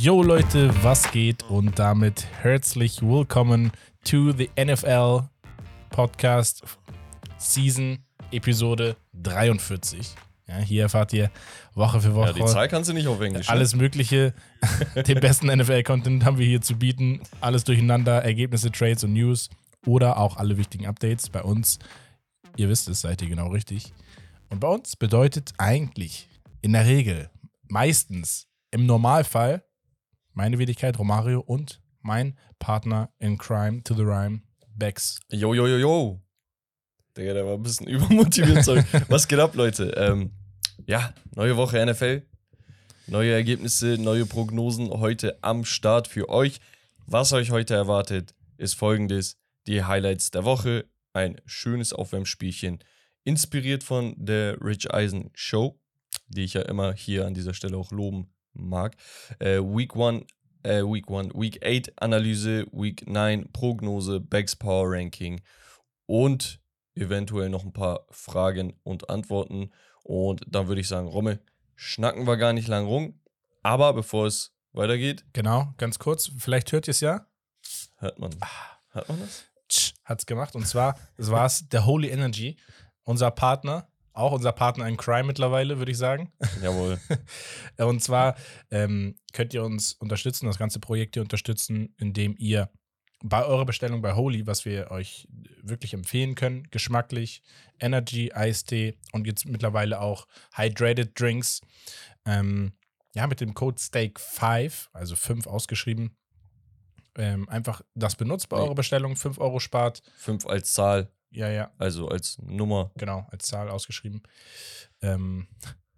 Yo 0.00 0.24
Leute, 0.24 0.70
was 0.82 1.08
geht? 1.12 1.44
Und 1.44 1.78
damit 1.78 2.26
herzlich 2.42 3.00
willkommen 3.00 3.70
to 4.02 4.32
the 4.32 4.50
NFL 4.58 5.20
Podcast 5.90 6.64
Season 7.38 7.98
Episode 8.32 8.96
43. 9.22 10.16
Ja, 10.48 10.56
hier 10.58 10.82
erfahrt 10.82 11.12
ihr 11.12 11.30
Woche 11.74 12.00
für 12.00 12.12
Woche 12.12 12.30
Ja, 12.30 12.32
die 12.32 12.44
Zahl 12.46 12.66
kannst 12.66 12.90
du 12.90 12.94
nicht 12.94 13.06
auf 13.06 13.20
Englisch. 13.20 13.46
ne? 13.46 13.52
alles 13.52 13.76
Mögliche. 13.76 14.34
Den 15.06 15.20
besten 15.20 15.46
NFL-Content 15.46 16.24
haben 16.24 16.38
wir 16.38 16.46
hier 16.46 16.60
zu 16.60 16.74
bieten. 16.74 17.20
Alles 17.40 17.62
durcheinander, 17.62 18.24
Ergebnisse, 18.24 18.72
Trades 18.72 19.04
und 19.04 19.12
News 19.12 19.48
oder 19.86 20.16
auch 20.16 20.38
alle 20.38 20.56
wichtigen 20.56 20.86
Updates 20.86 21.30
bei 21.30 21.42
uns. 21.42 21.78
Ihr 22.56 22.68
wisst 22.68 22.88
es, 22.88 23.02
seid 23.02 23.22
ihr 23.22 23.28
genau 23.28 23.46
richtig. 23.50 23.92
Und 24.48 24.58
bei 24.58 24.66
uns 24.66 24.96
bedeutet 24.96 25.52
eigentlich 25.56 26.28
in 26.62 26.72
der 26.72 26.86
Regel, 26.86 27.30
meistens, 27.70 28.48
im 28.70 28.86
Normalfall, 28.86 29.64
meine 30.32 30.58
Wenigkeit 30.58 30.98
Romario 30.98 31.40
und 31.40 31.80
mein 32.02 32.38
Partner 32.58 33.12
in 33.18 33.38
Crime 33.38 33.82
to 33.82 33.94
the 33.94 34.02
Rhyme, 34.02 34.42
Bex. 34.76 35.20
Jo, 35.30 35.54
jo, 35.54 35.66
jo, 35.66 35.76
jo. 35.76 36.20
Digga, 37.16 37.34
der 37.34 37.46
war 37.46 37.54
ein 37.54 37.62
bisschen 37.62 37.86
übermotiviert. 37.88 38.64
Sorry. 38.64 38.82
Was 39.08 39.28
geht 39.28 39.38
ab, 39.38 39.54
Leute? 39.54 39.90
Ähm, 39.96 40.32
ja, 40.86 41.14
neue 41.34 41.56
Woche 41.56 41.84
NFL. 41.84 42.22
Neue 43.06 43.32
Ergebnisse, 43.32 43.98
neue 43.98 44.24
Prognosen 44.24 44.88
heute 44.90 45.42
am 45.42 45.64
Start 45.64 46.08
für 46.08 46.28
euch. 46.28 46.60
Was 47.06 47.32
euch 47.32 47.50
heute 47.50 47.74
erwartet, 47.74 48.34
ist 48.56 48.74
folgendes: 48.74 49.36
Die 49.66 49.84
Highlights 49.84 50.30
der 50.30 50.44
Woche. 50.44 50.88
Ein 51.12 51.40
schönes 51.44 51.92
Aufwärmspielchen. 51.92 52.78
Inspiriert 53.24 53.82
von 53.82 54.14
der 54.16 54.60
Rich 54.62 54.94
Eisen 54.94 55.30
Show, 55.34 55.80
die 56.30 56.44
ich 56.44 56.54
ja 56.54 56.62
immer 56.62 56.94
hier 56.94 57.26
an 57.26 57.34
dieser 57.34 57.54
Stelle 57.54 57.76
auch 57.76 57.90
loben 57.90 58.32
mag. 58.52 58.96
Äh, 59.38 59.58
Week 59.58 59.94
1 59.94 60.24
äh, 60.62 60.82
Week 60.82 61.08
1, 61.08 61.34
Week 61.34 61.60
8 61.64 62.02
Analyse, 62.02 62.66
Week 62.72 63.06
9 63.06 63.50
Prognose, 63.52 64.20
Becks 64.20 64.56
Power 64.56 64.90
Ranking 64.90 65.40
und 66.06 66.60
eventuell 66.94 67.48
noch 67.48 67.64
ein 67.64 67.72
paar 67.72 68.06
Fragen 68.10 68.74
und 68.82 69.10
Antworten. 69.10 69.70
Und 70.02 70.42
dann 70.46 70.68
würde 70.68 70.80
ich 70.80 70.88
sagen, 70.88 71.08
Romme, 71.08 71.40
schnacken 71.76 72.26
wir 72.26 72.36
gar 72.36 72.52
nicht 72.52 72.68
lang 72.68 72.86
rum. 72.86 73.20
Aber 73.62 73.92
bevor 73.92 74.26
es 74.26 74.52
weitergeht, 74.72 75.24
Genau, 75.32 75.72
ganz 75.76 75.98
kurz, 75.98 76.30
vielleicht 76.36 76.72
hört 76.72 76.88
ihr 76.88 76.92
es 76.92 77.00
ja. 77.00 77.26
hört 77.96 78.18
man. 78.18 78.32
Hört 78.90 79.08
man 79.08 79.20
das? 79.20 79.44
Tsch, 79.68 79.94
hat's 80.04 80.26
gemacht. 80.26 80.56
Und 80.56 80.66
zwar, 80.66 80.98
das 81.16 81.30
war's, 81.30 81.68
der 81.68 81.86
Holy 81.86 82.08
Energy, 82.08 82.56
unser 83.04 83.30
Partner, 83.30 83.89
auch 84.12 84.32
unser 84.32 84.52
Partner 84.52 84.86
in 84.88 84.96
Crime 84.96 85.24
mittlerweile, 85.24 85.78
würde 85.78 85.92
ich 85.92 85.98
sagen. 85.98 86.32
Jawohl. 86.62 86.98
Und 87.78 88.02
zwar 88.02 88.36
ähm, 88.70 89.16
könnt 89.32 89.54
ihr 89.54 89.62
uns 89.64 89.92
unterstützen, 89.94 90.46
das 90.46 90.58
ganze 90.58 90.80
Projekt 90.80 91.14
hier 91.14 91.22
unterstützen, 91.22 91.94
indem 91.98 92.34
ihr 92.38 92.70
bei 93.22 93.44
eurer 93.44 93.66
Bestellung 93.66 94.00
bei 94.00 94.14
Holy, 94.14 94.46
was 94.46 94.64
wir 94.64 94.90
euch 94.90 95.28
wirklich 95.62 95.92
empfehlen 95.92 96.34
können, 96.34 96.64
geschmacklich, 96.70 97.42
Energy, 97.78 98.32
Eistee 98.32 98.96
und 99.12 99.26
jetzt 99.26 99.44
mittlerweile 99.46 100.00
auch 100.00 100.26
Hydrated 100.54 101.18
Drinks, 101.20 101.60
ähm, 102.24 102.72
ja, 103.14 103.26
mit 103.26 103.40
dem 103.40 103.52
Code 103.54 103.76
STEAK5, 103.78 104.88
also 104.92 105.16
5 105.16 105.46
ausgeschrieben, 105.46 106.16
ähm, 107.16 107.48
einfach 107.48 107.82
das 107.94 108.16
benutzt 108.16 108.48
bei 108.48 108.56
Nee. 108.56 108.62
eurer 108.64 108.74
Bestellung, 108.74 109.16
5 109.16 109.38
Euro 109.38 109.60
spart. 109.60 110.00
5 110.16 110.46
als 110.46 110.72
Zahl, 110.72 111.10
Ja, 111.30 111.48
ja, 111.48 111.70
also 111.78 112.08
als 112.08 112.38
Nummer. 112.42 112.90
genau, 112.96 113.26
als 113.30 113.46
Zahl 113.46 113.68
ausgeschrieben. 113.68 114.22
Ähm, 115.00 115.48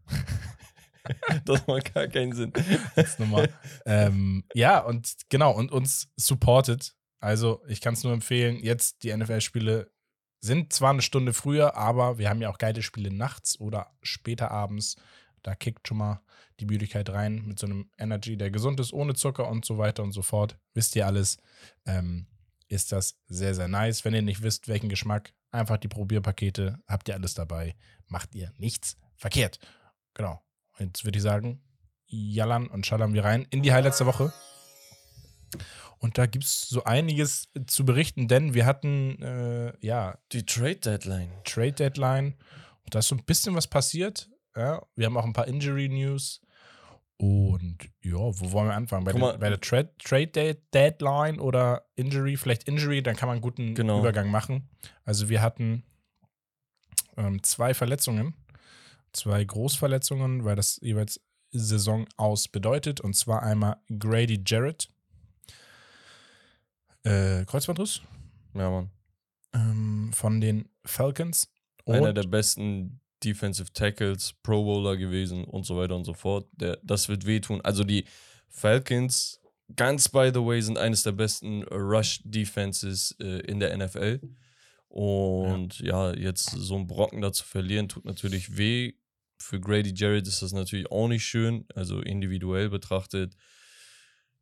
Das 1.45 1.67
macht 1.67 1.95
gar 1.95 2.07
keinen 2.07 2.33
Sinn. 2.33 2.53
als 2.97 3.19
Nummer. 3.19 3.49
ähm, 3.87 4.45
ja, 4.55 4.79
und 4.79 5.15
genau, 5.29 5.53
und 5.53 5.73
uns 5.73 6.13
supportet. 6.17 6.95
Also, 7.21 7.63
ich 7.69 7.81
kann 7.81 7.95
es 7.95 8.05
nur 8.05 8.13
empfehlen, 8.13 8.57
jetzt 8.57 9.03
die 9.03 9.17
NFL-Spiele 9.17 9.91
sind 10.41 10.73
zwar 10.73 10.91
eine 10.91 11.03
Stunde 11.03 11.33
früher, 11.33 11.77
aber 11.77 12.19
wir 12.19 12.29
haben 12.29 12.41
ja 12.41 12.51
auch 12.51 12.59
geile 12.59 12.83
Spiele 12.83 13.13
nachts 13.13 13.61
oder 13.61 13.97
später 14.03 14.51
abends. 14.51 14.97
Da 15.43 15.55
kickt 15.55 15.87
schon 15.87 15.99
mal 15.99 16.21
die 16.59 16.67
Müdigkeit 16.67 17.09
rein 17.11 17.45
mit 17.47 17.59
so 17.59 17.67
einem 17.67 17.91
Energy, 17.99 18.37
der 18.37 18.51
gesund 18.51 18.81
ist, 18.81 18.93
ohne 18.93 19.15
Zucker 19.15 19.49
und 19.49 19.65
so 19.65 19.79
weiter 19.79 20.03
und 20.03 20.13
so 20.13 20.23
fort. 20.23 20.59
Wisst 20.75 20.97
ihr 20.97 21.07
alles? 21.07 21.39
Ähm, 21.87 22.27
ist 22.73 22.91
das 22.91 23.19
sehr, 23.27 23.55
sehr 23.55 23.69
nice. 23.69 24.05
Wenn 24.05 24.15
ihr 24.15 24.23
nicht 24.23 24.43
wisst, 24.43 24.67
welchen 24.67 24.89
Geschmack, 24.89 25.35
einfach 25.51 25.77
die 25.77 25.89
Probierpakete, 25.89 26.79
habt 26.89 27.09
ihr 27.09 27.15
alles 27.15 27.35
dabei. 27.35 27.77
Macht 28.09 28.35
ihr 28.35 28.53
nichts 28.57 28.97
verkehrt. 29.15 29.59
Genau. 30.15 30.43
Jetzt 30.79 31.05
würde 31.05 31.19
ich 31.19 31.23
sagen, 31.23 31.63
jallern 32.07 32.69
und 32.69 32.87
schallern 32.87 33.13
wir 33.15 33.25
rein 33.25 33.47
in 33.51 33.63
die 33.63 33.73
Highlights 33.73 33.99
der 33.99 34.07
Woche. 34.07 34.33
Und 35.99 36.19
da 36.19 36.27
gibt 36.27 36.45
es 36.45 36.63
so 36.63 36.85
einiges 36.85 37.49
zu 37.67 37.85
berichten, 37.85 38.27
denn 38.27 38.55
wir 38.55 38.67
hatten, 38.67 39.23
äh, 39.23 39.73
ja, 39.81 40.19
Die 40.33 40.45
Trade 40.45 40.77
Deadline. 40.77 41.31
Trade 41.45 41.73
Deadline. 41.73 42.39
Und 42.85 42.95
da 42.95 43.01
ist 43.01 43.09
so 43.09 43.15
ein 43.15 43.25
bisschen 43.25 43.55
was 43.55 43.69
passiert. 43.69 44.29
Ja, 44.57 44.83
wir 44.97 45.07
haben 45.07 45.17
auch 45.17 45.25
ein 45.25 45.33
paar 45.33 45.47
Injury 45.47 45.89
News. 45.89 46.42
Und 47.25 47.79
ja, 48.03 48.15
wo 48.19 48.51
wollen 48.51 48.67
wir 48.67 48.75
anfangen? 48.75 49.05
Bei, 49.05 49.13
Guck 49.13 49.21
der, 49.21 49.31
mal. 49.33 49.39
bei 49.39 49.49
der 49.49 49.61
Trade, 49.61 49.93
Trade 50.03 50.27
De- 50.27 50.57
Deadline 50.75 51.39
oder 51.39 51.87
Injury? 51.95 52.37
Vielleicht 52.37 52.65
Injury, 52.65 53.01
dann 53.01 53.15
kann 53.15 53.29
man 53.29 53.35
einen 53.35 53.43
guten 53.43 53.77
Genau. 53.77 54.01
Übergang 54.01 54.29
machen. 54.29 54.69
Also 55.05 55.29
wir 55.29 55.41
hatten 55.41 55.85
ähm, 57.17 57.41
zwei 57.45 57.75
Verletzungen. 57.75 58.35
Zwei 59.13 59.45
Großverletzungen, 59.45 60.45
weil 60.45 60.57
das 60.57 60.81
jeweils 60.83 61.21
Saison 61.53 62.07
aus 62.17 62.49
bedeutet. 62.49 63.01
Und 63.01 63.15
zwar 63.15 63.45
einmal 63.45 63.77
Grady 64.01 64.43
Jarrett. 64.45 64.89
Äh, 67.05 67.45
Kreuzbandriss 67.45 68.01
Ja, 68.55 68.69
Mann. 68.69 68.91
ähm, 69.53 70.11
von 70.13 70.41
den 70.41 70.69
Falcons. 70.85 71.49
Einer 71.87 72.09
Und- 72.09 72.17
der 72.17 72.23
besten 72.25 73.01
Defensive 73.25 73.73
Tackles, 73.73 74.35
Pro 74.43 74.65
Bowler 74.65 74.97
gewesen 74.97 75.45
und 75.45 75.65
so 75.65 75.77
weiter 75.77 75.97
und 75.97 76.05
so 76.05 76.15
fort. 76.15 76.49
Der, 76.53 76.79
das 76.83 77.09
wird 77.09 77.27
wehtun. 77.27 77.61
Also 77.61 77.85
die 77.85 78.05
Falcons, 78.49 79.41
ganz 79.77 80.09
by 80.09 80.31
the 80.33 80.41
way, 80.41 80.61
sind 80.61 80.79
eines 80.79 81.03
der 81.03 81.13
besten 81.13 81.63
Rush 81.65 82.21
Defenses 82.25 83.17
äh, 83.21 83.41
in 83.47 83.61
der 83.61 83.77
NFL. 83.77 84.21
Und 84.89 85.81
ja. 85.81 86.13
jetzt 86.13 86.51
so 86.51 86.75
einen 86.77 86.87
Brocken 86.87 87.23
da 87.23 87.33
zu 87.33 87.45
verlieren, 87.45 87.89
tut 87.89 88.05
natürlich 88.05 88.57
weh. 88.57 88.93
Für 89.39 89.59
Grady 89.59 89.93
Jarrett 89.95 90.29
ist 90.29 90.43
das 90.43 90.53
natürlich 90.53 90.91
auch 90.91 91.09
nicht 91.09 91.25
schön, 91.25 91.65
also 91.75 92.01
individuell 92.01 92.69
betrachtet. 92.69 93.35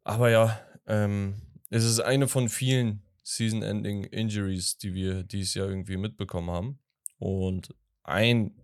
Aber 0.03 0.31
ja, 0.31 0.61
ähm, 0.87 1.35
es 1.71 1.85
ist 1.85 2.01
eine 2.01 2.27
von 2.27 2.49
vielen 2.49 3.03
Season-Ending 3.23 4.05
Injuries, 4.05 4.77
die 4.77 4.93
wir 4.93 5.23
dieses 5.23 5.55
Jahr 5.55 5.69
irgendwie 5.69 5.97
mitbekommen 5.97 6.51
haben. 6.51 6.79
Und 7.19 7.75
ein 8.03 8.61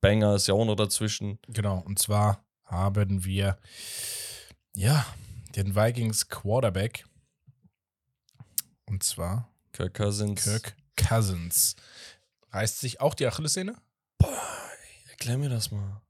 Banger 0.00 0.34
ist 0.34 0.46
ja 0.46 0.54
auch 0.54 0.64
noch 0.64 0.76
dazwischen. 0.76 1.38
Genau, 1.48 1.78
und 1.78 1.98
zwar 1.98 2.44
haben 2.64 3.24
wir 3.24 3.58
ja 4.74 5.06
den 5.56 5.74
Vikings 5.74 6.28
Quarterback. 6.28 7.04
Und 8.86 9.02
zwar 9.02 9.48
Kirk 9.72 9.94
Cousins. 9.94 10.44
Kirk 10.44 10.76
Cousins. 10.96 11.76
Reißt 12.50 12.80
sich 12.80 13.00
auch 13.00 13.14
die 13.14 13.26
Achillessehne? 13.26 13.76
Erklär 15.08 15.38
mir 15.38 15.48
das 15.48 15.70
mal. 15.70 16.00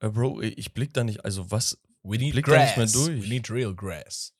Äh, 0.00 0.10
Bro, 0.10 0.42
ich 0.42 0.74
blick 0.74 0.92
da 0.92 1.04
nicht. 1.04 1.24
Also, 1.24 1.50
was? 1.50 1.78
We 2.02 2.18
need 2.18 2.32
Blickt 2.32 2.48
da 2.48 2.62
nicht 2.62 2.76
mehr 2.76 2.86
durch. 2.86 3.22
We 3.22 3.28
need 3.28 3.50
real 3.50 3.74
grass. 3.74 4.34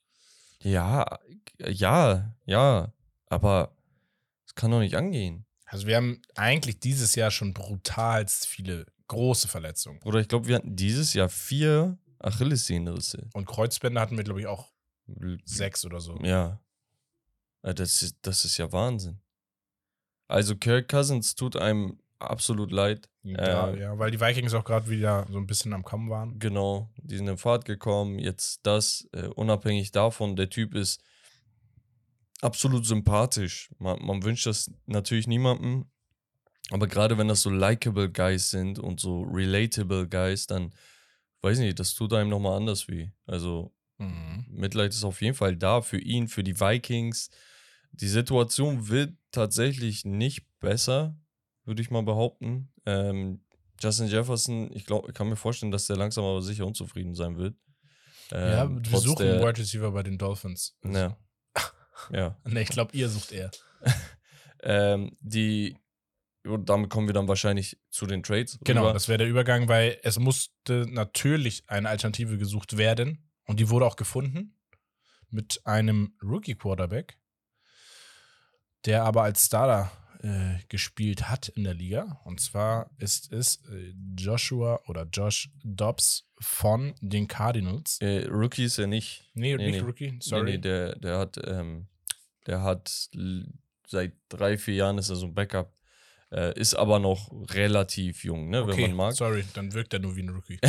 Ja, 0.60 1.18
ja, 1.58 2.34
ja. 2.44 2.92
Aber 3.26 3.74
es 4.46 4.54
kann 4.54 4.70
doch 4.70 4.80
nicht 4.80 4.96
angehen. 4.96 5.43
Also 5.74 5.88
wir 5.88 5.96
haben 5.96 6.22
eigentlich 6.36 6.78
dieses 6.78 7.16
Jahr 7.16 7.32
schon 7.32 7.52
brutalst 7.52 8.46
viele 8.46 8.86
große 9.08 9.48
Verletzungen. 9.48 9.98
Bruder, 9.98 10.20
ich 10.20 10.28
glaube, 10.28 10.46
wir 10.46 10.54
hatten 10.54 10.76
dieses 10.76 11.14
Jahr 11.14 11.28
vier 11.28 11.98
Achillessehnenrisse. 12.20 13.28
Und 13.32 13.46
Kreuzbänder 13.46 14.00
hatten 14.00 14.16
wir, 14.16 14.22
glaube 14.22 14.38
ich, 14.38 14.46
auch 14.46 14.70
sechs 15.44 15.84
oder 15.84 15.98
so. 16.00 16.16
Ja. 16.22 16.60
Äh, 17.62 17.74
Das 17.74 18.02
ist, 18.02 18.18
das 18.22 18.44
ist 18.44 18.56
ja 18.56 18.70
Wahnsinn. 18.70 19.18
Also, 20.28 20.54
Kirk 20.54 20.88
Cousins 20.88 21.34
tut 21.34 21.56
einem 21.56 21.98
absolut 22.20 22.70
leid. 22.70 23.10
Ja, 23.24 23.70
Äh, 23.70 23.80
ja, 23.80 23.98
weil 23.98 24.12
die 24.12 24.20
Vikings 24.20 24.54
auch 24.54 24.64
gerade 24.64 24.88
wieder 24.88 25.26
so 25.28 25.38
ein 25.38 25.48
bisschen 25.48 25.72
am 25.72 25.82
Kommen 25.82 26.08
waren. 26.08 26.38
Genau, 26.38 26.88
die 26.98 27.16
sind 27.16 27.26
in 27.26 27.36
Fahrt 27.36 27.64
gekommen. 27.64 28.20
Jetzt 28.20 28.60
das, 28.62 29.08
äh, 29.10 29.26
unabhängig 29.26 29.90
davon, 29.90 30.36
der 30.36 30.50
Typ 30.50 30.76
ist 30.76 31.02
absolut 32.44 32.86
sympathisch. 32.86 33.70
Man, 33.78 34.04
man 34.04 34.22
wünscht 34.22 34.46
das 34.46 34.70
natürlich 34.86 35.26
niemandem. 35.26 35.86
Aber 36.70 36.86
gerade 36.86 37.18
wenn 37.18 37.28
das 37.28 37.42
so 37.42 37.50
likable 37.50 38.10
Guys 38.10 38.50
sind 38.50 38.78
und 38.78 38.98
so 39.00 39.22
relatable 39.22 40.08
Guys, 40.08 40.46
dann 40.46 40.72
weiß 41.42 41.58
ich 41.58 41.64
nicht, 41.64 41.78
das 41.78 41.94
tut 41.94 42.12
einem 42.14 42.30
nochmal 42.30 42.56
anders 42.56 42.88
weh. 42.88 43.10
Also 43.26 43.72
Mhm. 43.98 44.46
Mitleid 44.48 44.90
ist 44.92 45.04
auf 45.04 45.22
jeden 45.22 45.36
Fall 45.36 45.56
da 45.56 45.80
für 45.80 46.00
ihn, 46.00 46.26
für 46.26 46.42
die 46.42 46.58
Vikings. 46.58 47.30
Die 47.92 48.08
Situation 48.08 48.88
wird 48.88 49.14
tatsächlich 49.30 50.04
nicht 50.04 50.44
besser, 50.58 51.16
würde 51.64 51.80
ich 51.80 51.92
mal 51.92 52.02
behaupten. 52.02 52.72
Ähm, 52.86 53.44
Justin 53.80 54.08
Jefferson, 54.08 54.72
ich 54.74 54.84
glaube, 54.84 55.08
ich 55.10 55.14
kann 55.14 55.28
mir 55.28 55.36
vorstellen, 55.36 55.70
dass 55.70 55.86
der 55.86 55.96
langsam 55.96 56.24
aber 56.24 56.42
sicher 56.42 56.66
unzufrieden 56.66 57.14
sein 57.14 57.36
wird. 57.36 57.54
ja, 58.32 58.64
Ähm, 58.64 58.76
wir 58.84 58.90
trotz 58.90 59.04
suchen 59.04 59.24
der- 59.26 59.34
einen 59.34 59.46
Wide 59.48 59.58
Receiver 59.60 59.90
bei 59.92 60.02
den 60.02 60.18
Dolphins. 60.18 60.76
Ja. 60.84 61.16
Ja. 62.12 62.36
Ne, 62.44 62.62
ich 62.62 62.68
glaube, 62.68 62.96
ihr 62.96 63.08
sucht 63.08 63.32
eher. 63.32 63.50
Ähm, 64.66 65.14
die, 65.20 65.76
und 66.46 66.70
damit 66.70 66.88
kommen 66.88 67.06
wir 67.06 67.12
dann 67.12 67.28
wahrscheinlich 67.28 67.78
zu 67.90 68.06
den 68.06 68.22
Trades. 68.22 68.58
Genau, 68.64 68.80
rüber. 68.84 68.92
das 68.94 69.08
wäre 69.08 69.18
der 69.18 69.28
Übergang, 69.28 69.68
weil 69.68 69.98
es 70.02 70.18
musste 70.18 70.86
natürlich 70.88 71.64
eine 71.68 71.90
Alternative 71.90 72.38
gesucht 72.38 72.78
werden 72.78 73.28
und 73.44 73.60
die 73.60 73.68
wurde 73.68 73.84
auch 73.84 73.96
gefunden 73.96 74.56
mit 75.28 75.60
einem 75.66 76.16
Rookie-Quarterback, 76.22 77.18
der 78.86 79.04
aber 79.04 79.24
als 79.24 79.44
Starter 79.44 79.90
äh, 80.22 80.58
gespielt 80.68 81.28
hat 81.28 81.48
in 81.48 81.64
der 81.64 81.74
Liga. 81.74 82.20
Und 82.24 82.40
zwar 82.40 82.90
ist 82.96 83.30
es 83.32 83.62
äh, 83.70 83.92
Joshua 84.16 84.80
oder 84.86 85.06
Josh 85.12 85.50
Dobbs 85.62 86.26
von 86.40 86.94
den 87.02 87.28
Cardinals. 87.28 87.98
Äh, 88.00 88.26
Rookie 88.28 88.64
ist 88.64 88.78
er 88.78 88.86
nicht. 88.86 89.30
Nee, 89.34 89.56
Nee, 89.56 89.66
nicht 89.66 89.80
nee. 89.82 89.86
Rookie, 89.86 90.10
Nee, 90.12 90.18
sorry. 90.22 90.52
nee, 90.52 90.58
der, 90.58 90.96
der 90.96 91.18
hat, 91.18 91.38
ähm, 91.44 91.86
der 92.46 92.62
hat 92.62 93.10
seit 93.86 94.12
drei, 94.28 94.58
vier 94.58 94.74
Jahren 94.74 94.98
ist 94.98 95.10
er 95.10 95.16
so 95.16 95.26
ein 95.26 95.34
Backup. 95.34 95.72
Äh, 96.30 96.58
ist 96.58 96.74
aber 96.74 96.98
noch 96.98 97.30
relativ 97.52 98.24
jung, 98.24 98.50
ne, 98.50 98.62
okay, 98.62 98.72
wenn 98.72 98.80
man 98.90 98.96
mag. 98.96 99.14
sorry, 99.14 99.44
dann 99.54 99.72
wirkt 99.72 99.92
er 99.92 100.00
nur 100.00 100.16
wie 100.16 100.22
ein 100.22 100.30
Rookie. 100.30 100.58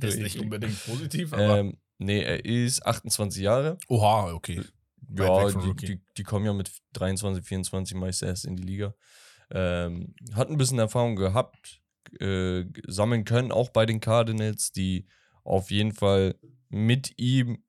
Das 0.00 0.14
ist 0.14 0.20
nicht 0.20 0.38
unbedingt 0.38 0.84
positiv, 0.84 1.32
aber. 1.32 1.60
ähm, 1.60 1.78
nee, 1.96 2.20
er 2.20 2.44
ist 2.44 2.84
28 2.84 3.42
Jahre. 3.42 3.78
Oha, 3.88 4.32
okay. 4.32 4.62
Weit 5.08 5.54
Ja, 5.54 5.60
die, 5.72 5.86
die, 5.86 6.00
die 6.16 6.22
kommen 6.24 6.44
ja 6.44 6.52
mit 6.52 6.70
23, 6.92 7.42
24 7.42 7.96
meist 7.96 8.22
erst 8.22 8.44
in 8.44 8.56
die 8.56 8.64
Liga. 8.64 8.94
Ähm, 9.50 10.14
hat 10.34 10.50
ein 10.50 10.58
bisschen 10.58 10.78
Erfahrung 10.78 11.16
gehabt, 11.16 11.80
äh, 12.20 12.64
sammeln 12.86 13.24
können, 13.24 13.50
auch 13.50 13.70
bei 13.70 13.86
den 13.86 14.00
Cardinals, 14.00 14.72
die 14.72 15.06
auf 15.42 15.70
jeden 15.70 15.92
Fall 15.92 16.34
mit 16.68 17.18
ihm 17.18 17.62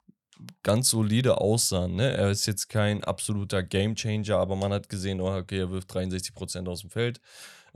ganz 0.64 0.90
solide 0.90 1.40
aussahen. 1.42 1.96
Ne? 1.96 2.12
Er 2.12 2.30
ist 2.30 2.46
jetzt 2.46 2.70
kein 2.70 3.04
absoluter 3.04 3.64
Gamechanger, 3.64 4.38
aber 4.38 4.56
man 4.56 4.72
hat 4.74 4.90
gesehen, 4.90 5.20
oh, 5.22 5.36
okay, 5.36 5.60
er 5.60 5.72
wirft 5.72 5.92
63% 5.92 6.68
aus 6.68 6.82
dem 6.82 6.90
Feld. 6.90 7.20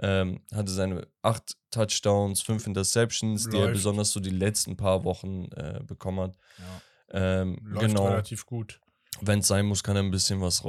Ähm, 0.02 0.42
hatte 0.54 0.72
seine 0.72 1.08
acht 1.22 1.56
Touchdowns, 1.72 2.42
fünf 2.42 2.66
Interceptions, 2.66 3.48
die 3.50 3.58
er 3.58 3.64
Läuft. 3.66 3.74
besonders 3.74 4.12
so 4.12 4.20
die 4.20 4.32
letzten 4.32 4.76
paar 4.76 5.04
Wochen 5.04 5.46
äh, 5.56 5.82
bekommen 5.86 6.20
hat. 6.20 6.38
Ja, 6.58 6.82
Ähm, 7.42 7.60
läuft 7.64 7.88
genau 7.88 8.08
relativ 8.08 8.46
gut. 8.48 8.80
wenn 9.22 9.40
es 9.40 9.48
sein 9.48 9.66
muss, 9.68 9.84
kann 9.84 9.96
er 9.96 10.02
ein 10.04 10.10
bisschen 10.12 10.42
was 10.42 10.64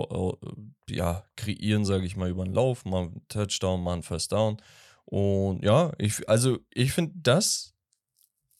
ja, 0.90 1.24
kreieren, 1.36 1.84
sage 1.86 2.04
ich 2.04 2.16
mal, 2.16 2.28
über 2.28 2.44
den 2.44 2.52
Lauf, 2.54 2.84
mal 2.84 3.04
einen 3.04 3.26
Touchdown, 3.28 3.82
mal 3.82 3.94
einen 3.94 4.02
First 4.02 4.32
Down. 4.32 4.58
Und 5.06 5.64
ja, 5.64 5.92
ich, 5.98 6.28
also 6.28 6.58
ich 6.70 6.92
finde 6.92 7.12
das 7.16 7.73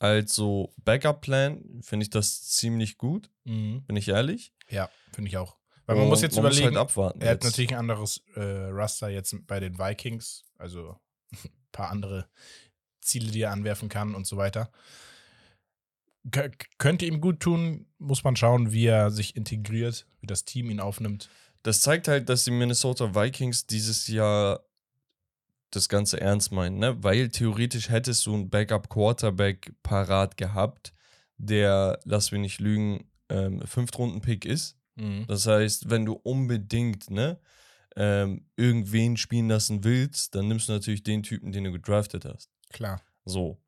als 0.05 0.35
so 0.35 0.73
Backup-Plan, 0.85 1.81
finde 1.83 2.05
ich 2.05 2.11
das 2.11 2.43
ziemlich 2.51 2.99
gut, 2.99 3.31
Mhm. 3.45 3.83
bin 3.87 3.97
ich 3.97 4.09
ehrlich. 4.09 4.53
Ja, 4.69 4.91
finde 5.13 5.29
ich 5.29 5.37
auch. 5.39 5.57
Weil 5.87 5.97
man 5.97 6.09
muss 6.09 6.19
Und 6.19 6.23
jetzt 6.25 6.37
man 6.37 6.45
überlegen, 6.47 6.69
Muss 6.71 6.77
halt 6.79 6.89
abwarten 6.91 7.21
er 7.21 7.31
hat 7.31 7.35
jetzt. 7.45 7.51
natürlich 7.51 7.73
ein 7.73 7.79
anderes 7.79 8.23
äh, 8.37 8.41
Raster 8.41 9.09
jetzt 9.09 9.35
bei 9.47 9.61
den 9.61 9.79
Vikings, 9.79 10.45
also 10.59 10.97
ein 11.33 11.39
paar 11.73 11.91
andere 11.91 12.29
Ziele, 13.01 13.31
die 13.31 13.43
er 13.43 13.51
anwerfen 13.53 13.89
kann 13.89 14.15
und 14.15 14.27
so 14.27 14.37
weiter. 14.37 14.71
K 16.31 16.51
könnte 16.79 17.05
ihm 17.05 17.21
gut 17.21 17.41
tun, 17.41 17.87
muss 17.99 18.25
man 18.25 18.35
schauen, 18.37 18.73
wie 18.73 18.87
er 18.87 19.11
sich 19.11 19.37
integriert, 19.37 20.07
wie 20.21 20.27
das 20.27 20.45
Team 20.47 20.71
ihn 20.71 20.81
aufnimmt. 20.81 21.29
Das 21.63 21.81
zeigt 21.81 22.09
halt, 22.09 22.29
dass 22.31 22.45
die 22.45 22.51
Minnesota 22.51 23.15
Vikings 23.15 23.67
dieses 23.67 24.07
Jahr 24.09 24.65
das 25.77 25.89
Ganze 25.89 26.21
ernst 26.21 26.53
meinen, 26.53 26.79
ne? 26.79 27.03
Weil 27.03 27.29
theoretisch 27.29 27.89
hättest 27.89 28.27
du 28.27 28.35
einen 28.35 28.51
Backup-Quarterback 28.51 29.73
parat 29.83 30.37
gehabt, 30.37 30.93
der, 31.37 31.99
lass 32.05 32.33
mich 32.33 32.41
nicht 32.41 32.61
lügen, 32.61 33.11
ähm, 33.29 33.63
Fünftrunden-Pick 33.67 34.45
ist. 34.45 34.77
Mhm. 34.97 35.27
Das 35.27 35.47
heißt, 35.47 35.91
wenn 35.91 36.05
du 36.05 36.13
unbedingt 36.13 37.11
ne, 37.11 37.39
ähm, 37.97 38.47
irgendwen 38.57 39.17
spielen 39.17 39.49
lassen 39.49 39.85
willst, 39.85 40.35
dann 40.35 40.49
nimmst 40.49 40.69
du 40.69 40.73
natürlich 40.73 41.03
den 41.03 41.23
Typen, 41.23 41.53
den 41.53 41.65
du 41.65 41.73
gedraftet 41.73 42.25
hast. 42.25 42.51
Klar. 42.73 43.01
So. 43.25 43.61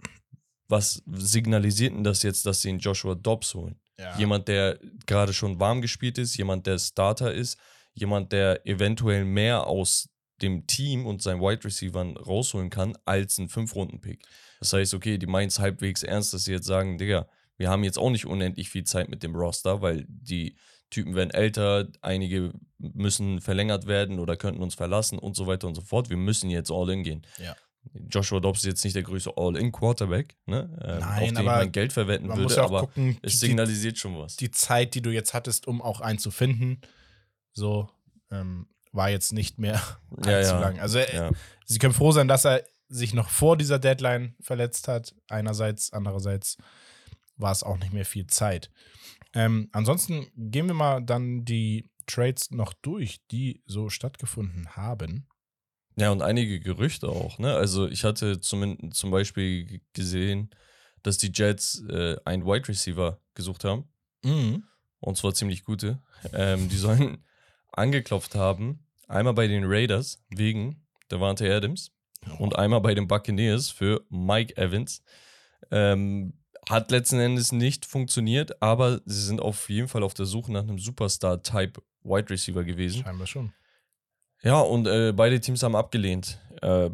Was 0.69 1.03
signalisiert 1.07 1.95
denn 1.95 2.05
das 2.05 2.23
jetzt, 2.23 2.45
dass 2.45 2.63
sie 2.63 2.71
einen 2.71 2.81
Joshua 2.81 3.15
Dobbs 3.15 3.55
holen? 3.55 3.79
Ja. 3.99 4.19
Jemand, 4.19 4.49
der 4.49 4.79
gerade 5.07 5.33
schon 5.33 5.61
warm 5.61 5.81
gespielt 5.81 6.19
ist, 6.19 6.37
jemand, 6.37 6.67
der 6.67 6.79
Starter 6.79 7.33
ist, 7.33 7.59
jemand, 7.95 8.33
der 8.33 8.67
eventuell 8.67 9.25
mehr 9.25 9.67
aus 9.67 10.09
dem 10.43 10.67
Team 10.67 11.07
und 11.07 11.23
seinen 11.23 11.41
Wide 11.41 11.65
Receivern 11.65 12.17
rausholen 12.17 12.71
kann, 12.71 12.97
als 13.05 13.39
ein 13.39 13.49
Fünf-Runden-Pick. 13.49 14.23
Das 14.61 14.73
heißt, 14.73 14.95
okay, 14.95 15.19
die 15.19 15.27
meinen 15.27 15.49
es 15.49 15.59
halbwegs 15.59 16.03
ernst, 16.03 16.35
dass 16.35 16.45
sie 16.45 16.53
jetzt 16.53 16.67
sagen, 16.67 16.99
Digga, 16.99 17.29
wir 17.57 17.71
haben 17.71 17.85
jetzt 17.85 17.99
auch 17.99 18.11
nicht 18.11 18.27
unendlich 18.27 18.69
viel 18.69 18.85
Zeit 18.85 19.09
mit 19.09 19.23
dem 19.23 19.35
Roster, 19.35 19.81
weil 19.81 20.05
die 20.09 20.57
Typen 20.91 21.15
werden 21.15 21.31
älter, 21.31 21.89
einige 22.01 22.53
müssen 22.79 23.41
verlängert 23.41 23.87
werden 23.87 24.19
oder 24.19 24.37
könnten 24.37 24.63
uns 24.63 24.75
verlassen 24.75 25.19
und 25.19 25.35
so 25.35 25.47
weiter 25.47 25.67
und 25.67 25.75
so 25.75 25.81
fort. 25.81 26.11
Wir 26.11 26.17
müssen 26.17 26.51
jetzt 26.51 26.71
all 26.71 26.89
in 26.91 27.03
gehen. 27.03 27.27
Ja. 27.39 27.57
Joshua 28.11 28.41
Dobbs 28.41 28.61
ist 28.61 28.67
jetzt 28.67 28.85
nicht 28.85 28.97
der 28.97 29.03
größte 29.03 29.33
All-in-Quarterback, 29.37 30.37
ne? 30.47 30.69
ähm, 30.83 30.99
Nein, 30.99 31.03
auf 31.03 31.19
den 31.19 31.33
ich 31.33 31.39
aber 31.39 31.57
mein 31.59 31.73
Geld 31.73 31.93
verwenden 31.93 32.29
Man 32.29 32.43
muss 32.43 32.53
würde, 32.53 32.61
ja 32.61 32.67
auch 32.67 32.71
aber 32.71 32.81
gucken, 32.81 33.19
es 33.23 33.33
die, 33.33 33.39
signalisiert 33.39 33.99
schon 33.99 34.19
was. 34.19 34.37
die 34.37 34.51
Zeit, 34.51 34.95
die 34.95 35.03
du 35.03 35.11
jetzt 35.11 35.35
hattest, 35.35 35.69
um 35.69 35.81
auch 35.81 36.01
einen 36.01 36.19
zu 36.19 36.31
finden, 36.31 36.81
so 37.53 37.89
ähm, 38.31 38.67
war 38.97 39.11
jetzt 39.11 39.33
nicht 39.33 39.59
mehr 39.59 39.81
Ja, 40.25 40.37
allzu 40.37 40.55
ja. 40.55 40.61
lang. 40.61 40.81
Also 40.81 40.99
äh, 40.99 41.15
ja. 41.15 41.31
sie 41.65 41.79
können 41.79 41.95
froh 41.95 42.13
sein, 42.13 42.29
dass 42.29 42.45
er 42.45 42.65
sich 42.89 43.15
noch 43.15 43.29
vor 43.29 43.57
dieser 43.57 43.79
Deadline 43.79 44.35
verletzt 44.41 44.89
hat. 44.89 45.15
Einerseits, 45.29 45.93
andererseits 45.93 46.57
war 47.37 47.53
es 47.53 47.63
auch 47.63 47.79
nicht 47.79 47.93
mehr 47.93 48.05
viel 48.05 48.27
Zeit. 48.27 48.71
Ähm, 49.35 49.69
ansonsten 49.73 50.27
gehen 50.37 50.67
wir 50.67 50.75
mal 50.75 51.03
dann 51.03 51.45
die 51.45 51.91
Trades 52.07 52.51
noch 52.51 52.73
durch, 52.73 53.21
die 53.31 53.63
so 53.67 53.91
stattgefunden 53.91 54.77
haben. 54.77 55.29
Ja, 55.97 56.11
und 56.11 56.23
einige 56.23 56.61
Gerüchte 56.61 57.09
auch, 57.09 57.39
ne? 57.39 57.55
Also 57.55 57.89
ich 57.89 58.05
hatte 58.05 58.41
zum, 58.41 58.93
zum 58.93 59.11
Beispiel 59.11 59.81
gesehen, 59.93 60.51
dass 61.03 61.19
die 61.19 61.33
Jets 61.33 61.83
äh, 61.89 62.17
einen 62.25 62.45
Wide 62.45 62.69
Receiver 62.69 63.21
gesucht 63.35 63.65
haben. 63.65 63.89
Mhm. 64.23 64.65
Und 65.01 65.17
zwar 65.17 65.35
ziemlich 65.35 65.65
gute. 65.65 66.03
Ähm, 66.33 66.69
die 66.69 66.77
sollen 66.77 67.25
angeklopft 67.73 68.35
haben. 68.35 68.86
Einmal 69.07 69.35
bei 69.35 69.47
den 69.47 69.65
Raiders 69.67 70.23
wegen 70.31 70.87
Devante 71.11 71.53
Adams 71.55 71.93
und 72.39 72.57
einmal 72.57 72.81
bei 72.81 72.95
den 72.95 73.07
Buccaneers 73.07 73.71
für 73.71 74.05
Mike 74.11 74.57
Evans. 74.57 75.03
Ähm, 75.71 76.35
hat 76.69 76.91
letzten 76.91 77.21
Endes 77.21 77.53
nicht 77.53 77.87
funktioniert, 77.87 78.61
aber 78.61 79.01
sie 79.05 79.25
sind 79.25 79.41
auf 79.41 79.69
jeden 79.71 79.89
Fall 79.89 80.03
auf 80.03 80.15
der 80.15 80.27
Suche 80.27 80.53
nach 80.53 80.63
einem 80.63 80.79
Superstar-Type 80.79 81.81
Wide 82.03 82.31
Receiver 82.31 82.65
gewesen. 82.65 83.03
Scheinbar 83.03 83.27
schon. 83.27 83.53
Ja, 84.43 84.61
und 84.61 84.87
äh, 84.87 85.13
beide 85.13 85.41
Teams 85.41 85.63
haben 85.63 85.77
abgelehnt. 85.77 86.41
Äh, 86.63 86.91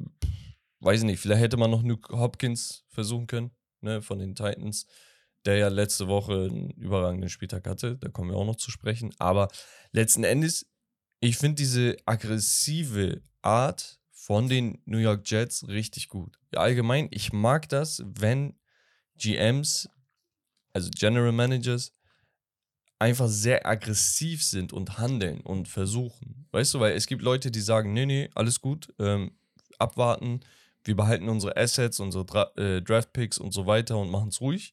weiß 0.81 1.01
ich 1.01 1.07
nicht, 1.07 1.21
vielleicht 1.21 1.41
hätte 1.41 1.57
man 1.57 1.71
noch 1.71 1.83
Nuke 1.83 2.19
Hopkins 2.19 2.85
versuchen 2.89 3.27
können, 3.27 3.51
ne, 3.81 4.03
von 4.03 4.19
den 4.19 4.35
Titans, 4.35 4.87
der 5.45 5.57
ja 5.57 5.69
letzte 5.69 6.07
Woche 6.07 6.49
einen 6.51 6.71
überragenden 6.71 7.31
Spieltag 7.31 7.67
hatte. 7.67 7.97
Da 7.97 8.09
kommen 8.09 8.31
wir 8.31 8.37
auch 8.37 8.47
noch 8.47 8.57
zu 8.57 8.71
sprechen. 8.71 9.15
Aber 9.19 9.49
letzten 9.93 10.25
Endes, 10.25 10.72
ich 11.23 11.37
finde 11.37 11.55
diese 11.55 11.97
aggressive 12.05 13.23
Art 13.43 14.01
von 14.11 14.49
den 14.49 14.83
New 14.87 14.99
York 14.99 15.23
Jets 15.25 15.67
richtig 15.69 16.09
gut. 16.09 16.37
Allgemein, 16.53 17.07
ich 17.13 17.33
mag 17.33 17.69
das, 17.69 18.03
wenn 18.05 18.59
GMs, 19.17 19.89
also 20.73 20.91
General 20.93 21.31
Managers, 21.31 21.95
einfach 22.99 23.29
sehr 23.29 23.65
aggressiv 23.67 24.43
sind 24.43 24.73
und 24.73 24.99
handeln 24.99 25.41
und 25.43 25.69
versuchen. 25.69 26.49
Weißt 26.51 26.75
du, 26.75 26.81
weil 26.81 26.95
es 26.95 27.07
gibt 27.07 27.23
Leute, 27.23 27.53
die 27.53 27.61
sagen, 27.61 27.93
nee, 27.93 28.07
nee, 28.07 28.29
alles 28.35 28.61
gut, 28.61 28.93
ähm, 28.99 29.31
abwarten, 29.79 30.41
wir 30.83 30.97
behalten 30.97 31.29
unsere 31.29 31.57
Assets, 31.57 32.01
unsere 32.01 32.25
Dra 32.25 32.51
äh, 32.57 32.83
Draft-Picks 32.83 33.39
und 33.39 33.53
so 33.53 33.67
weiter 33.67 33.97
und 33.97 34.11
machen 34.11 34.31
es 34.31 34.41
ruhig. 34.41 34.73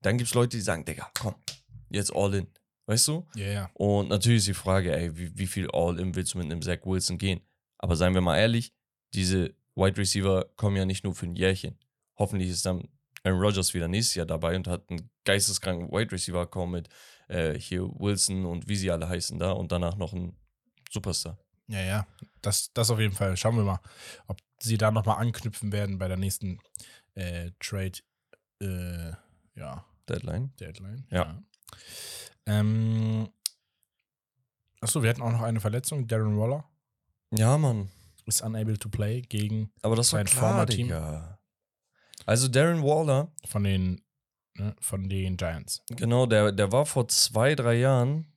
Dann 0.00 0.16
gibt 0.16 0.28
es 0.28 0.34
Leute, 0.34 0.56
die 0.56 0.62
sagen, 0.62 0.86
Digga, 0.86 1.10
komm, 1.18 1.34
jetzt 1.90 2.14
all 2.14 2.32
in. 2.32 2.46
Weißt 2.86 3.08
du? 3.08 3.26
Ja, 3.34 3.46
ja. 3.46 3.70
Und 3.74 4.08
natürlich 4.08 4.38
ist 4.38 4.48
die 4.48 4.54
Frage, 4.54 4.94
ey, 4.94 5.16
wie, 5.16 5.36
wie 5.38 5.46
viel 5.46 5.68
All-In 5.72 6.14
willst 6.14 6.34
du 6.34 6.38
mit 6.38 6.50
einem 6.50 6.62
Zach 6.62 6.78
Wilson 6.84 7.18
gehen? 7.18 7.40
Aber 7.78 7.96
seien 7.96 8.14
wir 8.14 8.20
mal 8.20 8.38
ehrlich, 8.38 8.72
diese 9.14 9.54
Wide 9.74 9.96
Receiver 9.96 10.46
kommen 10.56 10.76
ja 10.76 10.84
nicht 10.84 11.04
nur 11.04 11.14
für 11.14 11.26
ein 11.26 11.36
Jährchen. 11.36 11.78
Hoffentlich 12.18 12.50
ist 12.50 12.66
dann 12.66 12.88
Aaron 13.24 13.40
Rodgers 13.40 13.74
wieder 13.74 13.88
nächstes 13.88 14.16
Jahr 14.16 14.26
dabei 14.26 14.56
und 14.56 14.66
hat 14.66 14.90
einen 14.90 15.10
geisteskranken 15.24 15.90
Wide 15.90 16.12
Receiver 16.12 16.46
kommen 16.46 16.72
mit 16.72 16.88
äh, 17.28 17.58
hier 17.58 17.82
Wilson 17.82 18.46
und 18.46 18.68
wie 18.68 18.76
sie 18.76 18.90
alle 18.90 19.08
heißen 19.08 19.38
da 19.38 19.52
und 19.52 19.72
danach 19.72 19.96
noch 19.96 20.12
ein 20.12 20.36
Superstar. 20.90 21.38
Ja, 21.68 21.80
ja. 21.80 22.06
Das, 22.42 22.72
das 22.74 22.90
auf 22.90 22.98
jeden 22.98 23.14
Fall. 23.14 23.36
Schauen 23.36 23.56
wir 23.56 23.64
mal, 23.64 23.80
ob 24.26 24.38
sie 24.60 24.76
da 24.76 24.90
nochmal 24.90 25.18
anknüpfen 25.18 25.72
werden 25.72 25.98
bei 25.98 26.08
der 26.08 26.16
nächsten 26.16 26.58
äh, 27.14 27.52
Trade. 27.60 28.00
Äh, 28.60 29.12
ja, 29.54 29.84
Deadline. 30.08 30.52
Deadline. 30.58 31.06
Ja. 31.10 31.42
Ähm, 32.46 33.28
achso, 34.80 35.02
wir 35.02 35.10
hatten 35.10 35.22
auch 35.22 35.32
noch 35.32 35.42
eine 35.42 35.60
Verletzung, 35.60 36.06
Darren 36.06 36.38
Waller. 36.38 36.68
Ja, 37.30 37.56
Mann. 37.56 37.88
ist 38.26 38.42
unable 38.42 38.78
to 38.78 38.88
play 38.88 39.22
gegen 39.22 39.72
Aber 39.82 39.96
das 39.96 40.12
war 40.12 40.18
sein 40.20 40.26
klar, 40.26 40.50
former 40.50 40.66
Team. 40.66 40.88
Digga. 40.88 41.38
Also 42.26 42.48
Darren 42.48 42.82
Waller, 42.82 43.32
von 43.46 43.64
den, 43.64 44.02
ne, 44.54 44.74
von 44.80 45.08
den 45.08 45.36
Giants. 45.36 45.82
genau, 45.88 46.26
der, 46.26 46.52
der 46.52 46.70
war 46.72 46.86
vor 46.86 47.08
zwei, 47.08 47.54
drei 47.54 47.74
Jahren, 47.74 48.32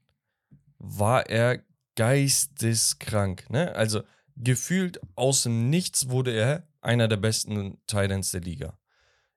war 0.77 1.29
er 1.29 1.63
geisteskrank. 1.95 3.50
Ne? 3.50 3.74
Also 3.75 4.01
gefühlt 4.35 5.00
aus 5.15 5.43
dem 5.43 5.69
Nichts 5.69 6.09
wurde 6.09 6.31
er 6.31 6.67
einer 6.81 7.07
der 7.07 7.17
besten 7.17 7.79
Titans 7.88 8.31
der 8.31 8.41
Liga. 8.41 8.77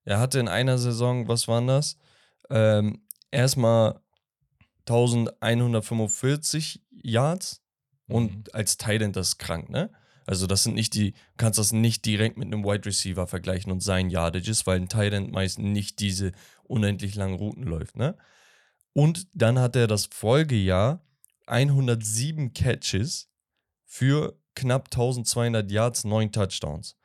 Er 0.04 0.18
hatte 0.18 0.40
in 0.40 0.48
einer 0.48 0.78
Saison, 0.78 1.28
was 1.28 1.48
waren 1.48 1.66
das? 1.66 1.96
Ähm, 2.50 3.02
erstmal 3.30 4.00
1145 4.90 6.83
Yards 6.90 7.62
und 8.09 8.33
Mhm. 8.33 8.45
als 8.52 8.76
Titan 8.78 9.12
das 9.12 9.28
ist 9.28 9.38
krank, 9.38 9.68
ne? 9.71 9.90
Also 10.26 10.47
das 10.47 10.62
sind 10.62 10.75
nicht 10.75 10.92
die, 10.95 11.12
du 11.12 11.18
kannst 11.38 11.59
das 11.59 11.73
nicht 11.73 12.04
direkt 12.04 12.37
mit 12.37 12.47
einem 12.47 12.62
Wide 12.64 12.85
Receiver 12.85 13.26
vergleichen 13.26 13.73
und 13.73 13.83
sein 13.83 14.11
Yardages, 14.11 14.66
weil 14.66 14.78
ein 14.78 14.88
Titan 14.88 15.30
meist 15.30 15.59
nicht 15.59 16.00
diese 16.00 16.33
unendlich 16.64 17.14
langen 17.14 17.37
Routen 17.37 17.62
läuft, 17.62 17.97
ne? 17.97 18.16
Und 18.92 19.26
dann 19.33 19.59
hat 19.59 19.76
er 19.76 19.87
das 19.87 20.07
Folgejahr 20.07 21.00
107 21.47 22.52
Catches 22.52 23.30
für 23.85 24.38
knapp 24.54 24.90
1200 24.90 25.71
Yards, 25.71 26.04
9 26.04 26.33
Touchdowns. 26.33 26.97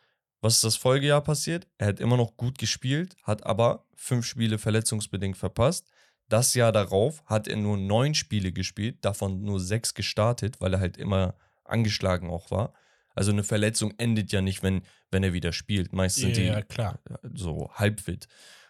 Was 0.41 0.55
ist 0.55 0.63
das 0.65 0.75
Folgejahr 0.75 1.21
passiert? 1.21 1.67
Er 1.77 1.87
hat 1.87 1.99
immer 2.01 2.17
noch 2.17 2.35
gut 2.35 2.57
gespielt, 2.57 3.15
hat 3.23 3.45
aber 3.45 3.85
fünf 3.95 4.25
Spiele 4.25 4.57
verletzungsbedingt 4.57 5.37
verpasst. 5.37 5.89
Das 6.33 6.55
Jahr 6.55 6.71
darauf 6.71 7.23
hat 7.27 7.47
er 7.47 7.57
nur 7.57 7.77
neun 7.77 8.15
Spiele 8.15 8.51
gespielt, 8.51 9.05
davon 9.05 9.43
nur 9.43 9.59
sechs 9.59 9.93
gestartet, 9.93 10.59
weil 10.61 10.73
er 10.73 10.79
halt 10.79 10.97
immer 10.97 11.35
angeschlagen 11.63 12.27
auch 12.31 12.49
war. 12.49 12.73
Also 13.13 13.31
eine 13.31 13.43
Verletzung 13.43 13.93
endet 13.99 14.31
ja 14.31 14.41
nicht, 14.41 14.63
wenn, 14.63 14.81
wenn 15.11 15.21
er 15.21 15.33
wieder 15.33 15.53
spielt. 15.53 15.93
Meist 15.93 16.15
sind 16.15 16.35
Ja, 16.35 16.59
die 16.61 16.67
klar. 16.67 16.97
so 17.35 17.69
halbfit. 17.75 18.27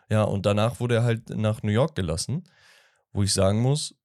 Ja, 0.09 0.23
und 0.23 0.45
danach 0.45 0.81
wurde 0.81 0.95
er 0.95 1.03
halt 1.03 1.29
nach 1.29 1.63
New 1.63 1.71
York 1.71 1.95
gelassen, 1.95 2.43
wo 3.13 3.23
ich 3.23 3.31
sagen 3.31 3.61
muss, 3.61 3.95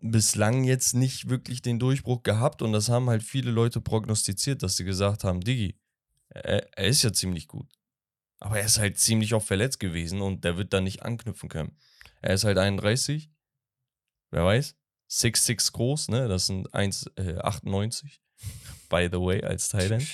bislang 0.00 0.64
jetzt 0.64 0.94
nicht 0.94 1.28
wirklich 1.28 1.62
den 1.62 1.78
Durchbruch 1.78 2.24
gehabt 2.24 2.60
und 2.60 2.72
das 2.72 2.88
haben 2.88 3.08
halt 3.08 3.22
viele 3.22 3.52
Leute 3.52 3.80
prognostiziert, 3.80 4.64
dass 4.64 4.76
sie 4.76 4.84
gesagt 4.84 5.22
haben, 5.22 5.42
Digi, 5.42 5.78
er, 6.30 6.76
er 6.76 6.88
ist 6.88 7.04
ja 7.04 7.12
ziemlich 7.12 7.46
gut. 7.46 7.70
Aber 8.40 8.58
er 8.58 8.66
ist 8.66 8.80
halt 8.80 8.98
ziemlich 8.98 9.32
oft 9.32 9.46
verletzt 9.46 9.78
gewesen 9.78 10.20
und 10.22 10.42
der 10.42 10.56
wird 10.56 10.72
da 10.72 10.80
nicht 10.80 11.04
anknüpfen 11.04 11.48
können. 11.48 11.76
Er 12.22 12.34
ist 12.34 12.44
halt 12.44 12.58
31, 12.58 13.30
wer 14.30 14.44
weiß, 14.44 14.76
6'6 15.10 15.72
groß, 15.72 16.08
ne? 16.08 16.28
Das 16.28 16.46
sind 16.46 16.72
1,98. 16.72 18.20
By 18.88 19.08
the 19.10 19.18
way, 19.18 19.42
als 19.42 19.68
Thailand 19.68 20.06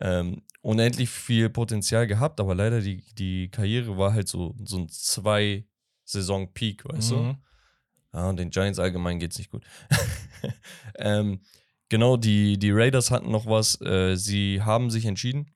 ähm, 0.00 0.42
unendlich 0.62 1.10
viel 1.10 1.50
Potenzial 1.50 2.06
gehabt, 2.06 2.40
aber 2.40 2.54
leider 2.54 2.80
die, 2.80 3.02
die 3.14 3.50
Karriere 3.50 3.98
war 3.98 4.14
halt 4.14 4.28
so, 4.28 4.54
so 4.64 4.78
ein 4.78 4.88
Zwei-Saison-Peak, 4.88 6.84
weißt 6.84 7.10
du? 7.10 7.16
Mhm. 7.16 7.36
Ja, 8.14 8.28
und 8.28 8.36
den 8.36 8.50
Giants 8.50 8.78
allgemein 8.78 9.18
geht's 9.18 9.38
nicht 9.38 9.50
gut. 9.50 9.64
ähm, 10.96 11.40
genau, 11.88 12.16
die, 12.16 12.58
die 12.58 12.70
Raiders 12.70 13.10
hatten 13.10 13.30
noch 13.30 13.46
was. 13.46 13.80
Äh, 13.80 14.16
sie 14.16 14.62
haben 14.62 14.90
sich 14.90 15.06
entschieden, 15.06 15.54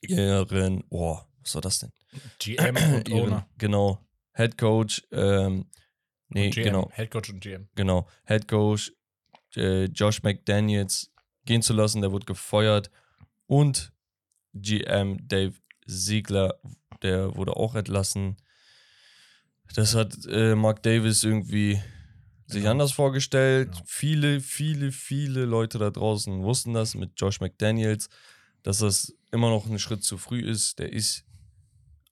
ihren, 0.00 0.84
oh, 0.90 1.18
was 1.42 1.54
war 1.54 1.62
das 1.62 1.80
denn? 1.80 1.92
GM 2.38 2.76
und 2.94 3.08
ihren, 3.08 3.20
Owner. 3.20 3.48
genau, 3.58 3.98
Head 4.34 4.56
Coach, 4.58 5.02
ähm, 5.12 5.66
nee, 6.28 6.50
GM, 6.50 6.64
genau, 6.64 6.90
Head 6.94 7.10
Coach 7.10 7.30
und 7.30 7.40
GM. 7.40 7.68
genau, 7.74 8.06
Head 8.26 8.46
Coach 8.48 8.92
äh, 9.56 9.84
Josh 9.86 10.22
McDaniels 10.22 11.10
gehen 11.44 11.62
zu 11.62 11.72
lassen, 11.72 12.00
der 12.00 12.12
wurde 12.12 12.26
gefeuert 12.26 12.90
und 13.46 13.92
GM 14.54 15.26
Dave 15.26 15.54
Ziegler, 15.86 16.60
der 17.02 17.34
wurde 17.36 17.56
auch 17.56 17.74
entlassen. 17.74 18.36
Das 19.74 19.94
hat 19.94 20.14
äh, 20.28 20.54
Mark 20.54 20.82
Davis 20.82 21.22
irgendwie 21.24 21.80
sich 22.46 22.60
Genau. 22.62 22.72
anders 22.72 22.92
vorgestellt. 22.92 23.70
Ja. 23.74 23.82
Viele, 23.86 24.40
viele, 24.40 24.90
viele 24.92 25.44
Leute 25.44 25.78
da 25.78 25.90
draußen 25.90 26.42
wussten 26.42 26.74
das 26.74 26.94
mit 26.96 27.12
Josh 27.16 27.40
McDaniels, 27.40 28.08
dass 28.64 28.78
das 28.78 29.14
immer 29.30 29.48
noch 29.50 29.66
ein 29.66 29.78
Schritt 29.78 30.02
zu 30.02 30.18
früh 30.18 30.40
ist. 30.40 30.78
Der 30.80 30.92
ist 30.92 31.24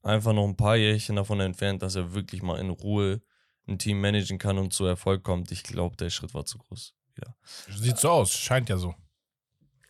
einfach 0.08 0.32
noch 0.32 0.44
ein 0.46 0.56
paar 0.56 0.76
Jährchen 0.76 1.16
davon 1.16 1.40
entfernt, 1.40 1.82
dass 1.82 1.94
er 1.94 2.14
wirklich 2.14 2.42
mal 2.42 2.58
in 2.58 2.70
Ruhe 2.70 3.20
ein 3.66 3.78
Team 3.78 4.00
managen 4.00 4.38
kann 4.38 4.58
und 4.58 4.72
zu 4.72 4.84
Erfolg 4.86 5.22
kommt. 5.22 5.52
Ich 5.52 5.62
glaube, 5.62 5.96
der 5.96 6.10
Schritt 6.10 6.34
war 6.34 6.44
zu 6.44 6.58
groß. 6.58 6.94
Ja, 7.22 7.34
Sieht 7.76 7.98
so 7.98 8.10
aus, 8.10 8.32
scheint 8.32 8.68
ja 8.68 8.76
so. 8.78 8.94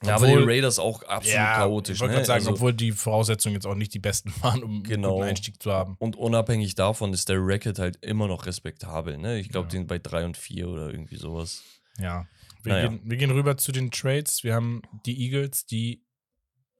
ja 0.02 0.16
aber 0.16 0.26
die 0.26 0.32
Obwohl- 0.32 0.50
Raiders 0.50 0.78
auch 0.78 1.02
absolut 1.02 1.34
ja, 1.36 1.54
chaotisch. 1.56 1.94
Ich 1.96 2.00
wollte 2.00 2.12
ne? 2.12 2.16
gerade 2.16 2.26
sagen, 2.26 2.38
Also- 2.40 2.50
obwohl 2.52 2.72
die 2.74 2.92
Voraussetzungen 2.92 3.54
jetzt 3.54 3.66
auch 3.66 3.74
nicht 3.74 3.92
die 3.94 3.98
besten 3.98 4.32
waren, 4.42 4.62
um 4.64 4.82
Genau. 4.82 5.16
einen 5.20 5.30
Einstieg 5.30 5.62
zu 5.62 5.70
haben. 5.72 5.96
Und 5.98 6.16
unabhängig 6.16 6.74
davon 6.74 7.12
ist 7.12 7.28
der 7.28 7.36
Record 7.44 7.78
halt 7.78 7.96
immer 8.04 8.26
noch 8.28 8.46
respektabel. 8.46 9.18
Ne? 9.18 9.38
Ich 9.38 9.48
glaube, 9.50 9.66
Ja. 9.68 9.72
sind 9.72 9.86
bei 9.86 9.98
3 9.98 10.24
und 10.24 10.36
4 10.36 10.68
oder 10.68 10.90
irgendwie 10.90 11.16
sowas. 11.16 11.62
Ja. 11.98 12.26
Wir, 12.64 12.72
Naja. 12.72 12.88
gehen, 12.88 13.00
wir 13.04 13.16
gehen 13.16 13.30
rüber 13.30 13.56
zu 13.56 13.70
den 13.72 13.90
Trades. 13.90 14.42
Wir 14.42 14.54
haben 14.54 14.82
die 15.06 15.20
Eagles, 15.22 15.66
die 15.66 16.02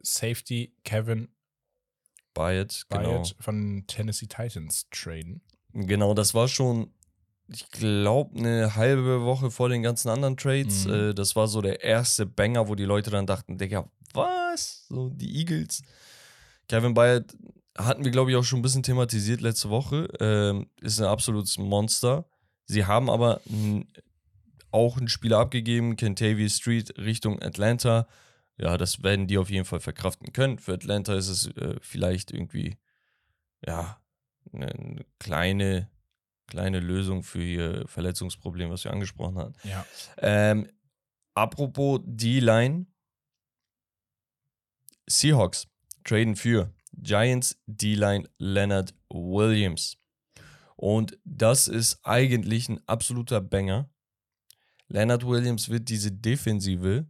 Safety 0.03 0.75
Kevin 0.85 1.29
Bayard, 2.35 2.85
genau. 2.89 3.03
Bayard 3.03 3.37
von 3.41 3.85
Tennessee 3.87 4.27
Titans 4.27 4.87
traden. 4.91 5.41
Genau, 5.73 6.15
das 6.15 6.35
war 6.35 6.49
schon, 6.49 6.93
ich 7.49 7.71
glaube, 7.71 8.39
eine 8.39 8.75
halbe 8.77 9.23
Woche 9.23 9.51
vor 9.51 9.69
den 9.69 9.83
ganzen 9.83 10.09
anderen 10.09 10.37
Trades. 10.37 10.87
Mhm. 10.87 10.95
Äh, 10.95 11.15
das 11.15 11.37
war 11.37 11.49
so 11.49 11.61
der 11.61 11.83
erste 11.83 12.27
Banger, 12.27 12.69
wo 12.69 12.75
die 12.75 12.85
Leute 12.85 13.11
dann 13.11 13.27
dachten, 13.27 13.59
Digga, 13.59 13.91
was? 14.15 14.87
So, 14.89 15.11
die 15.11 15.39
Eagles. 15.39 15.83
Kevin 16.69 16.95
Bayard 16.95 17.37
hatten 17.77 18.05
wir, 18.05 18.11
glaube 18.11 18.31
ich, 18.31 18.37
auch 18.37 18.45
schon 18.45 18.59
ein 18.59 18.63
bisschen 18.63 18.83
thematisiert 18.83 19.41
letzte 19.41 19.71
Woche. 19.71 20.09
Ähm, 20.21 20.69
ist 20.81 21.01
ein 21.01 21.07
absolutes 21.07 21.59
Monster. 21.59 22.27
Sie 22.67 22.85
haben 22.85 23.09
aber 23.09 23.41
auch 24.71 24.99
einen 24.99 25.09
Spieler 25.09 25.39
abgegeben, 25.39 25.97
Kentavious 25.97 26.57
Street 26.57 26.99
Richtung 26.99 27.41
Atlanta. 27.41 28.07
Ja, 28.59 28.77
das 28.77 29.03
werden 29.03 29.29
die 29.29 29.39
auf 29.39 29.51
jeden 29.51 29.65
Fall 29.65 29.81
verkraften 29.81 30.33
können. 30.33 30.59
Für 30.59 30.75
Atlanta 30.75 31.15
ist 31.15 31.29
es 31.29 31.47
äh, 31.57 31.77
vielleicht 31.81 32.33
irgendwie, 32.33 32.77
ja, 33.65 34.01
eine, 34.53 34.67
eine 34.67 35.07
kleine, 35.21 35.91
kleine 36.49 36.81
Lösung 36.81 37.23
für 37.23 37.43
ihr 37.43 37.87
Verletzungsproblem, 37.87 38.71
was 38.71 38.85
wir 38.85 38.93
angesprochen 38.93 39.39
hatten. 39.39 39.55
Ja. 39.63 39.87
Ähm, 40.19 40.69
apropos 41.35 42.01
D-Line. 42.05 42.87
Seahawks 45.07 45.69
traden 46.05 46.37
für 46.37 46.75
Giants 46.93 47.61
D-Line 47.67 48.29
Leonard 48.39 48.93
Williams. 49.09 49.97
Und 50.77 51.19
das 51.25 51.69
ist 51.69 52.01
eigentlich 52.05 52.69
ein 52.69 52.81
absoluter 52.87 53.41
Banger. 53.41 53.89
Leonard 54.89 55.27
Williams 55.27 55.69
wird 55.69 55.89
diese 55.89 56.13
Defensive 56.13 57.07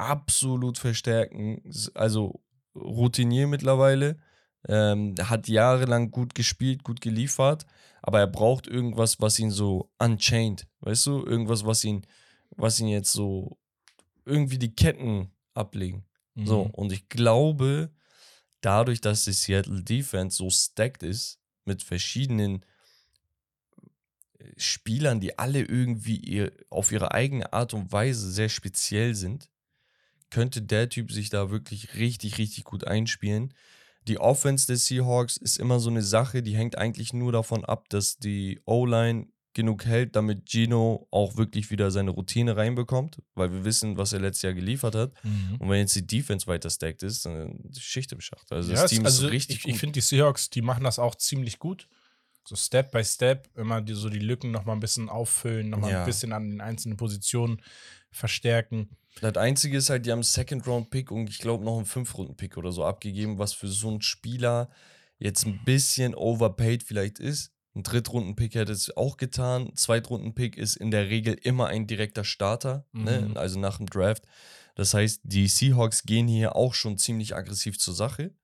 absolut 0.00 0.78
verstärken. 0.78 1.62
Also 1.94 2.40
Routinier 2.74 3.46
mittlerweile. 3.46 4.16
Ähm, 4.68 5.14
hat 5.18 5.48
jahrelang 5.48 6.10
gut 6.10 6.34
gespielt, 6.34 6.84
gut 6.84 7.00
geliefert, 7.00 7.64
aber 8.02 8.18
er 8.20 8.26
braucht 8.26 8.66
irgendwas, 8.66 9.18
was 9.18 9.38
ihn 9.38 9.50
so 9.50 9.90
unchained, 9.98 10.66
weißt 10.80 11.06
du? 11.06 11.24
Irgendwas, 11.24 11.64
was 11.64 11.82
ihn, 11.82 12.06
was 12.56 12.78
ihn 12.78 12.88
jetzt 12.88 13.10
so 13.12 13.56
irgendwie 14.26 14.58
die 14.58 14.74
Ketten 14.74 15.30
ablegen. 15.54 16.04
So, 16.36 16.64
Mhm. 16.64 16.70
und 16.72 16.92
ich 16.92 17.08
glaube, 17.08 17.90
dadurch, 18.60 19.00
dass 19.00 19.24
die 19.24 19.32
Seattle 19.32 19.82
Defense 19.82 20.36
so 20.36 20.50
stacked 20.50 21.02
ist, 21.02 21.38
mit 21.64 21.82
verschiedenen 21.82 22.62
äh, 24.38 24.44
Spielern, 24.58 25.20
die 25.20 25.38
alle 25.38 25.62
irgendwie 25.62 26.16
ihr, 26.16 26.52
auf 26.68 26.92
ihre 26.92 27.12
eigene 27.12 27.50
Art 27.54 27.72
und 27.72 27.92
Weise 27.92 28.30
sehr 28.30 28.50
speziell 28.50 29.14
sind, 29.14 29.48
könnte 30.30 30.62
der 30.62 30.88
Typ 30.88 31.12
sich 31.12 31.30
da 31.30 31.50
wirklich 31.50 31.94
richtig, 31.96 32.38
richtig 32.38 32.64
gut 32.64 32.86
einspielen. 32.86 33.52
Die 34.08 34.18
Offense 34.18 34.66
des 34.66 34.86
Seahawks 34.86 35.36
ist 35.36 35.58
immer 35.58 35.78
so 35.80 35.90
eine 35.90 36.02
Sache, 36.02 36.42
die 36.42 36.56
hängt 36.56 36.78
eigentlich 36.78 37.12
nur 37.12 37.32
davon 37.32 37.64
ab, 37.64 37.88
dass 37.90 38.16
die 38.18 38.60
O-Line 38.64 39.26
genug 39.52 39.84
hält, 39.84 40.14
damit 40.14 40.48
Gino 40.48 41.08
auch 41.10 41.36
wirklich 41.36 41.70
wieder 41.70 41.90
seine 41.90 42.12
Routine 42.12 42.56
reinbekommt, 42.56 43.20
weil 43.34 43.52
wir 43.52 43.64
wissen, 43.64 43.96
was 43.98 44.12
er 44.12 44.20
letztes 44.20 44.42
Jahr 44.42 44.54
geliefert 44.54 44.94
hat. 44.94 45.12
Mhm. 45.24 45.56
Und 45.58 45.68
wenn 45.68 45.80
jetzt 45.80 45.96
die 45.96 46.06
Defense 46.06 46.46
weiter 46.46 46.70
stacked 46.70 47.02
ist, 47.02 47.26
dann 47.26 47.58
ist 47.68 47.82
Schicht 47.82 48.12
im 48.12 48.20
Schacht. 48.20 48.50
Also 48.52 48.72
Ja, 48.72 48.82
das 48.82 48.90
Team 48.92 49.04
also 49.04 49.26
ist 49.26 49.32
richtig 49.32 49.56
ich, 49.56 49.62
gut. 49.64 49.72
ich 49.74 49.78
finde, 49.80 49.94
die 49.94 50.00
Seahawks, 50.02 50.50
die 50.50 50.62
machen 50.62 50.84
das 50.84 50.98
auch 51.00 51.16
ziemlich 51.16 51.58
gut. 51.58 51.88
So 52.46 52.54
Step 52.56 52.92
by 52.92 53.04
Step, 53.04 53.48
immer 53.56 53.82
die, 53.82 53.94
so 53.94 54.08
die 54.08 54.18
Lücken 54.20 54.50
nochmal 54.52 54.76
ein 54.76 54.80
bisschen 54.80 55.08
auffüllen, 55.08 55.68
nochmal 55.68 55.90
Ja. 55.92 56.00
ein 56.00 56.06
bisschen 56.06 56.32
an 56.32 56.48
den 56.48 56.60
einzelnen 56.60 56.96
Positionen 56.96 57.60
verstärken. 58.12 58.88
Das 59.20 59.36
Einzige 59.36 59.78
ist 59.78 59.90
halt, 59.90 60.06
die 60.06 60.12
haben 60.12 60.18
einen 60.18 60.24
Second-Round-Pick 60.24 61.10
und 61.10 61.28
ich 61.28 61.38
glaube 61.38 61.64
noch 61.64 61.76
einen 61.76 61.86
Fünf-Runden-Pick 61.86 62.56
oder 62.56 62.72
so 62.72 62.84
abgegeben, 62.84 63.38
was 63.38 63.52
für 63.52 63.68
so 63.68 63.88
einen 63.88 64.02
Spieler 64.02 64.70
jetzt 65.18 65.46
ein 65.46 65.60
bisschen 65.64 66.14
overpaid 66.14 66.82
vielleicht 66.82 67.18
ist. 67.18 67.52
Ein 67.74 67.82
Drittrunden-Pick 67.82 68.54
hätte 68.54 68.72
es 68.72 68.96
auch 68.96 69.16
getan. 69.16 69.72
Zweitrunden-Pick 69.74 70.56
ist 70.56 70.76
in 70.76 70.90
der 70.90 71.08
Regel 71.08 71.34
immer 71.34 71.66
ein 71.66 71.86
direkter 71.86 72.24
Starter, 72.24 72.86
ne? 72.92 73.28
Mhm. 73.28 73.36
also 73.36 73.60
nach 73.60 73.76
dem 73.76 73.86
Draft. 73.86 74.24
Das 74.74 74.94
heißt, 74.94 75.20
die 75.24 75.46
Seahawks 75.46 76.04
gehen 76.04 76.26
hier 76.26 76.56
auch 76.56 76.74
schon 76.74 76.98
ziemlich 76.98 77.36
aggressiv 77.36 77.78
zur 77.78 77.94
Sache. 77.94 78.34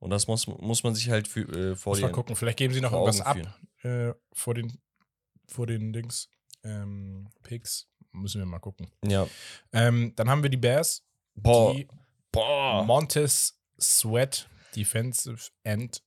Und 0.00 0.10
das 0.10 0.26
muss, 0.26 0.46
muss 0.46 0.82
man 0.82 0.94
sich 0.94 1.08
halt 1.08 1.28
für, 1.28 1.42
äh, 1.42 1.76
vor 1.76 1.92
Muss 1.92 2.02
mal 2.02 2.08
den 2.08 2.14
gucken, 2.14 2.36
vielleicht 2.36 2.58
geben 2.58 2.74
sie 2.74 2.80
noch 2.80 2.92
irgendwas 2.92 3.20
ab 3.20 3.38
äh, 3.84 4.12
vor, 4.32 4.54
den, 4.54 4.80
vor 5.46 5.66
den 5.66 5.92
Dings. 5.92 6.28
Ähm, 6.62 7.28
Picks. 7.42 7.88
Müssen 8.14 8.40
wir 8.40 8.46
mal 8.46 8.58
gucken. 8.60 8.90
Ja. 9.04 9.26
Ähm, 9.72 10.12
dann 10.16 10.28
haben 10.30 10.42
wir 10.42 10.50
die 10.50 10.56
Bears, 10.56 11.02
Boah. 11.34 11.74
die 11.74 11.86
Boah. 12.32 12.84
Montez 12.84 13.58
Sweat 13.80 14.48
Defensive 14.76 15.50
End 15.62 16.02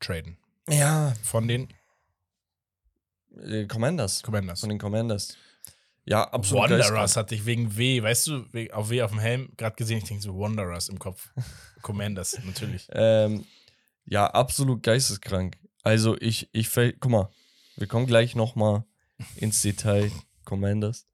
traden. 0.00 0.38
Ja. 0.68 1.14
Von 1.22 1.48
den 1.48 1.68
Äh, 3.36 3.66
Commanders. 3.66 4.22
Commanders. 4.22 4.60
Von 4.60 4.68
den 4.68 4.78
Commanders. 4.78 5.36
Ja, 6.04 6.24
absolut. 6.24 6.70
Wanderers 6.70 7.16
hatte 7.16 7.34
ich 7.34 7.46
wegen 7.46 7.76
W, 7.76 8.02
weißt 8.02 8.26
du, 8.26 8.44
auf 8.72 8.90
W 8.90 9.02
auf 9.02 9.10
dem 9.10 9.20
Helm 9.20 9.52
gerade 9.56 9.76
gesehen. 9.76 9.98
Ich 9.98 10.04
denke 10.04 10.22
so 10.22 10.36
Wanderers 10.38 10.88
im 10.88 10.98
Kopf. 10.98 11.30
Commanders, 11.82 12.38
natürlich. 12.44 12.88
Ähm, 12.90 13.46
ja, 14.04 14.26
absolut 14.26 14.82
geisteskrank. 14.82 15.56
Also 15.82 16.16
ich, 16.20 16.48
ich, 16.52 16.70
guck 16.74 17.10
mal, 17.10 17.30
wir 17.76 17.86
kommen 17.86 18.06
gleich 18.06 18.34
nochmal 18.34 18.84
ins 19.36 19.62
Detail, 19.62 20.10
Commanders. 20.44 21.06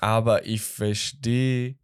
Aber 0.00 0.46
ich 0.46 0.62
verstehe 0.62 1.76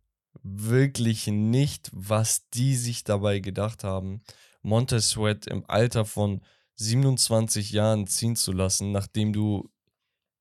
wirklich 0.42 1.26
nicht, 1.26 1.90
was 1.92 2.48
die 2.50 2.76
sich 2.76 3.04
dabei 3.04 3.40
gedacht 3.40 3.84
haben, 3.84 4.22
Montez 4.62 5.10
Sweat 5.10 5.46
im 5.46 5.64
Alter 5.68 6.04
von 6.04 6.42
27 6.76 7.72
Jahren 7.72 8.06
ziehen 8.06 8.36
zu 8.36 8.52
lassen, 8.52 8.92
nachdem 8.92 9.32
du 9.32 9.70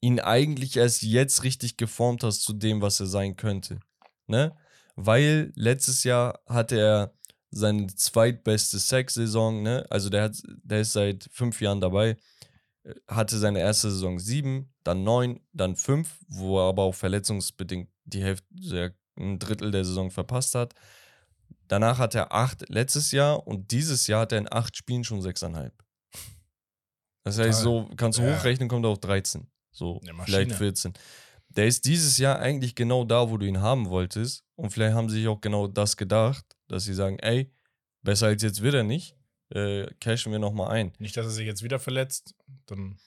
ihn 0.01 0.19
eigentlich 0.19 0.77
erst 0.77 1.01
jetzt 1.01 1.43
richtig 1.43 1.77
geformt 1.77 2.23
hast 2.23 2.43
zu 2.43 2.53
dem, 2.53 2.81
was 2.81 2.99
er 2.99 3.07
sein 3.07 3.35
könnte. 3.35 3.79
Ne? 4.27 4.55
Weil 4.95 5.51
letztes 5.55 6.03
Jahr 6.03 6.39
hatte 6.47 6.79
er 6.79 7.13
seine 7.49 7.87
zweitbeste 7.87 8.77
Sack-Saison, 8.77 9.63
ne? 9.63 9.85
Also 9.89 10.09
der 10.09 10.23
hat, 10.23 10.41
der 10.63 10.81
ist 10.81 10.93
seit 10.93 11.29
fünf 11.31 11.61
Jahren 11.61 11.81
dabei, 11.81 12.17
hatte 13.07 13.37
seine 13.37 13.59
erste 13.59 13.89
Saison 13.91 14.19
sieben, 14.19 14.73
dann 14.83 15.03
neun, 15.03 15.39
dann 15.53 15.75
fünf, 15.75 16.19
wo 16.27 16.59
er 16.59 16.69
aber 16.69 16.83
auch 16.83 16.95
verletzungsbedingt 16.95 17.89
die 18.05 18.23
Hälfte, 18.23 18.95
ein 19.19 19.39
Drittel 19.39 19.71
der 19.71 19.83
Saison 19.83 20.11
verpasst 20.11 20.55
hat. 20.55 20.73
Danach 21.67 21.97
hat 21.97 22.15
er 22.15 22.31
acht 22.31 22.69
letztes 22.69 23.11
Jahr 23.11 23.45
und 23.45 23.71
dieses 23.71 24.07
Jahr 24.07 24.21
hat 24.21 24.31
er 24.31 24.37
in 24.37 24.51
acht 24.51 24.77
Spielen 24.77 25.03
schon 25.03 25.21
sechseinhalb. 25.21 25.73
Das 27.23 27.37
heißt, 27.39 27.61
so 27.61 27.89
kannst 27.97 28.19
du 28.19 28.23
Ja. 28.23 28.37
hochrechnen, 28.37 28.69
kommt 28.69 28.85
er 28.85 28.89
auf 28.89 28.99
13. 28.99 29.47
So, 29.71 29.99
vielleicht 30.01 30.15
Maschine. 30.49 30.53
14. 30.53 30.93
Der 31.49 31.67
ist 31.67 31.83
dieses 31.85 32.17
Jahr 32.17 32.39
eigentlich 32.39 32.73
genau 32.73 33.03
da, 33.03 33.29
wo 33.29 33.37
du 33.37 33.45
ihn 33.45 33.59
haben 33.59 33.89
wolltest. 33.89 34.45
Und 34.55 34.69
vielleicht 34.69 34.95
haben 34.95 35.09
sie 35.09 35.17
sich 35.17 35.27
auch 35.27 35.41
genau 35.41 35.67
das 35.67 35.97
gedacht, 35.97 36.45
dass 36.67 36.85
sie 36.85 36.93
sagen, 36.93 37.19
ey, 37.19 37.51
besser 38.01 38.27
als 38.27 38.43
jetzt 38.43 38.61
wird 38.61 38.75
er 38.75 38.83
nicht. 38.83 39.16
Äh, 39.49 39.87
cashen 40.01 40.31
wir 40.31 40.39
nochmal 40.39 40.69
ein. 40.71 40.91
Nicht, 40.99 41.15
dass 41.17 41.25
er 41.25 41.31
sich 41.31 41.45
jetzt 41.45 41.63
wieder 41.63 41.79
verletzt. 41.79 42.35
Dann, 42.65 42.97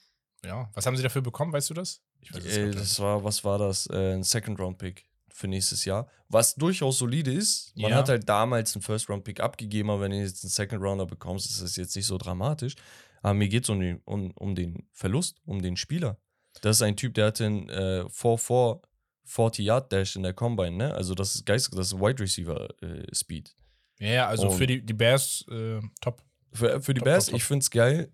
ja. 0.43 0.69
Was 0.73 0.85
haben 0.85 0.97
sie 0.97 1.03
dafür 1.03 1.21
bekommen, 1.21 1.53
weißt 1.53 1.69
du 1.69 1.73
das? 1.73 2.01
Ich 2.19 2.33
weiß 2.33 2.45
Äh, 2.45 2.71
das 2.71 2.99
war, 2.99 3.23
was 3.23 3.43
war 3.43 3.57
das? 3.59 3.87
Äh, 3.87 4.13
ein 4.13 4.23
Second-Round-Pick 4.23 5.05
für 5.33 5.47
nächstes 5.47 5.85
Jahr. 5.85 6.07
Was 6.29 6.55
durchaus 6.55 6.97
solide 6.99 7.31
ist. 7.31 7.75
Man 7.75 7.91
Ja. 7.91 7.97
hat 7.97 8.09
halt 8.09 8.27
damals 8.27 8.75
einen 8.75 8.81
First-Round-Pick 8.81 9.39
abgegeben, 9.39 9.89
aber 9.89 10.01
wenn 10.01 10.11
du 10.11 10.17
jetzt 10.19 10.43
einen 10.43 10.49
Second-Rounder 10.51 11.05
bekommst, 11.05 11.49
ist 11.49 11.61
das 11.61 11.75
jetzt 11.75 11.95
nicht 11.95 12.05
so 12.05 12.17
dramatisch. 12.17 12.75
Aber 13.21 13.33
mir 13.35 13.47
geht 13.49 13.63
es 13.63 13.69
um 13.69 13.79
den, 13.79 14.01
um, 14.05 14.31
um 14.31 14.55
den 14.55 14.87
Verlust, 14.93 15.37
um 15.45 15.61
den 15.61 15.77
Spieler. 15.77 16.17
Das 16.61 16.77
ist 16.77 16.81
ein 16.81 16.97
Typ, 16.97 17.13
der 17.13 17.27
hatte 17.27 17.45
einen 17.45 17.69
äh, 17.69 18.03
4-4 18.09 18.81
40-Yard-Dash 19.27 20.15
in 20.15 20.23
der 20.23 20.33
Combine, 20.33 20.71
ne? 20.75 20.93
Also 20.93 21.13
das 21.15 21.35
ist 21.35 21.45
geistig, 21.45 21.75
das 21.75 21.87
ist 21.93 21.99
Wide 21.99 22.21
Receiver-Speed. 22.21 23.55
Ja, 23.99 24.07
ja, 24.07 24.27
also 24.27 24.49
Und- 24.49 24.57
für 24.57 24.67
die, 24.67 24.83
die 24.85 24.93
Bears 24.93 25.45
äh, 25.49 25.79
top. 26.01 26.21
Für, 26.53 26.81
für 26.81 26.93
die 26.93 26.99
Top, 26.99 27.05
Bears, 27.05 27.25
top, 27.25 27.31
top. 27.31 27.37
ich 27.37 27.43
finde 27.45 27.63
es 27.63 27.71
geil. 27.71 28.11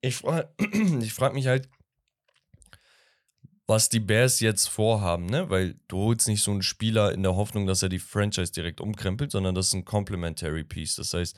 Ich 0.00 0.16
frage 0.16 0.48
ich 1.00 1.12
frag 1.12 1.34
mich 1.34 1.46
halt, 1.46 1.68
was 3.66 3.88
die 3.88 4.00
Bears 4.00 4.40
jetzt 4.40 4.68
vorhaben, 4.68 5.26
ne? 5.26 5.48
Weil 5.48 5.76
du 5.88 5.98
holst 5.98 6.28
nicht 6.28 6.42
so 6.42 6.50
einen 6.50 6.62
Spieler 6.62 7.12
in 7.12 7.22
der 7.22 7.36
Hoffnung, 7.36 7.66
dass 7.66 7.82
er 7.82 7.88
die 7.88 7.98
Franchise 7.98 8.52
direkt 8.52 8.80
umkrempelt, 8.80 9.30
sondern 9.30 9.54
das 9.54 9.68
ist 9.68 9.74
ein 9.74 9.84
Complementary 9.84 10.64
Piece. 10.64 10.96
Das 10.96 11.14
heißt, 11.14 11.36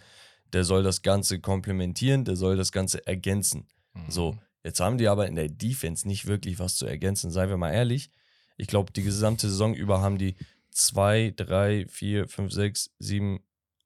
der 0.52 0.64
soll 0.64 0.82
das 0.82 1.02
Ganze 1.02 1.40
komplementieren, 1.40 2.24
der 2.24 2.36
soll 2.36 2.56
das 2.56 2.72
Ganze 2.72 3.06
ergänzen. 3.06 3.68
Mhm. 3.92 4.10
So, 4.10 4.38
jetzt 4.62 4.80
haben 4.80 4.98
die 4.98 5.08
aber 5.08 5.26
in 5.26 5.36
der 5.36 5.48
Defense 5.48 6.08
nicht 6.08 6.26
wirklich 6.26 6.58
was 6.58 6.76
zu 6.76 6.86
ergänzen, 6.86 7.30
seien 7.30 7.50
wir 7.50 7.56
mal 7.56 7.72
ehrlich. 7.72 8.10
Ich 8.56 8.68
glaube, 8.68 8.92
die 8.92 9.02
gesamte 9.02 9.48
Saison 9.48 9.74
über 9.74 10.00
haben 10.00 10.18
die 10.18 10.36
2, 10.70 11.34
3, 11.36 11.86
4, 11.88 12.28
5, 12.28 12.52
6, 12.52 12.90
7, 12.98 13.40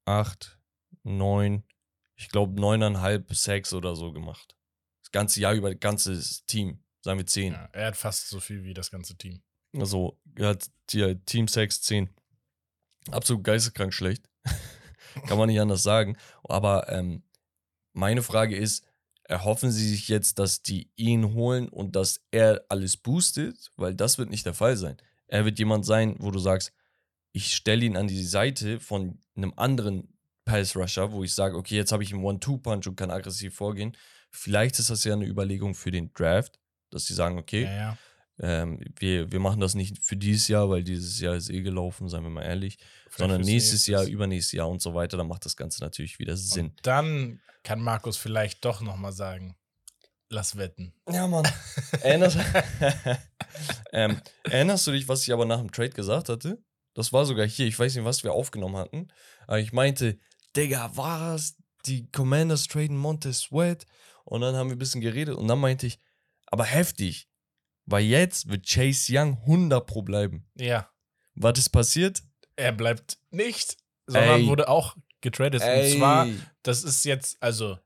8, 0.05 0.59
9, 1.05 1.65
ich 2.19 2.29
glaube 2.29 2.61
9,5 2.61 3.35
Sacks 3.35 3.73
oder 3.73 3.95
so 3.95 4.13
gemacht. 4.13 4.57
Das 5.03 5.13
ganze 5.13 5.41
Jahr 5.41 5.55
über, 5.55 5.71
das 5.71 5.81
ganze 5.81 6.21
Team, 6.47 6.83
sagen 7.01 7.19
wir 7.19 7.27
10. 7.27 7.53
Ja, 7.53 7.69
er 7.73 7.87
hat 7.87 7.97
fast 7.97 8.29
so 8.29 8.41
viel 8.41 8.65
wie 8.65 8.75
das 8.75 8.91
ganze 8.91 9.17
Team. 9.17 9.41
Also, 9.77 10.19
er 10.35 10.49
hat 10.49 10.69
hier 10.91 11.25
Team 11.25 11.47
Sacks 11.47 11.81
10. 11.83 12.11
Absolut 13.11 13.45
geisteskrank 13.45 13.95
schlecht. 13.95 14.29
Kann 15.27 15.39
man 15.39 15.49
nicht 15.49 15.61
anders 15.61 15.83
sagen. 15.83 16.17
Aber 16.43 16.89
ähm, 16.91 17.23
meine 17.93 18.23
Frage 18.23 18.57
ist, 18.57 18.85
erhoffen 19.23 19.71
sie 19.71 19.89
sich 19.89 20.09
jetzt, 20.09 20.39
dass 20.39 20.63
die 20.63 20.91
ihn 20.97 21.35
holen 21.35 21.69
und 21.69 21.95
dass 21.95 22.21
er 22.33 22.65
alles 22.69 22.97
boostet? 22.97 23.71
Weil 23.77 23.95
das 23.95 24.19
wird 24.19 24.31
nicht 24.31 24.45
der 24.45 24.55
Fall 24.55 24.77
sein. 24.77 24.97
Er 25.29 25.45
wird 25.45 25.59
jemand 25.59 25.87
sein, 25.87 26.17
wo 26.19 26.31
du 26.31 26.39
sagst, 26.41 26.73
ich 27.33 27.55
stelle 27.55 27.85
ihn 27.85 27.97
an 27.97 28.09
die 28.09 28.25
Seite 28.25 28.81
von 28.81 29.21
einem 29.37 29.53
anderen 29.57 30.18
Pass-Rusher, 30.49 31.13
wo 31.13 31.23
ich 31.25 31.35
sage, 31.35 31.57
okay, 31.57 31.77
jetzt 31.77 31.93
habe 31.93 32.03
ich 32.03 32.13
einen 32.13 32.25
One-Two-Punch 32.25 32.87
und 32.89 32.97
kann 32.97 33.11
aggressiv 33.11 33.55
vorgehen. 33.55 33.97
Vielleicht 34.31 34.79
ist 34.79 34.91
das 34.91 35.05
ja 35.05 35.13
eine 35.13 35.27
Überlegung 35.27 35.75
für 35.75 35.91
den 35.91 36.13
Draft, 36.15 36.59
dass 36.91 37.07
sie 37.07 37.15
sagen, 37.15 37.39
okay, 37.39 37.65
Ja, 37.65 37.71
ja. 37.77 37.99
ähm, 38.41 38.81
wir, 38.99 39.31
wir 39.31 39.41
machen 39.41 39.61
das 39.61 39.75
nicht 39.75 40.05
für 40.05 40.17
dieses 40.17 40.49
Jahr, 40.49 40.69
weil 40.71 40.83
dieses 40.83 41.21
Jahr 41.21 41.35
ist 41.35 41.51
eh 41.51 41.61
gelaufen, 41.63 42.09
seien 42.09 42.23
wir 42.23 42.31
mal 42.31 42.43
ehrlich, 42.45 42.79
Vielleicht 43.05 43.19
sondern 43.19 43.41
nächstes. 43.43 43.87
Jahr, 43.87 44.05
übernächstes 44.05 44.53
Jahr 44.53 44.69
und 44.69 44.81
so 44.83 44.95
weiter, 44.95 45.17
dann 45.17 45.29
macht 45.29 45.45
das 45.45 45.57
Ganze 45.57 45.83
natürlich 45.83 46.19
wieder 46.19 46.37
Sinn. 46.37 46.67
Und 46.69 46.87
dann 46.87 47.41
kann 47.63 47.81
Markus 47.81 48.17
vielleicht 48.17 48.65
doch 48.65 48.81
nochmal 48.81 49.13
sagen, 49.13 49.57
lass 50.31 50.57
wetten. 50.57 50.93
Ja, 51.11 51.27
Mann. 51.27 51.47
Erinnerst, 52.03 52.39
ähm, 53.93 54.21
erinnerst 54.45 54.87
du 54.87 54.93
dich, 54.93 55.09
was 55.09 55.23
ich 55.23 55.33
aber 55.33 55.45
nach 55.45 55.59
dem 55.59 55.71
Trade 55.73 55.91
gesagt 55.91 56.29
hatte? 56.29 56.63
Das 56.95 57.13
war 57.13 57.25
sogar 57.25 57.47
hier, 57.47 57.67
ich 57.67 57.79
weiß 57.79 57.95
nicht, 57.95 58.05
was 58.05 58.25
wir 58.25 58.33
aufgenommen 58.33 58.77
hatten, 58.77 59.09
aber 59.47 59.61
ich 59.61 59.73
meinte, 59.73 60.19
Digga, 60.57 60.91
was? 60.95 61.57
Die 61.87 62.11
Commanders 62.11 62.67
traden 62.67 62.97
Montez 62.97 63.41
Sweat 63.41 63.87
und 64.25 64.41
dann 64.41 64.55
haben 64.57 64.69
wir 64.69 64.77
ein 64.77 64.81
bisschen 64.81 65.01
geredet 65.01 65.37
und 65.37 65.49
dann 65.49 65.61
meinte 65.61 65.87
ich, 65.87 66.01
aber 66.47 66.65
heftig, 66.65 67.29
weil 67.87 68.05
jetzt 68.05 68.49
wird 68.49 68.69
Chase 68.69 69.13
Young 69.15 69.39
100 69.43 69.87
pro 69.87 70.03
bleiben. 70.03 70.49
Ja, 70.57 70.91
Was 71.35 71.59
ist 71.59 71.71
passiert? 71.71 72.23
er 72.59 72.73
bleibt 72.73 73.19
nicht, 73.31 73.77
sondern 74.07 74.41
Ey. 74.41 74.47
wurde 74.47 74.69
auch 74.69 74.97
getradet. 75.21 75.63
Und 75.63 75.97
zwar, 75.97 76.27
das 76.63 76.83
ist 76.83 77.05
jetzt, 77.05 77.41
also, 77.41 77.79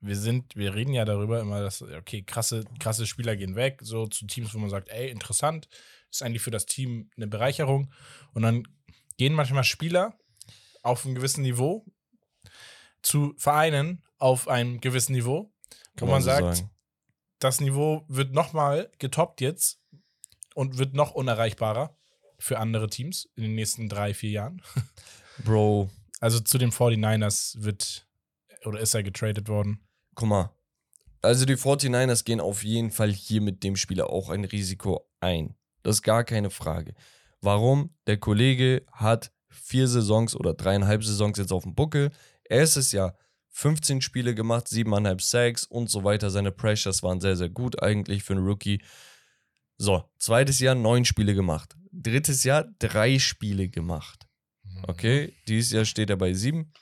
wir 0.00 0.16
sind, 0.16 0.56
wir 0.56 0.74
reden 0.74 0.92
ja 0.92 1.04
darüber 1.04 1.40
immer, 1.40 1.60
dass, 1.60 1.82
okay, 1.82 2.22
krasse, 2.22 2.64
krasse 2.80 3.06
Spieler 3.06 3.36
gehen 3.36 3.54
weg, 3.54 3.78
so 3.82 4.08
zu 4.08 4.26
Teams, 4.26 4.52
wo 4.54 4.58
man 4.58 4.70
sagt, 4.70 4.88
ey, 4.88 5.08
interessant, 5.08 5.68
ist 6.10 6.22
eigentlich 6.22 6.42
für 6.42 6.50
das 6.50 6.66
Team 6.66 7.10
eine 7.16 7.28
Bereicherung. 7.28 7.92
Und 8.34 8.42
dann 8.42 8.66
gehen 9.18 9.34
manchmal 9.34 9.64
Spieler 9.64 10.18
auf 10.82 11.04
einem 11.04 11.14
gewissen 11.14 11.42
Niveau 11.42 11.84
zu 13.02 13.34
Vereinen 13.36 14.04
auf 14.18 14.48
einem 14.48 14.80
gewissen 14.80 15.12
Niveau, 15.14 15.52
wo 15.98 16.06
man 16.06 16.22
so 16.22 16.26
sagt, 16.30 16.56
sagen. 16.56 16.70
das 17.40 17.60
Niveau 17.60 18.04
wird 18.08 18.32
nochmal 18.32 18.90
getoppt 18.98 19.40
jetzt 19.40 19.80
und 20.54 20.78
wird 20.78 20.94
noch 20.94 21.12
unerreichbarer 21.12 21.96
für 22.38 22.58
andere 22.58 22.88
Teams 22.88 23.28
in 23.36 23.42
den 23.42 23.54
nächsten 23.54 23.88
drei, 23.88 24.14
vier 24.14 24.30
Jahren. 24.30 24.62
Bro, 25.44 25.90
Also 26.20 26.40
zu 26.40 26.58
den 26.58 26.70
49ers 26.70 27.62
wird 27.62 28.06
oder 28.64 28.78
ist 28.78 28.94
er 28.94 29.02
getradet 29.02 29.48
worden. 29.48 29.80
guck 30.14 30.28
mal. 30.28 30.50
Also 31.20 31.44
die 31.46 31.56
49ers 31.56 32.24
gehen 32.24 32.40
auf 32.40 32.64
jeden 32.64 32.90
Fall 32.90 33.12
hier 33.12 33.40
mit 33.40 33.62
dem 33.62 33.76
Spieler 33.76 34.10
auch 34.10 34.28
ein 34.28 34.44
Risiko 34.44 35.08
ein. 35.20 35.56
Das 35.82 35.96
ist 35.96 36.02
gar 36.02 36.24
keine 36.24 36.50
Frage. 36.50 36.94
Warum? 37.40 37.94
Der 38.06 38.18
Kollege 38.18 38.84
hat 38.92 39.32
vier 39.52 39.88
Saisons 39.88 40.34
oder 40.34 40.54
dreieinhalb 40.54 41.04
Saisons 41.04 41.38
jetzt 41.38 41.52
auf 41.52 41.64
dem 41.64 41.74
Buckel. 41.74 42.10
Erstes 42.44 42.92
Jahr 42.92 43.16
15 43.50 44.00
Spiele 44.00 44.34
gemacht, 44.34 44.68
siebeneinhalb 44.68 45.20
Sacks 45.20 45.64
und 45.64 45.90
so 45.90 46.04
weiter. 46.04 46.30
Seine 46.30 46.52
Pressures 46.52 47.02
waren 47.02 47.20
sehr, 47.20 47.36
sehr 47.36 47.50
gut 47.50 47.82
eigentlich 47.82 48.22
für 48.24 48.32
einen 48.32 48.44
Rookie. 48.44 48.82
So, 49.76 50.04
zweites 50.18 50.58
Jahr 50.60 50.74
neun 50.74 51.04
Spiele 51.04 51.34
gemacht. 51.34 51.76
Drittes 51.92 52.44
Jahr 52.44 52.64
drei 52.78 53.18
Spiele 53.18 53.68
gemacht. 53.68 54.26
Okay, 54.86 55.34
dieses 55.48 55.72
Jahr 55.72 55.84
steht 55.84 56.10
er 56.10 56.16
bei 56.16 56.32
sieben. 56.32 56.72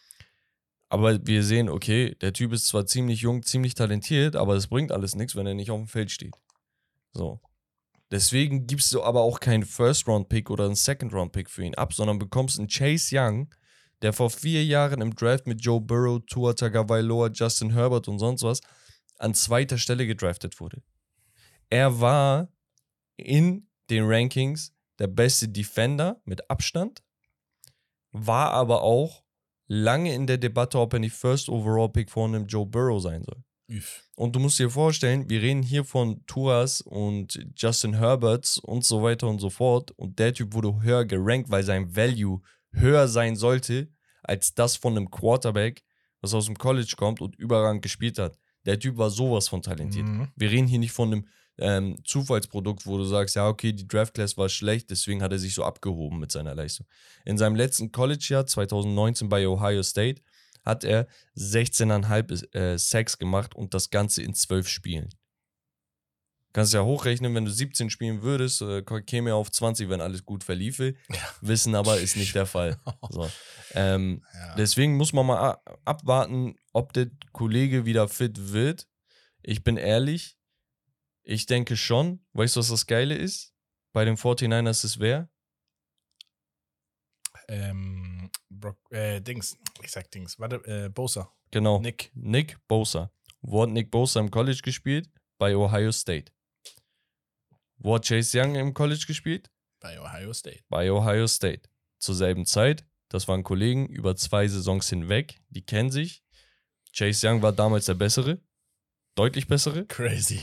Aber 0.89 1.25
wir 1.25 1.45
sehen, 1.45 1.69
okay, 1.69 2.17
der 2.21 2.33
Typ 2.33 2.53
ist 2.53 2.67
zwar 2.67 2.87
ziemlich 2.87 3.21
jung, 3.21 3.43
ziemlich 3.43 3.75
talentiert, 3.75 4.35
aber 4.35 4.57
es 4.57 4.67
bringt 4.67 4.91
alles 4.91 5.15
nichts, 5.15 5.37
wenn 5.37 5.47
er 5.47 5.55
nicht 5.55 5.71
auf 5.71 5.79
dem 5.79 5.87
Feld 5.87 6.11
steht. 6.11 6.35
So. 7.13 7.41
Deswegen 8.11 8.67
gibst 8.67 8.93
du 8.93 9.03
aber 9.03 9.21
auch 9.21 9.39
keinen 9.39 9.65
First-Round-Pick 9.65 10.51
oder 10.51 10.65
einen 10.65 10.75
Second-Round-Pick 10.75 11.49
für 11.49 11.65
ihn 11.65 11.77
ab, 11.77 11.93
sondern 11.93 12.19
bekommst 12.19 12.59
einen 12.59 12.69
Chase 12.69 13.17
Young, 13.17 13.55
der 14.03 14.13
vor 14.13 14.31
vier 14.31 14.65
Jahren 14.65 15.01
im 15.01 15.15
Draft 15.15 15.47
mit 15.47 15.65
Joe 15.65 15.81
Burrow, 15.81 16.21
Tua 16.27 16.55
Tagovailoa, 16.55 17.31
Justin 17.33 17.73
Herbert 17.73 18.09
und 18.09 18.19
sonst 18.19 18.43
was 18.43 18.61
an 19.19 19.35
zweiter 19.35 19.79
Stelle 19.79 20.07
gedraftet 20.07 20.59
wurde. 20.61 20.83
Er 21.69 22.01
war 22.01 22.49
in 23.17 23.69
den 23.91 24.05
Rankings 24.05 24.75
der 24.99 25.07
beste 25.07 25.49
Defender 25.49 26.21
mit 26.25 26.51
Abstand, 26.51 27.03
war 28.13 28.53
aber 28.53 28.83
auch 28.83 29.23
lange 29.67 30.15
in 30.15 30.27
der 30.27 30.39
Debatte, 30.39 30.79
ob 30.79 30.95
er 30.95 30.99
nicht 30.99 31.15
First 31.15 31.49
Overall 31.49 31.91
Pick 31.91 32.11
von 32.11 32.35
einem 32.35 32.47
Joe 32.47 32.67
Burrow 32.67 33.01
sein 33.01 33.23
soll. 33.23 33.45
Und 34.17 34.35
du 34.35 34.41
musst 34.41 34.59
dir 34.59 34.71
vorstellen, 34.71 35.29
wir 35.29 35.41
reden 35.41 35.63
hier 35.63 35.85
von 35.85 36.25
Tuas 36.27 36.81
und 36.81 37.39
Justin 37.57 37.95
Herberts 37.95 38.59
und 38.59 38.85
so 38.85 39.03
weiter 39.03 39.29
und 39.29 39.39
so 39.39 39.51
fort. 39.51 39.93
Und 39.93 40.19
der 40.19 40.35
Typ 40.35 40.53
wurde 40.55 40.83
höher 40.83 41.05
gerankt, 41.05 41.51
weil 41.51 41.63
sein 41.63 41.95
Value 41.95 42.41
höher 42.73 43.09
sein 43.09 43.37
sollte 43.37 43.89
als 44.23 44.55
das 44.55 44.77
von 44.77 44.97
einem 44.97 45.11
Quarterback, 45.11 45.83
was 46.21 46.35
aus 46.35 46.47
dem 46.47 46.57
College 46.57 46.95
kommt 46.97 47.21
und 47.21 47.37
überragend 47.37 47.83
gespielt 47.83 48.19
hat. 48.19 48.39
Der 48.67 48.79
Typ 48.79 48.99
war 48.99 49.11
sowas 49.11 49.49
von 49.49 49.63
talentiert. 49.63 50.07
Mhm. 50.07 50.29
Wir 50.37 50.51
reden 50.51 50.67
hier 50.67 50.79
nicht 50.79 50.93
von 50.93 51.13
einem 51.13 51.27
ähm, 51.59 51.97
Zufallsprodukt, 52.05 52.87
wo 52.87 52.99
du 52.99 53.05
sagst, 53.05 53.37
ja, 53.37 53.49
okay, 53.49 53.73
die 53.73 53.87
Draft 53.87 54.15
Class 54.15 54.37
war 54.37 54.49
schlecht, 54.49 54.91
deswegen 54.91 55.23
hat 55.23 55.33
er 55.33 55.39
sich 55.39 55.55
so 55.55 55.65
abgehoben 55.65 56.19
mit 56.19 56.33
seiner 56.33 56.55
Leistung. 56.55 56.87
In 57.25 57.39
seinem 57.39 57.57
letzten 57.57 57.93
College-Jahr 57.93 58.47
2019 58.47 59.29
bei 59.29 59.47
Ohio 59.47 59.83
State 59.83 60.23
hat 60.65 60.85
er 60.85 61.07
16,5 61.37 62.55
äh, 62.55 62.79
Sacks 62.79 63.19
gemacht 63.19 63.55
und 63.55 63.75
das 63.75 63.91
Ganze 63.91 64.23
in 64.23 64.35
12 64.35 64.69
Spielen. 64.69 65.09
Kannst 66.53 66.75
ja 66.75 66.83
hochrechnen, 66.83 67.33
wenn 67.35 67.45
du 67.45 67.51
17 67.51 67.91
spielen 67.91 68.23
würdest, 68.23 68.61
äh, 68.63 68.83
käme 68.83 69.31
er 69.31 69.37
auf 69.37 69.53
20, 69.53 69.89
wenn 69.89 70.01
alles 70.01 70.25
gut 70.25 70.43
verliefe. 70.43 70.95
Wissen 71.41 71.77
aber 71.77 72.01
ist 72.01 72.17
nicht 72.17 72.35
der 72.35 72.47
Fall. 72.47 72.81
So. 73.11 73.31
Ähm, 73.75 74.25
Ja. 74.35 74.55
Deswegen 74.57 74.97
muss 74.97 75.13
man 75.13 75.27
mal 75.27 75.59
abwarten, 75.85 76.57
ob 76.73 76.93
der 76.93 77.11
Kollege 77.33 77.85
wieder 77.85 78.09
fit 78.09 78.53
wird. 78.53 78.89
Ich 79.43 79.63
bin 79.63 79.77
ehrlich, 79.77 80.37
ich 81.23 81.47
denke 81.47 81.77
schon. 81.77 82.25
Weißt 82.33 82.57
du, 82.57 82.61
was 82.61 82.69
das 82.69 82.87
Geile 82.87 83.15
ist? 83.15 83.55
Bei 83.93 84.05
den 84.05 84.17
49ers 84.17 84.85
ist 84.85 84.99
wer? 84.99 85.29
ähm, 87.51 88.00
Brock, 88.61 88.79
äh, 88.91 89.21
Dings, 89.21 89.57
ich 89.83 89.91
sag 89.91 90.11
Dings, 90.11 90.39
warte, 90.39 90.57
äh, 90.67 90.89
Bosa, 90.89 91.33
Genau. 91.51 91.81
Nick. 91.81 92.11
Nick 92.15 92.59
Bosa. 92.69 93.11
Wo 93.41 93.63
hat 93.63 93.71
Nick 93.71 93.91
Bosa 93.91 94.21
im 94.21 94.31
College 94.31 94.61
gespielt? 94.63 95.09
Bei 95.39 95.57
Ohio 95.57 95.91
State. 95.91 96.31
Wo 97.79 97.95
hat 97.95 98.07
Chase 98.07 98.39
Young 98.41 98.55
im 98.55 98.75
College 98.75 99.05
gespielt? 99.07 99.51
bei 99.83 99.99
Ohio 99.99 100.35
State. 100.35 100.61
Bei 100.69 100.93
Ohio 100.93 101.27
State. 101.27 101.63
Zur 101.99 102.15
selben 102.15 102.45
Zeit. 102.45 102.85
Das 103.09 103.27
waren 103.29 103.43
Kollegen 103.43 103.87
über 103.89 104.15
zwei 104.15 104.47
Saisons 104.47 104.91
hinweg. 104.91 105.41
Die 105.49 105.63
kennen 105.65 105.91
sich. 105.91 106.23
Chase 106.95 107.27
Young 107.27 107.41
war 107.41 107.53
damals 107.53 107.87
der 107.87 107.95
Bessere. 107.95 108.43
Deutlich 109.15 109.47
Bessere. 109.49 109.87
Crazy. 109.87 110.41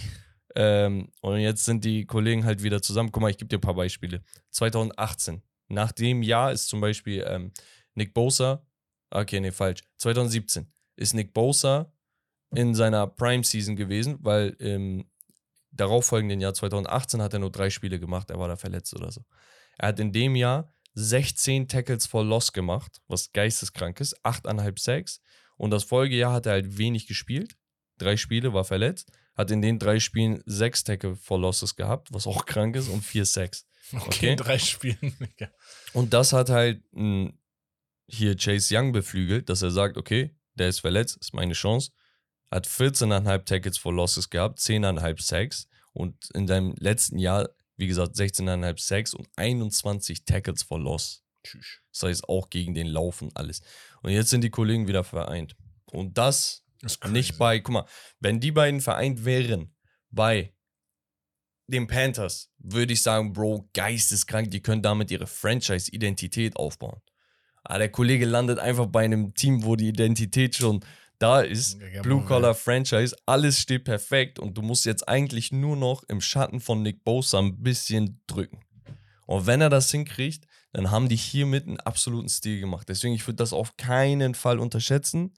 Ähm, 0.56 1.12
und 1.22 1.38
jetzt 1.40 1.66
sind 1.66 1.86
die 1.86 2.06
Kollegen 2.08 2.46
halt 2.46 2.64
wieder 2.64 2.82
zusammen. 2.82 3.12
Guck 3.12 3.22
mal, 3.22 3.30
ich 3.30 3.38
gebe 3.38 3.48
dir 3.48 3.60
ein 3.60 3.62
paar 3.62 3.76
Beispiele. 3.76 4.24
2018. 4.50 5.44
Nach 5.68 5.92
dem 5.92 6.24
Jahr 6.24 6.52
ist 6.52 6.68
zum 6.68 6.82
Beispiel 6.82 7.24
ähm, 7.28 7.52
Nick 7.98 8.14
Bosa. 8.14 8.66
Okay, 9.10 9.40
nee, 9.40 9.52
falsch. 9.52 9.84
2017 9.98 10.72
ist 10.96 11.14
Nick 11.14 11.34
Bosa 11.34 11.92
in 12.56 12.76
seiner 12.76 13.08
Prime 13.08 13.44
Season 13.44 13.76
gewesen, 13.76 14.18
weil 14.22 14.50
im 14.60 15.10
darauffolgenden 15.72 16.40
Jahr 16.40 16.54
2018 16.54 17.22
hat 17.22 17.34
er 17.34 17.40
nur 17.40 17.52
drei 17.52 17.70
Spiele 17.70 18.00
gemacht. 18.00 18.30
Er 18.30 18.40
war 18.40 18.48
da 18.48 18.56
verletzt 18.56 18.96
oder 18.96 19.12
so. 19.12 19.22
Er 19.78 19.90
hat 19.90 20.00
in 20.00 20.12
dem 20.12 20.36
Jahr 20.36 20.74
16 20.96 21.68
Tackles 21.68 22.06
for 22.08 22.24
Loss 22.24 22.54
gemacht, 22.54 23.02
was 23.08 23.32
geisteskrank 23.34 24.00
ist. 24.00 24.18
8,5 24.24 24.80
Sacks. 24.80 25.22
Und 25.58 25.72
das 25.72 25.84
Folgejahr 25.84 26.34
hat 26.34 26.46
er 26.46 26.54
halt 26.54 26.78
wenig 26.78 27.08
gespielt. 27.08 27.58
Drei 27.98 28.16
Spiele, 28.18 28.54
war 28.54 28.64
verletzt 28.64 29.12
hat 29.38 29.52
in 29.52 29.62
den 29.62 29.78
drei 29.78 30.00
Spielen 30.00 30.42
sechs 30.48 30.84
Tackle 30.84 31.16
for 31.16 31.40
Losses 31.40 31.76
gehabt, 31.76 32.12
was 32.12 32.26
auch 32.26 32.46
krank 32.46 32.76
ist, 32.76 32.90
und 32.90 33.04
vier 33.06 33.24
Sacks. 33.24 33.68
Okay, 33.94 34.06
Okay. 34.08 34.32
in 34.32 34.38
drei 34.38 34.58
Spielen. 34.58 35.16
Und 35.94 36.12
das 36.14 36.34
hat 36.34 36.50
halt 36.50 36.82
mh, 36.92 37.32
hier 38.08 38.36
Chase 38.36 38.76
Young 38.76 38.92
beflügelt, 38.92 39.50
dass 39.50 39.62
er 39.62 39.72
sagt, 39.72 39.98
okay, 39.98 40.36
der 40.56 40.70
ist 40.70 40.80
verletzt, 40.80 41.18
ist 41.18 41.34
meine 41.34 41.54
Chance. 41.54 41.92
Hat 42.50 42.68
14,5 42.68 43.46
Tackles 43.46 43.78
for 43.78 43.94
Losses 43.94 44.30
gehabt, 44.30 44.60
10,5 44.60 45.22
Sacks 45.22 45.68
und 45.94 46.30
in 46.34 46.48
seinem 46.48 46.74
letzten 46.80 47.20
Jahr, 47.20 47.50
wie 47.76 47.88
gesagt, 47.88 48.16
16,5 48.16 48.80
Sacks 48.80 49.14
und 49.14 49.28
21 49.36 50.26
Tackles 50.26 50.64
for 50.64 50.80
Loss. 50.80 51.24
Tschüss. 51.44 51.80
Das 51.92 52.04
heißt 52.04 52.30
auch 52.30 52.50
gegen 52.50 52.74
den 52.74 52.88
Lauf 52.88 53.22
und 53.22 53.36
alles. 53.36 53.62
Und 54.02 54.12
jetzt 54.12 54.30
sind 54.30 54.42
die 54.42 54.50
Kollegen 54.50 54.88
wieder 54.88 55.04
vereint. 55.04 55.56
Und 55.92 56.18
das 56.18 56.64
Ist 56.82 57.06
nicht 57.08 57.38
bei, 57.38 57.60
guck 57.60 57.74
mal, 57.74 57.86
wenn 58.20 58.40
die 58.40 58.52
beiden 58.52 58.82
vereint 58.82 59.26
wären 59.26 59.76
bei 60.10 60.54
den 61.68 61.88
Panthers, 61.88 62.50
würde 62.58 62.94
ich 62.94 63.02
sagen, 63.02 63.34
Bro, 63.34 63.70
geisteskrank, 63.74 64.52
die 64.52 64.62
können 64.62 64.82
damit 64.82 65.12
ihre 65.12 65.28
Franchise-Identität 65.28 66.56
aufbauen. 66.56 67.02
Aber 67.70 67.80
der 67.80 67.90
Kollege 67.90 68.26
landet 68.26 68.60
einfach 68.60 68.86
bei 68.86 69.04
einem 69.04 69.34
Team, 69.34 69.64
wo 69.66 69.76
die 69.76 69.90
Identität 69.90 70.56
schon 70.56 70.80
da 71.20 71.42
ist. 71.42 71.78
Ja, 71.94 72.02
Blue 72.02 72.24
Collar 72.24 72.56
Franchise, 72.56 73.16
alles 73.26 73.60
steht 73.60 73.84
perfekt 73.84 74.40
und 74.40 74.58
du 74.58 74.62
musst 74.62 74.86
jetzt 74.86 75.08
eigentlich 75.08 75.52
nur 75.52 75.76
noch 75.76 76.04
im 76.04 76.22
Schatten 76.22 76.60
von 76.62 76.82
Nick 76.82 77.04
Bosa 77.04 77.40
ein 77.40 77.62
bisschen 77.62 78.22
drücken. 78.28 78.62
Und 79.26 79.48
wenn 79.48 79.60
er 79.60 79.70
das 79.70 79.92
hinkriegt, 79.92 80.46
dann 80.72 80.92
haben 80.92 81.10
die 81.10 81.16
hiermit 81.18 81.68
einen 81.68 81.80
absoluten 81.80 82.30
Stil 82.30 82.60
gemacht. 82.62 82.88
Deswegen, 82.88 83.14
ich 83.16 83.26
würde 83.28 83.38
das 83.38 83.52
auf 83.52 83.76
keinen 83.76 84.34
Fall 84.36 84.60
unterschätzen. 84.60 85.34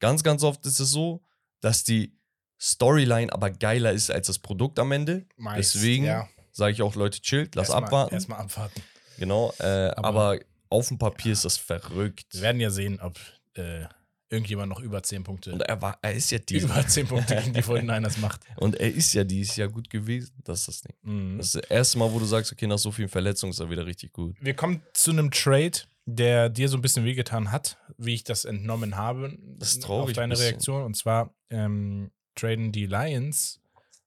Ganz, 0.00 0.22
ganz 0.24 0.42
oft 0.42 0.64
ist 0.66 0.80
es 0.80 0.90
so, 0.90 1.22
dass 1.60 1.84
die 1.84 2.16
Storyline 2.60 3.32
aber 3.32 3.50
geiler 3.50 3.92
ist 3.92 4.10
als 4.10 4.26
das 4.26 4.38
Produkt 4.40 4.78
am 4.80 4.90
Ende. 4.90 5.26
Meist, 5.36 5.74
Deswegen 5.74 6.04
ja. 6.06 6.28
sage 6.50 6.72
ich 6.72 6.82
auch, 6.82 6.96
Leute, 6.96 7.20
chillt, 7.20 7.54
lass 7.54 7.68
Erstmal- 7.68 7.84
abwarten. 7.84 8.14
Erstmal 8.14 8.40
abwarten. 8.40 8.82
Genau, 9.18 9.52
äh, 9.58 9.90
Aber- 9.96 10.08
aber, 10.08 10.38
auf 10.70 10.88
dem 10.88 10.98
Papier 10.98 11.32
ist 11.32 11.44
das 11.44 11.56
verrückt. 11.56 12.26
Wir 12.32 12.42
werden 12.42 12.60
ja 12.60 12.70
sehen, 12.70 13.00
ob 13.00 13.18
äh, 13.54 13.86
irgendjemand 14.30 14.70
noch 14.70 14.80
über 14.80 15.02
10 15.02 15.24
Punkte, 15.24 15.52
Und 15.52 15.62
er, 15.62 15.80
war, 15.80 15.98
er 16.02 16.14
ist 16.14 16.30
ja 16.30 16.38
dieses 16.38 16.70
über 16.70 16.86
10 16.86 17.06
Punkte 17.06 17.36
gegen 17.36 17.54
die 17.54 17.62
49ers 17.62 18.20
macht. 18.20 18.40
Und 18.56 18.76
er 18.76 18.92
ist 18.92 19.12
ja 19.14 19.24
dieses 19.24 19.56
Jahr 19.56 19.68
gut 19.68 19.88
gewesen. 19.90 20.32
Das 20.44 20.60
ist 20.60 20.68
das 20.68 20.80
Ding. 20.82 20.94
Mhm. 21.02 21.38
Das 21.38 21.46
ist 21.46 21.54
das 21.56 21.70
erste 21.70 21.98
Mal, 21.98 22.12
wo 22.12 22.18
du 22.18 22.26
sagst, 22.26 22.52
okay, 22.52 22.66
nach 22.66 22.78
so 22.78 22.92
vielen 22.92 23.08
Verletzungen 23.08 23.52
ist 23.52 23.60
er 23.60 23.70
wieder 23.70 23.86
richtig 23.86 24.12
gut. 24.12 24.36
Wir 24.40 24.54
kommen 24.54 24.82
zu 24.92 25.10
einem 25.10 25.30
Trade, 25.30 25.78
der 26.04 26.48
dir 26.48 26.68
so 26.68 26.76
ein 26.76 26.82
bisschen 26.82 27.04
wehgetan 27.04 27.50
hat, 27.50 27.78
wie 27.96 28.14
ich 28.14 28.24
das 28.24 28.44
entnommen 28.44 28.96
habe. 28.96 29.36
Das 29.58 29.72
ist 29.72 29.82
traurig 29.82 30.10
Auf 30.10 30.16
deine. 30.16 30.38
Reaktion. 30.38 30.82
Und 30.82 30.96
zwar 30.96 31.34
ähm, 31.50 32.10
traden 32.34 32.72
die 32.72 32.86
Lions 32.86 33.60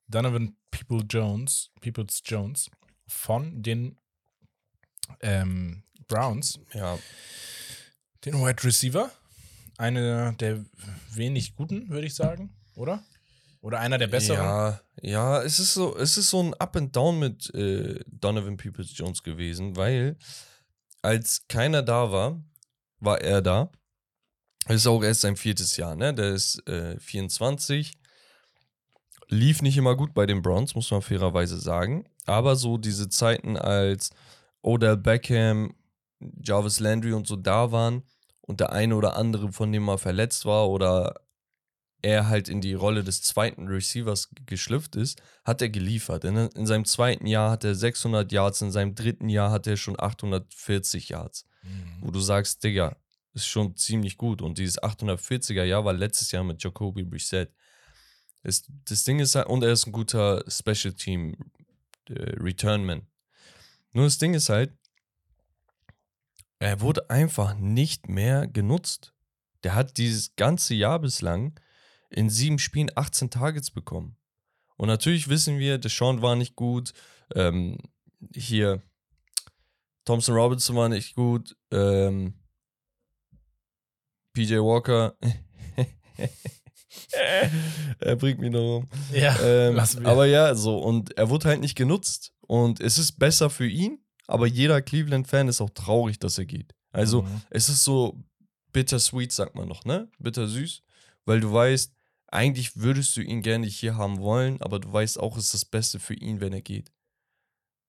Donovan 0.08 0.56
People 0.70 1.06
Jones, 1.10 1.72
Peoples 1.82 2.22
Jones 2.26 2.70
von 3.08 3.62
den 3.62 3.98
ähm, 5.22 5.84
Browns, 6.12 6.60
Ja, 6.74 6.98
den 8.26 8.34
Wide 8.36 8.64
Receiver. 8.64 9.10
Einer 9.78 10.34
der 10.34 10.64
wenig 11.14 11.56
guten, 11.56 11.90
würde 11.90 12.06
ich 12.06 12.14
sagen, 12.14 12.54
oder? 12.76 13.02
Oder 13.62 13.80
einer 13.80 13.98
der 13.98 14.08
besseren. 14.08 14.44
Ja, 14.44 14.82
ja, 15.02 15.42
es 15.42 15.60
ist 15.60 15.74
so, 15.74 15.96
es 15.98 16.18
ist 16.18 16.30
so 16.30 16.44
ein 16.44 16.54
Up 16.56 16.76
and 16.76 16.96
Down 16.96 17.18
mit 17.20 17.54
äh, 17.56 18.00
Donovan 18.08 18.58
Peoples 18.58 18.96
Jones 18.98 19.24
gewesen, 19.24 19.76
weil 19.78 20.18
als 21.02 21.48
keiner 21.48 21.82
da 21.82 22.12
war, 22.12 22.44
war 23.00 23.22
er 23.22 23.42
da. 23.42 23.72
Es 24.68 24.78
ist 24.78 24.88
auch 24.88 25.04
erst 25.04 25.22
sein 25.22 25.38
viertes 25.38 25.78
Jahr, 25.78 25.96
ne? 25.96 26.14
Der 26.14 26.34
ist 26.34 26.68
äh, 26.68 27.00
24. 27.00 27.94
Lief 29.30 29.62
nicht 29.62 29.78
immer 29.78 29.96
gut 29.96 30.14
bei 30.14 30.26
den 30.26 30.42
Browns, 30.42 30.76
muss 30.76 30.92
man 30.92 31.02
fairerweise 31.02 31.60
sagen. 31.60 32.06
Aber 32.26 32.56
so 32.56 32.78
diese 32.78 33.10
Zeiten, 33.10 33.58
als 33.58 34.12
Odell 34.62 34.98
Beckham, 34.98 35.74
Jarvis 36.44 36.80
Landry 36.80 37.14
und 37.14 37.28
so 37.28 37.36
da 37.36 37.72
waren 37.72 38.04
und 38.42 38.60
der 38.60 38.72
eine 38.72 38.96
oder 38.96 39.16
andere 39.16 39.52
von 39.52 39.72
dem 39.72 39.84
mal 39.84 39.98
verletzt 39.98 40.46
war 40.46 40.70
oder 40.70 41.16
er 42.02 42.28
halt 42.28 42.50
in 42.50 42.62
die 42.62 42.74
Rolle 42.74 43.04
des 43.04 43.22
zweiten 43.22 43.68
Receivers 43.68 44.30
geschlüpft 44.46 44.96
ist, 44.96 45.22
hat 45.46 45.62
er 45.62 45.70
geliefert. 45.70 46.24
In, 46.24 46.36
in 46.36 46.66
seinem 46.66 46.86
zweiten 46.86 47.28
Jahr 47.28 47.52
hat 47.52 47.64
er 47.64 47.76
600 47.76 48.32
Yards, 48.32 48.62
in 48.62 48.72
seinem 48.72 48.96
dritten 48.96 49.30
Jahr 49.30 49.52
hat 49.52 49.68
er 49.68 49.78
schon 49.78 50.00
840 50.00 51.10
Yards. 51.10 51.46
Mhm. 51.64 51.98
Wo 52.02 52.12
du 52.12 52.20
sagst, 52.20 52.64
Digga, 52.64 52.98
ist 53.34 53.48
schon 53.48 53.76
ziemlich 53.76 54.18
gut. 54.18 54.42
Und 54.42 54.58
dieses 54.58 54.82
840er 54.82 55.64
Jahr 55.64 55.86
war 55.86 55.94
letztes 55.94 56.32
Jahr 56.32 56.44
mit 56.44 56.62
Jacoby 56.64 57.04
Brissett. 57.04 57.54
Das, 58.44 58.64
das 58.86 59.04
Ding 59.04 59.20
ist 59.20 59.36
halt, 59.36 59.48
und 59.48 59.64
er 59.64 59.72
ist 59.72 59.86
ein 59.86 59.92
guter 59.92 60.44
Special 60.48 60.94
Team 60.94 61.36
äh, 62.10 62.36
Returnman. 62.40 63.04
Nur 63.94 64.06
das 64.06 64.18
Ding 64.18 64.34
ist 64.34 64.50
halt, 64.50 64.74
er 66.62 66.80
wurde 66.80 67.10
einfach 67.10 67.56
nicht 67.56 68.08
mehr 68.08 68.48
genutzt. 68.48 69.14
Der 69.64 69.74
hat 69.74 69.98
dieses 69.98 70.36
ganze 70.36 70.76
Jahr 70.76 71.00
bislang 71.00 71.60
in 72.12 72.30
sieben 72.30 72.60
Spielen 72.60 72.92
18 72.94 73.32
Targets 73.32 73.72
bekommen. 73.72 74.16
Und 74.78 74.88
natürlich 74.88 75.28
wissen 75.28 75.58
wir, 75.58 75.80
Deshaun 75.80 76.22
war 76.22 76.36
nicht 76.36 76.56
gut, 76.56 76.94
Ähm, 77.34 77.78
hier, 78.36 78.84
Thompson 80.04 80.36
Robinson 80.36 80.76
war 80.76 80.90
nicht 80.90 81.16
gut. 81.16 81.56
Ähm, 81.72 82.34
PJ 84.34 84.58
Walker. 84.58 85.16
er 88.00 88.16
bringt 88.18 88.40
mich 88.40 88.52
noch 88.52 88.80
um. 88.80 88.90
Ja, 89.14 89.40
Ähm, 89.42 89.80
aber 90.04 90.26
ja, 90.26 90.54
so, 90.56 90.78
und 90.78 91.18
er 91.18 91.30
wurde 91.30 91.48
halt 91.48 91.62
nicht 91.62 91.76
genutzt. 91.76 92.34
Und 92.42 92.82
es 92.82 92.98
ist 92.98 93.14
besser 93.14 93.50
für 93.50 93.68
ihn, 93.68 94.04
aber 94.32 94.48
jeder 94.48 94.82
Cleveland-Fan 94.82 95.48
ist 95.48 95.62
auch 95.62 95.70
traurig, 95.70 96.20
dass 96.20 96.38
er 96.38 96.46
geht. 96.46 96.74
Also, 96.92 97.22
Mhm. 97.24 97.42
es 97.50 97.70
ist 97.70 97.84
so 97.84 98.18
bittersweet, 98.74 99.32
sagt 99.32 99.56
man 99.56 99.68
noch, 99.68 99.86
ne? 99.86 100.10
Bittersüß, 100.20 100.82
weil 101.26 101.40
du 101.40 101.52
weißt, 101.54 101.94
eigentlich 102.28 102.78
würdest 102.78 103.16
du 103.18 103.22
ihn 103.22 103.42
gerne 103.42 103.68
hier 103.68 103.96
haben 103.98 104.20
wollen, 104.20 104.62
aber 104.62 104.80
du 104.80 104.92
weißt 104.92 105.20
auch, 105.20 105.38
es 105.38 105.46
ist 105.46 105.54
das 105.54 105.66
Beste 105.66 106.00
für 106.00 106.14
ihn, 106.14 106.40
wenn 106.40 106.54
er 106.54 106.62
geht. 106.62 106.92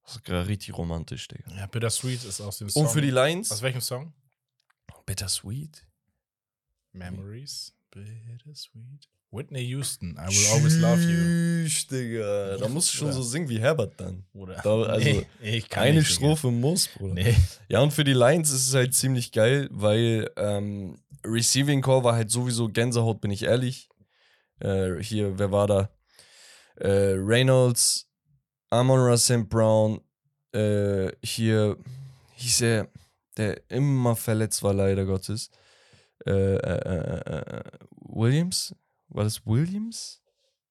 Das 0.04 0.16
ist 0.16 0.24
gerade 0.24 0.48
richtig 0.48 0.76
romantisch, 0.76 1.28
Digga. 1.28 1.54
ja, 1.54 1.66
Bittersweet 1.66 2.24
ist 2.24 2.40
aus 2.40 2.58
dem 2.58 2.68
Song. 2.68 2.86
Und 2.86 2.90
für 2.92 3.00
die 3.00 3.10
Lions? 3.10 3.52
Aus 3.52 3.62
welchem 3.62 3.80
Song? 3.80 4.12
Bittersweet? 5.06 5.86
Memories. 6.92 7.72
Bittersweet. 7.90 9.08
Whitney 9.32 9.62
Houston, 9.68 10.16
I 10.18 10.28
will 10.28 10.46
always 10.52 10.76
love 10.78 11.00
you. 11.00 11.64
Tschüss, 11.66 11.86
Digga. 11.86 12.58
Da 12.58 12.68
musst 12.68 12.92
du 12.92 12.98
schon 12.98 13.06
Oder- 13.08 13.16
so 13.16 13.22
singen 13.22 13.48
wie 13.48 13.58
Herbert 13.58 13.98
dann. 13.98 14.24
Bruder. 14.32 14.60
Da- 14.62 14.82
also, 14.82 15.08
nee, 15.08 15.26
ich 15.40 15.68
kann 15.70 15.84
Eine 15.84 15.98
nicht, 16.00 16.10
Digga. 16.10 16.16
Strophe 16.36 16.50
muss, 16.50 16.88
Bruder. 16.88 17.14
Nee. 17.14 17.34
Ja, 17.68 17.80
und 17.80 17.92
für 17.92 18.04
die 18.04 18.12
Lions 18.12 18.50
ist 18.52 18.68
es 18.68 18.74
halt 18.74 18.94
ziemlich 18.94 19.32
geil, 19.32 19.68
weil 19.72 20.30
ähm, 20.36 20.98
Receiving 21.24 21.80
Core 21.80 22.04
war 22.04 22.14
halt 22.14 22.30
sowieso 22.30 22.68
Gänsehaut, 22.68 23.20
bin 23.22 23.30
ich 23.30 23.44
ehrlich. 23.44 23.88
Äh, 24.60 25.02
hier, 25.02 25.38
wer 25.38 25.50
war 25.50 25.66
da? 25.66 25.88
Äh, 26.76 27.14
Reynolds, 27.16 28.08
Amon 28.70 29.16
St. 29.16 29.48
Brown, 29.48 30.00
äh, 30.52 31.10
hier 31.22 31.78
hieß 32.34 32.60
er, 32.62 32.88
der 33.38 33.62
immer 33.70 34.14
verletzt 34.14 34.62
war, 34.62 34.74
leider 34.74 35.06
Gottes. 35.06 35.50
Äh, 36.26 36.56
äh, 36.56 37.20
äh, 37.20 37.62
Williams? 38.00 38.74
War 39.12 39.24
das 39.24 39.46
Williams? 39.46 40.22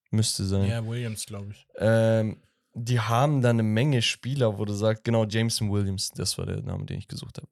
Müsste 0.09 0.45
sein. 0.45 0.67
Ja, 0.67 0.85
Williams, 0.85 1.25
glaube 1.25 1.51
ich. 1.51 1.65
Ähm, 1.77 2.41
die 2.73 2.99
haben 2.99 3.41
da 3.41 3.49
eine 3.49 3.63
Menge 3.63 4.01
Spieler, 4.01 4.57
wo 4.57 4.65
du 4.65 4.73
sagst, 4.73 5.03
genau, 5.03 5.25
Jameson 5.25 5.71
Williams, 5.71 6.09
das 6.09 6.37
war 6.37 6.45
der 6.45 6.61
Name, 6.61 6.85
den 6.85 6.99
ich 6.99 7.07
gesucht 7.07 7.37
habe. 7.37 7.47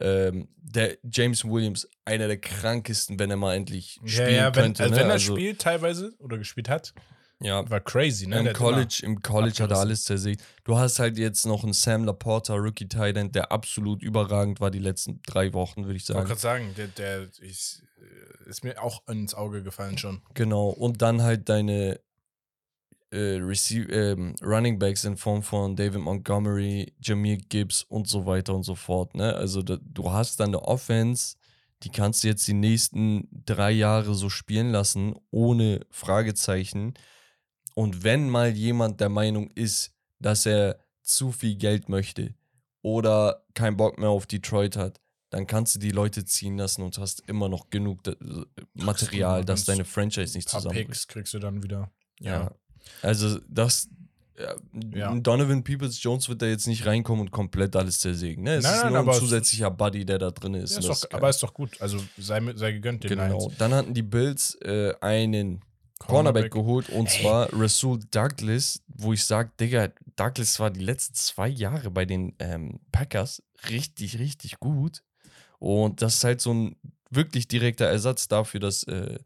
Ähm, 0.00 0.48
der 0.56 0.98
James 1.04 1.44
Williams, 1.44 1.88
einer 2.04 2.26
der 2.26 2.38
krankesten, 2.38 3.18
wenn 3.18 3.30
er 3.30 3.36
mal 3.36 3.54
endlich 3.54 4.00
spielen 4.04 4.30
ja, 4.30 4.48
ja, 4.48 4.54
wenn, 4.54 4.64
könnte. 4.64 4.82
also 4.82 4.94
ne? 4.94 5.00
wenn 5.00 5.06
er 5.08 5.12
Also, 5.12 5.34
spielt 5.34 5.60
teilweise 5.60 6.12
oder 6.18 6.38
gespielt 6.38 6.68
hat, 6.68 6.92
ja, 7.42 7.68
war 7.68 7.80
crazy, 7.80 8.26
ne? 8.26 8.38
im 8.38 8.44
Der 8.44 8.52
College, 8.52 9.00
im 9.02 9.20
College 9.20 9.62
hat 9.62 9.70
er 9.70 9.78
alles 9.78 10.04
zersägt. 10.04 10.42
Du 10.64 10.78
hast 10.78 10.98
halt 10.98 11.18
jetzt 11.18 11.44
noch 11.46 11.64
einen 11.64 11.72
Sam 11.72 12.04
Laporta, 12.04 12.54
Rookie 12.54 12.88
Titan, 12.88 13.32
der 13.32 13.52
absolut 13.52 14.02
überragend 14.02 14.60
war 14.60 14.70
die 14.70 14.78
letzten 14.78 15.20
drei 15.26 15.52
Wochen, 15.52 15.84
würde 15.84 15.96
ich 15.96 16.04
Ich 16.04 16.14
wollte 16.14 16.36
sagen. 16.36 16.66
gerade 16.66 16.74
sagen, 16.74 16.74
der, 16.76 16.86
der 16.88 17.28
ist, 17.40 17.82
äh, 17.98 18.48
ist 18.48 18.64
mir 18.64 18.82
auch 18.82 19.06
ins 19.08 19.34
Auge 19.34 19.62
gefallen 19.62 19.98
schon. 19.98 20.22
Genau. 20.34 20.68
Und 20.68 21.02
dann 21.02 21.22
halt 21.22 21.48
deine 21.48 22.00
äh, 23.12 23.36
ähm, 23.36 24.34
Running 24.42 24.78
Backs 24.78 25.04
in 25.04 25.16
Form 25.16 25.42
von 25.42 25.76
David 25.76 26.00
Montgomery, 26.00 26.94
Jameer 27.00 27.36
Gibbs 27.36 27.84
und 27.88 28.08
so 28.08 28.26
weiter 28.26 28.54
und 28.54 28.62
so 28.62 28.74
fort. 28.74 29.14
Ne? 29.14 29.34
Also 29.34 29.62
da, 29.62 29.76
du 29.80 30.10
hast 30.10 30.40
dann 30.40 30.48
eine 30.48 30.62
Offense, 30.62 31.36
die 31.82 31.90
kannst 31.90 32.24
du 32.24 32.28
jetzt 32.28 32.46
die 32.48 32.54
nächsten 32.54 33.28
drei 33.44 33.72
Jahre 33.72 34.14
so 34.14 34.30
spielen 34.30 34.70
lassen, 34.70 35.14
ohne 35.30 35.80
Fragezeichen. 35.90 36.94
Und 37.74 38.04
wenn 38.04 38.28
mal 38.28 38.50
jemand 38.50 39.00
der 39.00 39.08
Meinung 39.08 39.50
ist, 39.54 39.92
dass 40.18 40.46
er 40.46 40.78
zu 41.02 41.32
viel 41.32 41.56
Geld 41.56 41.88
möchte 41.88 42.34
oder 42.82 43.44
keinen 43.54 43.76
Bock 43.76 43.98
mehr 43.98 44.10
auf 44.10 44.26
Detroit 44.26 44.76
hat, 44.76 45.00
dann 45.30 45.46
kannst 45.46 45.74
du 45.74 45.78
die 45.78 45.90
Leute 45.90 46.24
ziehen 46.24 46.58
lassen 46.58 46.82
und 46.82 46.98
hast 46.98 47.22
immer 47.26 47.48
noch 47.48 47.70
genug 47.70 48.06
äh, 48.06 48.14
Material, 48.74 49.44
dass 49.44 49.64
deine 49.64 49.84
Franchise 49.84 50.36
nicht 50.36 50.48
zusammenbricht. 50.48 50.88
Picks 50.88 51.08
kriegst 51.08 51.34
du 51.34 51.38
dann 51.38 51.62
wieder. 51.62 51.90
Ja. 52.20 52.52
Also 53.00 53.38
das 53.48 53.88
ja, 54.38 54.54
Ja. 54.94 55.14
Donovan 55.14 55.64
Peoples 55.64 56.02
Jones 56.02 56.28
wird 56.28 56.42
da 56.42 56.46
jetzt 56.46 56.66
nicht 56.66 56.84
reinkommen 56.86 57.22
und 57.22 57.30
komplett 57.30 57.76
alles 57.76 58.00
zersägen. 58.00 58.44
Ne? 58.44 58.56
Es 58.56 58.64
Nein, 58.64 58.74
ist 58.74 58.82
nein, 58.84 59.04
nur 59.04 59.14
ein 59.14 59.18
zusätzlicher 59.20 59.70
Buddy, 59.70 60.04
der 60.04 60.18
da 60.18 60.30
drin 60.30 60.54
ist. 60.54 60.72
Ja, 60.72 60.78
ist 60.90 61.04
doch, 61.04 61.10
aber 61.12 61.28
ist 61.30 61.42
doch 61.42 61.54
gut. 61.54 61.80
Also 61.80 62.02
sei, 62.18 62.40
sei 62.54 62.72
gegönnt 62.72 63.04
den 63.04 63.10
genau. 63.10 63.38
Lions. 63.38 63.56
Dann 63.58 63.72
hatten 63.72 63.94
die 63.94 64.02
Bills 64.02 64.54
äh, 64.62 64.94
einen 65.00 65.62
Cornerback, 66.06 66.52
geholt 66.52 66.88
und 66.88 67.08
Ey. 67.08 67.20
zwar 67.20 67.48
Rasul 67.52 68.00
Douglas, 68.10 68.82
wo 68.88 69.12
ich 69.12 69.24
sage, 69.24 69.50
Digga, 69.58 69.88
Douglas 70.16 70.60
war 70.60 70.70
die 70.70 70.84
letzten 70.84 71.14
zwei 71.14 71.48
Jahre 71.48 71.90
bei 71.90 72.04
den 72.04 72.34
ähm, 72.38 72.80
Packers 72.90 73.42
richtig, 73.68 74.18
richtig 74.18 74.58
gut. 74.58 75.02
Und 75.58 76.02
das 76.02 76.16
ist 76.16 76.24
halt 76.24 76.40
so 76.40 76.52
ein 76.52 76.76
wirklich 77.10 77.48
direkter 77.48 77.86
Ersatz 77.86 78.28
dafür, 78.28 78.60
dass 78.60 78.82
äh, 78.84 79.18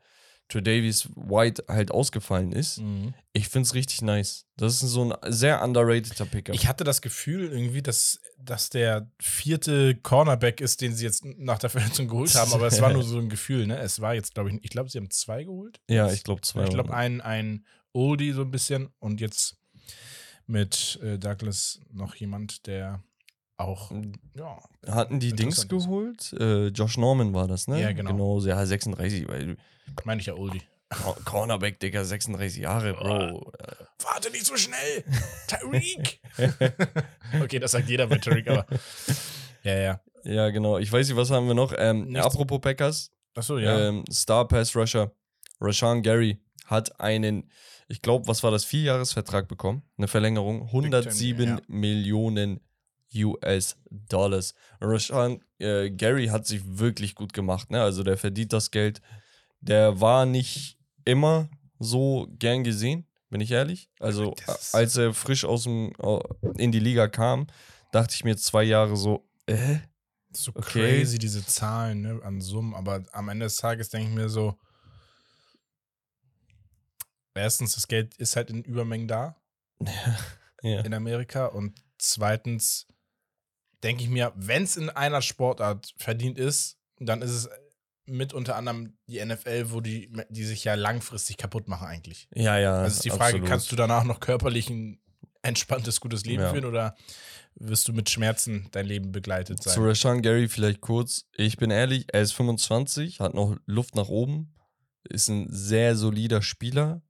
Tredavious 0.49 1.09
White 1.17 1.65
halt 1.69 1.91
ausgefallen 1.91 2.53
ist. 2.53 2.79
Mhm. 2.79 3.15
Ich 3.33 3.49
finde 3.49 3.67
es 3.67 3.75
richtig 3.75 4.03
nice. 4.03 4.47
Das 4.57 4.83
ist 4.83 4.91
so 4.91 5.13
ein 5.13 5.33
sehr 5.33 5.63
underrateder 5.63 6.25
Picker. 6.25 6.55
Ich 6.55 6.69
hatte 6.69 6.85
das 6.85 7.03
Gefühl 7.03 7.53
irgendwie, 7.53 7.83
dass, 7.83 8.21
dass 8.39 8.71
der 8.71 9.11
vierte 9.21 9.97
Cornerback 9.97 10.61
ist, 10.61 10.81
den 10.81 10.95
sie 10.95 11.05
jetzt 11.05 11.25
nach 11.25 11.59
der 11.59 11.71
Verletzung 11.71 12.09
geholt 12.09 12.35
haben, 12.35 12.53
aber 12.53 12.67
es 12.69 12.81
war 12.81 12.93
nur 12.93 13.03
so 13.03 13.19
ein 13.19 13.29
Gefühl, 13.29 13.67
ne? 13.67 13.79
Es 13.79 14.01
war 14.01 14.15
jetzt, 14.15 14.35
glaube 14.35 14.51
ich, 14.51 14.59
ich 14.63 14.71
glaube, 14.71 14.89
sie 14.89 14.99
haben 14.99 15.11
zwei 15.11 15.45
geholt. 15.45 15.81
ja, 15.89 16.11
ich 16.13 16.23
glaube 16.23 16.43
zwei. 16.43 16.65
Ich 16.65 16.71
glaube, 16.71 16.95
ein, 16.95 17.21
ein 17.21 17.67
Oldie 17.93 18.33
so 18.33 18.43
ein 18.43 18.51
bisschen 18.51 18.89
und 19.01 19.21
jetzt 19.21 19.57
mit 20.47 21.01
äh, 21.03 21.19
Douglas 21.19 21.81
noch 21.93 22.15
jemand, 22.15 22.67
der 22.67 23.03
auch, 23.59 23.91
ja, 24.35 24.59
Hatten 24.87 25.19
die 25.21 25.33
Dings 25.33 25.67
geholt? 25.69 26.33
Äh, 26.39 26.69
Josh 26.69 26.99
Norman 26.99 27.33
war 27.35 27.49
das, 27.49 27.69
ne? 27.69 27.81
Ja, 27.81 27.93
genau. 27.93 28.11
Genau, 28.13 28.41
ja, 28.41 28.65
36, 28.65 29.27
weil 29.29 29.57
meine 30.05 30.21
ich 30.21 30.27
ja 30.27 30.35
Oldie. 30.35 30.63
Cor- 30.91 31.17
Cornerback, 31.25 31.81
Digga, 31.81 32.05
36 32.05 32.63
Jahre, 32.63 32.93
Bro. 32.95 33.53
Warte 34.05 34.31
nicht 34.31 34.47
so 34.47 34.57
schnell! 34.57 35.05
Tyreek! 35.49 36.21
okay, 37.43 37.59
das 37.59 37.73
sagt 37.73 37.89
jeder 37.89 38.07
bei 38.07 38.19
Tyreek, 38.19 38.49
aber. 38.49 38.67
Ja, 39.65 39.75
ja. 39.79 40.01
Ja, 40.23 40.51
genau. 40.51 40.79
Ich 40.79 40.93
weiß 40.93 41.09
nicht, 41.09 41.17
was 41.17 41.31
haben 41.31 41.47
wir 41.49 41.55
noch? 41.55 41.73
Ähm, 41.77 42.09
Nichts. 42.09 42.25
apropos 42.27 42.61
Packers, 42.61 43.11
Achso, 43.35 43.59
ja. 43.59 43.89
ähm, 43.89 44.05
Star 44.11 44.47
Pass 44.47 44.75
Rusher, 44.77 45.13
Rashawn 45.61 46.03
Gary 46.03 46.41
hat 46.67 47.01
einen, 47.01 47.51
ich 47.89 48.03
glaube, 48.03 48.27
was 48.29 48.43
war 48.43 48.51
das, 48.51 48.65
Vierjahresvertrag 48.65 49.49
bekommen? 49.49 49.83
Eine 49.97 50.09
Verlängerung, 50.09 50.63
107 50.67 51.49
ja. 51.49 51.59
Millionen 51.69 52.61
US-Dollars. 53.15 54.55
Rashawn 54.81 55.43
äh, 55.59 55.91
Gary 55.91 56.27
hat 56.27 56.47
sich 56.47 56.63
wirklich 56.79 57.15
gut 57.15 57.33
gemacht, 57.33 57.71
ne? 57.71 57.83
Also 57.83 58.03
der 58.03 58.17
verdient 58.17 58.53
das 58.53 58.71
Geld. 58.71 59.01
Der 59.61 60.01
war 60.01 60.27
nicht 60.27 60.79
immer 61.05 61.49
so 61.79 62.27
gern 62.39 62.65
gesehen, 62.65 63.07
bin 63.31 63.41
ich 63.41 63.51
ehrlich. 63.51 63.91
Also 64.01 64.35
als 64.73 64.97
er 64.97 65.15
frisch 65.15 65.45
aus 65.45 65.65
dem 65.65 65.93
in 66.57 66.73
die 66.73 66.81
Liga 66.81 67.09
kam, 67.09 67.47
dachte 67.93 68.15
ich 68.15 68.25
mir 68.25 68.37
zwei 68.37 68.65
Jahre 68.65 68.97
so, 68.97 69.27
äh? 69.47 69.79
so 70.31 70.53
okay. 70.55 70.99
crazy, 70.99 71.19
diese 71.19 71.45
Zahlen 71.45 72.03
ne, 72.03 72.21
an 72.23 72.41
Summen, 72.41 72.75
aber 72.75 73.05
am 73.13 73.29
Ende 73.29 73.47
des 73.47 73.57
Tages 73.57 73.89
denke 73.89 74.09
ich 74.11 74.15
mir 74.15 74.29
so: 74.29 74.59
Erstens, 77.35 77.75
das 77.75 77.89
Geld 77.89 78.15
ist 78.17 78.37
halt 78.37 78.51
in 78.51 78.63
Übermengen 78.63 79.09
da 79.09 79.37
Ja. 80.63 80.81
in 80.81 80.95
Amerika 80.95 81.47
und 81.47 81.81
zweitens 81.99 82.87
denke 83.83 84.03
ich 84.03 84.09
mir, 84.09 84.33
wenn 84.37 84.63
es 84.65 84.77
in 84.77 84.91
einer 84.91 85.23
Sportart 85.23 85.95
verdient 85.97 86.39
ist, 86.39 86.79
dann 86.99 87.23
ist 87.23 87.31
es 87.31 87.49
mit 88.07 88.33
unter 88.33 88.57
anderem 88.57 88.97
die 89.07 89.25
NFL, 89.25 89.73
wo 89.73 89.81
die, 89.81 90.11
die 90.31 90.45
sich 90.45 90.65
ja 90.65 90.75
langfristig 90.75 91.37
kaputt 91.37 91.69
machen 91.69 91.87
eigentlich. 91.89 92.29
Ja, 92.35 92.57
ja. 92.59 92.75
Also 92.83 92.97
ist 92.97 93.05
die 93.05 93.11
Frage, 93.11 93.25
absolut. 93.25 93.49
kannst 93.49 93.73
du 93.73 93.77
danach 93.77 94.05
noch 94.05 94.21
körperlich 94.21 94.71
ein 94.71 95.01
entspanntes, 95.43 96.01
gutes 96.01 96.25
Leben 96.25 96.43
Ja. 96.43 96.51
führen 96.53 96.65
oder 96.65 96.97
wirst 97.57 97.89
du 97.89 97.93
mit 97.93 98.11
Schmerzen 98.11 98.69
dein 98.73 98.87
Leben 98.87 99.13
begleitet 99.13 99.63
sein? 99.63 99.75
Zu 99.75 99.85
Rashawn 99.85 100.23
Gary 100.23 100.49
vielleicht 100.49 100.81
kurz. 100.81 101.27
Ich 101.37 101.57
bin 101.57 101.71
ehrlich, 101.71 102.07
er 102.13 102.23
ist 102.23 102.33
25, 102.33 103.21
hat 103.21 103.35
noch 103.35 103.57
Luft 103.67 103.95
nach 103.95 104.09
oben, 104.09 104.55
ist 105.09 105.29
ein 105.29 105.47
sehr 105.51 105.97
solider 105.97 106.43
Spieler, 106.43 107.03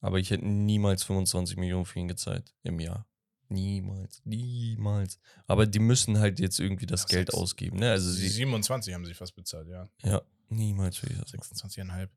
aber 0.00 0.18
ich 0.18 0.30
hätte 0.30 0.46
niemals 0.46 1.04
25 1.04 1.56
Millionen 1.56 1.84
für 1.86 1.98
ihn 1.98 2.08
gezahlt 2.08 2.54
im 2.62 2.80
Jahr. 2.80 3.06
Niemals, 3.48 4.20
niemals. 4.24 5.18
Aber 5.46 5.66
die 5.66 5.78
müssen 5.78 6.18
halt 6.18 6.40
jetzt 6.40 6.58
irgendwie 6.58 6.86
das 6.86 7.02
Ja, 7.02 7.08
Geld 7.08 7.28
sechs- 7.28 7.38
ausgeben, 7.38 7.78
ne? 7.78 7.90
Also 7.92 8.10
sie, 8.10 8.28
27 8.28 8.92
haben 8.94 9.04
sie 9.06 9.14
fast 9.14 9.34
bezahlt, 9.36 9.68
ja. 9.68 9.88
ja, 10.02 10.22
niemals 10.48 10.96
für 10.96 11.06
das. 11.06 11.32
26,5. 11.32 12.08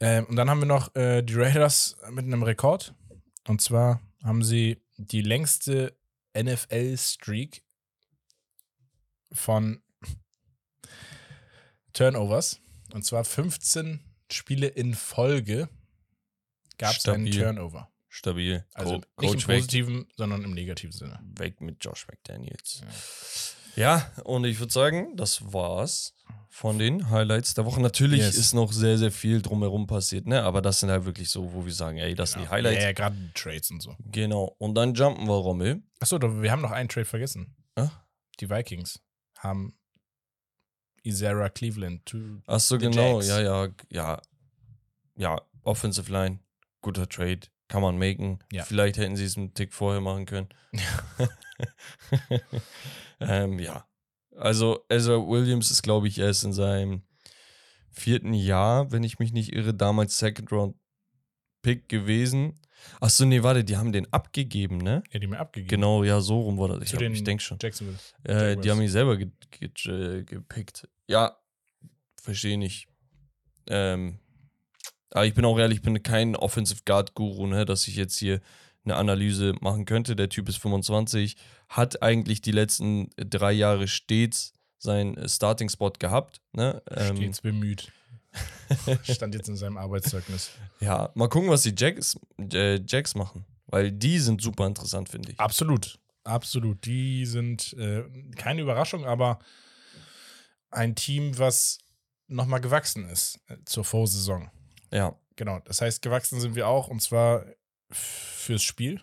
Ähm, 0.00 0.24
und 0.26 0.36
dann 0.36 0.48
haben 0.48 0.60
wir 0.60 0.66
noch 0.66 0.94
äh, 0.94 1.22
die 1.22 1.34
Raiders 1.34 1.96
mit 2.10 2.24
einem 2.24 2.42
Rekord. 2.42 2.94
Und 3.46 3.60
zwar 3.60 4.00
haben 4.22 4.42
sie 4.42 4.80
die 4.96 5.20
längste 5.20 5.94
NFL-Streak 6.36 7.62
von 9.32 9.82
Turnovers. 11.92 12.60
Und 12.92 13.04
zwar 13.04 13.24
15 13.24 14.00
Spiele 14.30 14.66
in 14.68 14.94
Folge 14.94 15.68
gab 16.78 16.96
es 16.96 17.06
einen. 17.08 17.30
Turnover. 17.30 17.90
Stabil. 18.14 18.64
Also 18.74 18.90
Co- 18.90 18.96
nicht 18.96 19.06
im 19.18 19.28
Coach 19.38 19.48
weg, 19.48 19.56
positiven, 19.58 20.06
sondern 20.16 20.44
im 20.44 20.52
negativen 20.52 20.92
Sinne. 20.92 21.18
weg 21.36 21.60
mit 21.60 21.84
Josh 21.84 22.06
McDaniels. 22.06 22.82
Ja, 23.76 24.08
und 24.22 24.44
ich 24.44 24.60
würde 24.60 24.72
sagen, 24.72 25.16
das 25.16 25.52
war's 25.52 26.14
von 26.48 26.78
den 26.78 27.10
Highlights 27.10 27.54
der 27.54 27.64
Woche. 27.64 27.80
Natürlich 27.80 28.20
Yes. 28.20 28.36
ist 28.36 28.54
noch 28.54 28.70
sehr, 28.72 28.98
sehr 28.98 29.10
viel 29.10 29.42
drumherum 29.42 29.88
passiert, 29.88 30.26
ne? 30.28 30.44
Aber 30.44 30.62
das 30.62 30.78
sind 30.78 30.90
halt 30.90 31.04
wirklich 31.06 31.28
so, 31.28 31.52
wo 31.52 31.64
wir 31.66 31.72
sagen, 31.72 31.98
ey, 31.98 32.14
das 32.14 32.30
sind 32.32 32.42
die 32.42 32.48
Highlights. 32.48 32.76
Ja, 32.82 32.88
ja 32.90 32.92
gerade 32.92 33.16
Trades 33.34 33.72
und 33.72 33.80
so. 33.82 33.96
Genau. 34.12 34.54
Und 34.58 34.76
dann 34.76 34.94
jumpen 34.94 35.26
wir, 35.26 35.34
Rommel. 35.34 35.82
Achso, 35.98 36.20
wir 36.22 36.52
haben 36.52 36.62
noch 36.62 36.70
einen 36.70 36.88
Trade 36.88 37.04
vergessen. 37.06 37.56
Ah? 37.74 37.90
Die 38.38 38.48
Vikings 38.48 39.00
haben 39.38 39.76
Isaiah 41.02 41.48
Cleveland. 41.50 42.06
To 42.06 42.18
Ach 42.46 42.60
so, 42.60 42.78
The 42.78 42.86
genau. 42.88 43.20
Jags. 43.20 43.26
Ja, 43.28 43.40
ja, 43.40 43.68
ja. 43.90 44.22
Ja, 45.16 45.40
Offensive 45.62 46.10
Line. 46.12 46.38
Guter 46.80 47.08
Trade. 47.08 47.40
Kann 47.74 47.82
man 47.82 47.98
machen. 47.98 48.38
Ja. 48.52 48.62
Vielleicht 48.62 48.98
hätten 48.98 49.16
sie 49.16 49.24
es 49.24 49.36
einen 49.36 49.52
Tick 49.52 49.74
vorher 49.74 50.00
machen 50.00 50.26
können. 50.26 50.48
ähm, 53.20 53.58
ja. 53.58 53.84
Also, 54.36 54.84
Ezra 54.88 55.14
Williams 55.14 55.72
ist, 55.72 55.82
glaube 55.82 56.06
ich, 56.06 56.20
erst 56.20 56.44
in 56.44 56.52
seinem 56.52 57.02
vierten 57.90 58.32
Jahr, 58.32 58.92
wenn 58.92 59.02
ich 59.02 59.18
mich 59.18 59.32
nicht 59.32 59.52
irre, 59.52 59.74
damals 59.74 60.16
Second 60.16 60.52
Round 60.52 60.76
Pick 61.62 61.88
gewesen. 61.88 62.60
Ach 63.00 63.10
so, 63.10 63.24
nee, 63.24 63.42
warte, 63.42 63.64
die 63.64 63.76
haben 63.76 63.90
den 63.90 64.06
abgegeben, 64.12 64.78
ne? 64.78 65.02
ja, 65.10 65.18
die 65.18 65.26
mir 65.26 65.40
abgegeben. 65.40 65.68
Genau, 65.68 66.04
ja, 66.04 66.20
so 66.20 66.42
rum 66.42 66.56
war 66.58 66.68
das. 66.68 66.84
Ich, 66.84 66.96
Zu 66.96 67.02
ich 67.02 67.24
denke 67.24 67.42
schon. 67.42 67.58
Jacksonville. 67.60 67.98
Äh, 68.22 68.56
die 68.56 68.70
haben 68.70 68.80
ihn 68.80 68.88
selber 68.88 69.16
ge 69.16 69.32
ge 69.50 69.68
ge 69.74 70.22
gepickt. 70.22 70.88
Ja, 71.08 71.36
verstehe 72.22 72.56
nicht. 72.56 72.86
Ähm, 73.66 74.20
aber 75.14 75.26
ich 75.26 75.34
bin 75.34 75.44
auch 75.44 75.58
ehrlich, 75.58 75.78
ich 75.78 75.82
bin 75.82 76.02
kein 76.02 76.36
Offensive 76.36 76.82
Guard 76.84 77.14
Guru, 77.14 77.46
ne, 77.46 77.64
dass 77.64 77.86
ich 77.88 77.96
jetzt 77.96 78.18
hier 78.18 78.40
eine 78.84 78.96
Analyse 78.96 79.54
machen 79.60 79.84
könnte. 79.86 80.16
Der 80.16 80.28
Typ 80.28 80.48
ist 80.48 80.58
25, 80.58 81.36
hat 81.68 82.02
eigentlich 82.02 82.42
die 82.42 82.50
letzten 82.50 83.10
drei 83.16 83.52
Jahre 83.52 83.88
stets 83.88 84.52
seinen 84.78 85.28
Starting 85.28 85.68
Spot 85.68 85.92
gehabt. 85.98 86.40
Ne? 86.52 86.82
Ähm, 86.90 87.16
Stets 87.16 87.40
bemüht. 87.40 87.92
Stand 89.04 89.34
jetzt 89.34 89.48
in 89.48 89.56
seinem 89.56 89.76
Arbeitszeugnis. 89.76 90.50
ja, 90.80 91.10
mal 91.14 91.28
gucken, 91.28 91.48
was 91.48 91.62
die 91.62 91.74
Jacks, 91.76 92.18
äh, 92.52 92.80
Jacks 92.84 93.14
machen, 93.14 93.46
weil 93.66 93.92
die 93.92 94.18
sind 94.18 94.42
super 94.42 94.66
interessant, 94.66 95.08
finde 95.08 95.32
ich. 95.32 95.40
Absolut. 95.40 95.98
Absolut. 96.24 96.84
Die 96.86 97.24
sind 97.26 97.74
äh, 97.74 98.02
keine 98.36 98.62
Überraschung, 98.62 99.04
aber 99.04 99.38
ein 100.70 100.96
Team, 100.96 101.38
was 101.38 101.78
nochmal 102.26 102.60
gewachsen 102.60 103.08
ist 103.08 103.38
äh, 103.46 103.56
zur 103.64 103.84
Vorsaison. 103.84 104.50
Ja, 104.94 105.18
Genau. 105.36 105.58
Das 105.64 105.80
heißt, 105.80 106.00
gewachsen 106.02 106.40
sind 106.40 106.54
wir 106.54 106.68
auch 106.68 106.88
und 106.88 107.00
zwar 107.00 107.44
fürs 107.90 108.62
Spiel. 108.62 109.00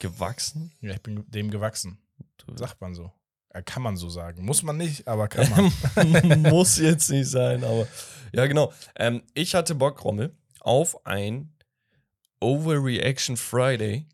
gewachsen. 0.00 0.72
Ja, 0.80 0.94
ich 0.94 1.02
bin 1.02 1.24
dem 1.30 1.50
gewachsen. 1.50 1.98
Sagt 2.56 2.80
man 2.80 2.94
so. 2.94 3.12
Äh, 3.50 3.62
kann 3.62 3.82
man 3.82 3.96
so 3.96 4.08
sagen. 4.08 4.44
Muss 4.44 4.62
man 4.62 4.76
nicht, 4.76 5.06
aber 5.06 5.28
kann 5.28 5.48
man. 5.50 6.42
Muss 6.50 6.78
jetzt 6.78 7.10
nicht 7.10 7.28
sein, 7.28 7.62
aber 7.64 7.86
ja, 8.32 8.46
genau. 8.46 8.72
Ähm, 8.96 9.22
ich 9.34 9.54
hatte 9.54 9.74
Bock, 9.74 10.02
Rommel, 10.04 10.34
auf 10.60 11.04
ein 11.06 11.52
Overreaction 12.40 13.36
Friday. 13.36 14.06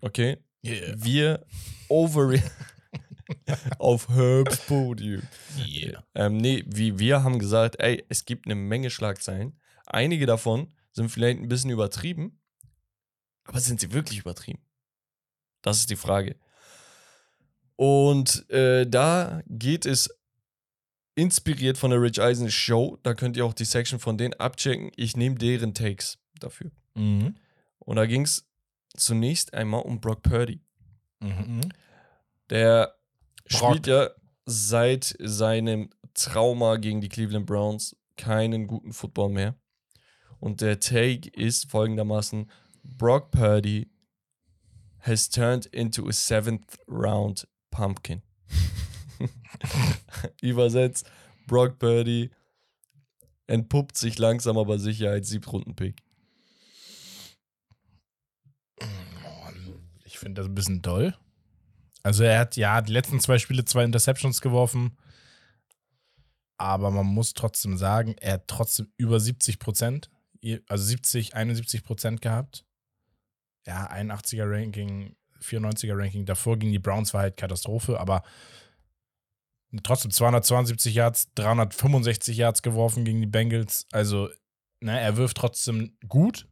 Okay. 0.00 0.38
Yeah. 0.64 0.94
Wir 0.96 1.46
overre 1.88 2.42
auf 3.78 4.08
Herbs 4.08 4.58
Podium. 4.66 5.22
yeah. 5.58 6.02
Ähm, 6.14 6.36
nee, 6.38 6.64
wie 6.66 6.98
wir 6.98 7.22
haben 7.22 7.38
gesagt, 7.38 7.76
ey, 7.80 8.04
es 8.08 8.24
gibt 8.24 8.46
eine 8.46 8.54
Menge 8.54 8.88
Schlagzeilen. 8.90 9.58
Einige 9.86 10.26
davon 10.26 10.72
sind 10.92 11.10
vielleicht 11.10 11.40
ein 11.40 11.48
bisschen 11.48 11.70
übertrieben, 11.70 12.40
aber 13.44 13.60
sind 13.60 13.80
sie 13.80 13.92
wirklich 13.92 14.18
übertrieben? 14.18 14.60
Das 15.62 15.78
ist 15.78 15.90
die 15.90 15.96
Frage. 15.96 16.36
Und 17.76 18.48
äh, 18.50 18.86
da 18.86 19.42
geht 19.46 19.86
es 19.86 20.08
inspiriert 21.14 21.78
von 21.78 21.90
der 21.90 22.00
Rich 22.00 22.20
Eisen 22.20 22.50
Show. 22.50 22.98
Da 23.02 23.14
könnt 23.14 23.36
ihr 23.36 23.44
auch 23.44 23.54
die 23.54 23.64
Section 23.64 23.98
von 23.98 24.18
denen 24.18 24.34
abchecken. 24.34 24.90
Ich 24.96 25.16
nehme 25.16 25.36
deren 25.36 25.74
Takes 25.74 26.18
dafür. 26.38 26.70
Mhm. 26.94 27.36
Und 27.78 27.96
da 27.96 28.06
ging 28.06 28.22
es 28.22 28.48
zunächst 28.96 29.54
einmal 29.54 29.82
um 29.82 30.00
Brock 30.00 30.22
Purdy. 30.22 30.60
Mhm. 31.20 31.60
Der 32.50 32.94
Brock. 33.48 33.70
spielt 33.70 33.86
ja 33.86 34.10
seit 34.46 35.16
seinem 35.18 35.90
Trauma 36.14 36.76
gegen 36.76 37.00
die 37.00 37.08
Cleveland 37.08 37.46
Browns 37.46 37.96
keinen 38.16 38.66
guten 38.66 38.92
Football 38.92 39.30
mehr. 39.30 39.56
Und 40.40 40.60
der 40.60 40.80
Take 40.80 41.28
ist 41.30 41.70
folgendermaßen: 41.70 42.50
Brock 42.82 43.30
Purdy 43.30 43.90
has 45.00 45.28
turned 45.28 45.66
into 45.66 46.08
a 46.08 46.12
seventh 46.12 46.78
round 46.88 47.48
pumpkin. 47.70 48.22
Übersetzt: 50.42 51.10
Brock 51.46 51.78
Purdy 51.78 52.30
entpuppt 53.46 53.96
sich 53.96 54.18
langsam 54.18 54.56
aber 54.58 54.78
sicher 54.78 55.10
als 55.10 55.28
Siebtrunden-Pick. 55.28 56.02
Ich 60.04 60.18
finde 60.18 60.40
das 60.40 60.48
ein 60.48 60.54
bisschen 60.54 60.82
doll. 60.82 61.14
Also 62.02 62.22
er 62.22 62.38
hat 62.38 62.56
ja 62.56 62.80
die 62.80 62.92
letzten 62.92 63.18
zwei 63.20 63.38
Spiele 63.38 63.64
zwei 63.64 63.84
Interceptions 63.84 64.40
geworfen. 64.40 64.96
Aber 66.56 66.90
man 66.90 67.06
muss 67.06 67.34
trotzdem 67.34 67.76
sagen, 67.76 68.14
er 68.20 68.34
hat 68.34 68.46
trotzdem 68.46 68.92
über 68.96 69.18
70 69.18 69.58
Prozent, 69.58 70.10
also 70.68 70.84
70, 70.84 71.34
71 71.34 71.84
Prozent 71.84 72.20
gehabt. 72.20 72.64
Ja, 73.66 73.90
81er 73.90 74.50
Ranking, 74.50 75.16
94er 75.40 75.96
Ranking. 75.96 76.26
Davor 76.26 76.58
gegen 76.58 76.72
die 76.72 76.78
Browns 76.78 77.14
war 77.14 77.22
halt 77.22 77.36
Katastrophe, 77.36 77.98
aber 77.98 78.22
trotzdem 79.82 80.10
272 80.10 80.94
Yards, 80.94 81.32
365 81.34 82.36
Yards 82.36 82.62
geworfen 82.62 83.04
gegen 83.04 83.20
die 83.20 83.26
Bengals. 83.26 83.86
Also, 83.90 84.28
ne, 84.80 85.00
er 85.00 85.16
wirft 85.16 85.36
trotzdem 85.36 85.96
gut. 86.08 86.48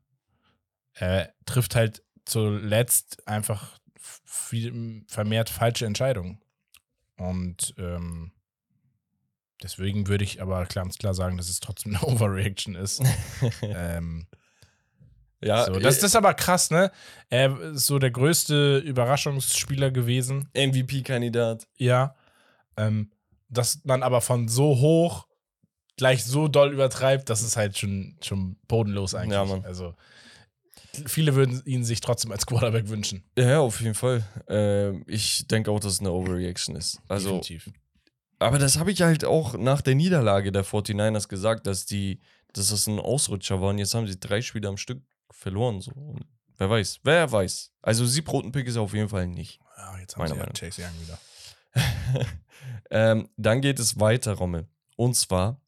Er 0.95 1.35
trifft 1.47 1.75
halt 1.75 2.03
zuletzt 2.25 3.27
einfach 3.27 3.79
viel, 3.99 5.05
vermehrt 5.09 5.51
falsche 5.51 5.87
Entscheidungen. 5.87 6.41
Und 7.17 7.75
ähm, 7.79 8.33
deswegen 9.63 10.09
würde 10.09 10.25
ich 10.25 10.43
aber 10.43 10.65
ganz 10.67 10.99
klar 10.99 11.15
sagen, 11.15 11.37
dass 11.37 11.49
es 11.49 11.61
trotzdem 11.61 11.95
eine 11.95 12.05
Overreaction 12.07 12.75
ist. 12.75 13.03
ähm, 13.63 14.27
Ja, 15.43 15.67
so, 15.67 15.73
das, 15.73 15.97
das 15.97 16.11
ist 16.11 16.17
aber 16.17 16.35
krass, 16.35 16.71
ne? 16.71 16.91
Er 17.31 17.59
ist 17.61 17.87
so 17.87 17.99
der 17.99 18.11
größte 18.11 18.79
Überraschungsspieler 18.79 19.91
gewesen. 19.91 20.49
MVP-Kandidat. 20.55 21.67
Ja. 21.77 22.15
Ähm, 22.77 23.11
dass 23.49 23.85
man 23.85 24.03
aber 24.03 24.21
von 24.21 24.49
so 24.49 24.79
hoch 24.79 25.27
gleich 25.97 26.25
so 26.25 26.49
doll 26.49 26.73
übertreibt, 26.73 27.29
das 27.29 27.43
ist 27.43 27.57
halt 27.57 27.77
schon, 27.77 28.17
schon 28.23 28.57
bodenlos 28.67 29.15
eigentlich. 29.15 29.33
Ja, 29.33 29.45
Mann. 29.45 29.65
Also 29.65 29.95
viele 31.07 31.35
würden 31.35 31.63
ihn 31.65 31.85
sich 31.85 32.01
trotzdem 32.01 32.33
als 32.33 32.47
Quarterback 32.47 32.89
wünschen. 32.89 33.25
Ja, 33.37 33.61
auf 33.61 33.81
jeden 33.81 33.95
Fall. 33.95 34.25
Ähm, 34.49 35.05
ich 35.07 35.47
denke 35.49 35.71
auch, 35.71 35.81
dass 35.81 35.95
es 35.95 36.01
eine 36.01 36.13
Overreaction 36.13 36.77
ist. 36.77 37.01
Also, 37.09 37.39
Definitiv. 37.39 37.71
Aber 38.43 38.59
das 38.59 38.79
habe 38.79 38.91
ich 38.91 39.03
halt 39.03 39.25
auch 39.25 39.57
nach 39.57 39.81
der 39.81 39.95
Niederlage 39.95 40.53
der 40.53 40.65
49ers 40.65 41.29
gesagt, 41.29 41.67
dass 41.67 41.87
die, 41.87 42.21
dass 42.53 42.69
das 42.69 42.87
ein 42.87 42.99
Ausrutscher 42.99 43.61
war. 43.61 43.71
Und 43.71 43.79
jetzt 43.79 43.95
haben 43.95 44.07
sie 44.07 44.19
drei 44.19 44.43
Spiele 44.43 44.69
am 44.69 44.77
Stück 44.77 45.03
verloren. 45.31 45.81
So. 45.81 45.93
Und 45.93 46.27
wer 46.59 46.69
weiß, 46.71 47.01
wer 47.03 47.31
weiß. 47.31 47.73
Also 47.83 48.07
Siebroten 48.07 48.53
Pick 48.53 48.67
ist 48.67 48.77
er 48.77 48.83
auf 48.83 48.95
jeden 48.95 49.09
Fall 49.09 49.27
nicht. 49.27 49.61
Ja, 49.77 49.99
jetzt 49.99 50.17
haben 50.17 50.23
Meiner 50.23 50.35
sie 50.35 50.41
ja. 50.41 50.47
Chase 50.71 50.83
Young 50.83 51.01
wieder. 51.01 51.19
ähm, 52.91 53.29
dann 53.37 53.61
geht 53.61 53.79
es 53.79 53.99
weiter, 53.99 54.35
Rommel. 54.35 54.69
Und 54.97 55.15
zwar 55.17 55.61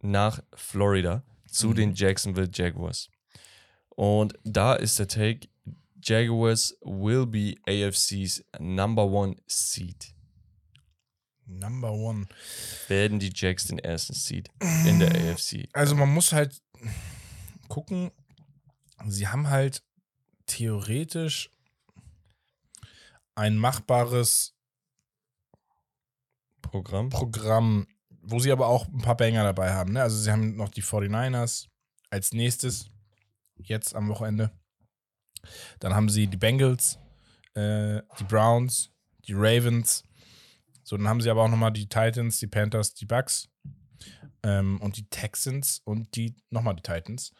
nach 0.00 0.42
Florida 0.54 1.22
zu 1.46 1.68
Mhm. 1.68 1.74
den 1.74 1.94
Jacksonville 1.94 2.50
Jaguars. 2.52 3.08
Und 3.90 4.34
da 4.44 4.74
ist 4.74 4.98
der 4.98 5.06
Take: 5.08 5.48
Jaguars 6.02 6.76
will 6.82 7.26
be 7.26 7.54
AFC's 7.66 8.44
number 8.58 9.04
one 9.04 9.36
seed. 9.46 10.14
Number 11.46 11.92
one. 11.92 12.26
Werden 12.88 13.18
die 13.18 13.32
Jacks 13.34 13.66
den 13.66 13.78
ersten 13.78 14.14
Seed 14.14 14.50
in 14.86 14.98
der 14.98 15.10
AFC? 15.10 15.68
Also 15.72 15.94
man 15.94 16.08
muss 16.08 16.32
halt 16.32 16.60
gucken, 17.68 18.10
sie 19.06 19.28
haben 19.28 19.48
halt 19.48 19.82
theoretisch 20.46 21.50
ein 23.34 23.56
machbares 23.56 24.54
Programm? 26.60 27.10
Programm, 27.10 27.86
wo 28.22 28.38
sie 28.38 28.52
aber 28.52 28.66
auch 28.66 28.88
ein 28.88 29.02
paar 29.02 29.16
Banger 29.16 29.42
dabei 29.44 29.72
haben. 29.72 29.92
Ne? 29.92 30.02
Also 30.02 30.16
sie 30.16 30.30
haben 30.30 30.56
noch 30.56 30.68
die 30.68 30.82
49ers 30.82 31.68
als 32.10 32.32
nächstes, 32.32 32.86
jetzt 33.56 33.94
am 33.94 34.08
Wochenende. 34.08 34.50
Dann 35.80 35.94
haben 35.94 36.08
sie 36.08 36.26
die 36.28 36.36
Bengals, 36.36 36.98
äh, 37.54 38.00
die 38.18 38.24
Browns, 38.24 38.90
die 39.26 39.34
Ravens. 39.34 40.04
So, 40.92 40.98
dann 40.98 41.08
haben 41.08 41.22
sie 41.22 41.30
aber 41.30 41.44
auch 41.44 41.48
nochmal 41.48 41.72
die 41.72 41.88
Titans, 41.88 42.38
die 42.38 42.48
Panthers, 42.48 42.92
die 42.92 43.06
Bucks 43.06 43.48
ähm, 44.42 44.78
und 44.82 44.98
die 44.98 45.08
Texans 45.08 45.80
und 45.86 46.14
die 46.16 46.36
nochmal 46.50 46.76
die 46.76 46.82
Titans. 46.82 47.32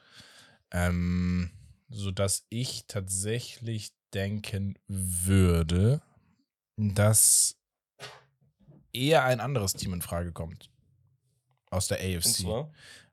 Ähm, 0.71 1.51
sodass 1.91 2.47
ich 2.49 2.87
tatsächlich 2.87 3.93
denken 4.15 4.79
würde, 4.89 6.01
dass 6.79 7.59
eher 8.95 9.25
ein 9.25 9.41
anderes 9.41 9.75
Team 9.75 9.93
in 9.93 10.01
Frage 10.01 10.33
kommt. 10.33 10.71
Aus 11.69 11.89
der 11.89 11.99
AFC. 11.99 12.47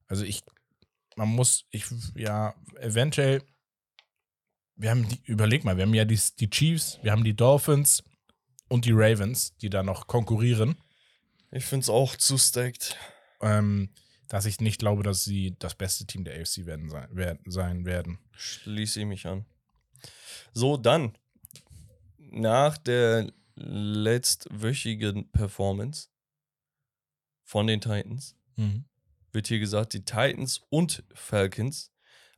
Also 0.07 0.23
ich, 0.23 0.41
man 1.17 1.27
muss, 1.27 1.65
ich, 1.69 1.83
ja, 2.15 2.55
eventuell, 2.79 3.43
wir 4.77 4.91
haben 4.91 5.05
die, 5.05 5.19
überleg 5.25 5.65
mal, 5.65 5.75
wir 5.75 5.83
haben 5.83 5.93
ja 5.93 6.05
die, 6.05 6.21
die 6.39 6.49
Chiefs, 6.49 6.97
wir 7.01 7.11
haben 7.11 7.25
die 7.25 7.35
Dolphins 7.35 8.05
und 8.69 8.85
die 8.85 8.93
Ravens, 8.93 9.55
die 9.57 9.69
da 9.69 9.83
noch 9.83 10.07
konkurrieren. 10.07 10.75
Ich 11.51 11.65
finde 11.65 11.83
es 11.83 11.89
auch 11.89 12.15
zu 12.15 12.37
stacked. 12.37 12.95
Ähm, 13.41 13.89
dass 14.29 14.45
ich 14.45 14.61
nicht 14.61 14.79
glaube, 14.79 15.03
dass 15.03 15.23
sie 15.23 15.55
das 15.57 15.75
beste 15.75 16.05
Team 16.05 16.23
der 16.23 16.39
AFC 16.39 16.65
werden 16.65 16.89
sein, 16.89 17.07
werden, 17.11 17.39
sein 17.45 17.85
werden. 17.85 18.19
Schließe 18.31 19.01
ich 19.01 19.05
mich 19.05 19.25
an. 19.25 19.45
So, 20.53 20.77
dann. 20.77 21.17
Nach 22.31 22.77
der 22.77 23.33
letztwöchigen 23.55 25.31
Performance 25.31 26.09
von 27.43 27.65
den 27.65 27.81
Titans 27.81 28.35
wird 29.31 29.47
hier 29.47 29.59
gesagt, 29.59 29.93
die 29.93 30.05
Titans 30.05 30.61
und 30.69 31.03
Falcons 31.13 31.91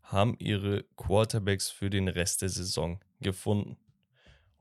haben 0.03 0.35
ihre 0.39 0.83
Quarterbacks 0.95 1.69
für 1.69 1.89
den 1.89 2.07
Rest 2.07 2.41
der 2.41 2.49
Saison 2.49 3.01
gefunden. 3.19 3.77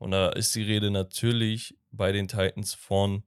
Und 0.01 0.09
da 0.09 0.29
ist 0.29 0.55
die 0.55 0.63
Rede 0.63 0.89
natürlich 0.89 1.77
bei 1.91 2.11
den 2.11 2.27
Titans 2.27 2.73
von 2.73 3.23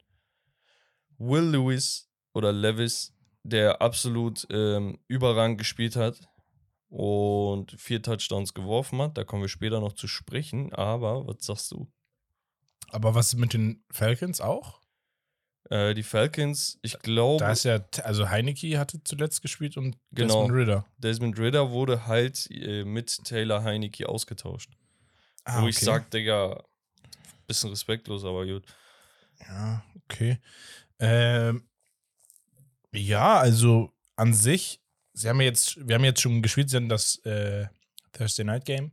Will 1.18 1.50
Lewis 1.50 2.10
oder 2.32 2.52
Levis, 2.52 3.14
der 3.44 3.80
absolut 3.80 4.44
ähm, 4.50 4.98
überragend 5.06 5.58
gespielt 5.58 5.94
hat 5.94 6.18
und 6.88 7.70
vier 7.80 8.02
Touchdowns 8.02 8.54
geworfen 8.54 9.00
hat. 9.00 9.16
Da 9.16 9.22
kommen 9.22 9.42
wir 9.42 9.48
später 9.48 9.78
noch 9.78 9.92
zu 9.92 10.08
sprechen. 10.08 10.72
Aber 10.72 11.24
was 11.28 11.46
sagst 11.46 11.70
du? 11.70 11.86
Aber 12.88 13.14
was 13.14 13.36
mit 13.36 13.52
den 13.52 13.84
Falcons 13.92 14.40
auch? 14.40 14.80
Äh, 15.70 15.94
die 15.94 16.02
Falcons, 16.02 16.80
ich 16.82 16.98
glaube, 16.98 17.38
Da 17.38 17.52
ist 17.52 17.64
ja, 17.64 17.84
also 18.02 18.30
Heineke 18.30 18.80
hatte 18.80 19.00
zuletzt 19.04 19.42
gespielt 19.42 19.76
und 19.76 19.96
Genau. 20.10 20.40
Desmond 20.42 20.52
Ritter. 20.52 20.86
Desmond 20.98 21.38
Ritter 21.38 21.70
wurde 21.70 22.08
halt 22.08 22.50
äh, 22.50 22.84
mit 22.84 23.16
Taylor 23.22 23.62
Heineke 23.62 24.08
ausgetauscht. 24.08 24.72
Ah, 25.44 25.62
Wo 25.62 25.68
ich 25.68 25.78
sag, 25.78 26.10
Digga, 26.10 26.62
bisschen 27.46 27.70
respektlos, 27.70 28.24
aber 28.24 28.46
gut. 28.46 28.64
Ja, 29.40 29.84
okay. 30.04 30.38
Ähm, 30.98 31.68
ja, 32.92 33.38
also 33.38 33.92
an 34.16 34.32
sich, 34.32 34.80
sie 35.12 35.28
haben 35.28 35.40
jetzt, 35.40 35.86
wir 35.86 35.96
haben 35.96 36.04
jetzt 36.04 36.20
schon 36.20 36.42
gespielt, 36.42 36.70
sie 36.70 36.76
hatten 36.76 36.88
das 36.88 37.16
äh, 37.24 37.66
Thursday 38.12 38.44
Night 38.44 38.64
Game. 38.64 38.92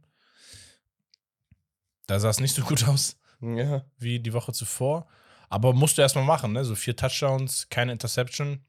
Da 2.07 2.19
sah 2.19 2.29
es 2.29 2.39
nicht 2.39 2.55
so 2.55 2.63
gut 2.63 2.85
aus 2.87 3.17
Ja, 3.41 3.85
wie 3.97 4.19
die 4.19 4.33
Woche 4.33 4.51
zuvor. 4.51 5.07
Aber 5.49 5.73
musst 5.73 5.97
du 5.97 6.01
erstmal 6.01 6.25
machen, 6.25 6.53
ne? 6.53 6.63
So 6.65 6.75
vier 6.75 6.95
Touchdowns, 6.95 7.67
keine 7.69 7.91
Interception. 7.91 8.65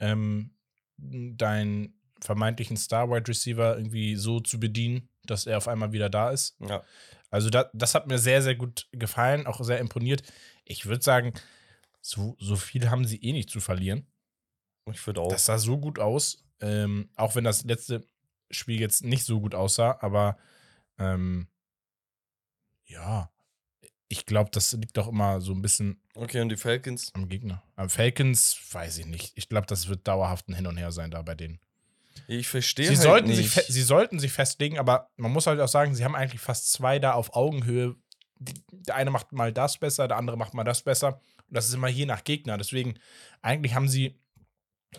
Ähm, 0.00 0.54
deinen 0.96 1.94
vermeintlichen 2.20 2.76
Star-Wide 2.76 3.28
Receiver 3.28 3.76
irgendwie 3.76 4.16
so 4.16 4.40
zu 4.40 4.58
bedienen, 4.60 5.08
dass 5.24 5.46
er 5.46 5.58
auf 5.58 5.68
einmal 5.68 5.92
wieder 5.92 6.10
da 6.10 6.30
ist. 6.30 6.56
ja. 6.60 6.82
Also 7.30 7.50
da, 7.50 7.70
das 7.74 7.94
hat 7.94 8.06
mir 8.06 8.18
sehr, 8.18 8.42
sehr 8.42 8.54
gut 8.54 8.88
gefallen, 8.92 9.46
auch 9.46 9.62
sehr 9.62 9.78
imponiert. 9.78 10.22
Ich 10.64 10.86
würde 10.86 11.02
sagen, 11.02 11.34
so, 12.00 12.36
so 12.38 12.56
viel 12.56 12.90
haben 12.90 13.04
sie 13.04 13.22
eh 13.22 13.32
nicht 13.32 13.50
zu 13.50 13.60
verlieren. 13.60 14.06
Ich 14.90 15.06
würde 15.06 15.20
auch. 15.20 15.28
Das 15.28 15.44
sah 15.44 15.58
so 15.58 15.78
gut 15.78 15.98
aus, 15.98 16.44
ähm, 16.60 17.10
auch 17.16 17.34
wenn 17.34 17.44
das 17.44 17.64
letzte 17.64 18.06
Spiel 18.50 18.80
jetzt 18.80 19.04
nicht 19.04 19.24
so 19.24 19.40
gut 19.40 19.54
aussah, 19.54 19.98
aber 20.00 20.38
ähm, 20.98 21.48
ja, 22.86 23.30
ich 24.08 24.24
glaube, 24.24 24.50
das 24.50 24.72
liegt 24.72 24.96
doch 24.96 25.08
immer 25.08 25.42
so 25.42 25.52
ein 25.52 25.60
bisschen 25.60 26.00
Okay, 26.14 26.40
und 26.40 26.48
die 26.48 26.56
Falcons? 26.56 27.12
am 27.14 27.28
Gegner. 27.28 27.62
Am 27.76 27.90
Falcons 27.90 28.58
weiß 28.72 28.98
ich 28.98 29.06
nicht. 29.06 29.32
Ich 29.36 29.50
glaube, 29.50 29.66
das 29.66 29.88
wird 29.88 30.08
dauerhaft 30.08 30.48
ein 30.48 30.54
Hin 30.54 30.66
und 30.66 30.78
Her 30.78 30.92
sein 30.92 31.10
da 31.10 31.20
bei 31.20 31.34
denen. 31.34 31.60
Ich 32.26 32.48
verstehe 32.48 32.86
Sie, 32.86 32.94
halt 32.96 33.02
sollten 33.02 33.28
nicht. 33.28 33.52
sich 33.52 33.66
sie 33.66 33.82
sollten 33.82 34.18
sich 34.18 34.32
festlegen, 34.32 34.78
aber 34.78 35.10
man 35.16 35.30
muss 35.32 35.46
halt 35.46 35.60
auch 35.60 35.68
sagen, 35.68 35.94
sie 35.94 36.04
haben 36.04 36.14
eigentlich 36.16 36.40
fast 36.40 36.72
zwei 36.72 36.98
da 36.98 37.12
auf 37.12 37.34
Augenhöhe. 37.34 37.94
Der 38.40 38.94
eine 38.96 39.10
macht 39.10 39.32
mal 39.32 39.52
das 39.52 39.78
besser, 39.78 40.08
der 40.08 40.16
andere 40.16 40.36
macht 40.36 40.54
mal 40.54 40.64
das 40.64 40.82
besser. 40.82 41.20
Und 41.48 41.56
das 41.56 41.68
ist 41.68 41.74
immer 41.74 41.88
je 41.88 42.06
nach 42.06 42.24
Gegner. 42.24 42.56
Deswegen, 42.58 42.98
eigentlich 43.42 43.74
haben 43.74 43.88
sie 43.88 44.20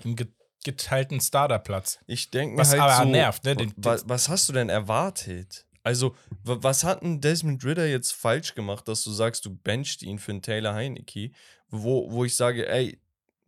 einen 0.04 0.16
ge 0.16 0.28
geteilten 0.66 1.22
Starterplatz. 1.22 2.00
ich 2.06 2.32
denke 2.32 2.56
mir 2.56 2.60
Was 2.62 2.72
halt 2.72 2.82
aber 2.82 3.04
so, 3.06 3.10
nervt, 3.10 3.46
ne? 3.46 3.56
Den- 3.56 3.74
wa- 3.78 3.98
was 4.04 4.28
hast 4.28 4.50
du 4.50 4.54
denn 4.54 4.68
erwartet? 4.68 5.66
Also, 5.84 6.18
wa- 6.44 6.58
was 6.62 6.84
hat 6.84 7.02
ein 7.02 7.22
Desmond 7.22 7.64
Ritter 7.64 7.88
jetzt 7.88 8.12
falsch 8.12 8.56
gemacht, 8.56 8.86
dass 8.90 9.02
du 9.06 9.12
sagst, 9.12 9.46
du 9.46 9.56
benchst 9.56 10.04
ihn 10.04 10.20
für 10.20 10.32
einen 10.34 10.42
Taylor 10.42 10.74
Heineke, 10.74 11.32
wo, 11.70 12.12
wo 12.12 12.26
ich 12.26 12.36
sage, 12.36 12.68
ey, 12.68 13.00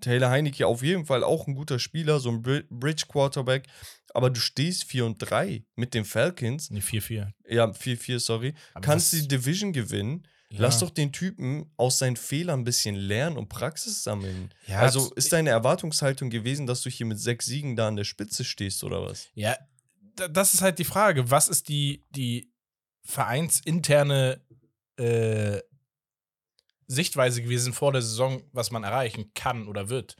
Taylor 0.01 0.29
Heineke 0.29 0.67
auf 0.67 0.83
jeden 0.83 1.05
Fall 1.05 1.23
auch 1.23 1.47
ein 1.47 1.55
guter 1.55 1.79
Spieler, 1.79 2.19
so 2.19 2.29
ein 2.29 2.41
Bri- 2.43 2.65
Bridge 2.69 3.05
Quarterback, 3.07 3.67
aber 4.13 4.29
du 4.29 4.39
stehst 4.39 4.83
4 4.83 5.05
und 5.05 5.17
3 5.19 5.63
mit 5.75 5.93
den 5.93 6.03
Falcons, 6.05 6.69
Ne, 6.71 6.81
4-4. 6.81 7.31
ja, 7.47 7.65
4-4, 7.71 8.19
sorry, 8.19 8.53
Aber 8.73 8.81
kannst 8.85 9.13
die 9.13 9.27
Division 9.27 9.71
gewinnen. 9.73 10.27
Ja. 10.49 10.63
Lass 10.63 10.79
doch 10.79 10.89
den 10.89 11.13
Typen 11.13 11.71
aus 11.77 11.97
seinen 11.99 12.17
Fehlern 12.17 12.59
ein 12.59 12.63
bisschen 12.65 12.95
lernen 12.95 13.37
und 13.37 13.47
Praxis 13.47 14.03
sammeln. 14.03 14.53
Ja, 14.67 14.79
also 14.79 15.13
ist 15.13 15.31
deine 15.31 15.49
Erwartungshaltung 15.51 16.29
gewesen, 16.29 16.67
dass 16.67 16.81
du 16.81 16.89
hier 16.89 17.05
mit 17.05 17.19
sechs 17.21 17.45
Siegen 17.45 17.77
da 17.77 17.87
an 17.87 17.95
der 17.95 18.03
Spitze 18.03 18.43
stehst 18.43 18.83
oder 18.83 19.01
was? 19.01 19.29
Ja, 19.33 19.55
da- 20.17 20.27
das 20.27 20.53
ist 20.53 20.61
halt 20.61 20.77
die 20.79 20.83
Frage. 20.83 21.31
Was 21.31 21.47
ist 21.47 21.69
die, 21.69 22.03
die 22.09 22.51
vereinsinterne 23.03 24.41
äh, 24.97 25.59
Sichtweise 26.93 27.41
gewesen 27.41 27.73
vor 27.73 27.91
der 27.91 28.01
Saison, 28.01 28.43
was 28.51 28.71
man 28.71 28.83
erreichen 28.83 29.31
kann 29.33 29.67
oder 29.67 29.89
wird? 29.89 30.17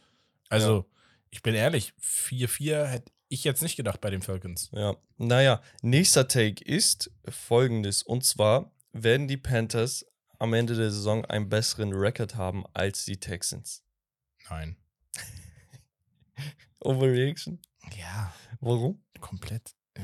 Also, 0.49 0.89
ich 1.30 1.41
bin 1.41 1.53
ehrlich, 1.55 1.93
4-4 2.01 2.86
hätte 2.86 3.11
ich 3.30 3.43
jetzt 3.43 3.61
nicht 3.61 3.78
gedacht 3.78 4.01
bei 4.01 4.09
den 4.09 4.22
Falcons. 4.22 4.69
Ja, 4.74 4.95
naja, 5.17 5.61
nächster 5.82 6.28
Take 6.28 6.63
ist 6.63 7.11
folgendes. 7.30 8.03
Und 8.03 8.26
zwar 8.26 8.72
werden 8.91 9.28
die 9.28 9.38
Panthers 9.38 10.05
am 10.39 10.53
Ende 10.53 10.76
der 10.76 10.91
Saison 10.91 11.24
einen 11.26 11.49
besseren 11.49 11.93
Rekord 11.93 12.36
haben 12.36 12.65
als 12.74 13.05
die 13.05 13.17
Texans. 13.17 13.84
Nein. 14.49 14.76
Overreaction? 16.80 17.59
Ja, 17.97 18.34
Warum? 18.59 19.01
komplett. 19.19 19.76
Ja, 19.97 20.03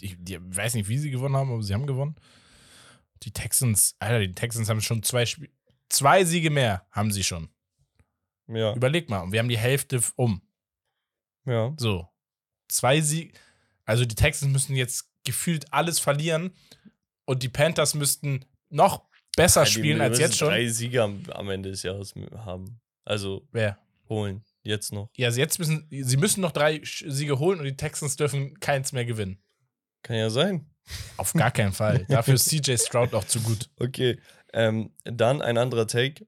Ich, 0.00 0.16
ich 0.28 0.38
weiß 0.40 0.74
nicht, 0.74 0.88
wie 0.88 0.98
sie 0.98 1.10
gewonnen 1.10 1.36
haben, 1.36 1.52
aber 1.52 1.62
sie 1.62 1.74
haben 1.74 1.86
gewonnen. 1.86 2.16
Die 3.22 3.32
Texans, 3.32 3.96
Alter, 3.98 4.20
die 4.20 4.34
Texans 4.34 4.68
haben 4.68 4.80
schon 4.80 5.02
zwei 5.02 5.26
Spiele. 5.26 5.50
Zwei 5.90 6.24
Siege 6.24 6.50
mehr 6.50 6.86
haben 6.90 7.12
sie 7.12 7.22
schon. 7.24 7.50
Ja, 8.48 8.74
Überleg 8.74 9.08
mal, 9.10 9.20
und 9.20 9.32
wir 9.32 9.38
haben 9.38 9.48
die 9.48 9.58
Hälfte 9.58 10.00
um. 10.16 10.42
ja. 11.46 11.72
So. 11.76 12.08
Zwei 12.68 13.00
Siege. 13.00 13.32
Also 13.84 14.04
die 14.04 14.14
Texans 14.14 14.52
müssen 14.52 14.76
jetzt 14.76 15.10
gefühlt 15.24 15.72
alles 15.72 15.98
verlieren 15.98 16.52
und 17.24 17.42
die 17.42 17.48
Panthers 17.48 17.94
müssten 17.94 18.44
noch 18.68 19.04
besser 19.36 19.64
Die 19.64 19.70
spielen 19.72 20.00
als 20.00 20.18
jetzt 20.20 20.38
schon. 20.38 20.48
drei 20.48 20.68
Siege 20.68 21.02
am, 21.02 21.24
am 21.30 21.50
Ende 21.50 21.70
des 21.70 21.82
Jahres 21.82 22.14
haben. 22.36 22.80
Also 23.04 23.46
Wer? 23.50 23.76
holen. 24.08 24.44
Jetzt 24.62 24.92
noch. 24.92 25.10
Ja, 25.16 25.28
also 25.28 25.40
jetzt 25.40 25.58
müssen 25.58 25.88
sie 25.90 26.16
müssen 26.16 26.40
noch 26.42 26.52
drei 26.52 26.80
Siege 26.84 27.38
holen 27.40 27.58
und 27.58 27.64
die 27.64 27.76
Texans 27.76 28.14
dürfen 28.16 28.58
keins 28.60 28.92
mehr 28.92 29.04
gewinnen. 29.04 29.42
Kann 30.02 30.16
ja 30.16 30.30
sein. 30.30 30.70
Auf 31.16 31.32
gar 31.32 31.50
keinen 31.50 31.72
Fall. 31.72 32.04
Dafür 32.08 32.34
ist 32.34 32.46
CJ 32.48 32.76
Stroud 32.76 33.14
auch 33.14 33.24
zu 33.24 33.40
gut. 33.40 33.68
Okay. 33.80 34.18
Ähm, 34.52 34.92
dann 35.04 35.42
ein 35.42 35.58
anderer 35.58 35.86
Take. 35.86 36.26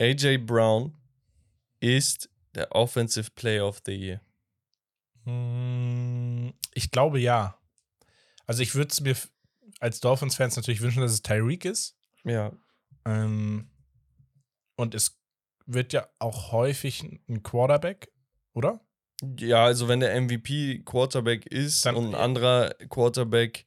AJ 0.00 0.38
Brown 0.38 0.96
ist 1.80 2.28
der 2.54 2.72
Offensive 2.74 3.30
Player 3.34 3.66
of 3.66 3.80
the 3.86 3.92
Year. 3.92 4.20
Hm, 5.24 6.52
Ich 6.74 6.90
glaube 6.90 7.18
ja. 7.20 7.58
Also 8.46 8.62
ich 8.62 8.74
würde 8.74 8.90
es 8.90 9.00
mir 9.00 9.16
als 9.80 10.00
Dolphins-Fans 10.00 10.56
natürlich 10.56 10.80
wünschen, 10.80 11.00
dass 11.02 11.12
es 11.12 11.22
Tyreek 11.22 11.64
ist. 11.64 11.96
Ja. 12.24 12.52
Ähm, 13.04 13.70
und 14.76 14.94
es 14.94 15.18
wird 15.66 15.92
ja 15.92 16.08
auch 16.18 16.52
häufig 16.52 17.02
ein 17.28 17.42
Quarterback, 17.42 18.12
oder? 18.52 18.80
Ja, 19.38 19.64
also 19.64 19.88
wenn 19.88 20.00
der 20.00 20.14
MVP 20.20 20.82
Quarterback 20.84 21.46
ist 21.46 21.84
Dann- 21.86 21.96
und 21.96 22.08
ein 22.08 22.14
anderer 22.14 22.70
Quarterback 22.90 23.66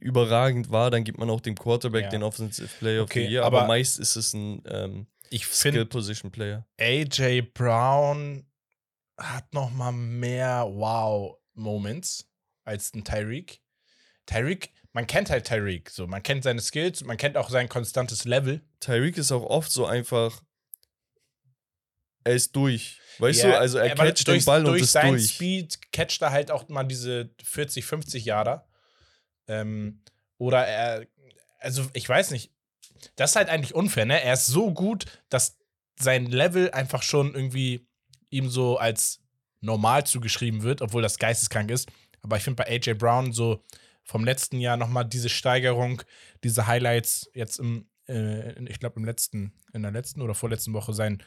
überragend 0.00 0.70
war, 0.70 0.90
dann 0.90 1.04
gibt 1.04 1.18
man 1.18 1.30
auch 1.30 1.40
dem 1.40 1.54
Quarterback 1.54 2.04
Ja. 2.04 2.08
den 2.10 2.22
Offensive 2.22 2.68
Player 2.78 3.02
of 3.02 3.10
Okay, 3.10 3.26
the 3.26 3.32
Year. 3.32 3.44
Aber, 3.44 3.58
aber- 3.60 3.68
meist 3.68 3.98
ist 3.98 4.16
es 4.16 4.32
ein 4.34 4.62
ähm, 4.66 5.06
Ich 5.30 5.46
Skill 5.46 5.86
Position 5.86 6.30
Player. 6.30 6.66
AJ 6.80 7.42
Brown 7.52 8.46
hat 9.18 9.52
noch 9.54 9.70
mal 9.70 9.92
mehr 9.92 10.64
Wow-Moments 10.68 12.28
als 12.64 12.92
ein 12.94 13.04
Tyreek. 13.04 13.60
Tyreek, 14.26 14.70
man 14.92 15.06
kennt 15.06 15.30
halt 15.30 15.46
Tyreek, 15.46 15.90
so 15.90 16.06
man 16.06 16.22
kennt 16.22 16.44
seine 16.44 16.60
Skills, 16.60 17.04
man 17.04 17.16
kennt 17.16 17.36
auch 17.36 17.50
sein 17.50 17.68
konstantes 17.68 18.24
Level. 18.24 18.60
Tyreek 18.80 19.16
ist 19.18 19.32
auch 19.32 19.42
oft 19.44 19.70
so 19.70 19.86
einfach, 19.86 20.42
er 22.24 22.34
ist 22.34 22.54
durch. 22.56 22.98
Weißt 23.18 23.42
Ja, 23.42 23.50
du, 23.50 23.58
also 23.58 23.78
er 23.78 23.94
catcht 23.94 24.26
den 24.26 24.32
durch, 24.34 24.44
Ball 24.46 24.60
und 24.60 24.72
durch 24.72 24.82
ist 24.82 24.92
seinen 24.92 25.10
durch. 25.12 25.34
Speed 25.34 25.92
catcht 25.92 26.22
er 26.22 26.30
halt 26.32 26.50
auch 26.50 26.68
mal 26.68 26.84
diese 26.84 27.30
40, 27.42 27.84
50 27.84 28.24
Jahre. 28.24 28.64
Ähm, 29.48 30.00
oder 30.38 30.66
er, 30.66 31.06
also 31.60 31.84
ich 31.92 32.08
weiß 32.08 32.30
nicht, 32.30 32.50
das 33.16 33.30
ist 33.30 33.36
halt 33.36 33.48
eigentlich 33.48 33.74
unfair, 33.74 34.06
ne? 34.06 34.22
Er 34.22 34.34
ist 34.34 34.46
so 34.46 34.72
gut, 34.72 35.06
dass 35.28 35.58
sein 35.98 36.26
Level 36.26 36.70
einfach 36.70 37.02
schon 37.02 37.34
irgendwie 37.34 37.86
ihm 38.30 38.48
so 38.48 38.78
als 38.78 39.20
normal 39.60 40.04
zugeschrieben 40.04 40.62
wird, 40.62 40.82
obwohl 40.82 41.02
das 41.02 41.18
geisteskrank 41.18 41.70
ist. 41.70 41.88
Aber 42.22 42.36
ich 42.36 42.42
finde 42.44 42.62
bei 42.62 42.70
AJ 42.70 42.94
Brown 42.94 43.32
so 43.32 43.62
vom 44.02 44.24
letzten 44.24 44.60
Jahr 44.60 44.76
nochmal 44.76 45.04
diese 45.04 45.28
Steigerung, 45.28 46.02
diese 46.42 46.66
Highlights 46.66 47.30
jetzt 47.34 47.58
im, 47.58 47.86
äh, 48.08 48.62
ich 48.64 48.80
glaube 48.80 48.96
im 48.98 49.04
letzten, 49.04 49.52
in 49.72 49.82
der 49.82 49.92
letzten 49.92 50.20
oder 50.20 50.34
vorletzten 50.34 50.72
Woche 50.74 50.92
sein 50.92 51.22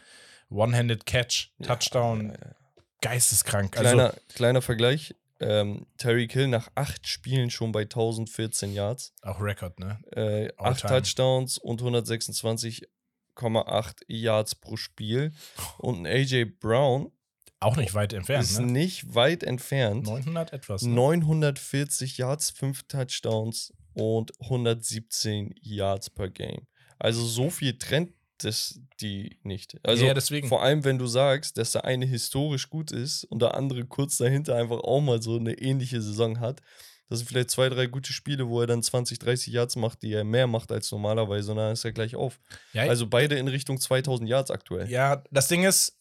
One-Handed 0.49 1.05
Catch, 1.05 1.51
Touchdown, 1.63 2.29
Ja, 2.29 2.55
geisteskrank. 3.01 3.73
Kleiner, 3.73 4.11
Also 4.11 4.19
kleiner 4.33 4.61
Vergleich. 4.61 5.15
Ähm, 5.39 5.85
Terry 5.97 6.27
Kill 6.27 6.47
nach 6.47 6.69
acht 6.75 7.07
Spielen 7.07 7.49
schon 7.51 7.71
bei 7.71 7.81
1014 7.81 8.73
Yards, 8.73 9.13
auch 9.21 9.39
Rekord, 9.39 9.79
ne? 9.79 9.99
äh, 10.11 10.49
acht 10.57 10.81
time. 10.81 11.01
Touchdowns 11.01 11.59
und 11.59 11.81
126,8 11.81 13.93
Yards 14.07 14.55
pro 14.55 14.77
Spiel. 14.77 15.31
Und 15.77 15.99
ein 15.99 16.07
AJ 16.07 16.45
Brown 16.59 17.11
Auch 17.59 17.77
nicht 17.77 17.93
weit 17.93 18.13
entfernt, 18.13 18.45
ist 18.45 18.59
ne? 18.59 18.65
nicht 18.65 19.13
weit 19.13 19.43
entfernt. 19.43 20.07
900 20.07 20.53
etwas. 20.53 20.81
Ne? 20.81 20.95
940 20.95 22.17
Yards, 22.17 22.49
5 22.51 22.87
Touchdowns 22.87 23.73
und 23.93 24.31
117 24.41 25.53
Yards 25.61 26.09
per 26.09 26.29
Game. 26.29 26.65
Also 26.99 27.25
so 27.25 27.49
viel 27.49 27.77
trennt 27.77 28.13
das 28.43 28.79
die 29.01 29.39
nicht. 29.43 29.77
Also 29.83 30.05
Ja, 30.05 30.13
deswegen. 30.13 30.47
vor 30.47 30.61
allem, 30.63 30.83
wenn 30.83 30.97
du 30.97 31.07
sagst, 31.07 31.57
dass 31.57 31.71
der 31.71 31.85
eine 31.85 32.05
historisch 32.05 32.69
gut 32.69 32.91
ist 32.91 33.23
und 33.25 33.41
der 33.41 33.55
andere 33.55 33.85
kurz 33.85 34.17
dahinter 34.17 34.55
einfach 34.55 34.79
auch 34.79 35.01
mal 35.01 35.21
so 35.21 35.37
eine 35.37 35.53
ähnliche 35.53 36.01
Saison 36.01 36.39
hat. 36.39 36.61
Das 37.09 37.19
sind 37.19 37.27
vielleicht 37.29 37.51
zwei, 37.51 37.69
drei 37.69 37.85
gute 37.85 38.11
Spiele, 38.11 38.49
wo 38.49 38.59
er 38.59 38.67
dann 38.67 38.83
20, 38.83 39.17
30 39.19 39.53
Yards 39.53 39.77
macht, 39.77 40.01
die 40.01 40.11
er 40.11 40.25
mehr 40.25 40.45
macht 40.45 40.71
als 40.73 40.91
normalerweise 40.91 41.51
und 41.51 41.57
dann 41.57 41.71
ist 41.71 41.85
er 41.85 41.93
gleich 41.93 42.15
auf. 42.17 42.39
Ja, 42.73 42.83
Also 42.83 43.07
beide 43.07 43.35
in 43.37 43.47
Richtung 43.47 43.79
2000 43.79 44.27
Yards 44.29 44.51
aktuell. 44.51 44.89
Ja, 44.89 45.23
das 45.31 45.47
Ding 45.47 45.63
ist, 45.63 45.97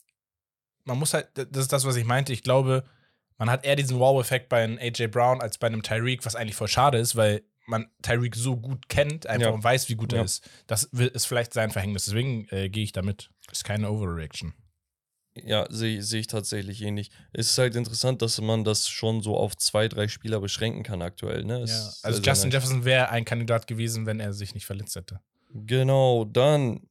man 0.85 0.99
muss 0.99 1.15
halt, 1.15 1.29
das 1.35 1.47
ist 1.63 1.73
das, 1.73 1.85
was 1.85 1.95
ich 1.95 2.05
meinte. 2.05 2.33
Ich 2.33 2.43
glaube, 2.43 2.85
man 3.39 3.51
hat 3.51 3.65
eher 3.65 3.77
diesen 3.77 3.99
Wow-Effekt 4.01 4.49
bei 4.49 4.65
einem 4.65 4.79
AJ 4.79 5.09
Brown 5.09 5.41
als 5.41 5.59
bei 5.59 5.69
einem 5.69 5.83
Tyreek, 5.85 6.27
was 6.27 6.35
eigentlich 6.35 6.57
voll 6.57 6.69
schade 6.69 6.99
ist, 6.99 7.15
weil 7.15 7.43
man 7.67 7.87
Tyreek 8.03 8.35
so 8.37 8.57
gut 8.57 8.89
kennt 8.89 9.27
einfach 9.27 9.49
Ja. 9.49 9.53
und 9.55 9.63
weiß, 9.65 9.89
wie 9.89 9.95
gut 9.97 10.13
Ja. 10.13 10.21
er 10.21 10.25
ist. 10.25 10.49
Das 10.67 10.85
ist 10.85 11.27
vielleicht 11.27 11.53
sein 11.53 11.71
Verhängnis. 11.71 12.05
Deswegen 12.07 12.47
äh, 12.51 12.69
gehe 12.69 12.85
ich 12.85 12.93
damit. 12.93 13.31
Ist 13.51 13.65
keine 13.65 13.91
Overreaction. 13.91 14.55
Ja, 15.35 15.67
sehe 15.69 16.03
seh 16.03 16.21
ich 16.21 16.29
tatsächlich 16.29 16.81
ähnlich. 16.81 17.11
Es 17.33 17.51
ist 17.51 17.59
halt 17.59 17.77
interessant, 17.77 18.23
dass 18.23 18.41
man 18.41 18.65
das 18.65 18.89
schon 18.89 19.21
so 19.21 19.37
auf 19.37 19.55
zwei, 19.57 19.87
drei 19.87 20.09
Spieler 20.09 20.41
beschränken 20.41 20.83
kann 20.83 21.03
aktuell. 21.03 21.45
Ne? 21.45 21.59
Ja. 21.59 21.65
ist 21.65 22.03
Also 22.05 22.23
sehr 22.23 22.33
Justin. 22.33 22.51
Jefferson 22.51 22.85
wäre 22.87 23.11
ein 23.11 23.27
Kandidat 23.27 23.67
gewesen, 23.67 24.07
wenn 24.07 24.19
er 24.19 24.33
sich 24.33 24.55
nicht 24.55 24.65
verletzt 24.65 24.97
hätte. 24.97 25.21
Genau, 25.53 26.25
dann 26.25 26.89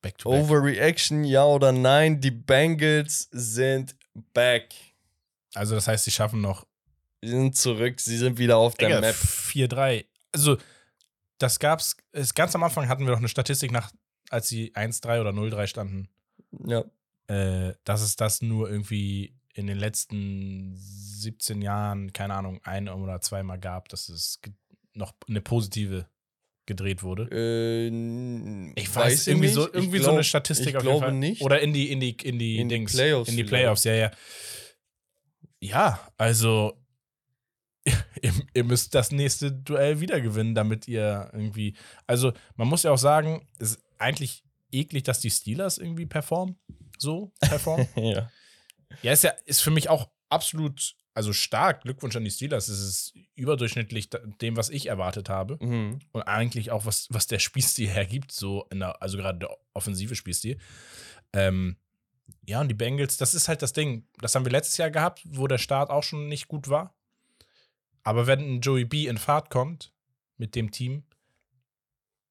Back 0.00 0.18
to 0.18 0.30
back. 0.30 0.42
Overreaction, 0.44 1.24
ja 1.24 1.44
oder 1.44 1.72
nein? 1.72 2.20
Die 2.20 2.30
Bengals 2.32 3.28
sind 3.32 3.96
back. 4.32 4.74
Also 5.54 5.74
das 5.74 5.86
heißt, 5.88 6.04
sie 6.04 6.10
schaffen 6.12 6.40
noch 6.40 6.66
Sie 7.22 7.30
sind 7.30 7.56
zurück, 7.56 8.00
sie 8.00 8.16
sind 8.18 8.38
wieder 8.38 8.56
auf 8.56 8.74
der 8.74 8.88
Digga, 8.88 9.00
Map. 9.00 9.14
4-3. 9.14 10.04
Also, 10.32 10.56
das 11.38 11.58
gab's, 11.58 11.96
es, 12.12 12.34
ganz 12.34 12.54
am 12.54 12.62
Anfang 12.64 12.88
hatten 12.88 13.04
wir 13.04 13.12
doch 13.12 13.18
eine 13.18 13.28
Statistik 13.28 13.70
nach, 13.70 13.92
als 14.30 14.48
sie 14.48 14.72
1-3 14.74 15.20
oder 15.20 15.30
0-3 15.30 15.66
standen, 15.66 16.08
Ja, 16.66 16.84
äh, 17.28 17.74
dass 17.84 18.02
es 18.02 18.16
das 18.16 18.42
nur 18.42 18.68
irgendwie 18.70 19.36
in 19.54 19.66
den 19.66 19.78
letzten 19.78 20.74
17 20.76 21.62
Jahren, 21.62 22.12
keine 22.12 22.34
Ahnung, 22.34 22.60
ein 22.64 22.88
oder 22.88 23.20
zweimal 23.20 23.58
gab, 23.60 23.88
dass 23.88 24.08
es 24.08 24.40
noch 24.94 25.12
eine 25.28 25.40
positive 25.40 26.06
gedreht 26.66 27.02
wurde. 27.02 27.28
äh, 27.30 28.72
Ich 28.80 28.94
weiß, 28.94 29.26
irgendwie, 29.28 29.46
nicht. 29.46 29.54
so, 29.54 29.66
irgendwie 29.72 29.98
so 29.98 30.04
glaub- 30.04 30.14
eine 30.14 30.24
Statistik 30.24 30.68
Ich 30.70 30.76
auf 30.76 30.82
jeden 30.84 30.92
glaube 30.98 31.06
Fall. 31.12 31.18
nicht. 31.18 31.42
Oder 31.42 31.60
in 31.60 31.72
die, 31.72 31.90
in 31.92 32.00
die, 32.00 32.10
in 32.22 32.38
die, 32.38 32.58
In 32.58 32.68
die 32.68 32.74
Dings. 32.76 32.92
Playoffs 32.92 33.28
In 33.30 33.36
die 33.36 33.42
vielleicht. 33.44 33.62
Playoffs, 33.62 33.84
ja, 33.84 33.94
ja. 33.94 34.10
Ja, 35.60 36.00
also 36.16 36.81
ihr, 38.22 38.32
ihr 38.54 38.64
müsst 38.64 38.94
das 38.94 39.10
nächste 39.10 39.52
Duell 39.52 40.00
wieder 40.00 40.20
gewinnen, 40.20 40.54
damit 40.54 40.86
ihr 40.88 41.30
irgendwie. 41.32 41.74
Also, 42.06 42.32
man 42.56 42.68
muss 42.68 42.84
ja 42.84 42.92
auch 42.92 42.98
sagen, 42.98 43.46
es 43.58 43.72
ist 43.72 43.82
eigentlich 43.98 44.44
eklig, 44.70 45.04
dass 45.04 45.20
die 45.20 45.30
Steelers 45.30 45.78
irgendwie 45.78 46.06
performen. 46.06 46.56
So 46.98 47.32
performen. 47.40 47.88
ja. 47.96 48.30
ja, 49.02 49.12
ist 49.12 49.24
ja, 49.24 49.32
ist 49.44 49.60
für 49.60 49.70
mich 49.70 49.88
auch 49.88 50.08
absolut, 50.28 50.94
also 51.14 51.32
stark. 51.32 51.82
Glückwunsch 51.82 52.16
an 52.16 52.24
die 52.24 52.30
Steelers. 52.30 52.68
Es 52.68 52.80
ist 52.80 53.14
überdurchschnittlich 53.34 54.10
dem, 54.40 54.56
was 54.56 54.70
ich 54.70 54.86
erwartet 54.86 55.28
habe. 55.28 55.58
Mhm. 55.60 55.98
Und 56.12 56.22
eigentlich 56.22 56.70
auch, 56.70 56.86
was, 56.86 57.08
was 57.10 57.26
der 57.26 57.38
Spielstil 57.38 57.88
hergibt, 57.88 58.32
so 58.32 58.66
in 58.70 58.80
der, 58.80 59.02
also 59.02 59.18
gerade 59.18 59.40
der 59.40 59.56
offensive 59.74 60.14
Spielstil. 60.14 60.58
Ähm, 61.32 61.76
ja, 62.46 62.60
und 62.60 62.68
die 62.68 62.74
Bengals, 62.74 63.16
das 63.16 63.34
ist 63.34 63.48
halt 63.48 63.62
das 63.62 63.72
Ding. 63.72 64.06
Das 64.18 64.34
haben 64.34 64.44
wir 64.44 64.52
letztes 64.52 64.76
Jahr 64.76 64.90
gehabt, 64.90 65.22
wo 65.26 65.46
der 65.46 65.58
Start 65.58 65.90
auch 65.90 66.02
schon 66.02 66.28
nicht 66.28 66.48
gut 66.48 66.68
war. 66.68 66.94
Aber 68.04 68.26
wenn 68.26 68.40
ein 68.40 68.60
Joey 68.60 68.84
B 68.84 69.06
in 69.06 69.18
Fahrt 69.18 69.50
kommt 69.50 69.92
mit 70.36 70.54
dem 70.54 70.70
Team, 70.70 71.04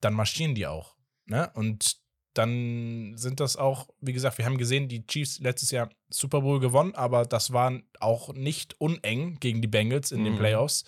dann 0.01 0.13
marschieren 0.13 0.55
die 0.55 0.67
auch. 0.67 0.95
Ne? 1.26 1.49
Und 1.53 1.99
dann 2.34 3.13
sind 3.17 3.39
das 3.39 3.57
auch, 3.57 3.89
wie 3.99 4.13
gesagt, 4.13 4.38
wir 4.38 4.45
haben 4.45 4.57
gesehen, 4.57 4.88
die 4.88 5.05
Chiefs 5.05 5.39
letztes 5.39 5.72
Jahr 5.72 5.89
Super 6.09 6.41
Bowl 6.41 6.59
gewonnen, 6.59 6.95
aber 6.95 7.26
das 7.26 7.51
war 7.51 7.80
auch 7.99 8.34
nicht 8.34 8.80
uneng 8.80 9.39
gegen 9.39 9.61
die 9.61 9.67
Bengals 9.67 10.11
in 10.11 10.24
den 10.24 10.34
Mhm. 10.34 10.38
Playoffs. 10.39 10.86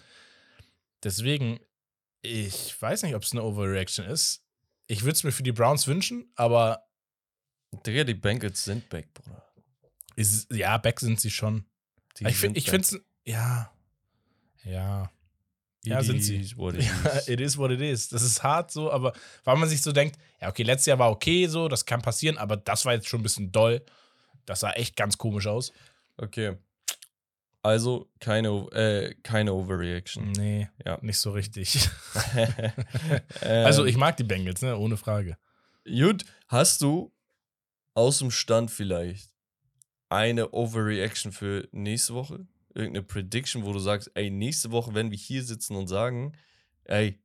Deswegen, 1.04 1.60
ich 2.22 2.82
weiß 2.82 3.04
nicht, 3.04 3.16
ob 3.16 3.24
es 3.24 3.34
eine 3.34 3.44
Overreaction 3.44 4.06
ist. 4.06 4.42
Ich 4.88 5.04
würde 5.04 5.14
es 5.14 5.24
mir 5.24 5.32
für 5.32 5.44
die 5.44 5.52
Browns 5.52 5.88
wünschen, 5.88 6.32
aber 6.36 6.84
Digga, 7.86 8.04
die 8.04 8.14
Bengals 8.14 8.64
sind 8.64 8.88
back, 8.90 9.14
Bruder. 9.14 9.44
ist, 10.16 10.50
ja, 10.52 10.78
back 10.78 11.00
sind 11.00 11.20
sie 11.20 11.32
schon. 11.32 11.66
Die 12.20 12.26
ich 12.28 12.38
finde 12.38 12.60
es, 12.62 13.00
ja, 13.26 13.74
ja. 14.64 15.10
Ja, 15.86 16.00
It 16.00 16.06
sind 16.06 16.24
sie. 16.24 16.56
what 16.58 16.76
it 16.76 16.84
Ja, 16.86 17.10
is. 17.10 17.28
it 17.28 17.42
is 17.42 17.58
what 17.58 17.70
it 17.70 17.82
is. 17.82 18.08
Das 18.08 18.22
ist 18.22 18.42
hart 18.42 18.72
so, 18.72 18.90
aber 18.90 19.12
weil 19.44 19.58
man 19.58 19.68
sich 19.68 19.82
so 19.82 19.92
denkt, 19.92 20.18
ja, 20.40 20.48
okay, 20.48 20.64
letztes 20.64 20.86
Jahr 20.86 20.98
war 21.00 21.12
okay 21.12 21.46
so, 21.48 21.68
das 21.68 21.86
kann 21.86 22.02
passieren, 22.02 22.38
aber 22.38 22.56
das 22.56 22.86
war 22.86 22.94
jetzt 22.94 23.08
schon 23.10 23.20
ein 23.20 23.24
bisschen 23.24 23.52
doll. 23.52 23.84
Das 24.46 24.62
sah 24.62 24.72
echt 24.72 24.96
ganz 24.96 25.18
komisch 25.18 25.46
aus. 25.48 25.74
Okay. 26.16 26.56
Also 27.62 28.10
keine, 28.20 28.48
äh, 28.72 29.16
keine 29.24 29.54
Overreaction. 29.54 30.32
Nee, 30.32 30.70
Ja. 30.86 31.00
nicht 31.02 31.18
so 31.18 31.32
richtig. 31.32 31.90
ähm, 33.42 33.66
Also, 33.66 33.86
ich 33.86 33.98
mag 33.98 34.18
die 34.18 34.24
Bengals, 34.24 34.62
ne, 34.62 34.78
ohne 34.78 34.98
Frage. 34.98 35.38
Gut, 35.86 36.24
hast 36.48 36.82
du 36.82 37.14
aus 37.94 38.20
dem 38.20 38.32
Stand 38.32 38.72
vielleicht 38.72 39.30
eine 40.10 40.52
Overreaction 40.52 41.32
für 41.32 41.68
nächste 41.72 42.14
Woche? 42.14 42.46
Irgendeine 42.74 43.04
Prediction, 43.04 43.64
wo 43.66 43.74
du 43.74 43.80
sagst, 43.80 44.12
ey, 44.16 44.30
nächste 44.32 44.72
Woche, 44.72 44.94
wenn 44.94 45.12
wir 45.12 45.18
hier 45.18 45.44
sitzen 45.44 45.76
und 45.76 45.88
sagen, 45.88 46.34
ey, 46.86 47.20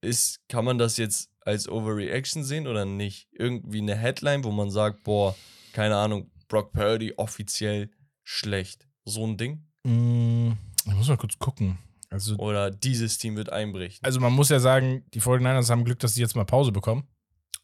ist, 0.00 0.40
kann 0.48 0.64
man 0.64 0.78
das 0.78 0.96
jetzt 0.96 1.30
als 1.40 1.68
Overreaction 1.68 2.44
sehen 2.44 2.66
oder 2.66 2.84
nicht? 2.84 3.28
Irgendwie 3.32 3.78
eine 3.78 3.96
Headline, 3.96 4.44
wo 4.44 4.50
man 4.50 4.70
sagt, 4.70 5.04
boah, 5.04 5.34
keine 5.72 5.96
Ahnung, 5.96 6.30
Brock 6.48 6.72
Purdy 6.72 7.14
offiziell 7.16 7.90
schlecht. 8.22 8.86
So 9.04 9.26
ein 9.26 9.36
Ding? 9.36 9.66
Mm, 9.84 10.52
Ich 10.86 10.94
muss 10.94 11.08
mal 11.08 11.16
kurz 11.16 11.38
gucken. 11.38 11.78
Also, 12.10 12.36
Oder 12.36 12.70
dieses 12.70 13.18
Team 13.18 13.36
wird 13.36 13.52
einbrechen. 13.52 14.00
also 14.02 14.18
man 14.18 14.32
muss 14.32 14.48
ja 14.48 14.60
sagen, 14.60 15.04
die 15.12 15.20
49ers 15.20 15.68
haben 15.70 15.84
Glück, 15.84 15.98
dass 15.98 16.14
sie 16.14 16.22
jetzt 16.22 16.36
mal 16.36 16.44
Pause 16.46 16.72
bekommen. 16.72 17.06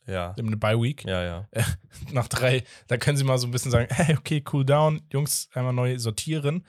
Ja. 0.06 0.34
Eine 0.38 0.56
Bye-Week. 0.56 1.04
Ja, 1.04 1.22
ja. 1.22 1.48
Nach 2.12 2.28
drei, 2.28 2.64
da 2.88 2.96
können 2.96 3.16
sie 3.16 3.24
mal 3.24 3.38
so 3.38 3.46
ein 3.46 3.50
bisschen 3.50 3.70
sagen, 3.70 3.88
hey, 3.94 4.16
okay, 4.16 4.42
cool 4.52 4.64
down, 4.64 5.02
Jungs, 5.12 5.48
einmal 5.54 5.72
neu 5.72 5.98
sortieren. 5.98 6.66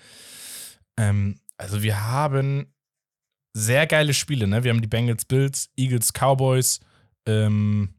Ähm, 0.98 1.40
also 1.58 1.84
wir 1.84 2.04
haben 2.04 2.74
sehr 3.54 3.88
geile 3.88 4.14
Spiele, 4.14 4.48
ne? 4.48 4.64
Wir 4.64 4.72
haben 4.72 4.82
die 4.82 4.88
Bengals, 4.88 5.26
Bills, 5.26 5.70
Eagles, 5.78 6.12
Cowboys, 6.14 6.80
ähm, 7.26 7.94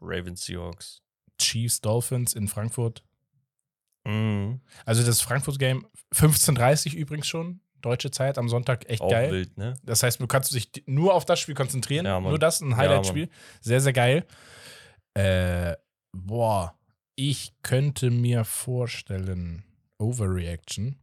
Ravens 0.00 0.44
Seahawks. 0.44 1.00
Chiefs, 1.38 1.80
Dolphins 1.80 2.34
in 2.34 2.48
Frankfurt. 2.48 3.02
Mhm. 4.04 4.60
Also 4.84 5.04
das 5.04 5.20
Frankfurt-Game 5.20 5.86
15.30 6.14 6.94
übrigens 6.94 7.26
schon, 7.26 7.60
deutsche 7.84 8.10
Zeit 8.10 8.38
am 8.38 8.48
Sonntag, 8.48 8.88
echt 8.88 9.02
Auch 9.02 9.10
geil. 9.10 9.30
wild, 9.32 9.56
ne? 9.58 9.74
Das 9.82 10.02
heißt, 10.02 10.20
du 10.20 10.26
kannst 10.26 10.54
dich 10.54 10.70
nur 10.86 11.14
auf 11.14 11.24
das 11.24 11.40
Spiel 11.40 11.54
konzentrieren. 11.54 12.06
Ja, 12.06 12.20
nur 12.20 12.38
das, 12.38 12.60
ein 12.60 12.70
Ja, 12.70 12.76
Highlight-Spiel. 12.78 13.28
sehr, 13.60 13.80
sehr 13.80 13.92
geil. 13.92 14.26
Äh, 15.14 15.76
boah, 16.12 16.76
ich 17.16 17.52
könnte 17.62 18.10
mir 18.10 18.44
vorstellen, 18.44 19.64
Overreaction. 19.98 20.96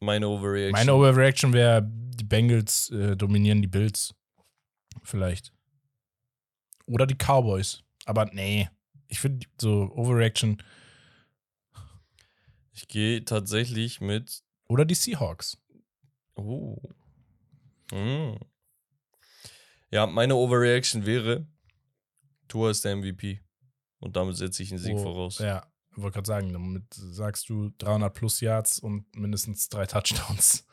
Meine 0.00 0.28
Overreaction. 0.28 0.72
Meine 0.72 0.94
Overreaction 0.94 1.52
wäre, 1.52 1.82
die 1.88 2.24
Bengals 2.24 2.90
äh, 2.90 3.16
dominieren 3.16 3.62
die 3.62 3.68
Bills. 3.68 4.14
Vielleicht. 5.02 5.52
Oder 6.86 7.06
die 7.06 7.14
Cowboys. 7.16 7.82
Aber 8.04 8.26
nee, 8.26 8.68
ich 9.08 9.18
finde 9.20 9.46
so 9.60 9.90
Overreaction. 9.94 10.62
Ich 12.76 12.88
gehe 12.88 13.24
tatsächlich 13.24 14.02
mit. 14.02 14.42
Oder 14.68 14.84
die 14.84 14.94
Seahawks. 14.94 15.56
Oh. 16.34 16.76
Mm. 17.90 18.36
Ja, 19.90 20.06
meine 20.06 20.34
Overreaction 20.34 21.06
wäre, 21.06 21.46
Tua 22.48 22.70
ist 22.70 22.84
der 22.84 22.96
MVP. 22.96 23.40
Und 23.98 24.16
damit 24.16 24.36
setze 24.36 24.62
ich 24.62 24.70
einen 24.70 24.78
Sieg 24.78 24.94
Oh, 24.96 25.02
voraus. 25.02 25.38
Ja, 25.38 25.66
wollte 25.92 26.16
gerade 26.16 26.26
sagen, 26.26 26.52
damit 26.52 26.84
sagst 26.92 27.48
du 27.48 27.70
300 27.78 28.12
plus 28.12 28.42
Yards 28.42 28.78
und 28.78 29.06
mindestens 29.16 29.70
drei 29.70 29.86
Touchdowns. 29.86 30.66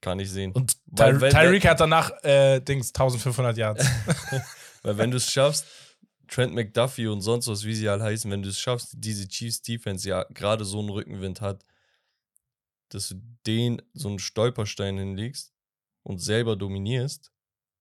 Kann 0.00 0.18
ich 0.18 0.30
sehen. 0.32 0.50
Und 0.50 0.78
Ty 0.96 1.16
Tyreek 1.16 1.64
hat 1.64 1.78
danach 1.78 2.10
äh, 2.24 2.58
Dings 2.58 2.88
1500 2.88 3.56
Yards. 3.56 3.86
Weil 4.82 4.98
wenn 4.98 5.12
du 5.12 5.18
es 5.18 5.30
schaffst, 5.30 5.66
Trent 6.30 6.54
McDuffie 6.54 7.08
und 7.08 7.20
sonst 7.22 7.48
was, 7.48 7.64
wie 7.64 7.74
sie 7.74 7.88
halt 7.90 8.00
heißen, 8.02 8.30
wenn 8.30 8.42
du 8.42 8.48
es 8.48 8.58
schaffst, 8.60 8.92
diese 8.96 9.26
Chiefs 9.28 9.62
Defense 9.62 10.08
ja 10.08 10.22
gerade 10.32 10.64
so 10.64 10.78
einen 10.78 10.88
Rückenwind 10.90 11.40
hat, 11.40 11.64
dass 12.90 13.08
du 13.08 13.16
den 13.46 13.82
so 13.94 14.08
einen 14.08 14.18
Stolperstein 14.20 14.96
hinlegst 14.96 15.52
und 16.02 16.18
selber 16.20 16.56
dominierst, 16.56 17.32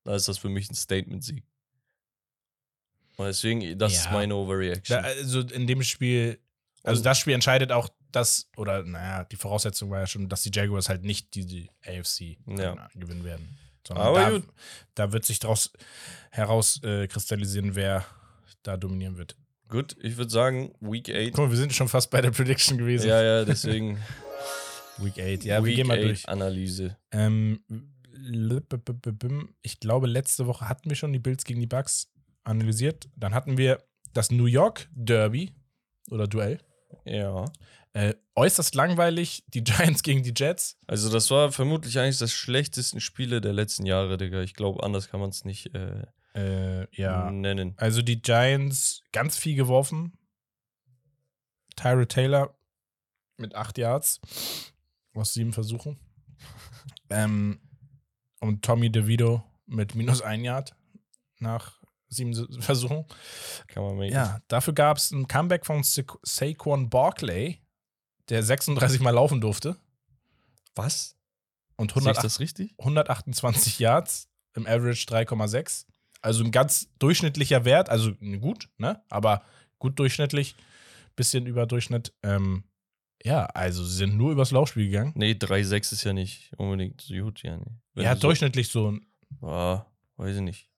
dann 0.04 0.16
ist 0.16 0.28
das 0.28 0.38
für 0.40 0.50
mich 0.50 0.70
ein 0.70 0.76
Statement-Sieg. 0.76 1.44
Und 3.18 3.26
deswegen, 3.26 3.78
das 3.78 3.94
ist 3.94 4.06
Ja. 4.06 4.12
meine 4.12 4.34
Da, 4.34 4.40
Overreaction. 4.40 4.98
also 5.04 5.42
in 5.42 5.68
dem 5.68 5.84
Spiel, 5.84 6.40
also 6.84 7.00
Und- 7.00 7.06
das 7.06 7.20
Spiel 7.20 7.34
entscheidet 7.34 7.72
auch 7.72 7.90
das, 8.12 8.50
oder 8.58 8.84
naja, 8.84 9.26
die 9.26 9.36
Voraussetzung 9.36 9.92
war 9.92 10.00
ja 10.00 10.08
schon, 10.08 10.28
dass 10.30 10.42
die 10.42 10.52
Jaguars 10.54 10.90
halt 10.90 11.04
nicht 11.04 11.36
die, 11.36 11.46
die 11.46 11.70
AFC 11.86 12.38
Ja. 12.48 12.90
gewinnen 12.96 13.24
werden. 13.24 13.58
Sondern 13.88 14.08
Aber 14.08 14.20
da, 14.20 14.30
gut. 14.32 14.48
da 14.96 15.12
wird 15.12 15.26
sich 15.26 15.40
daraus 15.40 15.72
herauskristallisieren, 16.32 17.04
äh, 17.04 17.08
kristallisieren, 17.08 17.76
wer 17.76 18.06
da 18.64 18.78
dominieren 18.78 19.18
wird. 19.18 19.36
Gut, 19.70 19.96
ich 20.02 20.18
würde 20.18 20.32
sagen, 20.32 20.74
Week 20.80 21.10
8. 21.10 21.32
Guck 21.32 21.38
mal, 21.38 21.50
wir 21.52 21.58
sind 21.58 21.74
schon 21.74 21.88
fast 21.88 22.10
bei 22.10 22.22
der 22.22 22.32
Prediction 22.32 22.78
gewesen. 22.78 23.08
Ja, 23.08 23.22
ja, 23.22 23.46
deswegen 23.46 24.00
Week 24.98 25.14
8. 25.14 25.44
Ja, 25.46 25.64
wir 25.64 25.66
Week 25.66 25.76
gehen 25.76 25.88
mal 25.88 26.00
8 26.00 26.04
durch. 26.04 26.28
Analyse. 26.28 26.98
Ähm, 27.12 27.62
ich 29.62 29.80
glaube, 29.80 30.08
letzte 30.08 30.48
Woche 30.48 30.68
hatten 30.68 30.90
wir 30.90 30.96
schon 30.96 31.14
die 31.14 31.20
Bills 31.20 31.44
gegen 31.46 31.60
die 31.60 31.68
Bucks 31.68 32.12
analysiert. 32.44 33.10
Dann 33.16 33.34
hatten 33.34 33.58
wir 33.58 33.84
das 34.14 34.32
New 34.32 34.48
York 34.48 34.90
Derby 34.92 35.54
oder 36.10 36.28
Duell. 36.28 36.60
Ja. 37.06 37.46
Äh, 37.94 38.16
äußerst 38.36 38.76
langweilig, 38.76 39.44
die 39.48 39.64
Giants 39.64 40.04
gegen 40.04 40.24
die 40.24 40.34
Jets. 40.36 40.78
Also, 40.88 41.12
das 41.12 41.30
war 41.32 41.52
vermutlich 41.52 42.00
eigentlich 42.00 42.18
das 42.18 42.34
schlechtesten 42.34 43.00
Spiele 43.02 43.42
der 43.42 43.54
letzten 43.54 43.86
Jahre, 43.86 44.18
Digga. 44.18 44.42
Ich 44.42 44.56
glaube, 44.56 44.84
anders 44.84 45.10
kann 45.10 45.20
man 45.20 45.30
es 45.30 45.46
nicht 45.46 45.76
äh, 45.76 46.08
Äh, 46.40 46.88
ja. 46.96 47.30
nennen. 47.32 47.74
Also 47.78 48.02
die 48.02 48.22
Giants 48.22 49.02
ganz 49.12 49.38
viel 49.38 49.56
geworfen. 49.56 50.14
Tyra 51.76 52.06
Taylor 52.06 52.56
mit 53.38 53.56
acht 53.56 53.78
Yards 53.78 54.20
aus 55.14 55.34
sieben 55.34 55.54
Versuchen. 55.54 56.00
ähm, 57.10 57.60
und 58.40 58.64
Tommy 58.64 58.92
DeVito 58.92 59.44
mit 59.66 59.96
minus 59.96 60.22
ein 60.22 60.44
Yard 60.44 60.76
nach 61.40 61.80
sieben 62.10 62.34
Se- 62.34 62.48
Versuchen. 62.60 63.06
Kann 63.68 63.84
man 63.84 63.98
machen. 63.98 64.12
Ja, 64.12 64.42
dafür 64.48 64.74
gab 64.74 64.98
es 64.98 65.12
ein 65.12 65.28
Comeback 65.28 65.66
von 65.66 65.84
Sa 65.84 66.02
Saquon 66.24 66.90
Barkley, 66.90 67.62
der 68.30 68.44
36 68.44 69.00
Mal 69.00 69.12
laufen 69.12 69.42
durfte 69.42 69.78
Was? 70.76 71.16
und 71.78 71.92
Sehe 71.92 72.02
ich 72.02 72.08
108 72.08 72.24
das 72.24 72.40
richtig? 72.40 72.76
128 72.80 73.80
Yards 73.80 74.28
im 74.56 74.66
Average 74.68 75.06
3,6. 75.08 75.86
Also 76.22 76.44
ein 76.44 76.52
ganz 76.52 76.90
durchschnittlicher 77.00 77.66
Wert, 77.66 77.90
also 77.90 78.14
gut, 78.42 78.70
ne? 78.78 79.02
Aber 79.10 79.42
gut 79.80 79.98
durchschnittlich, 80.00 80.56
bisschen 81.16 81.46
über 81.46 81.66
Durchschnitt. 81.66 82.14
Ähm, 82.24 82.64
ja, 83.24 83.46
also 83.48 83.84
sie 83.86 83.96
sind 83.98 84.16
nur 84.18 84.32
übers 84.32 84.52
Laufspiel 84.52 84.86
gegangen. 84.88 85.14
Nee, 85.16 85.32
3,6 85.34 85.92
ist 85.94 86.04
ja 86.04 86.14
nicht 86.14 86.52
unbedingt 86.58 87.02
so 87.02 87.14
gut, 87.16 87.44
ja. 87.44 87.58
Nee. 87.58 88.04
Ja, 88.04 88.16
durchschnittlich 88.16 88.70
so. 88.70 88.92
ein- 88.92 89.06
Ah, 89.42 89.86
weiß 90.18 90.36
ich 90.38 90.42
nicht. 90.42 90.69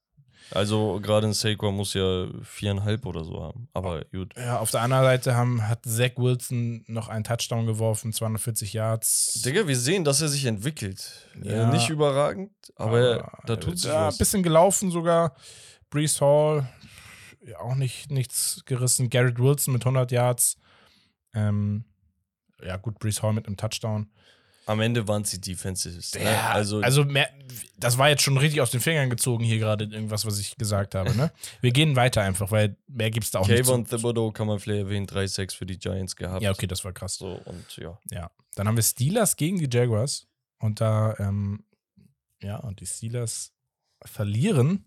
Also, 0.50 1.00
gerade 1.02 1.28
ein 1.28 1.34
Saquon 1.34 1.76
muss 1.76 1.94
ja 1.94 2.28
viereinhalb 2.44 3.06
oder 3.06 3.24
so 3.24 3.42
haben. 3.42 3.70
Aber 3.74 4.04
gut. 4.06 4.34
Ja, 4.36 4.60
auf 4.60 4.72
der 4.72 4.82
anderen 4.82 5.04
Seite 5.04 5.36
haben, 5.36 5.68
hat 5.68 5.86
Zach 5.86 6.12
Wilson 6.18 6.84
noch 6.88 7.08
einen 7.08 7.24
Touchdown 7.24 7.66
geworfen, 7.66 8.12
240 8.12 8.74
Yards. 8.74 9.42
Digga, 9.46 9.68
wir 9.68 9.78
sehen, 9.78 10.04
dass 10.04 10.22
er 10.22 10.28
sich 10.28 10.46
entwickelt. 10.46 11.30
Ja. 11.42 11.70
Äh, 11.70 11.72
nicht 11.72 11.90
überragend, 11.90 12.52
aber, 12.76 13.24
Aber, 13.24 13.38
da 13.46 13.56
tut 13.56 13.80
sich 13.80 13.90
ja, 13.90 14.08
was. 14.08 14.16
Ein 14.16 14.20
bisschen 14.20 14.44
gelaufen 14.44 14.92
sogar. 14.92 15.36
Brees 15.90 16.20
Hall, 16.20 16.68
ja, 17.46 17.60
auch 17.60 17.76
nicht 17.76 18.12
nichts 18.12 18.62
gerissen. 18.66 19.10
Garrett 19.10 19.40
Wilson 19.40 19.74
mit 19.74 19.84
100 19.84 20.12
Yards. 20.12 20.58
Ähm, 21.34 21.86
ja, 22.64 22.78
gut, 22.78 23.00
Brees 23.00 23.24
Hall 23.24 23.34
mit 23.34 23.48
einem 23.48 23.58
Touchdown. 23.58 24.10
Am 24.68 24.80
Ende 24.80 25.08
waren 25.08 25.24
es 25.24 25.32
die 25.32 25.42
Defenses. 25.42 26.14
Ne? 26.14 26.24
Ja, 26.24 26.52
Also, 26.52 26.82
also, 26.82 27.04
mehr, 27.04 27.30
das 27.78 27.98
war 27.98 28.10
jetzt 28.10 28.22
schon 28.22 28.38
richtig 28.38 28.62
aus 28.62 28.70
den 28.72 28.80
Fingern 28.80 29.10
gezogen 29.10 29.44
hier 29.44 29.58
gerade, 29.58 29.86
irgendwas, 29.86 30.26
was 30.26 30.40
ich 30.40 30.56
gesagt 30.56 30.94
habe. 30.96 31.16
Ne? 31.16 31.32
Wir 31.62 31.72
gehen 31.72 31.96
weiter 31.96 32.22
einfach, 32.22 32.52
weil 32.52 32.78
mehr 32.88 33.10
gibt 33.10 33.26
es 33.26 33.32
da 33.32 33.40
auch 33.40 33.48
Kayvon 33.48 33.82
nicht. 33.82 33.90
zu- 33.90 33.98
Thibodeau 33.98 34.32
kann 34.32 34.48
man 34.48 34.60
vielleicht 34.60 34.84
erwähnen, 34.84 35.08
3-6 35.08 35.56
für 35.56 35.66
die 35.66 35.80
Giants 35.80 36.16
gehabt. 36.16 36.44
Ja, 36.44 36.52
okay, 36.52 36.68
das 36.68 36.86
war 36.86 36.94
krass. 36.94 37.16
So, 37.16 37.42
und 37.46 37.76
ja. 37.78 37.98
Ja. 38.12 38.32
Dann 38.56 38.68
haben 38.68 38.76
wir 38.76 38.84
Steelers 38.84 39.36
gegen 39.36 39.58
die 39.58 39.70
Jaguars. 39.76 40.28
Und 40.60 40.80
da, 40.80 41.16
ähm, 41.18 41.64
ja, 42.44 42.58
und 42.58 42.80
die 42.82 42.86
Steelers 42.86 43.52
verlieren 44.06 44.86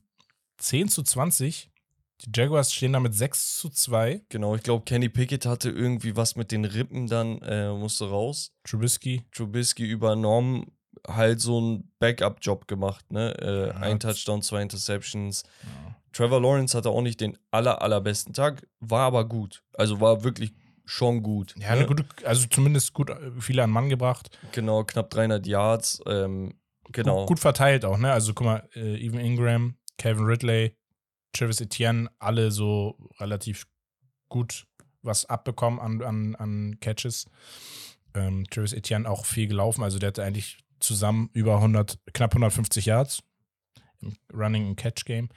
10 0.59 0.89
zu 0.89 1.03
20. 1.03 1.71
Die 2.21 2.31
Jaguars 2.35 2.73
stehen 2.73 2.93
damit 2.93 3.15
6 3.15 3.59
zu 3.59 3.69
2. 3.69 4.23
Genau, 4.29 4.55
ich 4.55 4.63
glaube, 4.63 4.85
Kenny 4.85 5.09
Pickett 5.09 5.47
hatte 5.47 5.71
irgendwie 5.71 6.17
was 6.17 6.37
mit 6.37 6.53
den 6.53 6.65
Rippen 6.65 7.07
dann, 7.07 7.43
äh, 7.43 7.73
musste 7.73 8.09
raus. 8.09 8.53
Trubisky. 8.65 9.25
Trubisky 9.33 9.85
übernommen, 9.85 10.71
halt 11.07 11.41
so 11.41 11.59
einen 11.59 11.93
Backup-Job 11.99 12.69
gemacht, 12.69 13.11
ne? 13.11 13.35
Äh, 13.41 13.69
Ja, 13.69 13.75
ein 13.77 14.01
Touchdown, 14.01 14.43
zwei 14.43 14.63
Interceptions. 14.63 15.43
Trevor 16.13 16.41
Lawrence 16.41 16.77
hatte 16.77 16.91
auch 16.91 17.03
nicht 17.03 17.21
den 17.21 17.37
aller, 17.51 17.83
allerbesten 17.83 18.33
Tag, 18.33 18.67
war 18.81 19.03
aber 19.03 19.29
gut. 19.29 19.63
Also 19.73 20.01
war 20.01 20.23
wirklich 20.23 20.53
schon 20.85 21.23
gut. 21.23 21.55
Ja, 21.59 21.71
ne? 21.71 21.79
eine 21.79 21.87
gute, 21.87 22.05
also 22.25 22.47
zumindest 22.47 22.93
gut 22.93 23.11
äh, 23.11 23.33
viele 23.41 23.65
an 23.65 23.71
Mann 23.71 23.89
gebracht. 23.89 24.31
Genau, 24.53 24.85
knapp 24.85 25.11
300 25.11 25.47
Yards. 25.47 26.01
Ähm, 26.07 26.55
genau. 26.93 27.21
Gut, 27.21 27.29
gut 27.29 27.39
verteilt 27.41 27.85
auch, 27.85 27.99
ne? 27.99 28.13
Also 28.13 28.35
guck 28.35 28.47
mal, 28.47 28.69
äh, 28.75 29.05
Evan 29.05 29.19
Ingram, 29.21 29.77
Kevin 29.99 30.25
Ridley, 30.25 30.77
Travis 31.35 31.61
Etienne, 31.61 32.11
alle 32.19 32.51
so 32.51 32.97
relativ 33.19 33.67
gut 34.29 34.67
was 35.03 35.27
abbekommen 35.27 35.81
an, 35.81 36.03
an, 36.03 36.35
an 36.37 36.81
Catches. 36.81 37.27
Ähm, 38.15 38.45
Travis 38.51 38.73
Etienne 38.73 39.09
auch 39.09 39.27
viel 39.27 39.47
gelaufen, 39.47 39.83
also 39.83 39.99
der 39.99 40.09
hatte 40.09 40.23
eigentlich 40.23 40.59
zusammen 40.81 41.31
über 41.33 41.57
100, 41.57 41.99
knapp 42.13 42.33
150 42.33 42.87
Yards 42.87 43.23
im 44.01 44.17
Running 44.33 44.69
and 44.69 44.77
Catch 44.77 45.05
Game. 45.05 45.29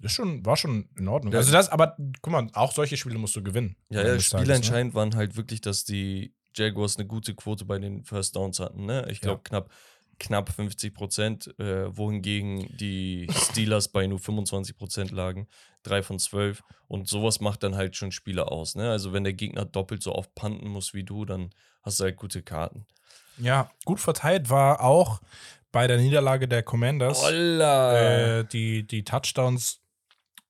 Das 0.00 0.12
schon, 0.12 0.44
war 0.46 0.56
schon 0.56 0.88
in 0.96 1.08
Ordnung. 1.08 1.32
Ja. 1.32 1.40
Also 1.40 1.52
das, 1.52 1.68
aber 1.68 1.96
guck 2.22 2.32
mal, 2.32 2.48
auch 2.52 2.72
solche 2.72 2.96
Spiele 2.96 3.18
musst 3.18 3.34
du 3.34 3.42
gewinnen. 3.42 3.76
Ja, 3.90 3.96
ja, 3.96 4.00
Ende 4.00 4.16
des 4.16 4.30
Tages, 4.30 4.42
Spiele 4.42 4.52
ne? 4.52 4.56
entscheidend 4.56 4.94
waren 4.94 5.14
halt 5.16 5.36
wirklich, 5.36 5.60
dass 5.60 5.84
die 5.84 6.34
Jaguars 6.54 6.96
eine 6.96 7.06
gute 7.06 7.34
Quote 7.34 7.64
bei 7.64 7.78
den 7.78 8.04
First 8.04 8.36
Downs 8.36 8.60
hatten. 8.60 8.86
Ne? 8.86 9.06
Ich 9.10 9.20
glaube, 9.20 9.42
knapp, 9.42 9.70
knapp 10.18 10.50
50 10.50 10.94
Prozent, 10.94 11.58
äh, 11.58 11.96
wohingegen 11.96 12.68
die 12.76 13.28
Steelers 13.32 13.88
bei 13.88 14.06
nur 14.06 14.18
25 14.18 14.76
Prozent 14.76 15.10
lagen. 15.10 15.48
Drei 15.82 16.02
von 16.02 16.18
zwölf. 16.18 16.62
Und 16.88 17.08
sowas 17.08 17.40
macht 17.40 17.62
dann 17.62 17.76
halt 17.76 17.96
schon 17.96 18.12
Spiele 18.12 18.50
aus. 18.50 18.74
Ne? 18.74 18.90
Also, 18.90 19.12
wenn 19.12 19.24
der 19.24 19.32
Gegner 19.32 19.64
doppelt 19.64 20.02
so 20.02 20.14
oft 20.14 20.34
panten 20.34 20.68
muss 20.68 20.94
wie 20.94 21.04
du, 21.04 21.24
dann 21.24 21.50
hast 21.82 22.00
du 22.00 22.04
halt 22.04 22.16
gute 22.16 22.42
Karten. 22.42 22.86
Ja, 23.38 23.70
gut 23.84 24.00
verteilt 24.00 24.50
war 24.50 24.82
auch 24.82 25.20
bei 25.70 25.86
der 25.86 25.98
Niederlage 25.98 26.48
der 26.48 26.62
Commanders. 26.62 27.22
Äh, 28.40 28.44
die, 28.44 28.86
die 28.86 29.04
Touchdowns 29.04 29.80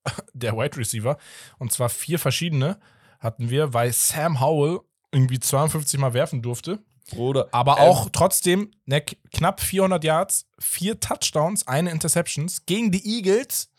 der 0.32 0.56
Wide 0.56 0.76
Receiver. 0.76 1.18
Und 1.58 1.72
zwar 1.72 1.88
vier 1.88 2.18
verschiedene 2.18 2.78
hatten 3.20 3.50
wir, 3.50 3.74
weil 3.74 3.92
Sam 3.92 4.40
Howell 4.40 4.80
irgendwie 5.12 5.40
52 5.40 5.98
Mal 5.98 6.14
werfen 6.14 6.42
durfte. 6.42 6.78
Bruder. 7.10 7.48
Aber 7.52 7.78
Ähm, 7.78 7.84
auch 7.84 8.08
trotzdem 8.10 8.70
ne, 8.86 9.00
knapp 9.32 9.60
400 9.60 10.04
Yards, 10.04 10.46
vier 10.58 11.00
Touchdowns, 11.00 11.66
eine 11.66 11.90
Interceptions 11.90 12.66
gegen 12.66 12.90
die 12.90 13.04
Eagles. 13.18 13.70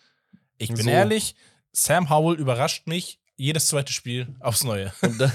Ich 0.58 0.70
bin 0.70 0.84
So. 0.84 0.90
ehrlich, 0.90 1.36
Sam 1.72 2.10
Howell 2.10 2.38
überrascht 2.40 2.88
mich 2.88 3.20
jedes 3.36 3.68
zweite 3.68 3.94
Spiel 3.94 4.36
aufs 4.40 4.64
Neue. 4.64 4.92
Und, 5.02 5.20
da, 5.22 5.32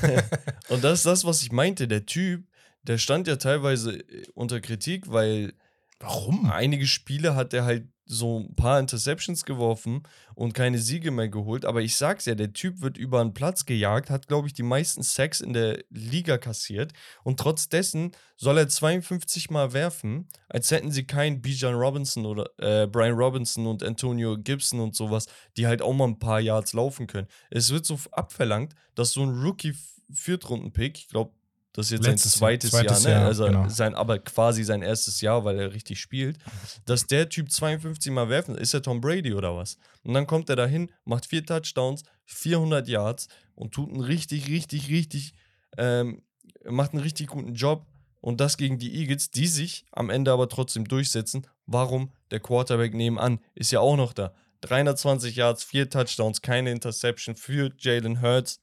und 0.68 0.84
das 0.84 0.98
ist 1.00 1.06
das, 1.06 1.24
was 1.24 1.42
ich 1.42 1.52
meinte. 1.52 1.88
Der 1.88 2.04
Typ, 2.04 2.46
der 2.82 2.98
stand 2.98 3.26
ja 3.26 3.36
teilweise 3.36 3.98
äh, 3.98 4.26
unter 4.34 4.60
Kritik, 4.60 5.10
weil 5.10 5.54
Warum? 6.00 6.50
einige 6.50 6.86
Spiele 6.86 7.34
hat 7.34 7.54
er 7.54 7.64
halt 7.64 7.86
so 8.06 8.40
ein 8.40 8.54
paar 8.54 8.78
Interceptions 8.78 9.44
geworfen 9.44 10.02
und 10.34 10.52
keine 10.52 10.78
Siege 10.78 11.10
mehr 11.10 11.28
geholt. 11.28 11.64
Aber 11.64 11.82
ich 11.82 11.96
sag's 11.96 12.26
ja, 12.26 12.34
der 12.34 12.52
Typ 12.52 12.80
wird 12.80 12.98
über 12.98 13.20
einen 13.20 13.34
Platz 13.34 13.64
gejagt, 13.64 14.10
hat, 14.10 14.28
glaube 14.28 14.46
ich, 14.46 14.52
die 14.52 14.62
meisten 14.62 15.02
Sacks 15.02 15.40
in 15.40 15.52
der 15.52 15.82
Liga 15.90 16.38
kassiert. 16.38 16.92
Und 17.22 17.40
trotz 17.40 17.68
dessen 17.68 18.12
soll 18.36 18.58
er 18.58 18.68
52 18.68 19.50
Mal 19.50 19.72
werfen, 19.72 20.28
als 20.48 20.70
hätten 20.70 20.90
sie 20.90 21.06
keinen 21.06 21.40
Bijan 21.40 21.74
Robinson 21.74 22.26
oder 22.26 22.50
äh, 22.58 22.86
Brian 22.86 23.14
Robinson 23.14 23.66
und 23.66 23.82
Antonio 23.82 24.36
Gibson 24.36 24.80
und 24.80 24.94
sowas, 24.94 25.26
die 25.56 25.66
halt 25.66 25.82
auch 25.82 25.94
mal 25.94 26.08
ein 26.08 26.18
paar 26.18 26.40
Yards 26.40 26.72
laufen 26.72 27.06
können. 27.06 27.28
Es 27.50 27.70
wird 27.70 27.86
so 27.86 27.98
abverlangt, 28.12 28.74
dass 28.94 29.12
so 29.12 29.22
ein 29.22 29.42
Rookie-Viertrunden-Pick, 29.42 30.98
ich 30.98 31.08
glaube, 31.08 31.32
Das 31.74 31.86
ist 31.86 31.90
jetzt 31.90 32.06
Letztes 32.06 32.32
sein 32.32 32.38
zweites, 32.38 32.70
Jahr, 32.70 32.82
zweites 32.84 33.04
Jahr, 33.04 33.12
ne? 33.12 33.18
Jahr, 33.18 33.26
also 33.26 33.46
genau. 33.46 33.68
sein, 33.68 33.94
aber 33.96 34.20
quasi 34.20 34.62
sein 34.62 34.82
erstes 34.82 35.20
Jahr, 35.20 35.44
weil 35.44 35.58
er 35.58 35.74
richtig 35.74 36.00
spielt. 36.00 36.38
Dass 36.86 37.08
der 37.08 37.28
Typ 37.28 37.50
52 37.50 38.12
Mal 38.12 38.28
werfen, 38.28 38.54
ist 38.56 38.74
er 38.74 38.82
Tom 38.82 39.00
Brady 39.00 39.34
oder 39.34 39.56
was? 39.56 39.76
Und 40.04 40.14
dann 40.14 40.28
kommt 40.28 40.48
er 40.48 40.54
dahin, 40.54 40.92
macht 41.04 41.26
vier 41.26 41.44
Touchdowns, 41.44 42.04
400 42.26 42.86
Yards 42.86 43.26
und 43.56 43.72
tut 43.72 43.90
einen 43.90 44.00
richtig, 44.00 44.48
richtig, 44.48 44.88
richtig, 44.88 45.34
ähm, 45.76 46.22
macht 46.64 46.92
einen 46.92 47.02
richtig 47.02 47.26
guten 47.26 47.54
Job. 47.54 47.84
Und 48.20 48.40
das 48.40 48.56
gegen 48.56 48.78
die 48.78 48.94
Eagles, 48.94 49.32
die 49.32 49.48
sich 49.48 49.84
am 49.90 50.10
Ende 50.10 50.30
aber 50.30 50.48
trotzdem 50.48 50.86
durchsetzen. 50.86 51.46
Warum? 51.66 52.12
Der 52.30 52.40
Quarterback 52.40 52.94
nebenan 52.94 53.40
ist 53.54 53.72
ja 53.72 53.80
auch 53.80 53.96
noch 53.96 54.12
da. 54.12 54.32
320 54.62 55.36
Yards, 55.36 55.64
vier 55.64 55.90
Touchdowns, 55.90 56.40
keine 56.40 56.70
Interception 56.70 57.34
für 57.34 57.72
Jalen 57.78 58.22
Hurts. 58.22 58.60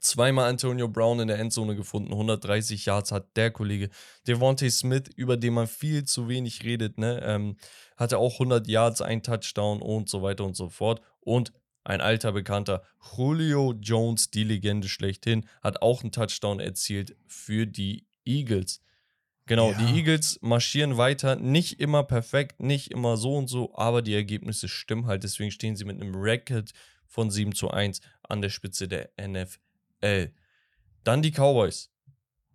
Zweimal 0.00 0.48
Antonio 0.50 0.86
Brown 0.88 1.20
in 1.20 1.28
der 1.28 1.38
Endzone 1.38 1.74
gefunden, 1.74 2.12
130 2.12 2.84
Yards 2.84 3.10
hat 3.10 3.36
der 3.36 3.50
Kollege. 3.50 3.88
Devontae 4.26 4.70
Smith, 4.70 5.04
über 5.16 5.36
den 5.36 5.54
man 5.54 5.66
viel 5.66 6.04
zu 6.04 6.28
wenig 6.28 6.62
redet, 6.62 6.98
ne, 6.98 7.20
ähm, 7.24 7.56
hatte 7.96 8.18
auch 8.18 8.38
100 8.38 8.68
Yards, 8.68 9.00
ein 9.00 9.22
Touchdown 9.22 9.80
und 9.80 10.08
so 10.08 10.22
weiter 10.22 10.44
und 10.44 10.56
so 10.56 10.68
fort. 10.68 11.00
Und 11.20 11.52
ein 11.84 12.00
alter 12.02 12.32
Bekannter, 12.32 12.82
Julio 13.16 13.72
Jones, 13.80 14.30
die 14.30 14.44
Legende 14.44 14.88
schlechthin, 14.88 15.46
hat 15.62 15.80
auch 15.80 16.02
einen 16.02 16.12
Touchdown 16.12 16.60
erzielt 16.60 17.16
für 17.26 17.66
die 17.66 18.06
Eagles. 18.26 18.82
Genau, 19.46 19.70
Ja. 19.72 19.78
die 19.78 19.96
Eagles 19.96 20.38
marschieren 20.42 20.98
weiter, 20.98 21.36
nicht 21.36 21.80
immer 21.80 22.04
perfekt, 22.04 22.60
nicht 22.60 22.90
immer 22.90 23.16
so 23.16 23.34
und 23.34 23.48
so, 23.48 23.74
aber 23.74 24.02
die 24.02 24.14
Ergebnisse 24.14 24.68
stimmen 24.68 25.06
halt. 25.06 25.24
Deswegen 25.24 25.50
stehen 25.50 25.76
sie 25.76 25.86
mit 25.86 25.98
einem 25.98 26.14
Record 26.14 26.72
von 27.06 27.30
7 27.30 27.54
zu 27.54 27.70
1 27.70 28.02
an 28.28 28.42
der 28.42 28.50
Spitze 28.50 28.86
der 28.86 29.08
NFL. 29.16 29.58
Dann 30.00 31.22
die 31.22 31.30
Cowboys. 31.32 31.90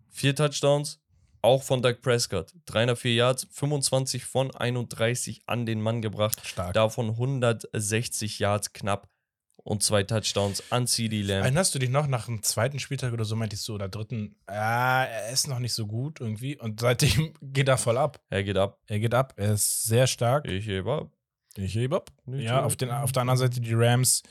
Vier 0.10 0.36
Touchdowns, 0.36 1.00
auch 1.42 1.64
von 1.64 1.82
Doug 1.82 1.96
Prescott. 2.02 2.54
304 2.68 3.14
Yards, 3.16 3.48
25 3.52 4.24
von 4.26 4.54
31 4.56 5.42
an 5.48 5.66
den 5.66 5.82
Mann 5.82 6.02
gebracht. 6.02 6.40
Stark. 6.46 6.74
Davon 6.74 7.10
160 7.10 8.40
Yards 8.40 8.74
knapp 8.74 9.10
und 9.58 9.82
zwei 9.82 10.04
Touchdowns 10.04 10.64
an 10.72 10.88
CD 10.88 11.22
Lamb. 11.22 11.44
Erinnerst 11.44 11.74
du 11.74 11.80
dich 11.80 11.90
noch 11.90 12.08
nach 12.08 12.26
dem 12.26 12.44
zweiten 12.44 12.80
Spieltag 12.80 13.14
oder 13.14 13.26
so, 13.26 13.36
meintest 13.36 13.68
du, 13.68 13.76
oder 13.76 13.88
dritten, 13.90 14.36
ja, 14.50 15.06
er 15.06 15.30
ist 15.32 15.48
noch 15.48 15.60
nicht 15.60 15.74
so 15.74 15.88
gut 15.88 16.20
irgendwie. 16.20 16.58
Und 16.58 16.80
seitdem 16.82 17.34
geht 17.42 17.68
er 17.70 17.78
voll 17.78 17.98
ab. 17.98 18.22
Er 18.30 18.44
geht 18.44 18.58
ab. 18.58 18.80
Er 18.88 19.00
geht 19.00 19.14
ab, 19.14 19.34
er 19.38 19.54
ist 19.54 19.84
sehr 19.84 20.06
stark. 20.08 20.48
Ich 20.48 20.68
hebe 20.68 20.92
ab. 20.94 21.12
Ich 21.56 21.76
hebe 21.76 21.96
ab. 21.96 22.12
Nicht 22.26 22.44
Ja, 22.44 22.60
so. 22.60 22.66
auf, 22.66 22.76
den, 22.76 22.92
auf 22.92 23.12
der 23.12 23.22
anderen 23.22 23.38
Seite 23.38 23.62
die 23.62 23.74
Rams. 23.74 24.22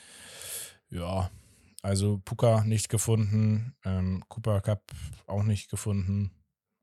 Ja, 0.91 1.31
also 1.83 2.21
Puka 2.25 2.65
nicht 2.65 2.89
gefunden, 2.89 3.75
ähm, 3.85 4.25
Cooper 4.29 4.61
Cup 4.61 4.83
auch 5.27 5.43
nicht 5.43 5.71
gefunden. 5.71 6.31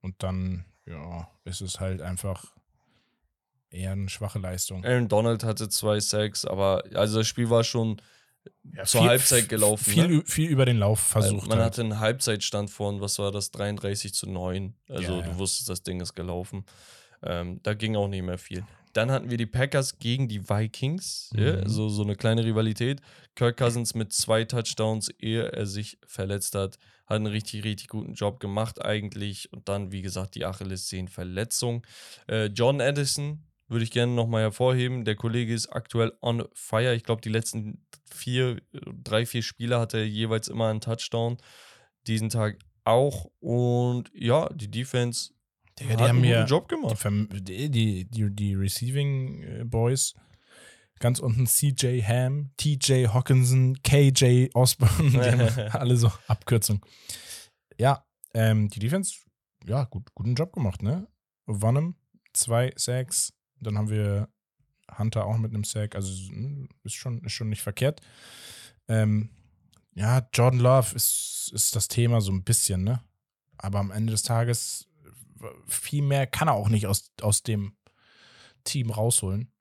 Und 0.02 0.22
dann, 0.24 0.66
ja, 0.86 1.28
ist 1.46 1.62
es 1.62 1.80
halt 1.80 2.02
einfach 2.02 2.46
eher 3.70 3.92
eine 3.92 4.10
schwache 4.10 4.40
Leistung. 4.40 4.86
Aaron 4.86 5.08
Donald 5.08 5.44
hatte 5.44 5.70
zwei 5.70 6.00
Sacks, 6.00 6.46
aber 6.46 6.84
also 6.94 7.20
das 7.20 7.28
Spiel 7.28 7.50
war 7.50 7.64
schon 7.64 8.02
Ja, 8.74 8.84
zur 8.86 9.04
Halbzeit 9.06 9.48
gelaufen, 9.50 9.84
Viel, 9.84 10.08
ne? 10.08 10.24
viel 10.26 10.50
über 10.50 10.66
den 10.66 10.78
Lauf 10.78 11.00
versucht. 11.00 11.48
Man 11.48 11.58
halt. 11.60 11.66
hatte 11.66 11.82
einen 11.82 12.00
Halbzeitstand 12.00 12.70
von, 12.70 13.02
was 13.02 13.20
war 13.20 13.32
das, 13.32 13.52
33 13.52 14.14
zu 14.14 14.30
9. 14.30 14.74
Also 14.88 15.14
Ja, 15.14 15.20
ja. 15.20 15.22
du 15.28 15.38
wusstest, 15.38 15.70
das 15.70 15.84
Ding 15.84 16.02
ist 16.02 16.16
gelaufen. 16.16 16.66
Ähm, 17.22 17.60
da 17.64 17.74
ging 17.74 17.96
auch 17.96 18.08
nicht 18.08 18.24
mehr 18.24 18.38
viel. 18.38 18.66
Dann 18.94 19.12
hatten 19.12 19.30
wir 19.30 19.38
die 19.38 19.46
Packers 19.46 20.00
gegen 20.00 20.28
die 20.28 20.50
Vikings. 20.50 21.30
Mhm. 21.34 21.68
so, 21.68 21.90
so 21.90 22.04
eine 22.04 22.16
kleine 22.16 22.44
Rivalität. 22.44 23.02
Kirk 23.36 23.58
Cousins 23.58 23.94
mit 23.94 24.14
zwei 24.14 24.44
Touchdowns, 24.44 25.10
ehe 25.20 25.52
er 25.52 25.66
sich 25.66 25.98
verletzt 26.06 26.56
hat. 26.56 26.78
Hat 27.06 27.16
einen 27.16 27.28
richtig, 27.28 27.64
richtig 27.64 27.88
guten 27.88 28.14
Job 28.14 28.40
gemacht 28.40 28.84
eigentlich. 28.84 29.52
Und 29.54 29.70
dann, 29.70 29.92
wie 29.92 30.02
gesagt, 30.02 30.36
die 30.36 30.46
Achillessehnenverletzung. 30.46 31.86
Äh, 32.28 32.46
John 32.48 32.82
Addison 32.82 33.44
würde 33.68 33.84
ich 33.84 33.92
gerne 33.92 34.14
nochmal 34.14 34.42
hervorheben. 34.42 35.06
Der 35.06 35.16
Kollege 35.16 35.54
ist 35.54 35.68
aktuell 35.68 36.12
on 36.22 36.44
fire. 36.54 36.96
Ich 36.96 37.04
glaube, 37.04 37.22
die 37.22 37.30
letzten 37.30 37.86
vier, 38.12 38.58
drei, 39.04 39.26
vier 39.26 39.44
Spiele 39.44 39.80
hatte 39.80 39.98
er 39.98 40.08
jeweils 40.08 40.48
immer 40.48 40.68
einen 40.68 40.82
Touchdown. 40.82 41.38
Diesen 42.08 42.30
Tag 42.30 42.58
auch. 42.84 43.30
Und 43.40 44.10
ja, 44.14 44.50
die 44.50 44.72
Defense 44.72 45.32
Digga, 45.80 45.96
die 45.96 46.04
haben 46.04 46.22
guten 46.22 46.46
Job 46.46 46.68
die, 46.68 46.76
gemacht. 46.76 47.06
Die, 47.48 47.70
die, 47.70 48.06
die, 48.06 48.30
die 48.36 48.56
Receiving 48.56 49.44
äh, 49.44 49.64
Boys. 49.66 50.16
Ganz 51.00 51.20
unten 51.20 51.48
CJ 51.48 52.02
Ham, 52.02 52.52
TJ 52.58 53.08
Hawkinson, 53.08 53.82
KJ 53.84 54.50
Osborne, 54.54 55.72
alle 55.74 55.96
so 55.96 56.12
Abkürzung. 56.28 56.86
Ja, 57.78 58.06
ähm, 58.34 58.68
die 58.68 58.80
Defense, 58.80 59.16
ja, 59.66 59.86
gut, 59.86 60.14
guten 60.14 60.36
Job 60.36 60.52
gemacht, 60.52 60.84
ne? 60.84 61.08
Wannem, 61.46 61.96
zwei 62.34 62.74
Sacks, 62.76 63.34
dann 63.62 63.78
haben 63.78 63.90
wir 63.90 64.28
Hunter 64.98 65.26
auch 65.26 65.38
mit 65.38 65.54
einem 65.54 65.64
Sack, 65.64 65.96
also 65.96 66.12
mm, 66.32 66.68
ist 66.84 66.96
schon, 66.96 67.24
ist 67.24 67.32
schon 67.32 67.50
nicht 67.50 67.62
verkehrt. 67.62 68.02
Ähm, 68.90 69.30
ja, 69.96 70.28
Jordan 70.34 70.60
Love 70.60 70.96
ist, 70.96 71.52
ist 71.54 71.76
das 71.76 71.88
Thema 71.88 72.20
so 72.20 72.32
ein 72.32 72.44
bisschen, 72.44 72.84
ne? 72.84 73.02
Aber 73.58 73.80
am 73.80 73.92
Ende 73.92 74.12
des 74.12 74.24
Tages 74.24 74.89
viel 75.68 76.02
mehr 76.04 76.28
kann 76.28 76.48
er 76.48 76.54
auch 76.54 76.70
nicht 76.70 76.88
aus, 76.88 77.12
aus 77.22 77.44
dem 77.44 77.76
Team 78.64 78.90
rausholen. 78.92 79.52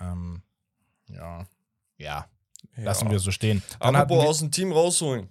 Ähm, 0.00 0.42
ja, 1.08 1.46
ja, 1.96 2.28
lassen 2.76 3.06
Ja. 3.06 3.10
wir 3.12 3.18
so 3.18 3.30
stehen. 3.30 3.62
Dann 3.80 3.96
Apropos 3.96 4.26
aus 4.26 4.38
dem 4.38 4.50
Team 4.50 4.72
rausholen. 4.72 5.28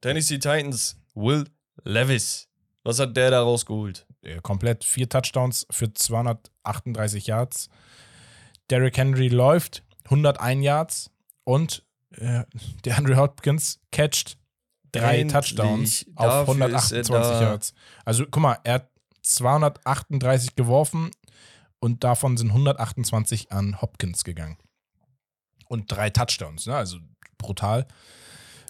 Tennessee 0.00 0.38
Titans, 0.38 0.96
Will 1.14 1.48
Levis. 1.84 2.48
Was 2.82 2.98
hat 2.98 3.16
der 3.16 3.30
da 3.30 3.42
rausgeholt? 3.42 4.06
komplett 4.42 4.84
vier 4.84 5.08
Touchdowns 5.08 5.66
für 5.70 5.92
238 5.94 7.26
Yards. 7.26 7.68
Derrick 8.68 8.96
Henry 8.98 9.28
läuft 9.28 9.82
101 10.04 10.62
Yards 10.64 11.10
und 11.44 11.84
äh, 12.12 12.44
der 12.84 12.98
Andrew 12.98 13.16
Hopkins 13.16 13.80
catcht 13.92 14.36
drei 14.92 15.20
Endlich. 15.20 15.32
Touchdowns 15.32 16.06
auf 16.14 16.46
Dafür 16.46 16.66
ist 16.66 16.92
er 16.92 17.18
128 17.18 17.32
da. 17.32 17.42
Yards. 17.42 17.74
Also 18.04 18.24
guck 18.30 18.42
mal, 18.42 18.58
er 18.64 18.74
hat 18.74 18.90
238 19.22 20.56
geworfen 20.56 21.10
und 21.78 22.04
davon 22.04 22.36
sind 22.36 22.48
128 22.48 23.52
an 23.52 23.80
Hopkins 23.80 24.24
gegangen. 24.24 24.56
Und 25.68 25.90
drei 25.90 26.10
Touchdowns, 26.10 26.66
ne? 26.66 26.74
also 26.74 26.98
brutal. 27.38 27.86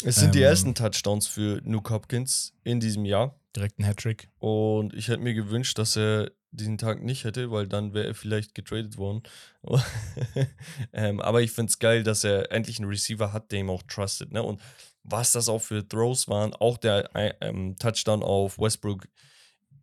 Es 0.04 0.16
sind 0.16 0.34
die 0.34 0.40
Ähm. 0.40 0.44
ersten 0.46 0.74
Touchdowns 0.74 1.26
für 1.26 1.60
Nuke 1.64 1.92
Hopkins 1.94 2.54
in 2.64 2.80
diesem 2.80 3.04
Jahr. 3.04 3.34
Direkt 3.54 3.78
ein 3.78 3.84
Hattrick. 3.84 4.28
Und 4.38 4.94
ich 4.94 5.08
hätte 5.08 5.22
mir 5.22 5.34
gewünscht, 5.34 5.78
dass 5.78 5.96
er 5.96 6.30
diesen 6.52 6.78
Tag 6.78 7.02
nicht 7.02 7.24
hätte, 7.24 7.50
weil 7.50 7.66
dann 7.66 7.94
wäre 7.94 8.08
er 8.08 8.14
vielleicht 8.14 8.54
getradet 8.54 8.96
worden. 8.96 9.22
ähm, 10.92 11.20
aber 11.20 11.42
ich 11.42 11.52
finde 11.52 11.70
es 11.70 11.78
geil, 11.78 12.02
dass 12.02 12.24
er 12.24 12.50
endlich 12.52 12.78
einen 12.78 12.88
Receiver 12.88 13.32
hat, 13.32 13.52
der 13.52 13.60
ihm 13.60 13.70
auch 13.70 13.82
trustet. 13.84 14.32
Ne? 14.32 14.42
Und 14.42 14.60
was 15.02 15.32
das 15.32 15.48
auch 15.48 15.60
für 15.62 15.86
Throws 15.86 16.28
waren, 16.28 16.54
auch 16.54 16.76
der 16.78 17.14
äh, 17.16 17.32
ähm, 17.40 17.76
Touchdown 17.78 18.22
auf 18.22 18.58
Westbrook 18.58 19.06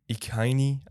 Ikaini, 0.07 0.82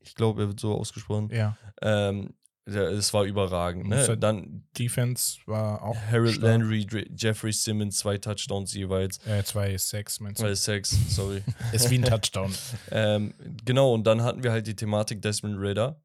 ich 0.00 0.14
glaube, 0.14 0.42
er 0.42 0.48
wird 0.48 0.60
so 0.60 0.74
ausgesprochen, 0.74 1.30
Ja. 1.32 1.56
ähm, 1.82 2.34
es 2.64 3.14
war 3.14 3.24
überragend. 3.24 3.88
Ne? 3.88 4.18
Dann 4.18 4.62
Defense 4.78 5.38
war 5.46 5.80
auch 5.82 5.96
Harold 6.10 6.34
stark. 6.34 6.42
Landry, 6.60 6.86
Jeffrey 7.16 7.50
Simmons, 7.52 7.96
zwei 7.96 8.18
Touchdowns 8.18 8.74
jeweils. 8.74 9.24
Äh, 9.26 9.42
zwei 9.44 9.74
Sacks, 9.78 10.20
meinst 10.20 10.42
du? 10.42 10.46
Äh, 10.46 10.54
Sechs, 10.54 10.94
sorry. 11.08 11.42
Ist 11.72 11.88
wie 11.90 11.94
ein 11.98 12.04
Touchdown. 12.04 12.52
Ähm, 12.90 13.32
genau, 13.64 13.94
und 13.94 14.04
dann 14.06 14.22
hatten 14.22 14.42
wir 14.42 14.52
halt 14.52 14.66
die 14.66 14.76
Thematik 14.76 15.22
Desmond 15.22 15.58
Ritter, 15.58 16.02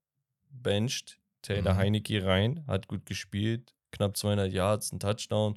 benched, 0.52 1.20
Taylor 1.42 1.74
Mhm. 1.74 1.78
Heinecke 1.78 2.24
rein, 2.26 2.64
hat 2.68 2.88
gut 2.88 3.06
gespielt, 3.06 3.74
knapp 3.92 4.16
200 4.16 4.50
Yards, 4.52 4.94
ein 4.94 5.00
Touchdown. 5.02 5.56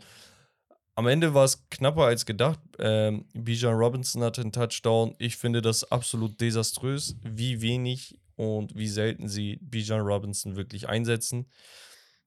Am 0.97 1.07
Ende 1.07 1.35
war 1.35 1.45
es 1.45 1.69
knapper 1.69 2.05
als 2.05 2.25
gedacht. 2.25 2.59
Ähm, 2.79 3.27
Bijan 3.35 3.75
Robinson 3.75 4.23
hatte 4.23 4.41
einen 4.41 4.53
Touchdown. 4.53 5.15
Ich 5.19 5.37
finde 5.37 5.61
das 5.61 5.85
absolut 5.93 6.41
desaströs, 6.41 7.17
wie 7.23 7.61
wenig 7.61 8.19
und 8.37 8.75
wie 8.75 8.89
selten 8.89 9.29
sie 9.29 9.59
Bijan 9.61 10.01
Robinson 10.01 10.57
wirklich 10.57 10.89
einsetzen. 10.89 11.51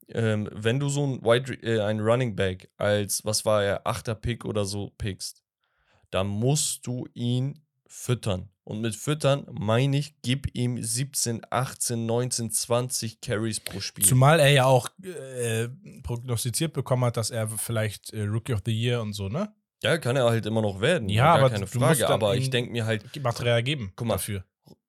Ähm, 0.08 0.48
wenn 0.54 0.80
du 0.80 0.88
so 0.88 1.04
einen, 1.04 1.26
äh, 1.64 1.82
einen 1.82 2.00
Running 2.00 2.36
Back 2.36 2.70
als, 2.78 3.26
was 3.26 3.44
war 3.44 3.64
er, 3.64 3.88
achter 3.88 4.14
Pick 4.14 4.46
oder 4.46 4.66
so 4.66 4.92
pickst, 5.00 5.42
dann 6.12 6.28
musst 6.28 6.86
du 6.86 7.08
ihn 7.16 7.66
füttern. 7.88 8.50
Und 8.70 8.82
mit 8.82 8.96
füttern 8.96 9.48
meine 9.52 9.98
ich, 9.98 10.14
gib 10.22 10.56
ihm 10.56 10.80
17, 10.80 11.42
18, 11.50 12.06
19, 12.06 12.52
20 12.52 13.20
Carries 13.20 13.60
pro 13.60 13.80
Spiel. 13.80 14.06
Zumal 14.06 14.40
er 14.40 14.52
ja 14.52 14.66
auch 14.66 14.90
äh, 15.02 15.70
prognostiziert 16.04 16.74
bekommen 16.74 17.04
hat, 17.06 17.18
dass 17.18 17.32
er 17.32 17.48
vielleicht 17.48 18.14
äh, 18.14 18.26
Rookie 18.26 18.54
of 18.54 18.62
the 18.64 18.72
Year 18.72 19.02
und 19.02 19.14
so, 19.14 19.28
ne? 19.28 19.52
ja, 19.82 19.98
kann 19.98 20.16
er 20.16 20.26
halt 20.26 20.46
immer 20.46 20.62
noch 20.62 20.82
werden. 20.82 21.10
Ja, 21.10 21.24
gar 21.24 21.40
aber 21.40 21.50
keine 21.50 21.68
Frage. 21.68 22.08
Aber 22.08 22.36
ich 22.36 22.50
denke 22.50 22.72
mir 22.72 22.86
halt, 22.86 23.04
Material 23.22 23.64
geben. 23.64 23.92
Guck 23.96 24.08
mal. 24.08 24.14
dafür. 24.16 24.44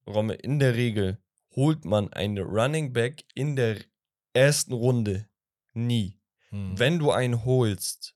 Romme, 0.06 0.34
in 0.34 0.58
der 0.58 0.74
Regel 0.74 1.18
holt 1.54 1.84
man 1.84 2.12
einen 2.12 2.38
Running 2.38 2.92
Back 2.92 3.24
in 3.34 3.56
der 3.56 3.78
ersten 4.34 4.72
Runde 4.72 5.26
nie. 5.72 6.18
Hm. 6.50 6.78
Wenn 6.78 6.98
du 6.98 7.12
einen 7.12 7.44
holst, 7.44 8.14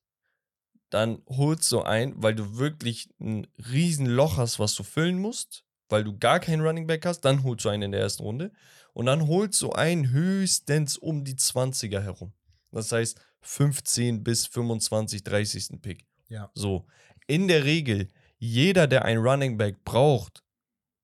dann 0.95 1.23
holst 1.29 1.71
du 1.73 1.83
ein, 1.83 2.15
weil 2.17 2.37
du 2.37 2.57
wirklich 2.57 3.11
ein 3.21 3.49
riesen 3.71 4.07
Loch 4.07 4.37
hast, 4.37 4.61
was 4.61 4.77
du 4.77 4.85
füllen 4.85 5.19
musst, 5.19 5.65
weil 5.89 6.05
du 6.05 6.17
gar 6.17 6.39
keinen 6.39 6.65
Running 6.65 6.87
Back 6.87 7.05
hast, 7.05 7.23
dann 7.23 7.43
holst 7.43 7.65
du 7.65 7.69
einen 7.69 7.83
in 7.83 7.93
der 7.93 8.01
ersten 8.01 8.23
Runde 8.23 8.53
und 8.93 9.07
dann 9.07 9.27
holst 9.27 9.61
du 9.61 9.73
einen 9.73 10.11
höchstens 10.11 10.97
um 10.97 11.25
die 11.25 11.35
20er 11.35 12.01
herum. 12.01 12.33
Das 12.71 12.93
heißt 12.93 13.21
15 13.41 14.23
bis 14.23 14.47
25, 14.47 15.25
30. 15.25 15.83
Pick. 15.83 16.07
Ja. 16.29 16.51
So. 16.55 16.87
In 17.27 17.49
der 17.49 17.65
Regel, 17.65 18.09
jeder, 18.39 18.87
der 18.87 19.05
einen 19.05 19.27
Running 19.27 19.57
Back 19.59 19.85
braucht, 19.85 20.45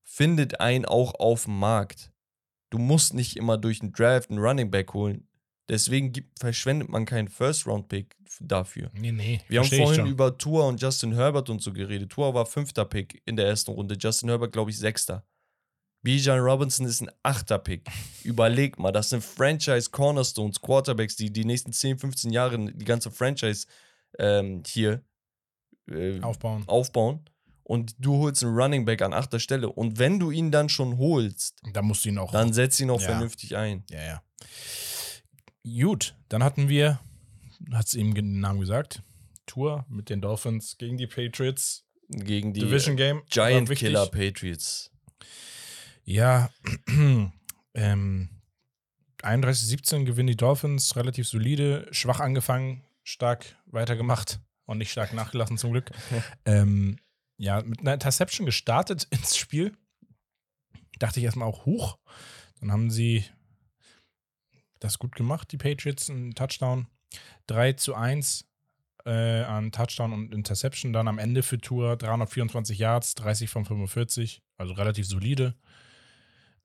findet 0.05 0.61
einen 0.61 0.85
auch 0.85 1.15
auf 1.15 1.45
dem 1.45 1.59
Markt. 1.59 2.13
Du 2.71 2.79
musst 2.79 3.15
nicht 3.15 3.37
immer 3.37 3.59
durch 3.59 3.83
einen 3.83 3.93
Draft 3.93 4.31
einen 4.31 4.39
Running 4.39 4.71
Back 4.71 4.95
holen. 4.95 5.27
Deswegen 5.71 6.11
gibt, 6.13 6.37
verschwendet 6.41 6.89
man 6.89 7.07
keinen 7.07 7.29
First-Round-Pick 7.29 8.17
dafür. 8.41 8.91
Nee, 8.93 9.13
nee. 9.13 9.41
Wir 9.49 9.61
haben 9.61 9.69
vorhin 9.71 10.07
über 10.07 10.37
Tua 10.37 10.65
und 10.67 10.83
Justin 10.83 11.15
Herbert 11.15 11.49
und 11.49 11.63
so 11.63 11.73
geredet. 11.73 12.11
Tua 12.11 12.35
war 12.35 12.45
fünfter 12.45 12.85
Pick 12.85 13.23
in 13.25 13.37
der 13.37 13.47
ersten 13.47 13.71
Runde. 13.71 13.97
Justin 13.99 14.31
Herbert, 14.31 14.53
glaube 14.53 14.73
ich, 14.73 14.79
sechster. 14.79 15.25
Bijan 16.03 16.41
Robinson 16.41 16.87
ist 16.87 17.03
ein 17.03 17.11
achter 17.23 17.59
Pick. 17.59 17.89
Überleg 18.25 18.79
mal, 18.81 18.91
das 18.91 19.11
sind 19.11 19.23
Franchise-Cornerstones, 19.23 20.61
Quarterbacks, 20.61 21.15
die 21.15 21.33
die 21.33 21.45
nächsten 21.45 21.73
10, 21.73 21.99
15 22.01 22.33
Jahre 22.33 22.59
die 22.73 22.85
ganze 22.85 23.11
Franchise 23.13 23.67
ähm, 24.19 24.65
hier 24.67 25.05
äh, 25.89 26.21
aufbauen. 26.21 26.65
aufbauen. 26.67 27.21
Und 27.63 27.95
du 28.05 28.17
holst 28.17 28.43
einen 28.43 28.57
Running 28.59 28.85
Back 28.85 29.03
an 29.03 29.13
achter 29.13 29.39
Stelle. 29.39 29.69
Und 29.69 30.01
wenn 30.01 30.19
du 30.19 30.33
ihn 30.33 30.51
dann 30.51 30.69
schon 30.69 30.99
holst, 30.99 31.61
Da 31.73 31.83
musst 31.83 32.05
du 32.05 32.09
ihn 32.09 32.19
auch. 32.19 32.33
dann 32.33 32.53
setz 32.53 32.81
ihn 32.81 32.91
auch 32.91 33.01
Ja. 33.01 33.07
vernünftig 33.11 33.57
ein. 33.57 33.85
ja, 33.91 34.03
ja. 34.03 34.23
Gut, 35.65 36.15
dann 36.29 36.43
hatten 36.43 36.69
wir, 36.69 37.01
hat 37.73 37.87
es 37.87 37.95
eben 37.95 38.15
den 38.15 38.41
Namen 38.41 38.61
gesagt, 38.61 39.03
Tour 39.47 39.85
mit 39.89 40.09
den 40.09 40.21
Dolphins 40.21 40.79
gegen 40.79 40.97
die 40.97 41.07
Patriots. 41.07 41.87
Gegen 42.09 42.53
die 42.53 42.61
Division 42.61 42.97
Game. 42.97 43.23
Giant. 43.31 43.71
Killer 43.71 44.07
Patriots. 44.07 44.91
Ja, 46.05 46.51
ähm, 47.75 48.29
31-17 49.23 50.05
gewinnen 50.05 50.29
die 50.29 50.37
Dolphins, 50.37 50.97
relativ 50.97 51.29
solide, 51.29 51.87
schwach 51.93 52.21
angefangen, 52.21 52.85
stark 53.03 53.57
weitergemacht 53.67 54.41
und 54.65 54.79
nicht 54.79 54.91
stark 54.91 55.13
nachgelassen 55.13 55.59
zum 55.59 55.73
Glück. 55.73 55.91
ähm, 56.45 56.99
ja, 57.37 57.63
mit 57.63 57.81
einer 57.81 57.95
Interception 57.95 58.47
gestartet 58.47 59.07
ins 59.11 59.37
Spiel. 59.37 59.77
Dachte 60.99 61.21
ich 61.21 61.25
erstmal 61.25 61.49
auch 61.49 61.65
hoch. 61.65 61.99
Dann 62.61 62.73
haben 62.73 62.91
sie 62.91 63.25
das 64.81 64.99
gut 64.99 65.15
gemacht, 65.15 65.53
die 65.53 65.59
Patriots, 65.59 66.11
einen 66.11 66.35
Touchdown. 66.35 66.87
3 67.47 67.75
zu 67.75 67.95
1 67.95 68.47
äh, 69.05 69.43
an 69.43 69.73
Touchdown 69.73 70.13
und 70.13 70.35
Interception. 70.35 70.93
Dann 70.93 71.09
am 71.09 71.19
Ende 71.19 71.43
für 71.43 71.59
Tour 71.59 71.97
324 71.97 72.79
Yards, 72.79 73.15
30 73.17 73.51
von 73.51 73.65
45, 73.65 74.43
also 74.57 74.75
relativ 74.75 75.07
solide. 75.07 75.55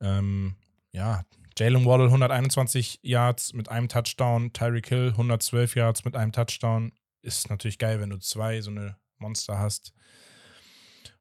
Ähm, 0.02 0.56
ja, 0.92 1.24
Jalen 1.58 1.86
Waddle 1.86 2.08
121 2.08 3.00
Yards 3.02 3.54
mit 3.54 3.70
einem 3.70 3.88
Touchdown, 3.88 4.52
Tyreek 4.52 4.90
Hill 4.90 5.10
112 5.12 5.76
Yards 5.76 6.06
mit 6.06 6.16
einem 6.16 6.32
Touchdown. 6.32 6.92
Ist 7.22 7.50
natürlich 7.50 7.80
geil, 7.80 8.00
wenn 8.00 8.10
du 8.10 8.18
zwei 8.18 8.62
so 8.62 8.72
eine 8.72 8.98
Monster 9.18 9.58
hast. 9.58 9.94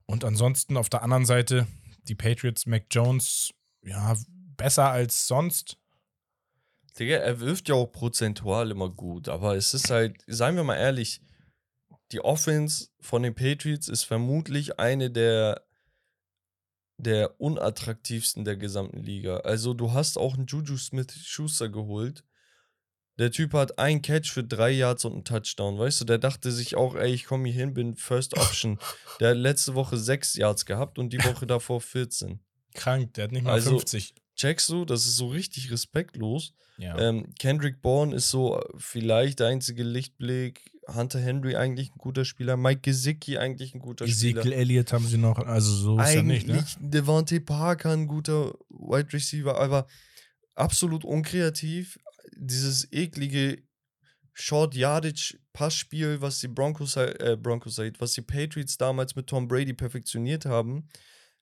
Und 0.07 0.25
ansonsten 0.25 0.77
auf 0.77 0.91
der 0.91 1.03
anderen 1.03 1.25
Seite 1.25 1.67
die 2.09 2.15
Patriots, 2.15 2.67
Mac 2.67 2.87
Jones, 2.91 3.55
ja, 3.83 4.15
besser 4.57 4.91
als 4.91 5.27
sonst. 5.27 5.79
Digga, 6.99 7.17
er 7.17 7.41
wirft 7.41 7.69
ja 7.69 7.75
auch 7.75 7.91
prozentual 7.91 8.71
immer 8.71 8.89
gut, 8.89 9.29
aber 9.29 9.57
es 9.57 9.75
ist 9.75 9.91
halt, 9.91 10.23
seien 10.27 10.55
wir 10.57 10.65
mal 10.65 10.77
ehrlich, 10.77 11.21
die 12.13 12.21
Offense 12.21 12.89
von 13.01 13.23
den 13.23 13.35
Patriots 13.35 13.89
ist 13.89 14.05
vermutlich 14.05 14.79
eine 14.79 15.11
der, 15.11 15.67
der 16.99 17.41
unattraktivsten 17.41 18.45
der 18.45 18.57
gesamten 18.57 19.03
Liga. 19.03 19.39
Also 19.39 19.75
du 19.75 19.93
hast 19.93 20.17
auch 20.17 20.35
einen 20.35 20.47
Juju 20.47 20.77
Smith-Schuster 20.77 21.69
geholt. 21.69 22.25
Der 23.19 23.31
Typ 23.31 23.53
hat 23.53 23.79
einen 23.79 24.03
Catch 24.03 24.31
für 24.31 24.45
drei 24.45 24.71
Yards 24.71 25.05
und 25.05 25.13
einen 25.13 25.25
Touchdown, 25.25 25.79
weißt 25.79 26.01
du? 26.01 26.05
Der 26.05 26.19
dachte 26.19 26.51
sich 26.51 26.77
auch, 26.77 26.95
ey, 26.97 27.13
ich 27.13 27.25
komme 27.25 27.49
hier 27.49 27.61
hin, 27.61 27.75
bin 27.75 27.97
First 27.97 28.37
Option. 28.37 28.79
Der 29.21 29.31
hat 29.31 29.37
letzte 29.37 29.75
Woche 29.75 29.97
sechs 29.97 30.35
Yards 30.35 30.67
gehabt 30.67 30.99
und 30.99 31.13
die 31.13 31.23
Woche 31.25 31.47
davor 31.47 31.81
14. 31.81 32.41
Krank, 32.75 33.15
der 33.15 33.25
hat 33.25 33.33
nicht 33.33 33.45
mal 33.45 33.53
Also, 33.53 33.71
50. 33.71 34.15
Checkst 34.45 34.69
du? 34.69 34.85
Das 34.85 35.07
ist 35.07 35.17
so 35.17 35.29
richtig 35.29 35.71
respektlos. 35.71 36.53
Ja. 36.77 36.99
Ähm, 36.99 37.33
Kendrick 37.39 37.81
Bourne 37.81 38.15
ist 38.15 38.29
so 38.29 38.59
äh, 38.59 38.65
vielleicht 38.77 39.41
der 39.41 39.47
einzige 39.47 39.83
Lichtblick. 39.83 40.71
Hunter 40.87 41.19
Henry 41.19 41.57
eigentlich 41.57 41.91
ein 41.93 41.97
guter 41.97 42.27
Spieler. 42.27 42.59
Mike 42.59 42.83
Gesicki 42.83 43.39
eigentlich 43.39 43.75
ein 43.75 43.81
guter 43.81 44.05
Ezekiel 44.05 44.41
Spieler. 44.43 44.57
Elliott 44.57 44.93
haben 44.93 45.07
sie 45.07 45.17
noch, 45.17 45.39
also 45.39 45.73
so 45.73 45.99
ist 45.99 46.15
er 46.15 46.21
Eigentlich 46.21 46.47
nicht, 46.47 46.79
ne? 46.79 46.91
Devante 46.91 47.41
Parker 47.41 47.93
ein 47.93 48.07
guter 48.07 48.53
Wide 48.69 49.15
Receiver, 49.15 49.59
aber 49.59 49.87
absolut 50.55 51.07
unkreativ. 51.07 51.99
Dieses 52.37 52.93
eklige 52.93 53.63
Short 54.35 54.75
Yardage 54.75 55.39
Passspiel, 55.55 56.21
was 56.21 56.41
die 56.41 56.49
Broncos, 56.49 56.97
äh, 56.97 57.39
Broncos, 57.41 57.79
halt, 57.79 57.99
was 57.99 58.13
die 58.13 58.21
Patriots 58.21 58.77
damals 58.77 59.17
mit 59.17 59.27
Tom 59.27 59.49
Brady 59.49 59.73
perfektioniert 59.73 60.45
haben, 60.45 60.87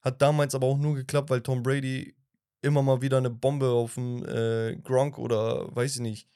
hat 0.02 0.22
damals 0.22 0.54
aber 0.54 0.68
auch 0.68 0.78
nur 0.78 0.94
geklappt, 0.94 1.30
weil 1.30 1.40
Tom 1.40 1.64
Brady 1.64 2.14
immer 2.62 2.82
mal 2.82 3.02
wieder 3.02 3.18
eine 3.18 3.30
Bombe 3.30 3.68
auf 3.70 3.94
den 3.94 4.24
äh, 4.24 4.76
Gronk 4.82 5.18
oder 5.18 5.74
weiß 5.74 5.96
ich 5.96 6.00
nicht, 6.00 6.28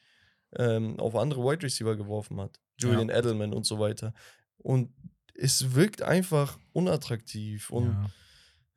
ähm, 0.57 0.99
auf 0.99 1.15
andere 1.15 1.41
Wide 1.43 1.63
Receiver 1.63 1.95
geworfen 1.95 2.39
hat. 2.39 2.59
Julian 2.79 3.09
Edelman 3.09 3.53
und 3.53 3.65
so 3.65 3.79
weiter. 3.79 4.13
Und 4.57 4.93
es 5.33 5.73
wirkt 5.73 6.01
einfach 6.01 6.57
unattraktiv 6.73 7.69
und 7.69 7.95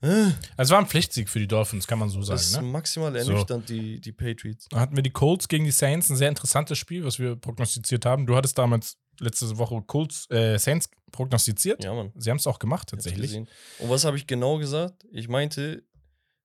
Ja. 0.03 0.09
äh, 0.09 0.33
Also 0.57 0.69
es 0.69 0.71
war 0.71 0.79
ein 0.79 0.87
Pflichtsieg 0.87 1.29
für 1.29 1.39
die 1.39 1.49
Dolphins, 1.49 1.87
kann 1.87 1.99
man 1.99 2.09
so 2.09 2.21
das 2.21 2.43
ist 2.43 2.53
sagen. 2.53 2.67
Ne? 2.67 2.73
maximal 2.73 3.13
So. 3.13 3.31
ernüchternd, 3.33 3.69
die, 3.69 4.01
die 4.01 4.13
Patriots. 4.13 4.67
Dann 4.71 4.81
hatten 4.81 4.97
wir 4.97 5.03
die 5.03 5.11
Colts 5.11 5.49
gegen 5.49 5.65
die 5.65 5.71
Saints, 5.71 6.09
ein 6.11 6.17
sehr 6.17 6.29
interessantes 6.29 6.79
Spiel, 6.79 7.05
was 7.05 7.19
wir 7.19 7.37
prognostiziert 7.37 8.07
haben. 8.07 8.27
Du 8.27 8.37
hattest 8.37 8.57
damals 8.59 8.97
letzte 9.21 9.59
Woche 9.59 9.83
Colts, 9.87 10.31
äh, 10.31 10.59
Saints 10.59 10.89
prognostiziert. 11.13 11.85
Ja, 11.85 11.93
Mann. 11.93 12.13
Sie 12.17 12.31
haben 12.31 12.39
es 12.39 12.47
auch 12.47 12.59
gemacht, 12.59 12.89
tatsächlich. 12.89 13.37
Und 13.37 13.49
was 13.91 14.05
habe 14.05 14.17
ich 14.17 14.27
genau 14.27 14.59
gesagt? 14.59 15.05
Ich 15.13 15.29
meinte, 15.29 15.83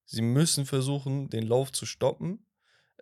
sie 0.05 0.21
müssen 0.21 0.65
versuchen, 0.65 1.29
den 1.29 1.43
Lauf 1.47 1.71
zu 1.71 1.85
stoppen, 1.85 2.45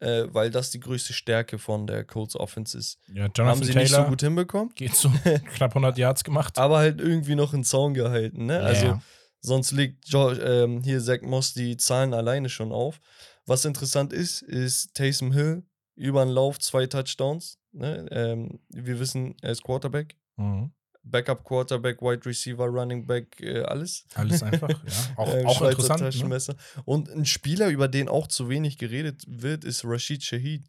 äh, 0.02 0.26
weil 0.30 0.50
das 0.50 0.72
die 0.72 0.80
größte 0.80 1.14
Stärke 1.14 1.58
von 1.60 1.88
der 1.88 2.04
Colts 2.04 2.36
Offense 2.36 2.78
ist. 2.78 3.00
Ja, 3.14 3.24
Haben 3.24 3.32
Jonathan 3.36 3.64
sie 3.64 3.74
Taylor 3.74 3.82
nicht 3.84 3.92
so 3.96 4.04
gut 4.04 4.22
hinbekommen, 4.22 4.74
geht 4.76 4.96
so 4.96 5.10
knapp 5.56 5.72
100 5.72 5.98
Yards 5.98 6.24
gemacht. 6.24 6.58
aber 6.58 6.78
halt 6.80 7.00
irgendwie 7.00 7.36
noch 7.36 7.54
einen 7.54 7.64
Zaun 7.64 7.94
gehalten. 7.94 8.46
Ne? 8.46 8.60
Also 8.60 8.86
Ja. 8.88 9.02
Sonst 9.46 9.72
legt 9.72 10.08
jo 10.08 10.32
ähm, 10.32 10.82
hier 10.84 11.02
Zach 11.02 11.22
Moss 11.22 11.54
die 11.54 11.76
Zahlen 11.76 12.14
alleine 12.14 12.48
schon 12.48 12.72
auf. 12.72 13.02
Was 13.46 13.66
interessant 13.66 14.14
ist, 14.14 14.42
ist 14.42 14.94
Taysom 14.94 15.34
Hill 15.34 15.64
über 15.96 16.24
den 16.24 16.34
Lauf 16.34 16.60
zwei 16.60 16.88
Touchdowns. 16.88 17.60
Ne? 17.74 18.08
Ähm, 18.12 18.62
wir 18.70 19.00
wissen, 19.02 19.36
er 19.42 19.52
ist 19.52 19.62
Quarterback. 19.64 20.16
Mhm. 20.38 20.72
Backup 21.04 21.44
Quarterback, 21.44 22.02
Wide 22.02 22.26
Receiver, 22.26 22.66
Running 22.66 23.06
Back, 23.06 23.40
äh, 23.42 23.62
alles. 23.64 24.06
Alles 24.16 24.42
einfach, 24.42 24.70
ja. 24.70 24.78
Auch, 25.18 25.34
Ähm, 25.34 25.46
auch 25.46 25.58
Schweizer 25.58 26.08
interessant. 26.08 26.58
Ne? 26.58 26.84
Und 26.86 27.10
ein 27.10 27.26
Spieler, 27.26 27.70
über 27.70 27.88
den 27.88 28.08
auch 28.08 28.28
zu 28.28 28.50
wenig 28.50 28.78
geredet 28.78 29.24
wird, 29.28 29.66
ist 29.66 29.84
Rashid 29.84 30.24
Shahid. 30.24 30.66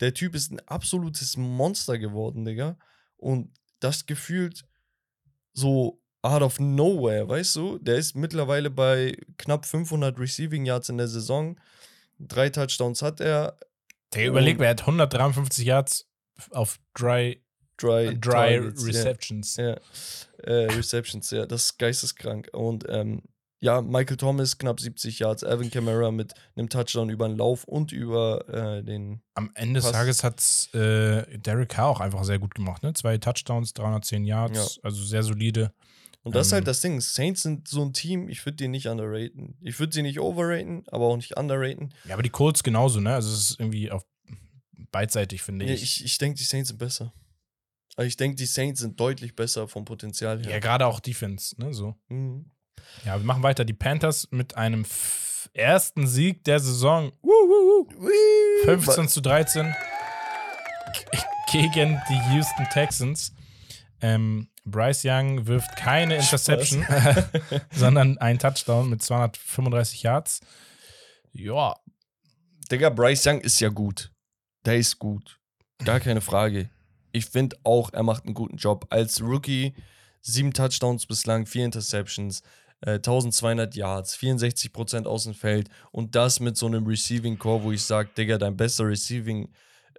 Der 0.00 0.14
Typ 0.14 0.34
ist 0.34 0.52
ein 0.52 0.60
absolutes 0.66 1.36
Monster 1.36 1.98
geworden, 1.98 2.44
Digga. 2.44 2.78
Und 3.16 3.52
das 3.80 4.06
gefühlt 4.06 4.64
so 5.52 6.00
out 6.22 6.42
of 6.42 6.60
nowhere, 6.60 7.28
weißt 7.28 7.56
du? 7.56 7.78
Der 7.78 7.96
ist 7.96 8.14
mittlerweile 8.14 8.70
bei 8.70 9.16
knapp 9.38 9.66
500 9.66 10.18
Receiving 10.18 10.64
Yards 10.64 10.88
in 10.88 10.98
der 10.98 11.08
Saison. 11.08 11.58
Drei 12.18 12.48
Touchdowns 12.48 13.02
hat 13.02 13.20
er. 13.20 13.58
Der 14.14 14.28
überlegt, 14.28 14.60
er 14.60 14.70
hat 14.70 14.82
153 14.82 15.64
Yards 15.64 16.08
auf 16.50 16.78
Dry, 16.94 17.42
Dry, 17.76 18.18
dry 18.18 18.56
Targets, 18.58 18.82
ja. 18.82 18.86
Receptions. 18.88 19.56
Ja, 19.56 19.76
äh, 20.44 20.66
Receptions, 20.72 21.30
ja, 21.30 21.46
das 21.46 21.64
ist 21.64 21.78
geisteskrank. 21.78 22.48
Und 22.52 22.84
ähm, 22.88 23.22
ja, 23.60 23.80
Michael 23.80 24.16
Thomas 24.16 24.58
knapp 24.58 24.80
70 24.80 25.20
Yards, 25.20 25.44
Alvin 25.44 25.70
Kamara 25.70 26.10
mit 26.10 26.34
einem 26.56 26.68
Touchdown 26.68 27.10
über 27.10 27.28
den 27.28 27.36
Lauf 27.36 27.62
und 27.64 27.92
über 27.92 28.48
äh, 28.48 28.82
den. 28.82 29.22
Am 29.34 29.50
Ende 29.54 29.74
des 29.78 29.84
Passt. 29.84 29.94
Tages 29.94 30.24
hat 30.24 30.74
äh, 30.74 31.38
Derek 31.38 31.68
Carr 31.68 31.88
auch 31.88 32.00
einfach 32.00 32.24
sehr 32.24 32.40
gut 32.40 32.54
gemacht. 32.56 32.82
Ne? 32.82 32.92
Zwei 32.94 33.18
Touchdowns, 33.18 33.72
310 33.74 34.24
Yards, 34.24 34.80
also 34.82 35.02
sehr 35.04 35.22
solide. 35.22 35.72
Und 36.24 36.34
das 36.36 36.48
ist 36.48 36.52
Ähm. 36.52 36.56
halt 36.56 36.66
das 36.68 36.80
Ding. 36.80 37.00
Saints 37.00 37.42
sind 37.42 37.68
so 37.68 37.82
ein 37.82 37.92
Team, 37.92 38.28
ich 38.28 38.44
würde 38.44 38.56
die 38.56 38.68
nicht 38.68 38.86
underraten. 38.86 39.56
Ich 39.60 39.78
würde 39.78 39.92
sie 39.92 40.02
nicht 40.02 40.18
overraten, 40.20 40.84
aber 40.88 41.06
auch 41.06 41.16
nicht 41.16 41.36
underraten. 41.36 41.94
Ja, 42.04 42.14
aber 42.14 42.22
die 42.22 42.30
Colts 42.30 42.62
genauso, 42.62 43.00
ne? 43.00 43.14
Also 43.14 43.32
es 43.32 43.50
ist 43.50 43.60
irgendwie 43.60 43.90
auch 43.90 44.04
beidseitig, 44.90 45.42
finde 45.42 45.64
ich. 45.66 45.82
ich 45.82 46.04
ich 46.04 46.18
denke, 46.18 46.38
die 46.38 46.44
Saints 46.44 46.68
sind 46.68 46.78
besser. 46.78 47.12
Also 47.96 48.06
ich 48.08 48.16
denke, 48.16 48.36
die 48.36 48.46
Saints 48.46 48.80
sind 48.80 48.98
deutlich 48.98 49.36
besser 49.36 49.68
vom 49.68 49.84
Potenzial 49.84 50.40
her. 50.42 50.50
Ja, 50.52 50.58
gerade 50.60 50.86
auch 50.86 51.00
Defense, 51.00 51.54
ne? 51.60 51.74
So. 51.74 51.94
Mhm. 52.08 52.50
Ja, 53.04 53.18
wir 53.18 53.24
machen 53.24 53.42
weiter. 53.42 53.64
Die 53.64 53.74
Panthers 53.74 54.28
mit 54.30 54.56
einem 54.56 54.84
ersten 55.52 56.06
Sieg 56.06 56.44
der 56.44 56.58
Saison. 56.60 57.12
Woo, 57.22 57.28
woo, 57.30 57.88
woo. 57.98 58.64
15 58.64 59.08
zu 59.08 59.20
13 59.20 59.74
g- 60.94 61.18
gegen 61.52 62.00
die 62.08 62.34
Houston 62.34 62.66
Texans. 62.72 63.32
Ähm, 64.00 64.48
Bryce 64.64 65.02
Young 65.04 65.46
wirft 65.46 65.76
keine 65.76 66.16
Interception, 66.16 66.84
sondern 67.72 68.18
einen 68.18 68.38
Touchdown 68.38 68.88
mit 68.90 69.02
235 69.02 70.02
Yards. 70.02 70.40
Ja. 71.32 71.76
Digga, 72.70 72.90
Bryce 72.90 73.26
Young 73.26 73.40
ist 73.40 73.60
ja 73.60 73.68
gut. 73.68 74.10
Der 74.64 74.76
ist 74.76 74.98
gut. 74.98 75.38
Gar 75.84 76.00
keine 76.00 76.20
Frage. 76.20 76.70
Ich 77.12 77.26
finde 77.26 77.56
auch, 77.64 77.92
er 77.92 78.02
macht 78.02 78.24
einen 78.24 78.34
guten 78.34 78.56
Job. 78.56 78.86
Als 78.90 79.22
Rookie 79.22 79.74
sieben 80.22 80.52
Touchdowns 80.52 81.06
bislang, 81.06 81.46
vier 81.46 81.64
Interceptions, 81.64 82.42
äh, 82.80 82.98
1200 82.98 83.74
Yards, 83.74 84.16
64% 84.16 85.06
aus 85.06 85.24
dem 85.24 85.34
Feld 85.34 85.68
und 85.90 86.14
das 86.14 86.40
mit 86.40 86.56
so 86.56 86.66
einem 86.66 86.86
Receiving 86.86 87.38
Core, 87.38 87.62
wo 87.64 87.72
ich 87.72 87.82
sage, 87.82 88.10
Digga, 88.16 88.38
dein 88.38 88.56
bester 88.56 88.86
Receiving 88.86 89.48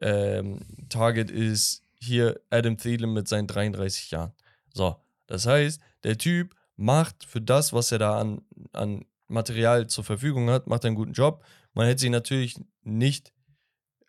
ähm, 0.01 0.59
Target 0.89 1.29
ist 1.29 1.83
hier 1.99 2.39
Adam 2.49 2.77
Thielen 2.77 3.13
mit 3.13 3.27
seinen 3.27 3.47
33 3.47 4.11
Jahren. 4.11 4.33
So, 4.73 4.95
das 5.27 5.45
heißt, 5.45 5.79
der 6.03 6.17
Typ 6.17 6.55
macht 6.75 7.23
für 7.23 7.41
das, 7.41 7.73
was 7.73 7.91
er 7.91 7.99
da 7.99 8.19
an, 8.19 8.41
an 8.73 9.05
Material 9.27 9.87
zur 9.87 10.03
Verfügung 10.03 10.49
hat, 10.49 10.67
macht 10.67 10.85
einen 10.85 10.95
guten 10.95 11.13
Job. 11.13 11.43
Man 11.73 11.87
hätte 11.87 12.01
sich 12.01 12.09
natürlich 12.09 12.59
nicht 12.83 13.32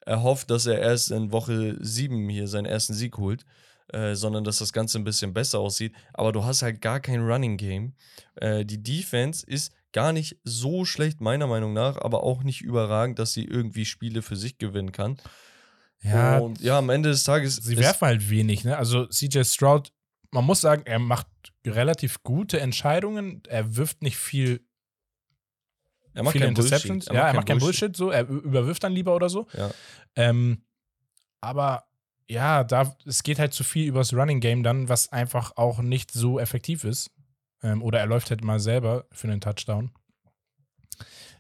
erhofft, 0.07 0.51
dass 0.51 0.67
er 0.67 0.79
erst 0.79 1.11
in 1.11 1.33
Woche 1.33 1.77
7 1.81 2.29
hier 2.29 2.49
seinen 2.49 2.67
ersten 2.67 2.95
Sieg 2.95 3.17
holt, 3.19 3.45
äh, 3.93 4.15
sondern 4.15 4.45
dass 4.45 4.59
das 4.59 4.73
Ganze 4.73 4.99
ein 4.99 5.05
bisschen 5.05 5.35
besser 5.35 5.59
aussieht. 5.61 5.95
Aber 6.13 6.33
du 6.33 6.45
hast 6.45 6.63
halt 6.63 6.81
gar 6.81 7.01
kein 7.01 7.21
Running 7.21 7.57
Game. 7.57 7.95
Äh, 8.37 8.65
die 8.65 8.83
Defense 8.83 9.47
ist 9.47 9.73
gar 9.93 10.13
nicht 10.13 10.37
so 10.45 10.85
schlecht, 10.85 11.21
meiner 11.21 11.47
Meinung 11.47 11.73
nach, 11.73 11.97
aber 11.99 12.23
auch 12.25 12.43
nicht 12.43 12.63
überragend, 12.63 13.19
dass 13.19 13.33
sie 13.33 13.45
irgendwie 13.45 13.85
Spiele 13.85 14.23
für 14.23 14.37
sich 14.37 14.59
gewinnen 14.59 14.93
kann. 14.93 15.19
Ja, 16.03 16.39
Und 16.39 16.61
ja, 16.61 16.79
am 16.79 16.91
Ende 16.91 17.11
des 17.11 17.25
Tages. 17.25 17.57
sie 17.57 17.79
werfen 17.79 18.07
halt 18.07 18.29
wenig, 18.29 18.65
ne? 18.65 18.77
Also 18.77 19.07
CJ 19.07 19.45
Stroud, 19.45 19.91
man 20.31 20.45
muss 20.45 20.61
sagen, 20.61 20.83
er 20.85 20.99
macht 20.99 21.27
relativ 21.65 22.23
gute 22.23 22.61
Entscheidungen. 22.61 23.43
Er 23.49 23.77
wirft 23.77 24.03
nicht 24.03 24.19
viel, 24.19 24.61
er 26.15 26.23
macht 26.23 26.33
viele 26.33 26.45
kein 26.47 26.51
Interceptions. 26.51 27.05
Bullshit. 27.07 27.15
ja, 27.15 27.29
er 27.29 27.35
macht 27.35 27.47
kein 27.47 27.59
Bullshit. 27.59 27.97
so. 27.97 28.11
Er 28.11 28.29
überwirft 28.29 28.83
dann 28.83 28.93
lieber 28.93 29.15
oder 29.15 29.29
so. 29.29 29.47
Ja. 29.53 29.71
Ähm, 30.17 30.63
aber 31.41 31.85
ja, 32.29 32.65
da, 32.65 32.97
es 33.05 33.23
geht 33.23 33.39
halt 33.39 33.53
zu 33.53 33.65
viel 33.65 33.87
übers 33.87 34.15
Running 34.15 34.41
Game 34.41 34.63
dann, 34.63 34.89
was 34.89 35.13
einfach 35.13 35.53
auch 35.57 35.81
nicht 35.81 36.11
so 36.11 36.39
effektiv 36.39 36.85
ist. 36.85 37.11
Ähm, 37.63 37.83
oder 37.83 37.99
er 37.99 38.07
läuft 38.07 38.31
halt 38.31 38.43
mal 38.43 38.61
selber 38.61 39.07
für 39.13 39.29
einen 39.29 39.41
Touchdown. 39.41 39.91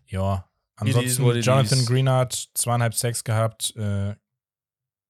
Ja, 0.06 0.48
It 0.80 0.88
is 0.88 0.96
ansonsten 0.96 1.38
it 1.38 1.46
Jonathan 1.46 1.78
is. 1.78 1.86
Greenard 1.86 2.50
zweieinhalb 2.54 2.94
Sacks 2.94 3.24
gehabt. 3.24 3.74
Äh, 3.76 4.14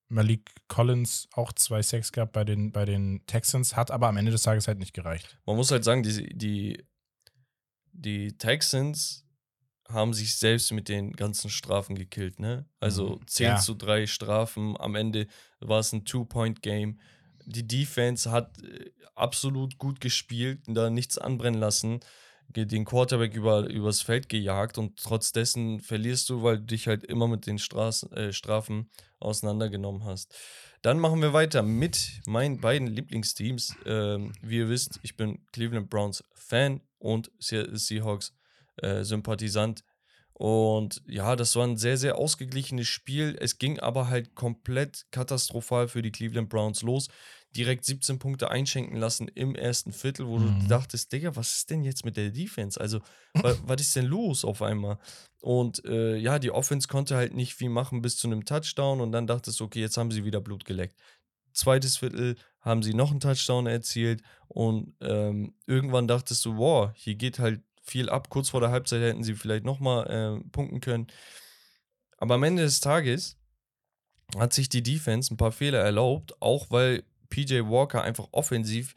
Malik 0.09 0.51
Collins 0.69 1.29
auch 1.33 1.53
zwei 1.55 1.83
Sacks 1.83 2.12
gehabt 2.12 2.33
bei 2.33 2.45
den, 2.45 2.71
bei 2.71 2.85
den 2.85 3.25
Texans, 3.27 3.75
hat 3.75 3.91
aber 3.91 4.07
am 4.09 4.17
Ende 4.17 4.31
des 4.31 4.43
Tages 4.43 4.69
halt 4.69 4.79
nicht 4.79 4.93
gereicht. 4.93 5.39
Man 5.47 5.57
muss 5.57 5.71
halt 5.71 5.83
sagen, 5.83 6.03
die, 6.03 6.29
die, 6.37 6.85
die 7.93 8.37
Texans 8.37 9.24
haben 9.89 10.14
sich 10.14 10.37
selbst 10.37 10.72
mit 10.72 10.89
den 10.89 11.12
ganzen 11.12 11.51
Strafen 11.51 11.95
gekillt, 11.95 12.41
ne? 12.41 12.64
Also 12.80 13.16
Mhm. 13.16 13.26
10 13.26 13.47
Ja. 13.47 13.57
zu 13.57 13.74
3 13.74 14.07
Strafen, 14.07 14.76
am 14.80 14.95
Ende 14.95 15.26
war 15.61 15.80
es 15.80 15.93
ein 15.93 16.05
Two-Point-Game. 16.05 16.99
Die 17.47 17.66
Defense 17.66 18.30
hat 18.30 18.62
äh, 18.62 18.91
absolut 19.14 19.78
gut 19.78 20.01
gespielt, 20.01 20.62
da 20.66 20.89
nichts 20.91 21.18
anbrennen 21.18 21.61
lassen, 21.61 22.01
den 22.49 22.85
Quarterback 22.85 23.35
über, 23.35 23.68
übers 23.68 24.03
Feld 24.03 24.28
gejagt 24.28 24.76
und 24.78 24.99
trotz 25.03 25.32
dessen 25.32 25.80
verlierst 25.80 26.28
du, 26.28 26.43
weil 26.43 26.59
du 26.59 26.64
dich 26.64 26.87
halt 26.89 27.05
immer 27.05 27.26
mit 27.28 27.47
den 27.47 27.59
Straßen, 27.59 28.12
äh, 28.12 28.32
Strafen 28.32 28.91
auseinandergenommen 29.18 30.05
hast. 30.05 30.35
Dann 30.82 30.99
machen 30.99 31.22
wir 31.22 31.32
weiter 31.32 31.62
mit 31.62 32.20
meinen 32.26 32.61
beiden 32.61 32.87
Lieblingsteams. 32.89 33.74
Ähm, 33.87 34.32
wie 34.43 34.59
ihr 34.59 34.68
wisst, 34.68 35.01
ich 35.03 35.16
bin 35.16 35.45
Cleveland 35.53 35.89
Browns 35.91 36.22
Fan 36.35 36.80
und 36.99 37.30
Se- 37.39 37.70
Seahawks 37.76 38.35
äh, 38.77 39.05
Sympathisant. 39.05 39.83
Und 40.33 41.01
ja, 41.07 41.37
das 41.37 41.55
war 41.55 41.64
ein 41.64 41.77
sehr, 41.77 41.97
sehr 41.97 42.18
ausgeglichenes 42.18 42.89
Spiel. 42.89 43.37
Es 43.41 43.59
ging 43.59 43.79
aber 43.79 44.09
halt 44.09 44.35
komplett 44.35 45.07
katastrophal 45.12 45.87
für 45.87 46.03
die 46.03 46.11
Cleveland 46.11 46.49
Browns 46.49 46.83
los. 46.83 47.09
Direkt 47.55 47.85
17 47.85 48.18
Punkte 48.18 48.51
einschenken 48.51 48.97
lassen 48.99 49.29
im 49.29 49.55
ersten 49.55 49.93
Viertel, 49.93 50.27
wo 50.27 50.39
Mhm. 50.41 50.59
du 50.59 50.66
dachtest, 50.66 51.12
Digga, 51.12 51.37
was 51.37 51.59
ist 51.59 51.70
denn 51.70 51.85
jetzt 51.85 52.05
mit 52.05 52.16
der 52.16 52.31
Defense? 52.31 52.81
Also, 52.81 52.99
wa 53.41 53.55
was 53.62 53.81
ist 53.81 53.95
denn 53.95 54.07
los 54.07 54.45
auf 54.45 54.61
einmal? 54.61 54.99
Und 55.41 55.85
äh, 55.85 56.16
ja, 56.16 56.41
die 56.41 56.51
Offense 56.51 56.89
konnte 56.89 57.14
halt 57.14 57.33
nicht 57.35 57.55
viel 57.55 57.68
machen 57.68 58.03
bis 58.03 58.16
zu 58.16 58.27
einem 58.27 58.45
Touchdown 58.45 59.01
und 59.01 59.12
dann 59.12 59.29
dachtest 59.29 59.61
du, 59.61 59.64
okay, 59.64 59.81
jetzt 59.81 59.97
haben 59.97 60.11
sie 60.11 60.25
wieder 60.25 60.41
Blut 60.41 60.64
geleckt. 60.64 60.99
Zweites 61.53 61.99
Viertel 61.99 62.35
haben 62.61 62.83
sie 62.83 62.95
noch 62.95 63.12
einen 63.12 63.20
Touchdown 63.20 63.68
erzielt 63.68 64.22
und 64.49 64.97
ähm, 65.01 65.55
irgendwann 65.66 66.09
dachtest 66.09 66.45
du, 66.45 66.57
wow, 66.57 66.91
hier 66.95 67.14
geht 67.14 67.39
halt 67.39 67.62
viel 67.85 68.09
ab. 68.09 68.30
Kurz 68.30 68.49
vor 68.49 68.61
der 68.61 68.70
Halbzeit 68.70 69.03
hätten 69.03 69.22
sie 69.22 69.35
vielleicht 69.35 69.64
nochmal 69.64 70.07
äh, 70.11 70.49
punkten 70.51 70.80
können. 70.80 71.07
Aber 72.18 72.35
am 72.35 72.43
Ende 72.43 72.62
des 72.62 72.80
Tages 72.80 73.37
hat 74.37 74.53
sich 74.53 74.68
die 74.68 74.82
Defense 74.82 75.32
ein 75.32 75.37
paar 75.37 75.53
Fehler 75.53 75.80
erlaubt, 75.80 76.41
auch 76.41 76.70
weil 76.70 77.05
PJ 77.28 77.61
Walker 77.61 78.03
einfach 78.03 78.28
offensiv 78.32 78.95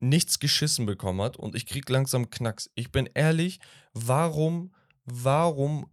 nichts 0.00 0.38
geschissen 0.38 0.86
bekommen 0.86 1.20
hat 1.20 1.36
und 1.36 1.54
ich 1.54 1.66
krieg 1.66 1.88
langsam 1.88 2.30
Knacks. 2.30 2.70
Ich 2.74 2.90
bin 2.90 3.08
ehrlich, 3.14 3.60
warum, 3.92 4.74
warum 5.04 5.90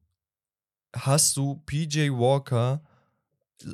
hast 0.96 1.36
du 1.38 1.62
PJ 1.66 2.10
Walker 2.12 2.82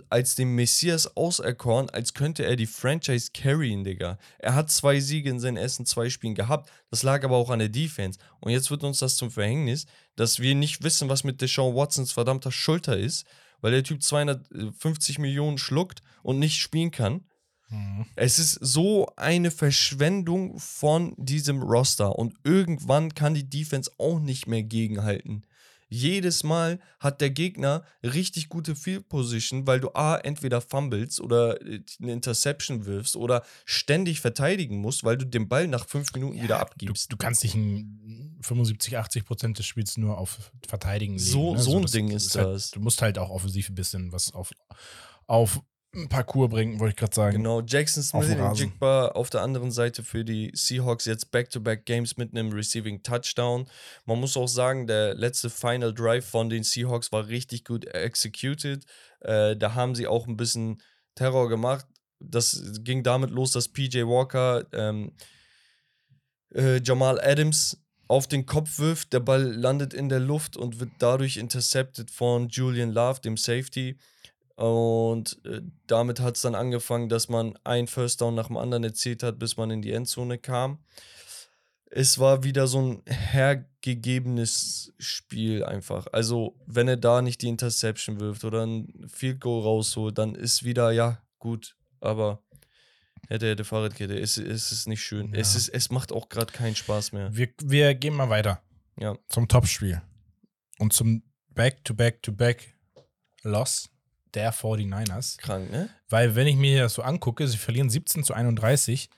als 0.09 0.35
den 0.35 0.49
Messias 0.55 1.17
auserkoren, 1.17 1.89
als 1.89 2.13
könnte 2.13 2.45
er 2.45 2.55
die 2.55 2.67
Franchise 2.67 3.31
carryen, 3.33 3.83
Digga. 3.83 4.17
Er 4.39 4.55
hat 4.55 4.71
zwei 4.71 4.99
Siege 4.99 5.29
in 5.29 5.39
seinen 5.39 5.57
ersten 5.57 5.85
zwei 5.85 6.09
Spielen 6.09 6.35
gehabt. 6.35 6.69
Das 6.89 7.03
lag 7.03 7.23
aber 7.23 7.37
auch 7.37 7.49
an 7.49 7.59
der 7.59 7.69
Defense. 7.69 8.19
Und 8.39 8.51
jetzt 8.51 8.71
wird 8.71 8.83
uns 8.83 8.99
das 8.99 9.15
zum 9.15 9.31
Verhängnis, 9.31 9.85
dass 10.15 10.39
wir 10.39 10.55
nicht 10.55 10.83
wissen, 10.83 11.09
was 11.09 11.23
mit 11.23 11.41
Deshaun 11.41 11.75
Watsons 11.75 12.11
verdammter 12.11 12.51
Schulter 12.51 12.97
ist, 12.97 13.25
weil 13.61 13.71
der 13.71 13.83
Typ 13.83 14.01
250 14.01 15.19
Millionen 15.19 15.57
schluckt 15.57 16.01
und 16.21 16.39
nicht 16.39 16.59
spielen 16.59 16.91
kann. 16.91 17.25
Es 18.15 18.37
ist 18.37 18.53
so 18.61 19.07
eine 19.15 19.49
Verschwendung 19.49 20.59
von 20.59 21.15
diesem 21.17 21.61
Roster 21.63 22.17
und 22.17 22.35
irgendwann 22.43 23.15
kann 23.15 23.33
die 23.33 23.49
Defense 23.49 23.91
auch 23.97 24.19
nicht 24.19 24.45
mehr 24.47 24.63
gegenhalten. 24.63 25.43
Jedes 25.95 26.43
Mal 26.43 26.79
hat 26.99 27.21
der 27.21 27.29
Gegner 27.29 27.83
richtig 28.03 28.49
gute 28.49 28.75
Field 28.75 29.09
Position, 29.09 29.67
weil 29.67 29.79
du 29.79 29.89
A, 29.93 30.17
entweder 30.17 30.59
fumbles 30.59 31.21
oder 31.21 31.61
äh, 31.61 31.81
eine 32.01 32.13
Interception 32.13 32.85
wirfst 32.87 33.15
oder 33.15 33.43
ständig 33.63 34.19
verteidigen 34.19 34.77
musst, 34.77 35.03
weil 35.03 35.17
du 35.17 35.25
den 35.25 35.47
Ball 35.47 35.67
nach 35.67 35.87
fünf 35.87 36.11
Minuten 36.13 36.35
wieder 36.41 36.55
Du, 36.55 36.61
abgibst. 36.61 37.11
du 37.11 37.17
kannst 37.17 37.43
dich 37.43 37.53
in 37.53 38.35
75, 38.41 38.97
80 38.97 39.23
Prozent 39.25 39.59
des 39.59 39.67
Spiels 39.67 39.95
nur 39.97 40.17
auf 40.17 40.51
Verteidigen 40.67 41.13
legen. 41.13 41.23
So- 41.31 41.53
ne? 41.53 41.61
so 41.61 41.77
ein 41.77 41.85
Ding 41.85 42.09
ist 42.09 42.35
halt, 42.35 42.47
das. 42.47 42.71
Du 42.71 42.79
musst 42.79 43.01
halt 43.03 43.19
auch 43.19 43.29
offensiv 43.29 43.69
ein 43.69 43.75
bisschen 43.75 44.11
was 44.11 44.33
auf, 44.33 44.51
auf 45.27 45.61
Parcours 46.09 46.49
bringen, 46.49 46.79
wollte 46.79 46.91
ich 46.91 46.95
gerade 46.97 47.13
sagen. 47.13 47.37
Genau, 47.37 47.61
Jackson 47.61 48.01
Smith 48.01 48.29
und. 48.29 48.57
Jigba 48.57 49.09
auf 49.09 49.29
der 49.29 49.41
anderen 49.41 49.71
Seite 49.71 50.03
für 50.03 50.25
die 50.25 50.51
Seahawks 50.55 51.05
jetzt 51.05 51.29
Back-to-Back-Games 51.31 52.17
mit 52.17 52.31
einem 52.31 52.51
Receiving 52.51 53.03
Touchdown. 53.03 53.67
Man 54.05 54.19
muss 54.19 54.35
auch 54.35 54.47
sagen, 54.47 54.87
der 54.87 55.13
letzte 55.13 55.49
Final 55.51 55.93
Drive 55.93 56.25
von 56.25 56.49
den 56.49 56.63
Seahawks 56.63 57.11
war 57.11 57.27
richtig 57.27 57.63
gut 57.63 57.85
executed. 57.85 58.85
Äh, 59.19 59.55
da 59.55 59.75
haben 59.75 59.93
sie 59.93 60.07
auch 60.07 60.27
ein 60.27 60.35
bisschen 60.35 60.81
Terror 61.15 61.47
gemacht. 61.47 61.85
Das 62.19 62.79
ging 62.79 63.03
damit 63.03 63.29
los, 63.29 63.51
dass 63.51 63.67
PJ 63.67 64.03
Walker 64.03 64.65
ähm, 64.73 65.11
äh, 66.55 66.81
Jamal 66.81 67.19
Adams 67.21 67.77
auf 68.07 68.27
den 68.27 68.45
Kopf 68.47 68.79
wirft. 68.79 69.13
Der 69.13 69.19
Ball 69.19 69.43
landet 69.43 69.93
in 69.93 70.09
der 70.09 70.19
Luft 70.19 70.57
und 70.57 70.79
wird 70.79 70.91
dadurch 70.97 71.37
intercepted 71.37 72.09
von 72.09 72.49
Julian 72.49 72.91
Love, 72.91 73.21
dem 73.21 73.37
Safety. 73.37 73.97
Und 74.55 75.43
äh, 75.45 75.61
damit 75.87 76.19
hat 76.19 76.35
es 76.35 76.41
dann 76.43 76.53
angefangen, 76.55 77.09
dass 77.09 77.27
man 77.29 77.57
ein 77.63 77.87
First 77.87 78.21
Down 78.21 78.35
nach 78.35 78.47
dem 78.47 78.57
anderen 78.57 78.83
erzielt 78.83 79.23
hat, 79.23 79.39
bis 79.39 79.57
man 79.57 79.71
in 79.71 79.81
die 79.81 79.91
Endzone 79.91 80.37
kam. 80.37 80.77
Es 81.95 82.17
war 82.19 82.43
wieder 82.43 82.67
so 82.67 82.81
ein 82.81 83.01
hergegebenes 83.07 84.93
Spiel 84.99 85.63
einfach. 85.63 86.07
Also, 86.11 86.55
wenn 86.65 86.87
er 86.87 86.97
da 86.97 87.21
nicht 87.21 87.41
die 87.41 87.47
Interception 87.49 88.19
wirft 88.19 88.43
oder 88.45 88.65
ein 88.65 89.07
Field 89.11 89.39
Goal 89.41 89.61
rausholt, 89.63 90.17
dann 90.17 90.33
ist 90.35 90.63
wieder, 90.63 90.91
ja, 90.91 91.21
gut, 91.39 91.75
aber 91.99 92.41
hätte, 93.27 93.47
hätte 93.49 93.63
Fahrradkette. 93.63 94.17
Es, 94.19 94.37
es 94.37 94.71
ist 94.71 94.87
nicht 94.87 95.03
schön. 95.03 95.33
Es, 95.35 95.53
Ja. 95.53 95.57
ist, 95.59 95.69
es 95.69 95.89
macht 95.91 96.11
auch 96.11 96.29
gerade 96.29 96.51
keinen 96.51 96.75
Spaß 96.75 97.11
mehr. 97.11 97.35
Wir, 97.35 97.49
wir 97.63 97.93
gehen 97.95 98.13
mal 98.15 98.29
weiter 98.29 98.61
Ja. 98.99 99.15
zum 99.29 99.47
Topspiel 99.47 100.01
und 100.79 100.93
zum 100.93 101.21
Back-to-Back-to-Back-Loss 101.49 103.89
der 104.33 104.53
49ers. 104.53 105.37
Krank, 105.37 105.71
ne? 105.71 105.89
Weil, 106.09 106.35
wenn 106.35 106.47
ich 106.47 106.55
mir 106.55 106.83
das 106.83 106.93
so 106.95 107.01
angucke, 107.01 107.47
sie 107.47 107.57
verlieren 107.57 107.89
17 107.89 108.23
zu 108.23 108.33
31, 108.33 109.09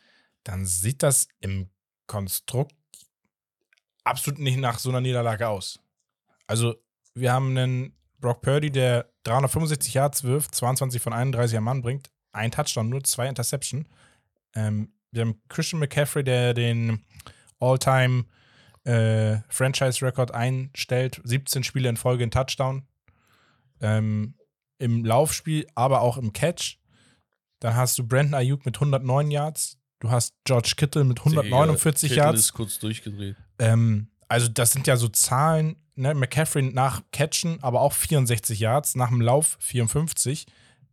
dann 0.44 0.66
sieht 0.66 1.04
das 1.04 1.28
im 1.40 1.70
Konstrukt 2.08 2.76
absolut 4.04 4.40
nicht 4.40 4.58
nach 4.58 4.80
so 4.80 4.90
einer 4.90 5.02
Niederlage 5.02 5.48
aus. 5.48 5.80
Also, 6.48 6.76
wir 7.14 7.32
haben 7.32 7.58
einen 7.58 7.96
Brock 8.20 8.42
Purdy, 8.42 8.72
der 8.72 9.10
365 9.24 9.94
Yards 9.94 10.24
wirft, 10.24 10.54
22 10.54 11.02
von 11.02 11.14
31 11.14 11.58
am 11.58 11.64
Mann 11.64 11.82
bringt, 11.82 12.12
ein 12.32 12.52
Touchdown, 12.52 12.90
nur 12.90 13.04
zwei 13.04 13.28
Interception. 13.28 13.88
Ähm, 14.54 14.92
Wir 15.12 15.22
haben 15.22 15.42
Christian 15.48 15.80
McCaffrey, 15.80 16.24
der 16.24 16.54
den 16.54 17.04
All-Time 17.60 18.26
äh, 18.84 19.38
Franchise-Record 19.50 20.32
einstellt. 20.32 21.22
17 21.24 21.64
Spiele 21.64 21.90
in 21.90 21.98
Folge 21.98 22.24
in 22.24 22.32
Touchdown. 22.32 22.86
Ähm, 23.82 24.36
Im 24.78 25.06
Laufspiel, 25.06 25.68
aber 25.76 26.02
auch 26.02 26.18
im 26.18 26.34
Catch. 26.34 26.78
Dann 27.60 27.76
hast 27.76 27.98
du 27.98 28.06
Brandon 28.06 28.36
Ayuk 28.36 28.66
mit 28.66 28.76
109 28.76 29.32
Yards. 29.32 29.78
Du 30.00 30.12
hast 30.12 30.36
George 30.44 30.74
Kittle 30.76 31.04
mit 31.04 31.20
149 31.20 32.10
Kittle 32.10 32.24
Yards. 32.24 32.40
ist 32.40 32.54
kurz 32.54 32.80
durchgedreht. 32.80 33.36
Ähm, 33.60 34.10
also, 34.28 34.48
das 34.48 34.72
sind 34.72 34.88
ja 34.88 34.98
so 34.98 35.08
Zahlen. 35.08 35.78
Ne? 35.96 36.14
McCaffrey 36.14 36.62
nach 36.62 37.02
Catchen, 37.12 37.64
aber 37.64 37.82
auch 37.82 37.94
64 37.94 38.60
Yards. 38.60 38.96
Nach 38.96 39.10
dem 39.10 39.22
Lauf 39.22 39.58
54. 39.62 40.46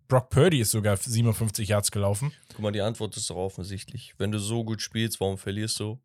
Brock 0.06 0.30
Purdy 0.30 0.60
ist 0.60 0.70
sogar 0.70 0.96
57 0.96 1.68
Yards 1.68 1.90
gelaufen. 1.90 2.32
Guck 2.50 2.60
mal, 2.60 2.70
die 2.70 2.82
Antwort 2.82 3.16
ist 3.16 3.30
doch 3.30 3.36
offensichtlich. 3.36 4.14
Wenn 4.18 4.30
du 4.30 4.38
so 4.38 4.62
gut 4.62 4.82
spielst, 4.82 5.20
warum 5.20 5.38
verlierst 5.38 5.80
du? 5.80 5.98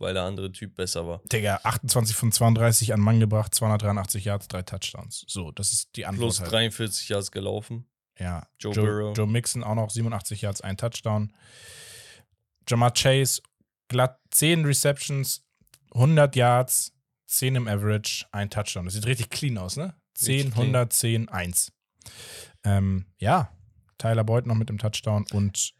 Weil 0.00 0.14
der 0.14 0.22
andere 0.24 0.50
Typ 0.50 0.74
besser 0.76 1.06
war. 1.06 1.20
Digga, 1.30 1.60
28 1.62 2.16
von 2.16 2.32
32 2.32 2.94
an 2.94 3.00
Mann 3.00 3.20
gebracht, 3.20 3.54
283 3.54 4.24
Yards, 4.24 4.48
drei 4.48 4.62
Touchdowns. 4.62 5.24
So, 5.28 5.52
das 5.52 5.72
ist 5.72 5.90
die 5.94 6.06
Antwort. 6.06 6.28
Plus 6.28 6.40
halt. 6.40 6.50
43 6.52 7.08
Yards 7.10 7.30
gelaufen. 7.30 7.86
Ja, 8.18 8.46
Joe 8.58 8.72
Joe, 8.72 8.84
Burrow. 8.86 9.16
Joe 9.16 9.26
Mixon 9.26 9.62
auch 9.62 9.74
noch 9.74 9.90
87 9.90 10.40
Yards, 10.42 10.62
ein 10.62 10.76
Touchdown. 10.78 11.32
Jamar 12.66 12.92
Chase, 12.92 13.42
glatt 13.88 14.18
10 14.30 14.64
Receptions, 14.64 15.44
100 15.92 16.34
Yards, 16.34 16.92
10 17.26 17.56
im 17.56 17.68
Average, 17.68 18.26
ein 18.32 18.48
Touchdown. 18.50 18.86
Das 18.86 18.94
sieht 18.94 19.06
richtig 19.06 19.30
clean 19.30 19.58
aus, 19.58 19.76
ne? 19.76 19.94
10, 20.14 20.34
Richtig 20.34 20.54
clean. 20.54 20.66
110, 20.76 21.28
1. 21.28 21.72
Ähm, 22.64 23.06
ja, 23.18 23.50
Tyler 23.98 24.24
Boyd 24.24 24.46
noch 24.46 24.54
mit 24.54 24.68
dem 24.68 24.78
Touchdown 24.78 25.26
und 25.32 25.72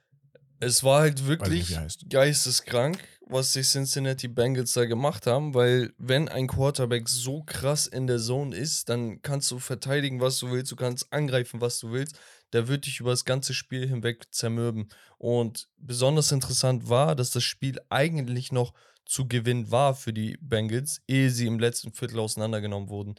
Es 0.61 0.85
war 0.85 1.01
halt 1.01 1.18
nicht, 1.18 1.27
wirklich 1.27 1.77
heißt. 1.77 2.09
geisteskrank, 2.11 2.99
was 3.31 3.53
die 3.53 3.62
Cincinnati 3.62 4.28
Bengals 4.28 4.72
da 4.72 4.85
gemacht 4.85 5.26
haben, 5.26 5.55
weil 5.55 5.93
wenn 5.99 6.28
ein 6.28 6.47
Quarterback 6.47 7.09
so 7.09 7.43
krass 7.43 7.87
in 7.87 8.07
der 8.07 8.18
Zone 8.18 8.57
ist, 8.57 8.89
dann 8.89 9.22
kannst 9.22 9.51
du 9.51 9.59
verteidigen, 9.59 10.20
was 10.20 10.39
du 10.39 10.51
willst, 10.51 10.72
du 10.72 10.76
kannst 10.76 11.12
angreifen, 11.12 11.61
was 11.61 11.78
du 11.78 11.93
willst. 11.93 12.18
Der 12.53 12.66
wird 12.66 12.87
dich 12.87 13.01
über 13.01 13.11
das 13.11 13.24
ganze 13.24 13.55
Spiel 13.55 13.87
hinweg 13.87 14.33
zermürben. 14.33 14.89
Und 15.18 15.68
besonders 15.78 16.33
interessant 16.33 16.89
war, 16.89 17.14
dass 17.14 17.31
das 17.31 17.45
Spiel 17.45 17.81
eigentlich 17.89 18.51
noch 18.51 18.74
zu 19.05 19.28
gewinnen 19.28 19.70
war 19.70 19.95
für 19.95 20.12
die 20.12 20.37
Bengals, 20.41 21.01
ehe 21.07 21.31
sie 21.31 21.47
im 21.47 21.59
letzten 21.59 21.93
Viertel 21.93 22.18
auseinandergenommen 22.18 22.89
wurden. 22.89 23.14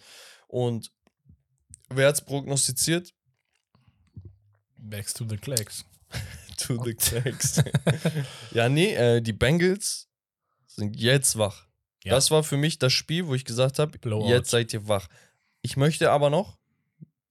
Und 0.48 0.92
wer 1.90 2.08
hat 2.08 2.16
es 2.16 2.22
prognostiziert? 2.22 3.14
Backs 4.78 5.14
to 5.14 5.26
the 5.28 5.38
Clicks. 5.38 5.86
to 6.68 6.84
the 6.84 6.94
text. 6.96 7.64
ja, 8.52 8.70
nee, 8.70 8.94
äh, 8.94 9.22
die 9.22 9.34
Bengals 9.34 10.08
sind 10.68 10.96
jetzt 11.00 11.38
wach. 11.38 11.68
Ja. 12.04 12.16
Das 12.16 12.32
war 12.32 12.44
für 12.44 12.58
mich 12.58 12.80
das 12.80 12.94
Spiel, 12.94 13.28
wo 13.28 13.36
ich 13.36 13.46
gesagt 13.46 13.78
habe, 13.80 13.98
jetzt 14.28 14.50
seid 14.50 14.74
ihr 14.74 14.88
wach. 14.88 15.08
Ich 15.62 15.78
möchte 15.78 16.10
aber 16.12 16.30
noch 16.30 16.58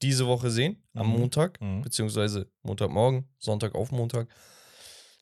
diese 0.03 0.27
Woche 0.27 0.51
sehen, 0.51 0.83
am 0.95 1.09
Mhm. 1.13 1.19
Montag, 1.21 1.61
Mhm. 1.61 1.83
beziehungsweise 1.83 2.51
Montagmorgen, 2.63 3.29
Sonntag 3.39 3.75
auf 3.75 3.91
Montag, 3.91 4.29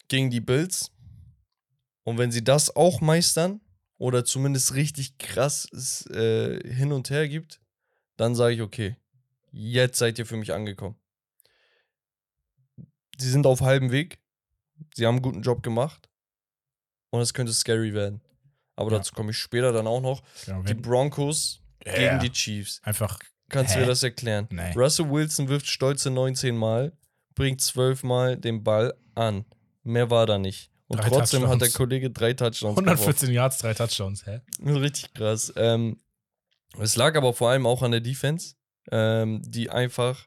gegen 0.08 0.30
die 0.30 0.40
Bills. 0.40 0.90
Und 2.04 2.18
wenn 2.18 2.30
sie 2.32 2.44
das 2.44 2.74
auch 2.76 3.00
meistern 3.00 3.60
oder 3.98 4.24
zumindest 4.24 4.74
richtig 4.74 5.18
krass 5.18 5.66
äh, 6.10 6.60
hin 6.72 6.92
und 6.92 7.10
her 7.10 7.28
gibt, 7.28 7.60
dann 8.16 8.34
sage 8.34 8.54
ich, 8.54 8.60
okay, 8.62 8.96
jetzt 9.50 9.98
seid 9.98 10.18
ihr 10.18 10.26
für 10.26 10.36
mich 10.36 10.52
angekommen. 10.52 10.96
Sie 13.18 13.30
sind 13.30 13.46
auf 13.46 13.60
halbem 13.60 13.90
Weg. 13.90 14.18
Sie 14.94 15.06
haben 15.06 15.16
einen 15.16 15.22
guten 15.22 15.42
Job 15.42 15.62
gemacht. 15.62 16.08
Und 17.10 17.20
es 17.20 17.32
könnte 17.34 17.52
scary 17.52 17.94
werden. 17.94 18.20
Aber 18.76 18.92
Ja. 18.92 18.98
dazu 18.98 19.14
komme 19.14 19.30
ich 19.32 19.38
später 19.38 19.72
dann 19.72 19.86
auch 19.86 20.00
noch. 20.00 20.22
Genau, 20.46 20.62
Die 20.62 20.74
Broncos 20.74 21.60
Ja. 21.84 21.94
gegen 21.94 22.18
die 22.20 22.30
Chiefs. 22.30 22.80
einfach, 22.84 23.18
Kannst 23.50 23.74
du 23.74 23.80
mir 23.80 23.86
das 23.86 24.02
erklären? 24.02 24.46
Nee. 24.50 24.72
Russell 24.74 25.08
Wilson 25.10 25.48
wirft 25.48 25.66
stolze 25.68 26.10
19 26.10 26.54
Mal, 26.56 26.92
bringt 27.34 27.60
12 27.62 28.02
Mal 28.04 28.36
den 28.36 28.62
Ball 28.62 28.94
an. 29.14 29.46
Mehr 29.84 30.10
war 30.10 30.26
da 30.26 30.36
nicht. 30.38 30.70
Und 30.86 30.98
Drei 31.00 31.08
trotzdem 31.08 31.42
hat 31.42 31.52
der 31.52 31.68
Touchdowns. 31.68 31.74
Kollege 31.74 32.10
drei 32.10 32.34
Touchdowns 32.34 32.76
geworfen. 32.76 32.88
114 32.88 33.30
Yards, 33.32 33.58
drei 33.58 33.72
Touchdowns, 33.74 34.26
hä? 34.26 34.40
Richtig 34.62 35.12
krass. 35.14 35.50
Ähm, 35.56 35.98
es 36.78 36.96
lag 36.96 37.16
aber 37.16 37.32
vor 37.32 37.50
allem 37.50 37.66
auch 37.66 37.82
an 37.82 37.90
der 37.90 38.00
Defense, 38.00 38.54
ähm, 38.92 39.40
die 39.44 39.70
einfach 39.70 40.26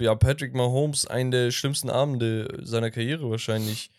ja, 0.00 0.14
Patrick 0.14 0.54
Mahomes 0.54 1.06
einen 1.06 1.30
der 1.30 1.50
schlimmsten 1.50 1.90
Abende 1.90 2.60
seiner 2.62 2.90
Karriere 2.90 3.30
wahrscheinlich 3.30 3.90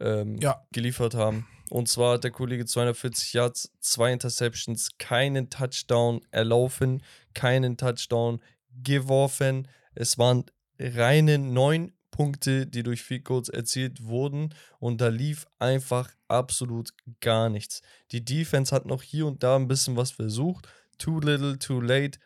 ähm, 0.00 0.38
Ja. 0.40 0.62
geliefert 0.72 1.14
haben. 1.14 1.46
Und 1.70 1.88
zwar 1.88 2.14
hat 2.14 2.24
der 2.24 2.30
Kollege 2.30 2.66
240 2.66 3.32
Yards, 3.32 3.72
zwei 3.80 4.12
Interceptions, 4.12 4.90
keinen 4.98 5.48
Touchdown 5.48 6.20
erlaufen, 6.30 7.02
keinen 7.34 7.76
Touchdown 7.76 8.40
geworfen. 8.82 9.68
Es 9.94 10.18
waren 10.18 10.44
reine 10.78 11.38
neun 11.38 11.92
Punkte, 12.10 12.66
die 12.66 12.82
durch 12.82 13.02
Field 13.02 13.24
Goals 13.24 13.48
erzielt 13.48 14.04
wurden 14.04 14.54
und 14.80 15.00
da 15.00 15.08
lief 15.08 15.46
einfach 15.58 16.10
absolut 16.28 16.90
gar 17.20 17.48
nichts. 17.48 17.80
Die 18.10 18.22
Defense 18.24 18.74
hat 18.74 18.84
noch 18.84 19.02
hier 19.02 19.26
und 19.26 19.42
da 19.42 19.56
ein 19.56 19.68
bisschen 19.68 19.96
was 19.96 20.10
versucht. 20.10 20.68
Too 20.98 21.20
little, 21.20 21.58
too 21.58 21.80
late. 21.80 22.18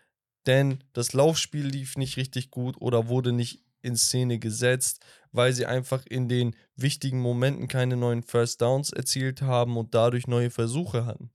Denn 0.46 0.78
das 0.92 1.12
Laufspiel 1.12 1.66
lief 1.66 1.96
nicht 1.96 2.16
richtig 2.16 2.50
gut 2.50 2.76
oder 2.80 3.08
wurde 3.08 3.32
nicht 3.32 3.62
in 3.82 3.96
Szene 3.96 4.38
gesetzt, 4.38 5.00
weil 5.32 5.52
sie 5.52 5.66
einfach 5.66 6.04
in 6.06 6.28
den 6.28 6.56
wichtigen 6.76 7.20
Momenten 7.20 7.68
keine 7.68 7.96
neuen 7.96 8.22
First 8.22 8.60
Downs 8.60 8.90
erzielt 8.90 9.42
haben 9.42 9.76
und 9.76 9.94
dadurch 9.94 10.26
neue 10.26 10.50
Versuche 10.50 11.04
hatten. 11.04 11.30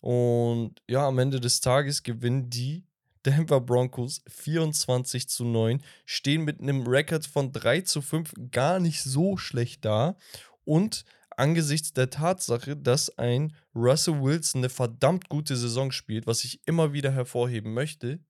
Und 0.00 0.82
ja, 0.88 1.06
am 1.06 1.18
Ende 1.18 1.40
des 1.40 1.60
Tages 1.60 2.02
gewinnen 2.02 2.50
die 2.50 2.84
Denver 3.24 3.60
Broncos 3.60 4.22
24 4.28 5.28
zu 5.30 5.46
9, 5.46 5.82
stehen 6.04 6.44
mit 6.44 6.60
einem 6.60 6.86
Rekord 6.86 7.24
von 7.24 7.52
3 7.52 7.80
zu 7.80 8.02
5 8.02 8.34
gar 8.50 8.80
nicht 8.80 9.02
so 9.02 9.38
schlecht 9.38 9.84
da. 9.86 10.16
Und 10.64 11.06
angesichts 11.30 11.94
der 11.94 12.10
Tatsache, 12.10 12.76
dass 12.76 13.16
ein 13.18 13.54
Russell 13.74 14.22
Wilson 14.22 14.60
eine 14.60 14.68
verdammt 14.68 15.30
gute 15.30 15.56
Saison 15.56 15.90
spielt, 15.90 16.26
was 16.26 16.44
ich 16.44 16.60
immer 16.66 16.92
wieder 16.92 17.12
hervorheben 17.12 17.72
möchte, 17.72 18.20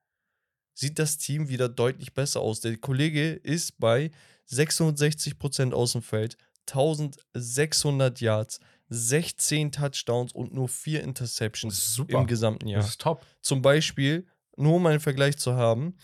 sieht 0.74 0.98
das 0.98 1.16
Team 1.18 1.48
wieder 1.48 1.68
deutlich 1.68 2.12
besser 2.14 2.40
aus. 2.40 2.60
Der 2.60 2.76
Kollege 2.76 3.32
ist 3.32 3.78
bei 3.78 4.10
66% 4.50 5.72
aus 5.72 5.92
dem 5.92 6.02
Feld, 6.02 6.36
1600 6.68 8.20
Yards, 8.20 8.60
16 8.90 9.72
Touchdowns 9.72 10.32
und 10.32 10.52
nur 10.52 10.68
4 10.68 11.02
Interceptions 11.02 11.94
Super. 11.94 12.20
im 12.20 12.26
gesamten 12.26 12.66
Jahr. 12.68 12.80
Das 12.82 12.90
ist 12.90 13.00
top. 13.00 13.24
Zum 13.40 13.62
Beispiel, 13.62 14.26
nur 14.56 14.74
um 14.74 14.86
einen 14.86 15.00
Vergleich 15.00 15.36
zu 15.38 15.54
haben, 15.54 15.96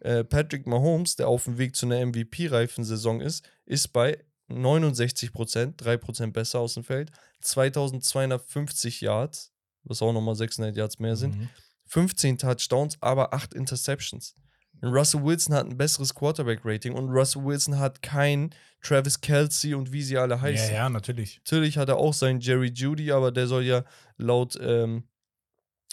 äh, 0.00 0.22
Patrick 0.24 0.66
Mahomes, 0.66 1.16
der 1.16 1.28
auf 1.28 1.44
dem 1.44 1.58
Weg 1.58 1.74
zu 1.74 1.86
einer 1.86 1.98
MVP-reifen 2.04 2.84
Saison 2.84 3.20
ist, 3.20 3.48
ist 3.66 3.88
bei 3.88 4.18
69 4.48 5.32
Prozent, 5.32 5.84
3 5.84 5.96
Prozent 5.96 6.32
besser 6.32 6.60
aus 6.60 6.74
dem 6.74 6.84
Feld, 6.84 7.10
2250 7.40 9.00
Yards, 9.00 9.52
was 9.84 10.00
auch 10.00 10.12
nochmal 10.12 10.36
600 10.36 10.76
Yards 10.76 10.98
mehr 10.98 11.16
sind, 11.16 11.36
Mhm. 11.36 11.48
15 11.88 12.38
Touchdowns, 12.38 12.96
aber 13.00 13.34
8 13.34 13.52
Interceptions. 13.54 14.34
Und 14.80 14.90
Russell 14.92 15.24
Wilson 15.24 15.54
hat 15.56 15.66
ein 15.66 15.76
besseres 15.76 16.14
Quarterback-Rating 16.14 16.92
und 16.94 17.08
Russell 17.08 17.44
Wilson 17.44 17.78
hat 17.80 18.00
keinen 18.00 18.54
Travis 18.80 19.20
Kelsey 19.20 19.74
und 19.74 19.92
wie 19.92 20.02
sie 20.02 20.16
alle 20.16 20.36
Ja, 20.36 20.40
heißen. 20.40 20.72
ja, 20.74 20.88
natürlich. 20.88 21.38
Natürlich 21.44 21.76
hat 21.78 21.88
er 21.88 21.96
auch 21.96 22.14
seinen 22.14 22.38
Jerry 22.40 22.70
Judy, 22.72 23.10
aber 23.10 23.32
der 23.32 23.48
soll 23.48 23.64
ja 23.64 23.82
laut, 24.18 24.56
ähm, 24.62 25.02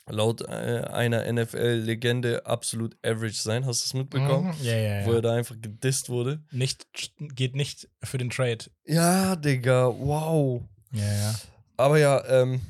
laut 0.08 0.42
äh, 0.42 0.84
einer 0.92 1.26
NFL-Legende 1.34 2.46
absolut 2.46 2.96
average 3.04 3.42
sein. 3.42 3.66
Hast 3.66 3.82
du 3.82 3.86
es 3.88 3.94
mitbekommen? 3.96 4.50
Mhm. 4.60 4.64
Ja, 4.64 4.76
ja, 4.78 5.06
Wo 5.08 5.10
er 5.12 5.16
ja. 5.16 5.22
da 5.22 5.34
einfach 5.34 5.56
gedisst 5.60 6.10
wurde. 6.10 6.44
Nicht, 6.52 6.86
geht 7.18 7.56
nicht 7.56 7.90
für 8.04 8.20
den 8.20 8.30
Trade. 8.30 8.66
Ja, 8.86 9.36
Digga, 9.36 9.88
wow. 9.88 10.62
Ja, 10.92 11.12
ja. 11.12 11.36
Aber 11.78 11.98
ja, 11.98 12.24
ähm, 12.28 12.62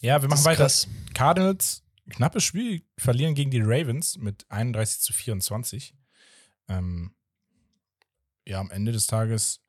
Ja, 0.00 0.20
wir 0.20 0.28
machen 0.28 0.44
weiter. 0.44 0.64
krass. 0.64 0.86
Cardinals, 1.14 1.82
knappes 2.10 2.44
Spiel, 2.44 2.82
verlieren 2.98 3.34
gegen 3.34 3.50
die 3.50 3.62
Ravens 3.62 4.18
mit 4.18 4.46
31 4.50 5.00
zu 5.00 5.12
24. 5.12 5.94
Ähm, 6.68 7.14
ja, 8.46 8.60
am 8.60 8.70
Ende 8.70 8.92
des 8.92 9.06
Tages 9.06 9.60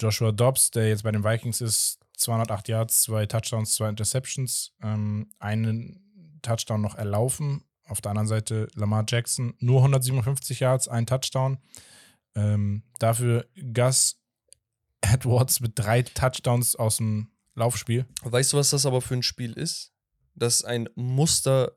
Joshua 0.00 0.32
Dobbs, 0.32 0.70
der 0.70 0.88
jetzt 0.88 1.04
bei 1.04 1.12
den 1.12 1.24
Vikings 1.24 1.60
ist, 1.60 2.00
208 2.16 2.68
Yards, 2.68 3.02
zwei 3.02 3.26
Touchdowns, 3.26 3.74
zwei 3.74 3.88
Interceptions, 3.88 4.72
ähm, 4.82 5.30
einen 5.38 6.38
Touchdown 6.42 6.80
noch 6.80 6.94
erlaufen. 6.94 7.62
Auf 7.84 8.00
der 8.00 8.10
anderen 8.10 8.28
Seite 8.28 8.68
Lamar 8.74 9.04
Jackson, 9.06 9.54
nur 9.58 9.78
157 9.78 10.60
Yards, 10.60 10.88
ein 10.88 11.06
Touchdown. 11.06 11.58
Ähm, 12.34 12.82
dafür 12.98 13.46
Gus 13.72 14.20
Edwards 15.00 15.60
mit 15.60 15.78
drei 15.78 16.02
Touchdowns 16.02 16.74
aus 16.74 16.96
dem 16.96 17.30
Laufspiel. 17.54 18.06
Weißt 18.22 18.52
du, 18.52 18.56
was 18.56 18.70
das 18.70 18.86
aber 18.86 19.00
für 19.00 19.14
ein 19.14 19.22
Spiel 19.22 19.52
ist? 19.52 19.92
Das 20.36 20.56
ist 20.56 20.64
ein 20.64 20.88
Muster, 20.94 21.76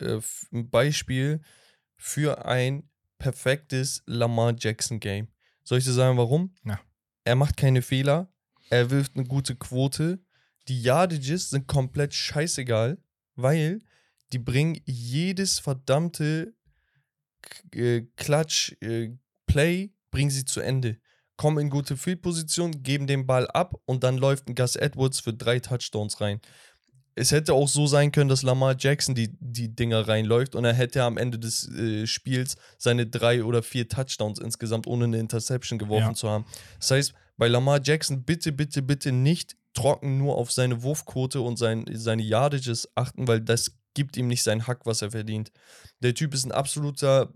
äh, 0.00 0.20
ein 0.52 0.70
Beispiel 0.70 1.40
für 1.96 2.44
ein 2.44 2.88
perfektes 3.18 4.02
Lamar 4.06 4.54
Jackson 4.56 5.00
Game. 5.00 5.28
Soll 5.64 5.78
ich 5.78 5.84
dir 5.84 5.92
sagen, 5.92 6.16
warum? 6.16 6.54
Ja. 6.64 6.80
Er 7.24 7.34
macht 7.34 7.56
keine 7.56 7.82
Fehler. 7.82 8.32
er 8.70 8.90
wirft 8.90 9.16
eine 9.16 9.24
gute 9.24 9.56
Quote. 9.56 10.22
Die 10.68 10.82
Yardages 10.82 11.50
sind 11.50 11.66
komplett 11.66 12.14
scheißegal, 12.14 12.98
weil 13.34 13.80
die 14.32 14.38
bringen 14.38 14.80
jedes 14.84 15.58
verdammte 15.58 16.54
äh, 17.74 18.02
Clutch 18.16 18.76
äh, 18.80 19.10
Play, 19.46 19.94
bringen 20.10 20.30
sie 20.30 20.44
zu 20.44 20.60
Ende. 20.60 20.98
Kommen 21.36 21.58
in 21.58 21.70
gute 21.70 21.96
Field-Position, 21.96 22.82
geben 22.82 23.06
den 23.06 23.26
Ball 23.26 23.46
ab 23.48 23.80
und 23.86 24.04
dann 24.04 24.18
läuft 24.18 24.48
ein 24.48 24.54
Gus 24.54 24.76
Edwards 24.76 25.20
für 25.20 25.32
drei 25.32 25.60
Touchdowns 25.60 26.20
rein. 26.20 26.40
Es 27.18 27.32
hätte 27.32 27.52
auch 27.54 27.68
so 27.68 27.86
sein 27.86 28.12
können, 28.12 28.28
dass 28.28 28.42
Lamar 28.42 28.76
Jackson 28.78 29.14
die, 29.14 29.30
die 29.40 29.74
Dinger 29.74 30.06
reinläuft 30.06 30.54
und 30.54 30.64
er 30.64 30.72
hätte 30.74 31.02
am 31.02 31.16
Ende 31.16 31.38
des 31.38 31.68
äh, 31.68 32.06
Spiels 32.06 32.56
seine 32.78 33.06
drei 33.06 33.42
oder 33.42 33.62
vier 33.62 33.88
Touchdowns 33.88 34.38
insgesamt 34.38 34.86
ohne 34.86 35.04
eine 35.06 35.18
Interception 35.18 35.78
geworfen 35.78 36.10
Ja. 36.10 36.14
zu 36.14 36.28
haben. 36.30 36.44
Das 36.78 36.90
heißt, 36.92 37.14
bei 37.36 37.48
Lamar 37.48 37.80
Jackson 37.82 38.22
bitte, 38.22 38.52
bitte, 38.52 38.82
bitte 38.82 39.12
nicht 39.12 39.56
trocken 39.74 40.18
nur 40.18 40.36
auf 40.36 40.52
seine 40.52 40.82
Wurfquote 40.82 41.40
und 41.40 41.56
sein, 41.56 41.84
seine 41.92 42.22
Yardages 42.22 42.88
achten, 42.94 43.26
weil 43.28 43.40
das 43.40 43.72
gibt 43.94 44.16
ihm 44.16 44.28
nicht 44.28 44.42
sein 44.42 44.66
Hack, 44.66 44.86
was 44.86 45.02
er 45.02 45.10
verdient. 45.10 45.50
Der 46.02 46.14
Typ 46.14 46.34
ist 46.34 46.44
ein 46.44 46.52
absoluter 46.52 47.32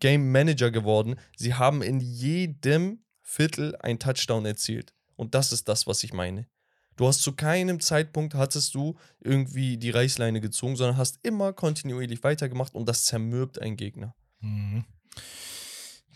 Game 0.00 0.30
Manager 0.32 0.70
geworden. 0.70 1.16
Sie 1.36 1.54
haben 1.54 1.82
in 1.82 2.00
jedem 2.00 3.00
Viertel 3.22 3.76
ein 3.80 3.98
Touchdown 3.98 4.44
erzielt. 4.46 4.92
Und 5.16 5.34
das 5.34 5.52
ist 5.52 5.68
das, 5.68 5.86
was 5.86 6.02
ich 6.04 6.12
meine. 6.12 6.46
Du 6.98 7.06
hast 7.06 7.22
zu 7.22 7.32
keinem 7.32 7.80
Zeitpunkt 7.80 8.34
hattest 8.34 8.74
du 8.74 8.96
irgendwie 9.20 9.78
die 9.78 9.90
Reißleine 9.90 10.40
gezogen, 10.40 10.76
sondern 10.76 10.96
hast 10.96 11.18
immer 11.22 11.52
kontinuierlich 11.52 12.22
weitergemacht 12.24 12.74
und 12.74 12.86
das 12.88 13.04
zermürbt 13.04 13.60
einen 13.62 13.76
Gegner. 13.76 14.14
Mhm. 14.40 14.84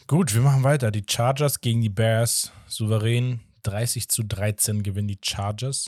Gut, 0.09 0.35
wir 0.35 0.43
machen 0.43 0.65
weiter. 0.65 0.91
Die 0.91 1.05
Chargers 1.09 1.61
gegen 1.61 1.81
die 1.81 1.89
Bears. 1.89 2.51
Souverän 2.67 3.41
30 3.63 4.09
zu 4.09 4.25
13 4.25 4.83
gewinnen 4.83 5.09
die 5.09 5.19
Chargers. 5.25 5.87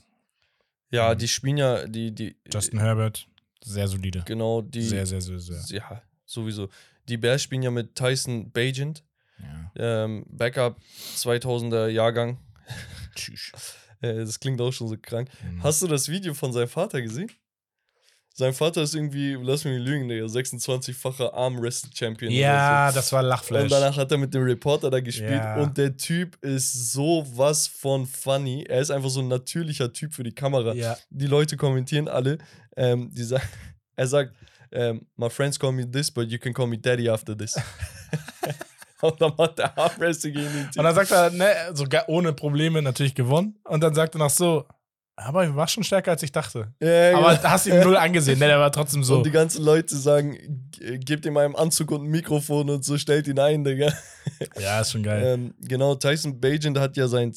Ja, 0.90 1.12
Mhm. 1.12 1.18
die 1.18 1.28
spielen 1.28 1.56
ja, 1.56 1.86
die, 1.88 2.14
die, 2.14 2.36
Justin 2.52 2.78
Herbert, 2.78 3.26
sehr 3.64 3.88
solide. 3.88 4.22
genau, 4.26 4.62
die, 4.62 4.82
Sehr, 4.82 5.06
sehr, 5.06 5.20
sehr, 5.20 5.40
sehr. 5.40 5.60
ja, 5.76 6.02
sowieso. 6.24 6.68
Die 7.08 7.16
Bears 7.16 7.42
spielen 7.42 7.62
ja 7.62 7.72
mit 7.72 7.96
Tyson 7.96 8.52
Bagent, 8.52 9.02
Ja. 9.40 9.72
ähm, 10.04 10.24
Backup 10.28 10.80
2000er 11.16 11.88
Jahrgang. 11.88 12.38
Tschüss. 13.16 13.50
Äh, 14.04 14.24
das 14.24 14.38
klingt 14.40 14.60
auch 14.60 14.72
schon 14.72 14.88
so 14.88 14.96
krank. 15.00 15.28
Mhm. 15.42 15.62
Hast 15.62 15.82
du 15.82 15.86
das 15.86 16.08
Video 16.08 16.34
von 16.34 16.52
seinem 16.52 16.68
Vater 16.68 17.00
gesehen? 17.02 17.30
Sein 18.36 18.52
Vater 18.52 18.82
ist 18.82 18.96
irgendwie, 18.96 19.34
lass 19.40 19.64
mich 19.64 19.78
nicht 19.78 19.86
lügen, 19.86 20.08
Digga, 20.08 20.24
26-facher 20.26 21.32
Arm-Wrestle-Champion. 21.34 22.32
Ja, 22.32 22.90
das 22.90 23.12
war 23.12 23.20
Und 23.22 23.28
Lachfleisch. 23.28 23.70
danach 23.70 23.96
hat 23.96 24.10
er 24.10 24.18
mit 24.18 24.34
dem 24.34 24.42
Reporter 24.42 24.90
da 24.90 24.98
gespielt 24.98 25.30
Ja. 25.30 25.62
und 25.62 25.78
der 25.78 25.96
Typ 25.96 26.36
ist 26.44 26.92
sowas 26.92 27.68
von 27.68 28.06
funny. 28.06 28.64
Er 28.68 28.80
ist 28.80 28.90
einfach 28.90 29.10
so 29.10 29.20
ein 29.20 29.28
natürlicher 29.28 29.92
Typ 29.92 30.12
für 30.12 30.24
die 30.24 30.34
Kamera. 30.34 30.74
Ja, 30.74 30.96
Die 31.10 31.28
Leute 31.28 31.56
kommentieren 31.56 32.08
alle. 32.08 32.38
Ähm, 32.76 33.08
die 33.14 33.22
sa 33.22 33.40
er 33.96 34.06
sagt, 34.08 34.34
ähm, 34.72 35.06
my 35.16 35.30
friends 35.30 35.56
call 35.56 35.70
me 35.70 35.88
this, 35.88 36.10
but 36.10 36.28
you 36.28 36.38
can 36.40 36.52
call 36.52 36.66
me 36.66 36.76
daddy 36.76 37.08
after 37.08 37.36
this. 37.38 37.54
und 39.04 39.20
dann 39.20 39.32
macht 39.36 39.58
der 39.58 39.76
Armwrestle 39.78 40.32
gegen 40.32 40.52
den 40.52 40.70
Typ. 40.70 40.78
Und 40.78 40.84
dann 40.84 40.94
sagt 40.94 41.10
er, 41.10 41.30
ne, 41.30 41.46
sogar 41.72 42.08
ohne 42.08 42.32
Probleme 42.32 42.82
natürlich 42.82 43.14
gewonnen. 43.14 43.58
Und 43.64 43.82
dann 43.82 43.94
sagt 43.94 44.14
er 44.16 44.18
noch 44.18 44.30
so, 44.30 44.64
aber 45.16 45.46
ich 45.46 45.54
war 45.54 45.68
schon 45.68 45.84
stärker, 45.84 46.10
als 46.10 46.22
ich 46.24 46.32
dachte. 46.32 46.72
Ja, 46.80 47.10
genau. 47.10 47.28
Aber 47.28 47.42
hast 47.42 47.66
ihm 47.66 47.80
null 47.80 47.96
angesehen, 47.96 48.38
ne, 48.38 48.48
der 48.48 48.58
war 48.58 48.72
trotzdem 48.72 49.04
so. 49.04 49.18
Und 49.18 49.26
die 49.26 49.30
ganzen 49.30 49.62
Leute 49.64 49.96
sagen, 49.96 50.70
gebt 51.04 51.24
ihm 51.24 51.36
einen 51.36 51.54
Anzug 51.54 51.92
und 51.92 52.02
ein 52.04 52.10
Mikrofon 52.10 52.68
und 52.68 52.84
so 52.84 52.98
stellt 52.98 53.28
ihn 53.28 53.38
ein, 53.38 53.62
Digga. 53.62 53.92
Ja, 54.58 54.80
ist 54.80 54.90
schon 54.90 55.04
geil. 55.04 55.22
Ähm, 55.24 55.54
genau, 55.60 55.94
Tyson 55.94 56.40
Bagent 56.40 56.78
hat 56.78 56.96
ja 56.96 57.06
sein 57.06 57.32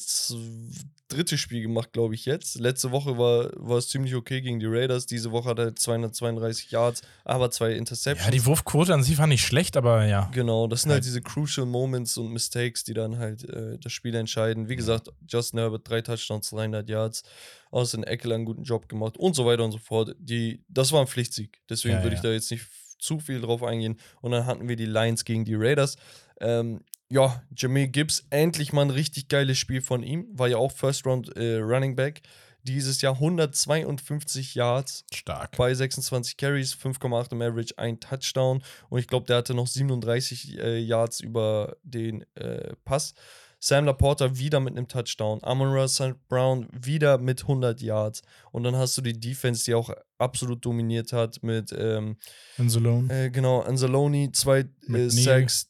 drittes 1.08 1.40
Spiel 1.40 1.62
gemacht, 1.62 1.92
glaube 1.92 2.14
ich, 2.14 2.24
jetzt. 2.26 2.60
Letzte 2.60 2.90
Woche 2.90 3.18
war, 3.18 3.50
war 3.56 3.78
es 3.78 3.88
ziemlich 3.88 4.14
okay 4.14 4.40
gegen 4.40 4.60
die 4.60 4.66
Raiders. 4.66 5.06
Diese 5.06 5.32
Woche 5.32 5.48
hat 5.50 5.58
er 5.58 5.74
232 5.74 6.70
Yards, 6.70 7.02
aber 7.24 7.50
zwei 7.50 7.72
Interceptions. 7.72 8.26
Ja, 8.26 8.30
die 8.30 8.44
Wurfquote 8.44 8.92
an 8.94 9.02
sich 9.02 9.18
war 9.18 9.26
nicht 9.26 9.44
schlecht, 9.44 9.76
aber 9.76 10.04
ja. 10.06 10.30
Genau, 10.32 10.66
das 10.66 10.82
sind 10.82 10.90
halt 10.90 10.98
Halt. 10.98 11.06
diese 11.06 11.22
crucial 11.22 11.66
Moments 11.66 12.16
und 12.18 12.32
Mistakes, 12.32 12.84
die 12.84 12.94
dann 12.94 13.18
halt 13.18 13.44
äh, 13.44 13.78
das 13.78 13.92
Spiel 13.92 14.14
entscheiden. 14.14 14.68
Wie 14.68 14.76
gesagt, 14.76 15.08
Justin 15.26 15.60
Herbert, 15.60 15.88
drei 15.88 16.02
Touchdowns, 16.02 16.50
300 16.50 16.88
Yards, 16.88 17.22
Austin 17.70 18.02
Eckler 18.04 18.34
einen 18.36 18.44
guten 18.44 18.62
Job 18.64 18.88
gemacht 18.88 19.16
und 19.16 19.34
so 19.34 19.46
weiter 19.46 19.64
und 19.64 19.72
so 19.72 19.78
fort. 19.78 20.14
Die, 20.18 20.62
das 20.68 20.92
war 20.92 21.00
ein 21.00 21.06
Pflichtsieg, 21.06 21.60
deswegen 21.68 21.96
Ja, 21.96 22.02
würde 22.02 22.16
ich 22.16 22.22
ja. 22.22 22.28
da 22.30 22.34
jetzt 22.34 22.50
nicht 22.50 22.66
zu 22.98 23.18
viel 23.20 23.40
drauf 23.40 23.62
eingehen. 23.62 23.98
Und 24.20 24.32
dann 24.32 24.44
hatten 24.46 24.68
wir 24.68 24.76
die 24.76 24.86
Lions 24.86 25.24
gegen 25.24 25.44
die 25.44 25.54
Raiders. 25.54 25.96
Ähm, 26.40 26.80
ja, 27.10 27.42
Jameer 27.56 27.88
Gibbs, 27.88 28.26
endlich 28.30 28.72
mal 28.72 28.82
ein 28.82 28.90
richtig 28.90 29.28
geiles 29.28 29.58
Spiel 29.58 29.80
von 29.80 30.02
ihm. 30.02 30.26
War 30.32 30.48
ja 30.48 30.58
auch 30.58 30.72
First 30.72 31.06
Round 31.06 31.34
äh, 31.36 31.56
Running 31.56 31.96
Back. 31.96 32.22
Dieses 32.64 33.00
Jahr 33.00 33.14
152 33.14 34.54
Yards, 34.54 35.04
Stark. 35.12 35.56
bei 35.56 35.72
26 35.72 36.36
Carries, 36.36 36.74
5,8 36.74 37.32
im 37.32 37.40
Average, 37.40 37.78
ein 37.78 37.98
Touchdown. 37.98 38.62
Und 38.90 38.98
ich 38.98 39.06
glaube, 39.06 39.26
der 39.26 39.36
hatte 39.38 39.54
noch 39.54 39.66
37 39.66 40.58
äh, 40.58 40.78
Yards 40.78 41.20
über 41.20 41.76
den 41.82 42.26
äh, 42.34 42.74
Pass. 42.84 43.14
Sam 43.60 43.86
Laporta 43.86 44.38
wieder 44.38 44.60
mit 44.60 44.76
einem 44.76 44.86
Touchdown. 44.86 45.40
Amon 45.42 45.72
Russell 45.72 46.14
Brown 46.28 46.68
wieder 46.72 47.18
mit 47.18 47.42
100 47.42 47.80
Yards. 47.80 48.22
Und 48.52 48.64
dann 48.64 48.76
hast 48.76 48.96
du 48.98 49.02
die 49.02 49.18
Defense, 49.18 49.64
die 49.64 49.74
auch 49.74 49.90
absolut 50.18 50.64
dominiert 50.64 51.12
hat 51.12 51.42
mit, 51.42 51.74
ähm, 51.76 52.16
Insolone. 52.56 53.12
äh, 53.12 53.30
genau, 53.30 53.60
Anzalone, 53.60 54.30
zwei 54.32 54.66
äh. 54.88 55.08
Sacks. 55.08 55.67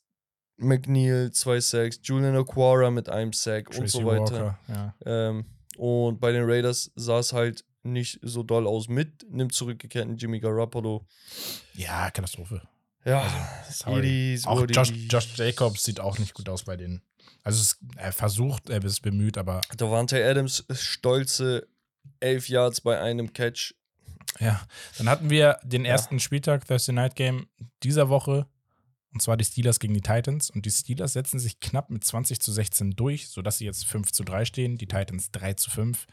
McNeil, 0.59 1.31
zwei 1.33 1.61
Sacks. 1.61 2.01
Julian 2.03 2.37
Aquara 2.37 2.91
mit 2.91 3.09
einem 3.09 3.33
Sack 3.33 3.69
und 3.71 3.77
Tracy 3.77 3.89
so 3.99 4.05
weiter. 4.07 4.21
Walker. 4.23 4.59
Ja. 4.69 4.95
Ähm, 5.07 5.47
und 5.77 6.21
bei 6.21 6.33
den 6.33 6.45
Raiders 6.45 6.91
sah 6.97 7.21
es 7.21 7.33
halt 7.33 7.65
nicht 7.85 8.19
so 8.23 8.43
doll 8.43 8.67
aus 8.67 8.89
mit 8.89 9.25
einem 9.33 9.51
zurückgekehrten 9.51 10.17
Jimmy 10.17 10.41
Garoppolo. 10.41 11.07
ja, 11.75 12.11
Katastrophe. 12.11 12.63
Ja, 13.05 13.23
Also. 13.85 13.99
Idis, 13.99 14.47
Auch 14.47 14.67
Josh. 14.69 14.91
Josh 15.09 15.37
Jacobs 15.37 15.85
sieht 15.85 16.01
auch 16.01 16.19
nicht 16.19 16.35
gut 16.35 16.49
aus 16.49 16.65
bei 16.65 16.77
denen. 16.77 17.03
Also 17.45 17.77
er 17.97 18.13
versucht, 18.13 18.69
er 18.69 18.85
ist 18.85 19.01
bemüht, 19.01 19.39
aber 19.39 19.61
Davante 19.77 20.23
Adams 20.23 20.65
stolze 20.73 21.67
11 22.21 22.49
Yards 22.49 22.81
bei 22.81 23.01
einem 23.01 23.33
Catch. 23.33 23.75
ja. 24.41 24.61
Dann 24.99 25.09
hatten 25.09 25.31
wir 25.31 25.59
den 25.63 25.85
ersten 25.85 26.19
Spieltag, 26.21 26.67
Thursday 26.67 26.95
Night 26.95 27.15
Game 27.15 27.47
dieser 27.83 28.09
Woche. 28.09 28.47
Und 29.13 29.23
zwar 29.23 29.37
die 29.37 29.45
Steelers 29.45 29.81
gegen 29.81 29.95
die 29.95 30.01
Titans. 30.01 30.51
Und 30.51 30.67
die 30.67 30.71
Steelers 30.71 31.15
setzen 31.15 31.39
sich 31.39 31.61
knapp 31.61 31.91
mit 31.91 32.05
20 32.05 32.41
zu 32.41 32.53
16 32.53 32.91
durch, 32.93 33.29
sodass 33.29 33.59
sie 33.59 33.65
jetzt 33.65 33.87
5 33.87 34.13
zu 34.13 34.25
3 34.25 34.45
stehen. 34.45 34.79
Die 34.79 34.87
Titans 34.87 35.31
3 35.31 35.55
zu 35.55 35.71
5. 35.71 36.07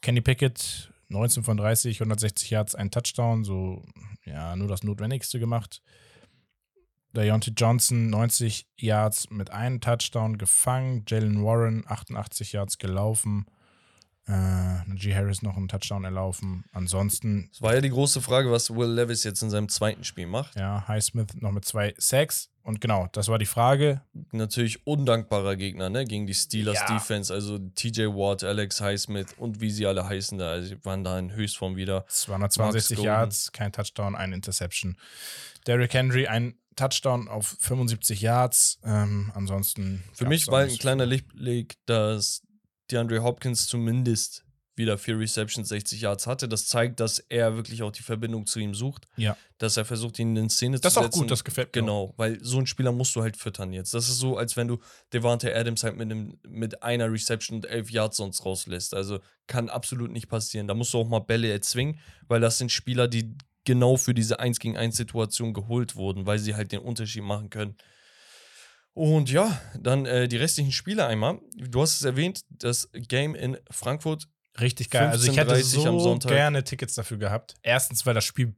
Kenny 0.00 0.20
Pickett, 0.20 0.92
19 1.08 1.42
von 1.42 1.56
30, 1.56 2.00
160 2.00 2.50
Yards, 2.50 2.74
ein 2.74 2.90
Touchdown. 2.90 3.44
So, 3.44 3.84
ja, 4.24 4.56
nur 4.56 4.68
das 4.68 4.82
Notwendigste 4.82 5.38
gemacht. 5.38 5.82
Deontay 7.14 7.52
Johnson, 7.56 8.10
90 8.10 8.66
Yards 8.76 9.30
mit 9.30 9.50
einem 9.50 9.80
Touchdown 9.80 10.36
gefangen. 10.36 11.04
Jalen 11.08 11.42
Warren, 11.42 11.84
88 11.86 12.52
Yards 12.52 12.78
gelaufen. 12.78 13.46
Äh, 14.28 14.32
Najee 14.86 15.14
Harris 15.14 15.40
noch 15.42 15.56
einen 15.56 15.68
Touchdown 15.68 16.04
erlaufen. 16.04 16.64
Ansonsten, 16.72 17.48
Es 17.52 17.62
war 17.62 17.74
ja 17.74 17.80
die 17.80 17.88
große 17.90 18.20
Frage, 18.20 18.50
was 18.52 18.70
Will 18.74 18.90
Levis 18.92 19.24
jetzt 19.24 19.42
in 19.42 19.48
seinem 19.50 19.68
zweiten 19.70 20.04
Spiel 20.04 20.26
macht. 20.26 20.54
ja, 20.56 20.86
Highsmith 20.86 21.28
noch 21.40 21.50
mit 21.52 21.64
zwei 21.64 21.94
Sacks. 21.96 22.50
Und 22.62 22.82
genau, 22.82 23.08
das 23.12 23.28
war 23.28 23.38
die 23.38 23.46
Frage. 23.46 24.02
Natürlich 24.30 24.86
undankbarer 24.86 25.56
Gegner, 25.56 25.88
ne? 25.88 26.04
Gegen 26.04 26.26
die 26.26 26.34
Steelers 26.34 26.76
Ja. 26.76 26.94
Defense. 26.94 27.32
Also 27.32 27.58
TJ 27.58 28.08
Watt, 28.08 28.44
Alex 28.44 28.82
Highsmith 28.82 29.34
und 29.38 29.62
wie 29.62 29.70
sie 29.70 29.86
alle 29.86 30.06
heißen 30.06 30.36
da. 30.36 30.50
Also 30.50 30.74
waren 30.84 31.02
da 31.02 31.18
in 31.18 31.32
Höchstform 31.32 31.76
wieder. 31.76 32.04
262 32.08 32.98
Max 32.98 33.04
Yards, 33.06 33.52
kein 33.52 33.72
Touchdown, 33.72 34.14
ein 34.14 34.34
Interception. 34.34 34.98
Derrick 35.66 35.94
Henry, 35.94 36.26
ein 36.26 36.56
Touchdown 36.76 37.28
auf 37.28 37.56
75 37.60 38.20
Yards. 38.20 38.78
Ähm, 38.84 39.32
ansonsten. 39.34 40.04
Für 40.12 40.26
mich 40.26 40.46
war 40.48 40.60
ein 40.60 40.68
kleiner. 40.76 41.06
Lichtblick, 41.06 41.76
dass 41.86 42.42
DeAndre 42.90 43.22
Hopkins 43.22 43.66
zumindest 43.66 44.44
wieder 44.76 44.96
vier 44.96 45.18
Receptions, 45.18 45.68
60 45.68 46.00
Yards 46.02 46.26
hatte. 46.28 46.48
Das 46.48 46.66
zeigt, 46.66 47.00
dass 47.00 47.18
er 47.18 47.56
wirklich 47.56 47.82
auch 47.82 47.90
die 47.90 48.04
Verbindung 48.04 48.46
zu 48.46 48.60
ihm 48.60 48.74
sucht. 48.74 49.08
Ja. 49.16 49.36
Dass 49.58 49.76
er 49.76 49.84
versucht, 49.84 50.18
ihn 50.20 50.36
in 50.36 50.48
Szene 50.48 50.78
Das 50.78 50.90
ist 50.90 50.94
zu 50.94 51.00
auch 51.00 51.04
setzen. 51.04 51.18
gut, 51.18 51.30
das 51.32 51.42
gefällt 51.42 51.74
mir. 51.74 51.82
auch. 51.82 51.84
Genau, 51.84 52.14
weil 52.16 52.38
so 52.42 52.58
einen 52.58 52.66
Spieler 52.68 52.92
musst 52.92 53.16
du 53.16 53.22
halt 53.22 53.36
füttern 53.36 53.72
jetzt. 53.72 53.92
Das 53.92 54.08
ist 54.08 54.18
so, 54.18 54.36
als 54.36 54.56
wenn 54.56 54.68
du 54.68 54.78
Devante 55.12 55.54
Adams 55.54 55.82
halt 55.82 55.96
mit, 55.96 56.10
einem, 56.10 56.38
mit 56.46 56.82
einer 56.82 57.12
Reception 57.12 57.56
und 57.56 57.66
elf 57.66 57.90
Yards 57.90 58.18
sonst 58.18 58.44
rauslässt. 58.44 58.94
Also 58.94 59.18
kann 59.48 59.68
absolut 59.68 60.12
nicht 60.12 60.28
passieren. 60.28 60.68
Da 60.68 60.74
musst 60.74 60.94
du 60.94 60.98
auch 60.98 61.08
mal 61.08 61.18
Bälle 61.18 61.50
erzwingen, 61.50 61.98
weil 62.28 62.40
das 62.40 62.58
sind 62.58 62.70
Spieler, 62.70 63.08
die 63.08 63.34
genau 63.64 63.96
für 63.96 64.14
diese 64.14 64.38
1 64.38 64.60
gegen 64.60 64.76
1 64.78 64.96
Situation 64.96 65.52
geholt 65.54 65.96
wurden, 65.96 66.24
weil 66.24 66.38
sie 66.38 66.54
halt 66.54 66.70
den 66.70 66.80
Unterschied 66.80 67.24
machen 67.24 67.50
können. 67.50 67.76
Und 68.98 69.30
ja, 69.30 69.60
dann 69.78 70.06
äh, 70.06 70.26
die 70.26 70.36
restlichen 70.38 70.72
Spiele 70.72 71.06
einmal. 71.06 71.38
Du 71.56 71.80
hast 71.80 71.94
es 71.94 72.02
erwähnt, 72.04 72.40
das 72.50 72.90
Game 72.92 73.36
in 73.36 73.56
Frankfurt. 73.70 74.26
Richtig 74.58 74.90
geil. 74.90 75.08
Also 75.10 75.30
ich 75.30 75.36
hätte 75.38 75.54
15:30 75.54 75.76
am 75.86 75.98
so 75.98 76.00
Sonntag. 76.00 76.32
gerne 76.32 76.64
Tickets 76.64 76.94
dafür 76.94 77.16
gehabt. 77.16 77.54
Erstens, 77.62 78.04
weil 78.06 78.14
das 78.14 78.24
Spiel 78.24 78.56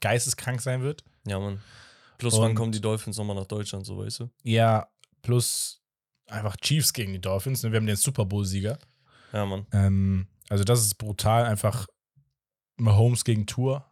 geisteskrank 0.00 0.62
sein 0.62 0.80
wird. 0.80 1.04
Ja, 1.26 1.38
Mann. 1.38 1.60
Plus, 2.16 2.34
Und- 2.34 2.40
wann 2.42 2.54
kommen 2.54 2.72
die 2.72 2.80
Dolphins 2.80 3.18
nochmal 3.18 3.36
nach 3.36 3.44
Deutschland, 3.46 3.84
so 3.84 3.98
weißt 3.98 4.20
du? 4.20 4.30
Ja, 4.44 4.88
plus 5.20 5.82
einfach 6.26 6.56
Chiefs 6.56 6.94
gegen 6.94 7.12
die 7.12 7.20
Dolphins. 7.20 7.62
ne? 7.62 7.70
Wir 7.72 7.76
haben 7.76 7.86
den 7.86 7.96
Super 7.96 8.24
Bowl-Sieger. 8.24 8.78
Ja, 9.34 9.44
Mann. 9.44 9.66
Ähm, 9.72 10.26
also, 10.48 10.64
das 10.64 10.80
ist 10.84 10.94
brutal. 10.94 11.44
Einfach 11.44 11.86
Mahomes 12.76 13.24
gegen 13.24 13.44
Tour. 13.46 13.84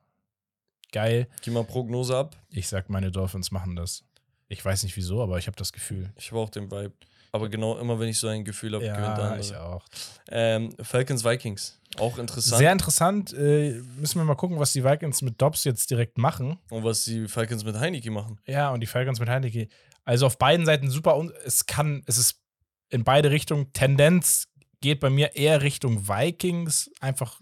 Geil. 0.92 1.28
Gib 1.42 1.52
mal 1.52 1.64
Prognose 1.64 2.16
ab. 2.16 2.36
Ich 2.48 2.68
sag, 2.68 2.88
meine 2.88 3.10
Dolphins 3.10 3.50
machen 3.50 3.76
das. 3.76 4.02
Ich 4.50 4.64
weiß 4.64 4.82
nicht 4.82 4.96
wieso, 4.96 5.22
aber 5.22 5.38
ich 5.38 5.46
habe 5.46 5.56
das 5.56 5.72
Gefühl. 5.72 6.10
Ich 6.16 6.30
habe 6.32 6.40
auch 6.40 6.50
den 6.50 6.70
Vibe. 6.70 6.92
Aber 7.32 7.48
genau 7.48 7.78
immer, 7.78 8.00
wenn 8.00 8.08
ich 8.08 8.18
so 8.18 8.26
ein 8.26 8.44
Gefühl 8.44 8.74
habe, 8.74 8.84
gewinnt 8.84 8.98
der 8.98 9.04
Ja, 9.06 9.14
andere. 9.14 9.40
ich 9.40 9.54
auch. 9.54 9.84
Ähm, 10.28 10.74
Falcons 10.82 11.24
Vikings. 11.24 11.78
Auch 11.98 12.18
interessant. 12.18 12.58
Sehr 12.58 12.72
interessant. 12.72 13.32
Äh, 13.32 13.80
müssen 13.96 14.18
wir 14.18 14.24
mal 14.24 14.34
gucken, 14.34 14.58
was 14.58 14.72
die 14.72 14.82
Vikings 14.84 15.22
mit 15.22 15.40
Dobbs 15.40 15.62
jetzt 15.62 15.88
direkt 15.90 16.18
machen. 16.18 16.58
Und 16.70 16.82
was 16.82 17.04
die 17.04 17.28
Falcons 17.28 17.62
mit 17.64 17.78
Heineke 17.78 18.10
machen. 18.10 18.40
Ja, 18.46 18.70
und 18.70 18.80
die 18.80 18.88
Falcons 18.88 19.20
mit 19.20 19.28
Heineke. 19.28 19.68
Also 20.04 20.26
auf 20.26 20.36
beiden 20.38 20.66
Seiten 20.66 20.90
super. 20.90 21.16
Und 21.16 21.32
es 21.44 21.66
kann, 21.66 22.02
es 22.06 22.18
ist 22.18 22.40
in 22.88 23.04
beide 23.04 23.30
Richtungen. 23.30 23.72
Tendenz 23.72 24.48
geht 24.80 24.98
bei 24.98 25.10
mir 25.10 25.36
eher 25.36 25.62
Richtung 25.62 26.08
Vikings, 26.08 26.90
einfach 27.00 27.40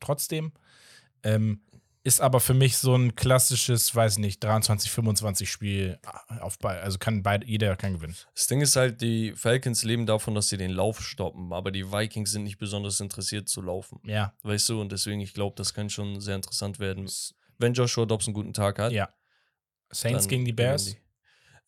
trotzdem. 0.00 0.50
Ähm, 1.22 1.60
ist 2.08 2.20
aber 2.22 2.40
für 2.40 2.54
mich 2.54 2.78
so 2.78 2.96
ein 2.96 3.14
klassisches, 3.14 3.94
weiß 3.94 4.18
nicht, 4.18 4.42
23, 4.42 4.90
25 4.90 5.50
Spiel 5.50 6.00
auf 6.40 6.58
beide. 6.58 6.80
Also 6.80 6.98
kann 6.98 7.22
beide, 7.22 7.46
jeder 7.46 7.76
kann 7.76 7.92
gewinnen. 7.92 8.16
Das 8.34 8.46
Ding 8.46 8.62
ist 8.62 8.76
halt, 8.76 9.02
die 9.02 9.34
Falcons 9.36 9.84
leben 9.84 10.06
davon, 10.06 10.34
dass 10.34 10.48
sie 10.48 10.56
den 10.56 10.70
Lauf 10.70 11.02
stoppen. 11.02 11.52
Aber 11.52 11.70
die 11.70 11.92
Vikings 11.92 12.32
sind 12.32 12.44
nicht 12.44 12.56
besonders 12.56 12.98
interessiert 13.00 13.50
zu 13.50 13.60
laufen. 13.60 14.00
Ja, 14.04 14.32
Weißt 14.42 14.70
du? 14.70 14.80
Und 14.80 14.90
deswegen, 14.90 15.20
ich 15.20 15.34
glaube, 15.34 15.54
das 15.56 15.74
kann 15.74 15.90
schon 15.90 16.20
sehr 16.20 16.36
interessant 16.36 16.78
werden. 16.78 17.08
Wenn 17.58 17.74
Joshua 17.74 18.06
Dobbs 18.06 18.26
einen 18.26 18.34
guten 18.34 18.54
Tag 18.54 18.78
hat. 18.78 18.92
ja. 18.92 19.12
Saints 19.90 20.28
gegen 20.28 20.44
die 20.44 20.52
Bears. 20.52 20.84
die. 20.84 20.96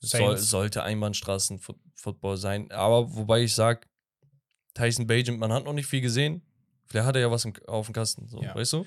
Soll, 0.01 0.39
sollte 0.39 0.83
Einbahnstraßen-Football 0.83 2.39
sein. 2.39 2.71
Aber 2.71 3.15
wobei 3.15 3.43
ich 3.43 3.55
sage, 3.55 3.87
Tyson 4.73 5.07
Bagent, 5.07 5.39
man 5.39 5.53
hat 5.53 5.65
noch 5.65 5.75
nicht 5.75 5.87
viel 5.87 6.01
gesehen. 6.01 6.43
Vielleicht 6.91 7.07
hat 7.07 7.15
er 7.15 7.23
ja 7.23 7.31
was 7.31 7.45
im, 7.45 7.53
auf 7.69 7.87
dem 7.87 7.93
Kasten. 7.95 8.27
So, 8.29 8.43
Ja. 8.43 8.55
Weißt 8.55 8.73
du? 8.73 8.85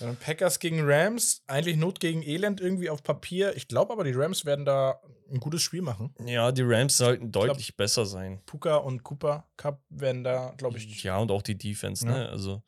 Dann 0.00 0.16
Packers 0.16 0.58
gegen 0.58 0.80
Rams. 0.82 1.42
Eigentlich 1.46 1.76
Not 1.76 2.00
gegen 2.00 2.22
Elend 2.22 2.60
irgendwie 2.60 2.90
auf 2.90 3.02
Papier. 3.04 3.56
Ich 3.56 3.68
glaube 3.68 3.92
aber, 3.92 4.02
die 4.02 4.12
Rams 4.12 4.44
werden 4.44 4.64
da 4.64 5.00
ein 5.32 5.38
gutes 5.38 5.62
Spiel 5.62 5.80
machen. 5.80 6.12
Ja, 6.26 6.50
die 6.50 6.62
Rams 6.64 6.96
sollten 6.96 7.30
deutlich 7.30 7.76
besser 7.76 8.06
sein. 8.06 8.40
Puka 8.44 8.76
und 8.76 9.04
Cooper 9.04 9.46
Cup 9.56 9.80
werden 9.88 10.24
da, 10.24 10.52
glaube 10.56 10.78
ich, 10.78 11.02
Ja, 11.04 11.18
und 11.18 11.30
auch 11.30 11.42
die 11.42 11.56
Defense, 11.56 12.04
Ja. 12.04 12.12
ne? 12.12 12.28
Also 12.28 12.62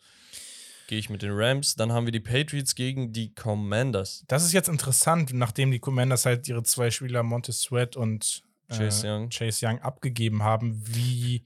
gehe 0.87 0.99
ich 1.01 1.11
mit 1.11 1.23
den 1.23 1.33
Rams. 1.33 1.75
Dann 1.75 1.91
haben 1.93 2.07
wir 2.07 2.13
die 2.13 2.21
Patriots 2.21 2.77
gegen 2.77 3.13
die 3.13 3.35
Commanders. 3.35 4.25
Das 4.29 4.45
ist 4.45 4.53
jetzt 4.53 4.69
interessant, 4.69 5.33
nachdem 5.33 5.73
die 5.73 5.81
Commanders 5.81 6.27
halt 6.27 6.47
ihre 6.47 6.63
zwei 6.63 6.93
Spieler 6.93 7.25
Montez 7.25 7.59
Sweat 7.61 7.97
und 7.97 8.43
äh, 8.69 8.77
Chase 8.77 9.09
Young. 9.13 9.31
Chase 9.31 9.67
Young 9.67 9.81
abgegeben 9.81 10.45
haben, 10.45 10.81
wie 10.87 11.45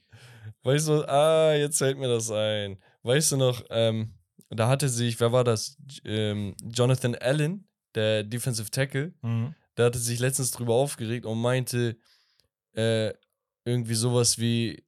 Weißt 0.62 0.88
du, 0.88 1.08
ah, 1.08 1.54
jetzt 1.54 1.78
fällt 1.78 1.96
mir 1.98 2.08
das 2.08 2.30
ein. 2.30 2.76
Weißt 3.02 3.32
du 3.32 3.36
noch, 3.36 3.64
ähm, 3.70 4.14
da 4.50 4.68
hatte 4.68 4.88
sich, 4.88 5.18
wer 5.20 5.32
war 5.32 5.44
das? 5.44 5.76
Ähm, 6.04 6.54
Jonathan 6.62 7.14
Allen, 7.14 7.68
der 7.94 8.24
Defensive 8.24 8.70
Tackle, 8.70 9.14
der 9.76 9.86
hatte 9.86 9.98
sich 9.98 10.18
letztens 10.18 10.50
drüber 10.50 10.74
aufgeregt 10.74 11.24
und 11.26 11.40
meinte 11.40 11.96
äh, 12.74 13.12
irgendwie 13.64 13.94
sowas 13.94 14.38
wie 14.38 14.84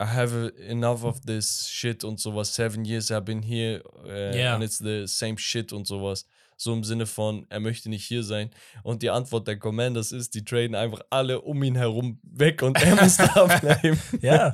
I 0.00 0.04
have 0.06 0.54
enough 0.68 1.02
of 1.02 1.20
this 1.22 1.68
shit 1.68 2.04
und 2.04 2.20
sowas. 2.20 2.54
Seven 2.54 2.84
years 2.84 3.10
I've 3.10 3.22
been 3.22 3.42
here 3.42 3.82
äh, 4.06 4.40
Ja. 4.40 4.54
and 4.54 4.62
it's 4.62 4.78
the 4.78 5.06
same 5.06 5.36
shit 5.38 5.72
und 5.72 5.86
sowas. 5.86 6.24
So 6.56 6.72
im 6.72 6.84
Sinne 6.84 7.06
von, 7.06 7.46
er 7.50 7.60
möchte 7.60 7.88
nicht 7.88 8.04
hier 8.04 8.22
sein. 8.22 8.50
Und 8.82 9.02
die 9.02 9.10
Antwort 9.10 9.46
der 9.48 9.58
Commanders 9.58 10.12
ist, 10.12 10.34
die 10.34 10.44
traden 10.44 10.74
einfach 10.74 11.00
alle 11.10 11.40
um 11.40 11.62
ihn 11.62 11.76
herum 11.76 12.20
weg 12.22 12.62
und 12.62 12.80
er 12.82 12.96
muss 13.02 13.16
da 13.34 13.46
bleiben. 13.58 13.98
ja. 14.20 14.52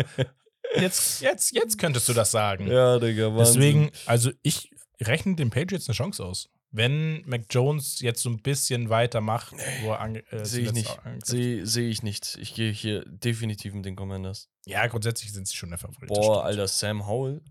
Jetzt, 0.76 1.20
jetzt, 1.20 1.52
jetzt 1.52 1.78
könntest 1.78 2.09
du 2.09 2.12
das 2.12 2.30
sagen. 2.30 2.66
Ja, 2.66 2.98
Digga, 2.98 3.34
Wahnsinn. 3.34 3.60
Deswegen, 3.60 3.90
also 4.06 4.30
ich 4.42 4.70
rechne 5.01 5.36
den 5.36 5.51
Patriots 5.51 5.88
eine 5.88 5.94
Chance 5.94 6.24
aus. 6.24 6.48
Wenn 6.70 7.22
Mac 7.26 7.42
Jones 7.51 8.01
jetzt 8.01 8.20
so 8.22 8.28
ein 8.30 8.42
bisschen 8.42 8.90
weitermacht, 8.90 9.55
wo 9.82 9.92
er 9.92 10.01
ange 10.01 10.24
äh, 10.32 10.44
Sehe 10.44 10.64
ich 10.64 10.72
nicht. 10.72 10.98
Sehe 11.22 11.64
seh 11.66 11.88
ich 11.88 12.02
nicht. 12.02 12.36
Ich 12.40 12.55
gehe 12.55 12.72
hier 12.72 13.05
definitiv 13.06 13.74
mit 13.74 13.84
den 13.84 13.94
Commanders. 13.94 14.48
Ja, 14.66 14.84
grundsätzlich 14.88 15.32
sind 15.32 15.46
sie 15.46 15.55
schon 15.55 15.68
der 15.68 15.78
Favorit. 15.78 16.09
Boah, 16.09 16.22
stimmt. 16.22 16.46
Alter, 16.46 16.68
Sam 16.68 17.06
Howell. 17.06 17.42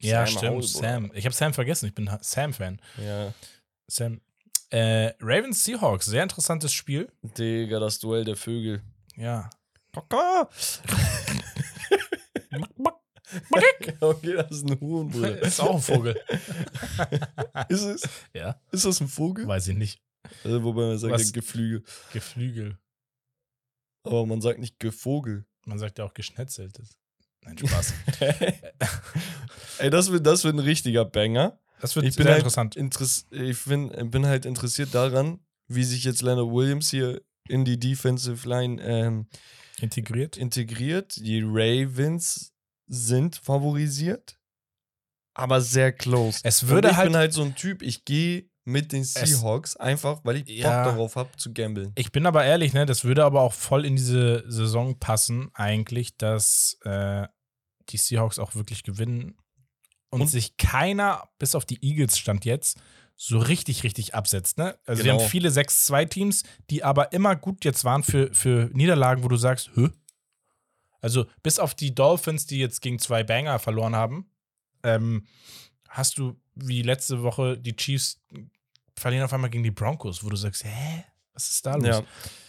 Ja, 0.00 0.26
Sam 0.26 0.38
stimmt. 0.38 0.52
Howell. 0.52 0.62
Sam. 0.62 1.12
Ich 1.14 1.24
habe 1.24 1.34
Sam 1.36 1.54
vergessen. 1.54 1.86
Ich 1.86 1.94
bin 1.94 2.10
Sam-Fan. 2.20 2.80
Ja. 3.00 3.32
Sam. 3.86 4.20
Äh, 4.70 5.12
Ravens 5.20 5.62
Seahawks, 5.62 6.06
sehr 6.06 6.24
interessantes 6.24 6.72
Spiel. 6.72 7.12
Digga, 7.22 7.78
das 7.78 8.00
Duell 8.00 8.24
der 8.24 8.36
Vögel. 8.36 8.82
Ja. 9.16 9.50
okay, 14.00 14.34
das 14.34 14.50
ist 14.50 14.68
ein 14.68 14.80
Huhn, 14.80 15.08
Bruder. 15.08 15.40
ist 15.42 15.60
auch 15.60 15.76
ein 15.76 15.80
Vogel. 15.80 16.20
ist 17.68 17.82
es? 17.82 18.02
ja, 18.34 18.60
Ist 18.70 18.84
das 18.84 19.00
ein 19.00 19.08
Vogel? 19.08 19.46
weiß 19.46 19.68
ich 19.68 19.76
nicht. 19.76 20.02
Also, 20.44 20.62
wobei 20.62 20.86
man 20.86 20.98
sagt 20.98 21.12
Was? 21.14 21.26
ja 21.26 21.30
Geflügel. 21.32 21.82
Geflügel. 22.12 22.78
Aber 24.04 24.26
man 24.26 24.40
sagt 24.40 24.58
nicht 24.58 24.78
Gevogel. 24.80 25.46
Man 25.66 25.78
sagt 25.78 25.98
ja 25.98 26.04
auch 26.04 26.14
geschnetzeltes. 26.14 26.96
Nein, 27.44 27.58
Spaß. 27.58 27.94
Ey, 29.78 29.90
das 29.90 30.10
wird, 30.10 30.26
das 30.26 30.44
wird 30.44 30.54
ein 30.56 30.60
richtiger 30.60 31.04
Banger. 31.04 31.58
Das 31.80 31.96
wird 31.96 32.06
Ich 32.06 32.16
bin 32.16 32.24
sehr 32.24 32.34
halt 32.34 32.40
interessant. 32.42 32.76
Interess 32.76 33.26
ich 33.30 33.64
bin, 33.64 33.88
bin 34.10 34.26
halt 34.26 34.44
interessiert 34.44 34.94
daran, 34.94 35.40
wie 35.66 35.84
sich 35.84 36.04
jetzt 36.04 36.22
Leonard 36.22 36.52
Williams 36.52 36.90
hier 36.90 37.20
in 37.48 37.64
die 37.64 37.78
Defensive 37.78 38.48
Line 38.48 38.80
ähm, 38.82 39.26
Integriert. 39.82 40.36
integriert. 40.36 41.16
Die 41.16 41.42
Ravens 41.44 42.52
sind 42.86 43.36
favorisiert, 43.36 44.38
aber 45.34 45.60
sehr 45.60 45.92
close. 45.92 46.40
Es 46.44 46.62
Und 46.62 46.68
würde 46.70 46.90
ich 46.90 46.96
halt- 46.96 47.08
bin 47.08 47.16
halt 47.16 47.32
so 47.32 47.42
ein 47.42 47.54
Typ, 47.54 47.82
ich 47.82 48.04
gehe 48.04 48.48
mit 48.64 48.92
den 48.92 49.02
Seahawks 49.02 49.76
einfach, 49.76 50.20
weil 50.24 50.36
ich 50.36 50.44
Bock 50.44 50.54
Ja. 50.56 50.84
darauf 50.84 51.16
habe 51.16 51.36
zu 51.36 51.52
gamblen. 51.52 51.90
Ich 51.96 52.12
bin 52.12 52.26
aber 52.26 52.44
ehrlich, 52.44 52.72
ne, 52.72 52.86
das 52.86 53.02
würde 53.02 53.24
aber 53.24 53.40
auch 53.40 53.52
voll 53.54 53.84
in 53.84 53.96
diese 53.96 54.44
Saison 54.50 54.98
passen, 55.00 55.50
eigentlich, 55.54 56.16
dass 56.16 56.78
äh, 56.84 57.26
die 57.88 57.96
Seahawks 57.96 58.38
auch 58.38 58.54
wirklich 58.54 58.84
gewinnen 58.84 59.36
und, 60.10 60.20
Und- 60.22 60.28
sich 60.28 60.56
keiner, 60.58 61.28
bis 61.38 61.56
auf 61.56 61.64
die 61.64 61.82
Eagles 61.84 62.16
stand 62.18 62.44
jetzt, 62.44 62.78
so 63.24 63.38
richtig, 63.38 63.84
richtig 63.84 64.14
absetzt. 64.14 64.58
Ne? 64.58 64.76
Also 64.84 65.04
wir 65.04 65.12
Genau. 65.12 65.22
haben 65.22 65.30
viele 65.30 65.48
6-2-Teams, 65.50 66.42
die 66.70 66.82
aber 66.82 67.12
immer 67.12 67.36
gut 67.36 67.64
jetzt 67.64 67.84
waren 67.84 68.02
für, 68.02 68.34
für 68.34 68.68
Niederlagen, 68.72 69.22
wo 69.22 69.28
du 69.28 69.36
sagst, 69.36 69.70
hä? 69.76 69.90
Also 71.00 71.26
bis 71.42 71.58
auf 71.58 71.74
die 71.74 71.94
Dolphins, 71.94 72.46
die 72.46 72.58
jetzt 72.58 72.80
gegen 72.80 72.98
zwei 72.98 73.22
Banger 73.22 73.58
verloren 73.58 73.94
haben, 73.94 74.30
ähm, 74.82 75.26
hast 75.88 76.18
du 76.18 76.36
wie 76.54 76.82
letzte 76.82 77.22
Woche 77.22 77.56
die 77.58 77.76
Chiefs 77.76 78.20
verlieren 78.96 79.24
auf 79.24 79.32
einmal 79.32 79.50
gegen 79.50 79.62
die 79.64 79.70
Broncos, 79.70 80.22
wo 80.24 80.28
du 80.28 80.36
sagst, 80.36 80.64
hä? 80.64 81.04
Was 81.34 81.48
ist 81.48 81.64
da 81.64 81.76
los? 81.76 81.86
Ja, 81.86 82.02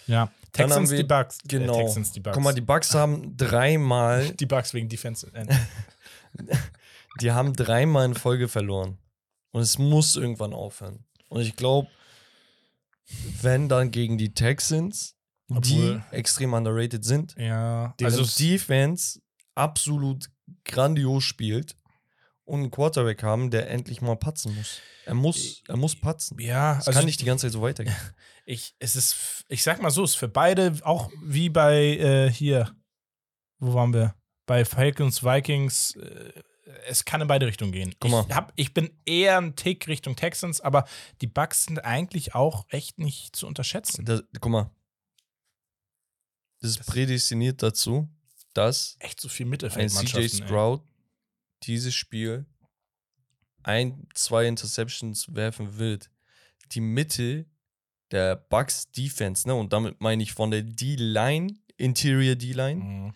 Ja, 0.08 0.26
Dann 0.26 0.32
Texans 0.52 0.74
haben 0.76 0.90
wir- 0.90 0.98
die 0.98 1.04
Bucks. 1.04 1.38
genau. 1.48 1.80
Äh, 1.80 1.84
Texans 1.86 2.12
die 2.12 2.20
Bucks. 2.20 2.34
Guck 2.36 2.44
mal, 2.44 2.54
die 2.54 2.62
Bucks 2.62 2.94
haben 2.94 3.38
dreimal, 3.38 4.30
die 4.40 4.46
Bucks 4.46 4.74
wegen 4.74 4.90
Defense. 4.90 5.28
End. 5.34 5.52
die 7.22 7.32
haben 7.32 7.54
dreimal 7.54 8.06
in 8.06 8.16
Folge 8.16 8.48
verloren. 8.48 8.98
Und 9.54 9.62
es 9.62 9.78
muss 9.78 10.16
irgendwann 10.18 10.54
aufhören. 10.54 11.06
Und 11.30 11.42
ich 11.42 11.56
glaube, 11.56 11.88
wenn 13.42 13.70
dann 13.70 13.92
gegen 13.92 14.18
die 14.18 14.34
Texans, 14.34 15.16
die 15.48 15.56
Obwohl- 15.80 16.04
extrem 16.12 16.54
underrated 16.54 17.06
sind, 17.06 17.36
ja, 17.38 17.94
deren 18.00 18.14
also 18.14 18.26
Defense 18.44 19.22
absolut 19.56 20.30
grandios 20.66 21.24
spielt 21.24 21.76
und 22.46 22.62
einen 22.62 22.72
Quarterback 22.72 23.22
haben, 23.24 23.52
der 23.52 23.70
endlich 23.70 24.02
mal 24.02 24.16
patzen 24.16 24.56
muss. 24.56 24.80
Er 25.06 25.14
muss, 25.14 25.62
er 25.68 25.78
muss 25.78 25.96
patzen. 26.00 26.40
ja, 26.40 26.80
Es 26.80 26.88
also 26.88 26.98
kann 27.00 27.06
nicht 27.06 27.22
die 27.22 27.26
ganze 27.26 27.46
Zeit 27.46 27.54
so 27.54 27.62
weitergehen. 27.62 27.96
ich, 28.46 28.74
es 28.80 28.96
ist, 28.96 29.46
ich 29.50 29.64
sag 29.64 29.82
mal 29.82 29.92
so, 29.92 30.04
es 30.04 30.12
ist 30.12 30.16
für 30.16 30.28
beide 30.30 30.76
auch 30.84 31.12
wie 31.24 31.50
bei 31.50 31.98
äh, 31.98 32.32
hier, 32.32 32.76
wo 33.60 33.74
waren 33.74 33.94
wir? 33.94 34.16
Bei 34.46 34.66
Falcons, 34.66 35.24
Vikings, 35.24 35.96
äh, 35.96 36.42
es 36.88 37.04
kann 37.06 37.22
in 37.22 37.28
beide 37.28 37.46
Richtungen 37.46 37.72
gehen. 37.72 37.94
Ich, 38.04 38.12
hab, 38.14 38.54
ich 38.56 38.74
bin 38.74 38.90
eher 39.06 39.38
ein 39.38 39.56
Tick 39.56 39.88
Richtung 39.88 40.16
Texans, 40.16 40.62
aber 40.62 40.86
die 41.22 41.28
Bucks 41.28 41.66
sind 41.66 41.80
eigentlich 41.80 42.36
auch 42.36 42.66
echt 42.70 43.00
nicht 43.00 43.36
zu 43.36 43.48
unterschätzen. 43.48 44.06
Das, 44.06 44.24
guck 44.40 44.52
mal. 44.52 44.72
Das 46.62 46.72
ist 46.72 46.80
Das- 46.80 46.86
prädestiniert 46.88 47.62
dazu, 47.62 48.08
dass 48.54 48.96
Echt 49.00 49.20
so 49.20 49.28
viel 49.30 49.46
ein 49.46 49.50
Mittelfeldmannschaften. 49.50 50.30
CJ 50.30 50.42
ey. 50.42 50.48
Stroud 50.48 50.82
dieses 51.64 51.94
Spiel 51.94 52.46
ein, 53.64 54.08
zwei 54.14 54.46
Interceptions 54.48 55.34
werfen 55.34 55.78
wird. 55.78 56.10
Die 56.72 56.82
Mitte 56.82 57.46
der 58.12 58.36
Bucks 58.36 58.92
Defense, 58.92 59.48
ne, 59.48 59.56
und 59.56 59.74
damit 59.74 60.00
meine 60.02 60.22
ich 60.24 60.34
von 60.34 60.52
der 60.52 60.62
D-Line, 60.64 61.56
Interior 61.78 62.36
D-Line, 62.36 62.82
Mhm. 62.84 63.14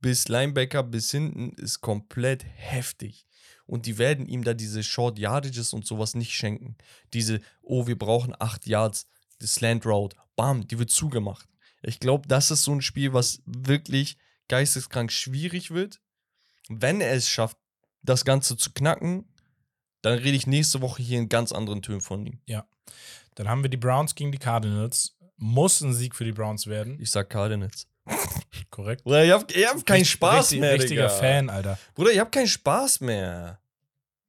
Bis 0.00 0.28
Linebacker 0.28 0.82
bis 0.82 1.10
hinten 1.10 1.52
ist 1.54 1.80
komplett 1.80 2.44
heftig. 2.44 3.26
Und 3.66 3.86
die 3.86 3.98
werden 3.98 4.26
ihm 4.26 4.44
da 4.44 4.54
diese 4.54 4.82
Short 4.82 5.18
Yardages 5.18 5.72
und 5.72 5.86
sowas 5.86 6.14
nicht 6.14 6.32
schenken. 6.32 6.76
Diese, 7.12 7.40
oh, 7.60 7.86
wir 7.86 7.98
brauchen 7.98 8.34
acht 8.38 8.66
Yards, 8.66 9.08
das 9.40 9.54
Slant 9.54 9.84
Route, 9.84 10.16
bam, 10.36 10.66
die 10.66 10.78
wird 10.78 10.90
zugemacht. 10.90 11.48
Ich 11.82 12.00
glaube, 12.00 12.26
das 12.28 12.50
ist 12.50 12.64
so 12.64 12.72
ein 12.72 12.82
Spiel, 12.82 13.12
was 13.12 13.42
wirklich 13.44 14.16
geisteskrank 14.48 15.12
schwierig 15.12 15.70
wird. 15.70 16.00
wenn 16.68 17.00
er 17.00 17.12
es 17.12 17.28
schafft, 17.28 17.56
das 18.02 18.24
Ganze 18.24 18.56
zu 18.56 18.72
knacken, 18.72 19.26
dann 20.02 20.18
rede 20.18 20.36
ich 20.36 20.46
nächste 20.46 20.80
Woche 20.80 21.02
hier 21.02 21.18
in 21.18 21.28
ganz 21.28 21.52
anderen 21.52 21.82
Tönen 21.82 22.00
von 22.00 22.24
ihm. 22.24 22.40
Dann 23.34 23.48
haben 23.48 23.62
wir 23.62 23.70
die 23.70 23.76
Browns 23.76 24.14
gegen 24.14 24.32
die 24.32 24.38
Cardinals. 24.38 25.16
Muss 25.36 25.80
ein 25.80 25.94
Sieg 25.94 26.14
für 26.14 26.24
die 26.24 26.32
Browns 26.32 26.66
werden. 26.66 27.00
Ich 27.00 27.10
sag 27.10 27.30
Cardinals. 27.30 27.86
Korrekt. 28.70 29.04
Bruder, 29.04 29.24
ihr 29.24 29.34
habt, 29.34 29.54
ihr 29.56 29.68
habt 29.68 29.84
keinen 29.86 29.96
Richtig- 29.98 30.10
Spaß 30.12 30.44
richtig, 30.46 30.60
mehr, 30.60 30.72
Richtiger 30.74 31.02
Digga. 31.08 31.08
Fan, 31.08 31.50
Alter. 31.50 31.78
Bruder, 31.94 32.12
ihr 32.12 32.20
habt 32.20 32.32
keinen 32.32 32.46
Spaß 32.48 33.00
mehr. 33.00 33.60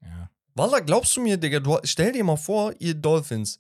Ja. 0.02 0.30
Wallah, 0.56 0.80
glaubst 0.80 1.16
du 1.16 1.22
mir, 1.22 1.38
Digga, 1.38 1.60
du, 1.60 1.78
stell 1.84 2.12
dir 2.12 2.24
mal 2.24 2.38
vor, 2.38 2.74
ihr 2.80 2.94
Dolphins 2.96 3.60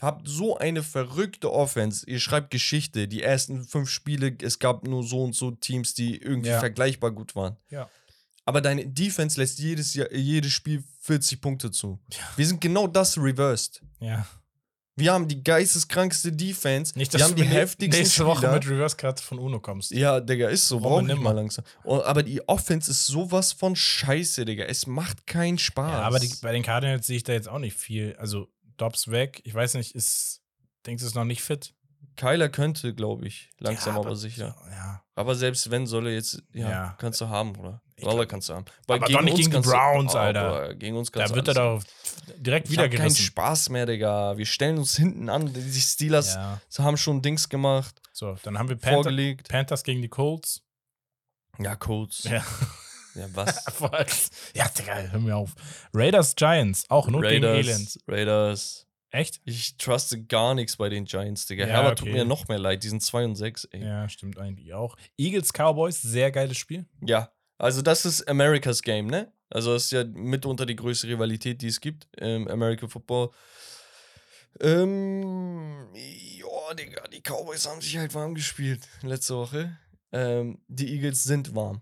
habt 0.00 0.28
so 0.28 0.56
eine 0.56 0.82
verrückte 0.84 1.50
Offense. 1.52 2.08
Ihr 2.08 2.20
schreibt 2.20 2.50
Geschichte. 2.52 3.08
Die 3.08 3.22
ersten 3.22 3.64
fünf 3.64 3.90
Spiele, 3.90 4.36
es 4.42 4.58
gab 4.60 4.86
nur 4.86 5.02
so 5.02 5.24
und 5.24 5.34
so 5.34 5.50
Teams, 5.50 5.92
die 5.94 6.16
irgendwie 6.18 6.50
Ja. 6.50 6.60
vergleichbar 6.60 7.10
gut 7.10 7.34
waren. 7.34 7.56
Ja. 7.70 7.88
Aber 8.44 8.60
deine 8.60 8.86
Defense 8.86 9.40
lässt 9.40 9.58
jedes, 9.58 9.94
Jahr, 9.94 10.12
jedes 10.12 10.52
Spiel 10.52 10.84
40 11.00 11.40
Punkte 11.40 11.70
zu. 11.72 11.98
Ja. 12.12 12.20
Wir 12.36 12.46
sind 12.46 12.60
genau 12.60 12.86
das 12.86 13.18
reversed. 13.18 13.82
Ja. 13.98 14.24
Wir 14.98 15.12
haben 15.12 15.28
die 15.28 15.42
geisteskrankste 15.42 16.32
Defense. 16.32 16.98
Nicht, 16.98 17.12
wir 17.12 17.18
dass 17.18 17.28
haben 17.28 17.36
du 17.36 17.42
die 17.42 17.48
heftigsten 17.48 18.02
nächste 18.02 18.26
Woche 18.26 18.38
Spieler. 18.38 18.52
mit 18.54 18.68
Reverse 18.68 18.96
Cut 18.96 19.20
von 19.20 19.38
Uno 19.38 19.60
kommst. 19.60 19.90
Ja, 19.92 20.20
Digga, 20.20 20.48
ist 20.48 20.66
so. 20.68 20.80
Brauchen 20.80 21.06
wir 21.06 21.16
wir 21.16 21.22
mal 21.22 21.32
langsam. 21.32 21.64
Aber 21.84 22.22
die 22.22 22.46
Offense 22.48 22.90
ist 22.90 23.06
sowas 23.06 23.52
von 23.52 23.76
scheiße, 23.76 24.44
Digga. 24.44 24.64
Es 24.64 24.86
macht 24.86 25.26
keinen 25.26 25.58
Spaß. 25.58 25.92
Ja, 25.92 26.00
aber 26.02 26.18
die, 26.18 26.32
bei 26.42 26.52
den 26.52 26.62
Cardinals 26.62 27.06
sehe 27.06 27.16
ich 27.16 27.22
da 27.22 27.32
jetzt 27.32 27.48
auch 27.48 27.58
nicht 27.58 27.76
viel. 27.76 28.16
Also, 28.18 28.48
Dobbs 28.76 29.10
weg. 29.10 29.40
Ich 29.44 29.54
weiß 29.54 29.74
nicht, 29.74 29.94
ist. 29.94 30.40
Denkst 30.86 31.02
du, 31.02 31.06
ist 31.06 31.14
noch 31.14 31.24
nicht 31.24 31.42
fit? 31.42 31.74
Kyler 32.18 32.48
könnte, 32.50 32.94
glaube 32.94 33.26
ich. 33.26 33.48
Langsam, 33.58 33.94
Ja, 33.94 34.00
aber, 34.00 34.14
sicher. 34.16 34.54
Ja. 34.70 35.02
Aber 35.14 35.34
selbst 35.34 35.70
wenn, 35.70 35.86
soll 35.86 36.08
er 36.08 36.12
jetzt. 36.14 36.42
Ja, 36.52 36.68
Ja. 36.70 36.96
kannst 36.98 37.20
du 37.22 37.28
haben, 37.28 37.56
oder? 37.56 37.80
Waller 38.00 38.14
glaub- 38.16 38.28
kannst 38.28 38.48
du 38.48 38.54
haben. 38.54 38.64
Aber 38.86 38.98
doch 39.08 39.22
nicht 39.22 39.36
gegen 39.38 39.50
die 39.50 39.56
du- 39.56 39.62
Browns, 39.70 40.14
Oh, 40.14 40.18
Alter. 40.18 40.74
Gegen 40.74 40.96
uns 40.96 41.10
kannst 41.10 41.30
Da 41.30 41.34
du 41.34 41.36
wird 41.36 41.48
er 41.48 41.54
doch 41.54 41.82
direkt 42.36 42.70
wieder 42.70 42.82
hab 42.84 42.90
keinen 42.90 42.98
gerissen. 43.00 43.22
Spaß 43.22 43.70
mehr, 43.70 43.86
Digga. 43.86 44.36
Wir 44.36 44.46
stellen 44.46 44.78
uns 44.78 44.94
hinten 44.96 45.28
an. 45.28 45.52
Die 45.52 45.80
Steelers 45.80 46.36
haben 46.78 46.96
schon 46.96 47.22
Dings 47.22 47.48
gemacht, 47.48 48.00
So, 48.12 48.36
dann 48.42 48.58
haben 48.58 48.68
wir 48.68 48.76
Panther, 48.76 48.94
vorgelegt. 48.96 49.48
Panthers 49.48 49.82
gegen 49.82 50.02
die 50.02 50.08
Colts. 50.08 50.62
Ja, 51.58 51.74
Colts. 51.74 52.22
Ja, 52.24 52.44
Ja. 53.14 53.26
was? 53.32 53.64
ja, 54.54 54.68
Digga, 54.68 54.94
hör 54.94 55.18
mir 55.18 55.34
auf. 55.36 55.54
Raiders 55.92 56.36
Giants, 56.36 56.84
auch 56.88 57.08
nur 57.08 57.22
gegen 57.22 57.44
Elend. 57.44 57.98
Raiders. 58.06 58.86
Echt? 59.10 59.40
Ich 59.44 59.76
truste 59.78 60.22
gar 60.22 60.54
nichts 60.54 60.76
bei 60.76 60.88
den 60.88 61.06
Giants, 61.06 61.46
Digga. 61.46 61.66
Ja, 61.66 61.74
Herbert 61.74 61.98
tut 61.98 62.08
okay. 62.08 62.18
mir 62.18 62.24
noch 62.24 62.46
mehr 62.48 62.58
leid. 62.58 62.84
Die 62.84 62.88
sind 62.88 63.02
2 63.02 63.24
und 63.24 63.36
6, 63.36 63.64
ey. 63.66 63.82
Ja, 63.82 64.08
stimmt 64.08 64.38
eigentlich 64.38 64.74
auch. 64.74 64.96
Eagles 65.16 65.52
Cowboys, 65.52 66.02
sehr 66.02 66.30
geiles 66.30 66.58
Spiel. 66.58 66.84
Ja, 67.00 67.32
also 67.56 67.80
das 67.82 68.04
ist 68.04 68.28
America's 68.28 68.82
Game, 68.82 69.06
ne? 69.06 69.32
Also 69.50 69.72
das 69.72 69.84
ist 69.84 69.92
ja 69.92 70.04
mitunter 70.04 70.66
die 70.66 70.76
größte 70.76 71.08
Rivalität, 71.08 71.62
die 71.62 71.68
es 71.68 71.80
gibt 71.80 72.06
im 72.18 72.46
American 72.48 72.90
Football. 72.90 73.30
Ähm, 74.60 75.88
ja, 75.94 76.74
Digga, 76.74 77.08
die 77.08 77.22
Cowboys 77.22 77.66
haben 77.66 77.80
sich 77.80 77.96
halt 77.96 78.12
warm 78.14 78.34
gespielt 78.34 78.86
letzte 79.02 79.36
Woche. 79.36 79.78
Ähm, 80.12 80.60
die 80.68 80.92
Eagles 80.94 81.24
sind 81.24 81.54
warm. 81.54 81.80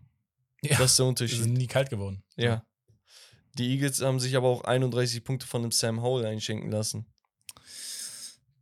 Ja. 0.62 0.78
Das 0.78 0.92
ist 0.92 0.98
der 0.98 1.04
Die 1.04 1.08
Unterschied. 1.08 1.42
sind 1.42 1.54
nie 1.54 1.66
kalt 1.66 1.90
geworden. 1.90 2.22
Ja. 2.36 2.64
Die 3.54 3.70
Eagles 3.72 4.00
haben 4.02 4.20
sich 4.20 4.36
aber 4.36 4.48
auch 4.48 4.62
31 4.64 5.24
Punkte 5.24 5.46
von 5.46 5.62
dem 5.62 5.70
Sam 5.72 6.02
Howell 6.02 6.26
einschenken 6.26 6.70
lassen. 6.70 7.06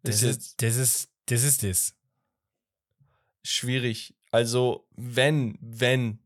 Das 0.05 0.23
Ist 0.23 0.39
ist, 0.39 0.63
das 0.63 0.77
ist, 0.77 1.09
das 1.27 1.43
ist 1.43 1.63
das. 1.63 1.95
schwierig. 3.45 4.15
Also, 4.31 4.87
wenn, 4.97 5.59
wenn 5.61 6.19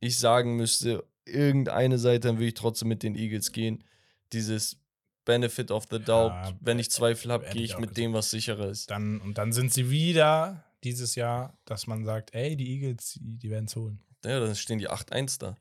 ich 0.00 0.18
sagen 0.18 0.56
müsste, 0.56 1.04
irgendeine 1.24 1.98
Seite, 1.98 2.28
dann 2.28 2.36
würde 2.36 2.48
ich 2.48 2.54
trotzdem 2.54 2.88
mit 2.88 3.02
den 3.02 3.14
Eagles 3.16 3.52
gehen. 3.52 3.84
Dieses 4.32 4.78
Benefit 5.24 5.70
of 5.70 5.86
the 5.90 5.98
Doubt. 5.98 6.32
Ja, 6.32 6.52
wenn 6.60 6.78
ich 6.78 6.90
Zweifel 6.90 7.30
habe, 7.30 7.46
gehe 7.50 7.62
ich 7.62 7.72
mit 7.74 7.90
gesagt. 7.90 7.98
dem, 7.98 8.12
was 8.12 8.30
sicherer 8.30 8.68
ist. 8.68 8.90
Dann, 8.90 9.20
und 9.20 9.38
dann 9.38 9.52
sind 9.52 9.72
sie 9.72 9.90
wieder 9.90 10.64
dieses 10.84 11.14
Jahr, 11.14 11.56
dass 11.64 11.86
man 11.86 12.04
sagt, 12.04 12.34
ey, 12.34 12.56
die 12.56 12.70
Eagles, 12.74 13.18
die, 13.20 13.50
werden 13.50 13.66
es 13.66 13.76
holen. 13.76 14.00
Ja, 14.24 14.40
dann 14.40 14.56
stehen 14.56 14.78
die 14.78 14.90
8-1 14.90 15.38
da. 15.38 15.56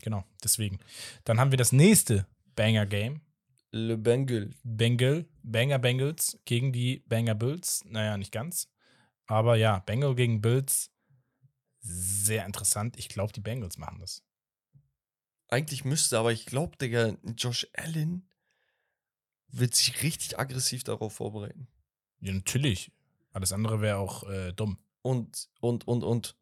Genau, 0.00 0.24
deswegen. 0.42 0.78
Dann 1.24 1.38
haben 1.38 1.50
wir 1.50 1.58
das 1.58 1.72
nächste 1.72 2.26
Banger-Game. 2.56 3.20
Le 3.74 3.96
Bengal. 3.96 4.50
Bengal, 4.62 5.26
Banger 5.42 5.78
Bengals 5.78 6.38
gegen 6.44 6.72
die 6.72 7.00
Banger 7.08 7.34
Bills. 7.34 7.82
Naja, 7.86 8.18
nicht 8.18 8.30
ganz. 8.30 8.68
Aber 9.26 9.56
ja, 9.56 9.78
Bengal 9.78 10.14
gegen 10.14 10.42
Bills. 10.42 10.90
Sehr 11.80 12.44
interessant. 12.44 12.98
Ich 12.98 13.08
glaube, 13.08 13.32
die 13.32 13.40
Bengals 13.40 13.78
machen 13.78 13.98
das. 14.00 14.22
Eigentlich 15.48 15.84
müsste, 15.84 16.18
aber 16.18 16.32
ich 16.32 16.46
glaube, 16.46 16.76
Digga, 16.76 17.16
Josh 17.36 17.66
Allen 17.74 18.28
wird 19.48 19.74
sich 19.74 20.02
richtig 20.02 20.38
aggressiv 20.38 20.84
darauf 20.84 21.14
vorbereiten. 21.14 21.66
Ja, 22.20 22.32
natürlich. 22.32 22.92
Alles 23.32 23.52
andere 23.52 23.80
wäre 23.80 23.96
auch 23.96 24.28
äh, 24.28 24.52
dumm. 24.52 24.78
Und, 25.00 25.48
und, 25.60 25.88
und, 25.88 26.04
und 26.04 26.36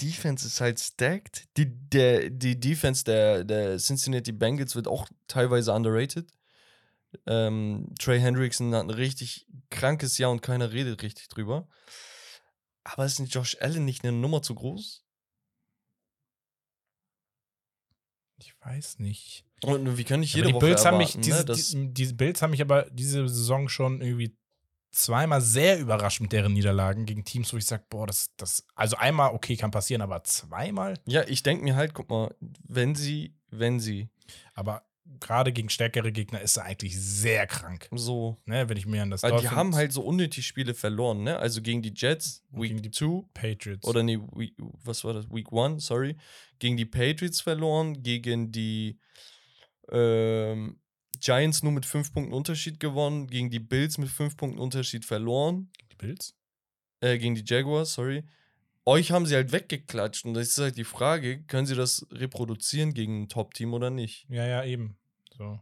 Defense 0.00 0.46
ist 0.46 0.60
halt 0.60 0.80
stacked. 0.80 1.48
Die, 1.56 1.66
der, 1.66 2.30
die 2.30 2.58
Defense 2.58 3.04
der, 3.04 3.44
der 3.44 3.78
Cincinnati 3.78 4.32
Bengals 4.32 4.74
wird 4.74 4.88
auch 4.88 5.08
teilweise 5.28 5.72
underrated. 5.72 6.30
Ähm, 7.26 7.92
Trey 7.98 8.20
Hendrickson 8.20 8.74
hat 8.74 8.84
ein 8.84 8.90
richtig 8.90 9.46
krankes 9.70 10.18
Jahr 10.18 10.30
und 10.30 10.42
keiner 10.42 10.72
redet 10.72 11.02
richtig 11.02 11.28
drüber. 11.28 11.68
Aber 12.84 13.04
ist 13.04 13.20
nicht 13.20 13.34
Josh 13.34 13.56
Allen 13.60 13.84
nicht 13.84 14.04
eine 14.04 14.16
Nummer 14.16 14.42
zu 14.42 14.54
groß? 14.54 15.04
Ich 18.38 18.54
weiß 18.60 18.98
nicht. 19.00 19.44
Und 19.62 19.84
können 20.06 20.20
nicht 20.20 20.34
Aber 20.34 20.38
jede 20.38 20.48
die 20.48 20.54
Woche 20.54 20.66
Bills 20.66 20.84
haben 20.86 20.96
mich, 20.96 21.16
erwarten, 21.16 21.52
diese, 21.52 21.76
ne, 21.76 21.84
die, 21.88 21.94
diese 21.94 22.14
Bills 22.14 22.40
haben 22.40 22.50
mich 22.50 22.62
aber 22.62 22.88
diese 22.90 23.28
Saison 23.28 23.68
schon 23.68 24.00
irgendwie 24.00 24.34
zweimal 24.90 25.40
sehr 25.40 25.78
überrascht 25.78 26.20
mit 26.20 26.32
deren 26.32 26.52
Niederlagen 26.52 27.06
gegen 27.06 27.24
Teams, 27.24 27.52
wo 27.52 27.56
ich 27.56 27.66
sage, 27.66 27.84
boah, 27.88 28.06
das, 28.06 28.30
das, 28.36 28.66
also 28.74 28.96
einmal, 28.96 29.32
okay, 29.32 29.56
kann 29.56 29.70
passieren, 29.70 30.02
aber 30.02 30.24
zweimal? 30.24 30.98
Ja, 31.06 31.22
ich 31.26 31.42
denke 31.42 31.64
mir 31.64 31.76
halt, 31.76 31.94
guck 31.94 32.10
mal, 32.10 32.34
wenn 32.66 32.94
sie, 32.94 33.34
wenn 33.50 33.80
sie 33.80 34.08
Aber 34.54 34.82
gerade 35.18 35.52
gegen 35.52 35.68
stärkere 35.68 36.12
Gegner 36.12 36.40
ist 36.40 36.56
er 36.56 36.64
eigentlich 36.64 36.98
sehr 37.00 37.46
krank. 37.46 37.88
so 37.92 38.38
Ne, 38.46 38.68
wenn 38.68 38.76
ich 38.76 38.86
mir 38.86 39.02
an 39.02 39.10
das 39.10 39.22
Weil 39.22 39.40
die 39.40 39.48
haben 39.48 39.74
halt 39.74 39.92
so 39.92 40.02
unnötig 40.02 40.46
Spiele 40.46 40.74
verloren, 40.74 41.22
ne? 41.22 41.38
Also 41.38 41.62
gegen 41.62 41.82
die 41.82 41.92
Jets, 41.94 42.44
Week 42.50 42.70
gegen 42.70 42.82
die 42.82 42.90
2, 42.90 43.24
Patriots. 43.34 43.88
oder 43.88 44.02
nee, 44.02 44.18
Week, 44.32 44.54
was 44.58 45.04
war 45.04 45.14
das? 45.14 45.30
Week 45.30 45.52
1, 45.52 45.84
sorry. 45.84 46.16
Gegen 46.58 46.76
die 46.76 46.86
Patriots 46.86 47.40
verloren, 47.40 48.02
gegen 48.02 48.52
die 48.52 48.98
ähm, 49.90 50.78
Giants 51.20 51.62
nur 51.62 51.72
mit 51.72 51.86
5 51.86 52.12
Punkten 52.12 52.32
Unterschied 52.32 52.80
gewonnen, 52.80 53.26
gegen 53.28 53.50
die 53.50 53.60
Bills 53.60 53.98
mit 53.98 54.08
5 54.08 54.36
Punkten 54.36 54.58
Unterschied 54.58 55.04
verloren, 55.04 55.70
die 55.92 55.96
Bills? 55.96 56.34
äh, 57.00 57.18
gegen 57.18 57.34
die 57.34 57.44
Jaguars, 57.46 57.94
sorry. 57.94 58.24
Euch 58.86 59.12
haben 59.12 59.26
sie 59.26 59.34
halt 59.34 59.52
weggeklatscht 59.52 60.24
und 60.24 60.34
das 60.34 60.48
ist 60.48 60.58
halt 60.58 60.76
die 60.76 60.84
Frage, 60.84 61.42
können 61.42 61.66
sie 61.66 61.74
das 61.76 62.06
reproduzieren 62.10 62.94
gegen 62.94 63.22
ein 63.22 63.28
Top-Team 63.28 63.72
oder 63.74 63.90
nicht? 63.90 64.26
Ja, 64.30 64.46
ja, 64.46 64.64
eben. 64.64 64.96
So. 65.36 65.60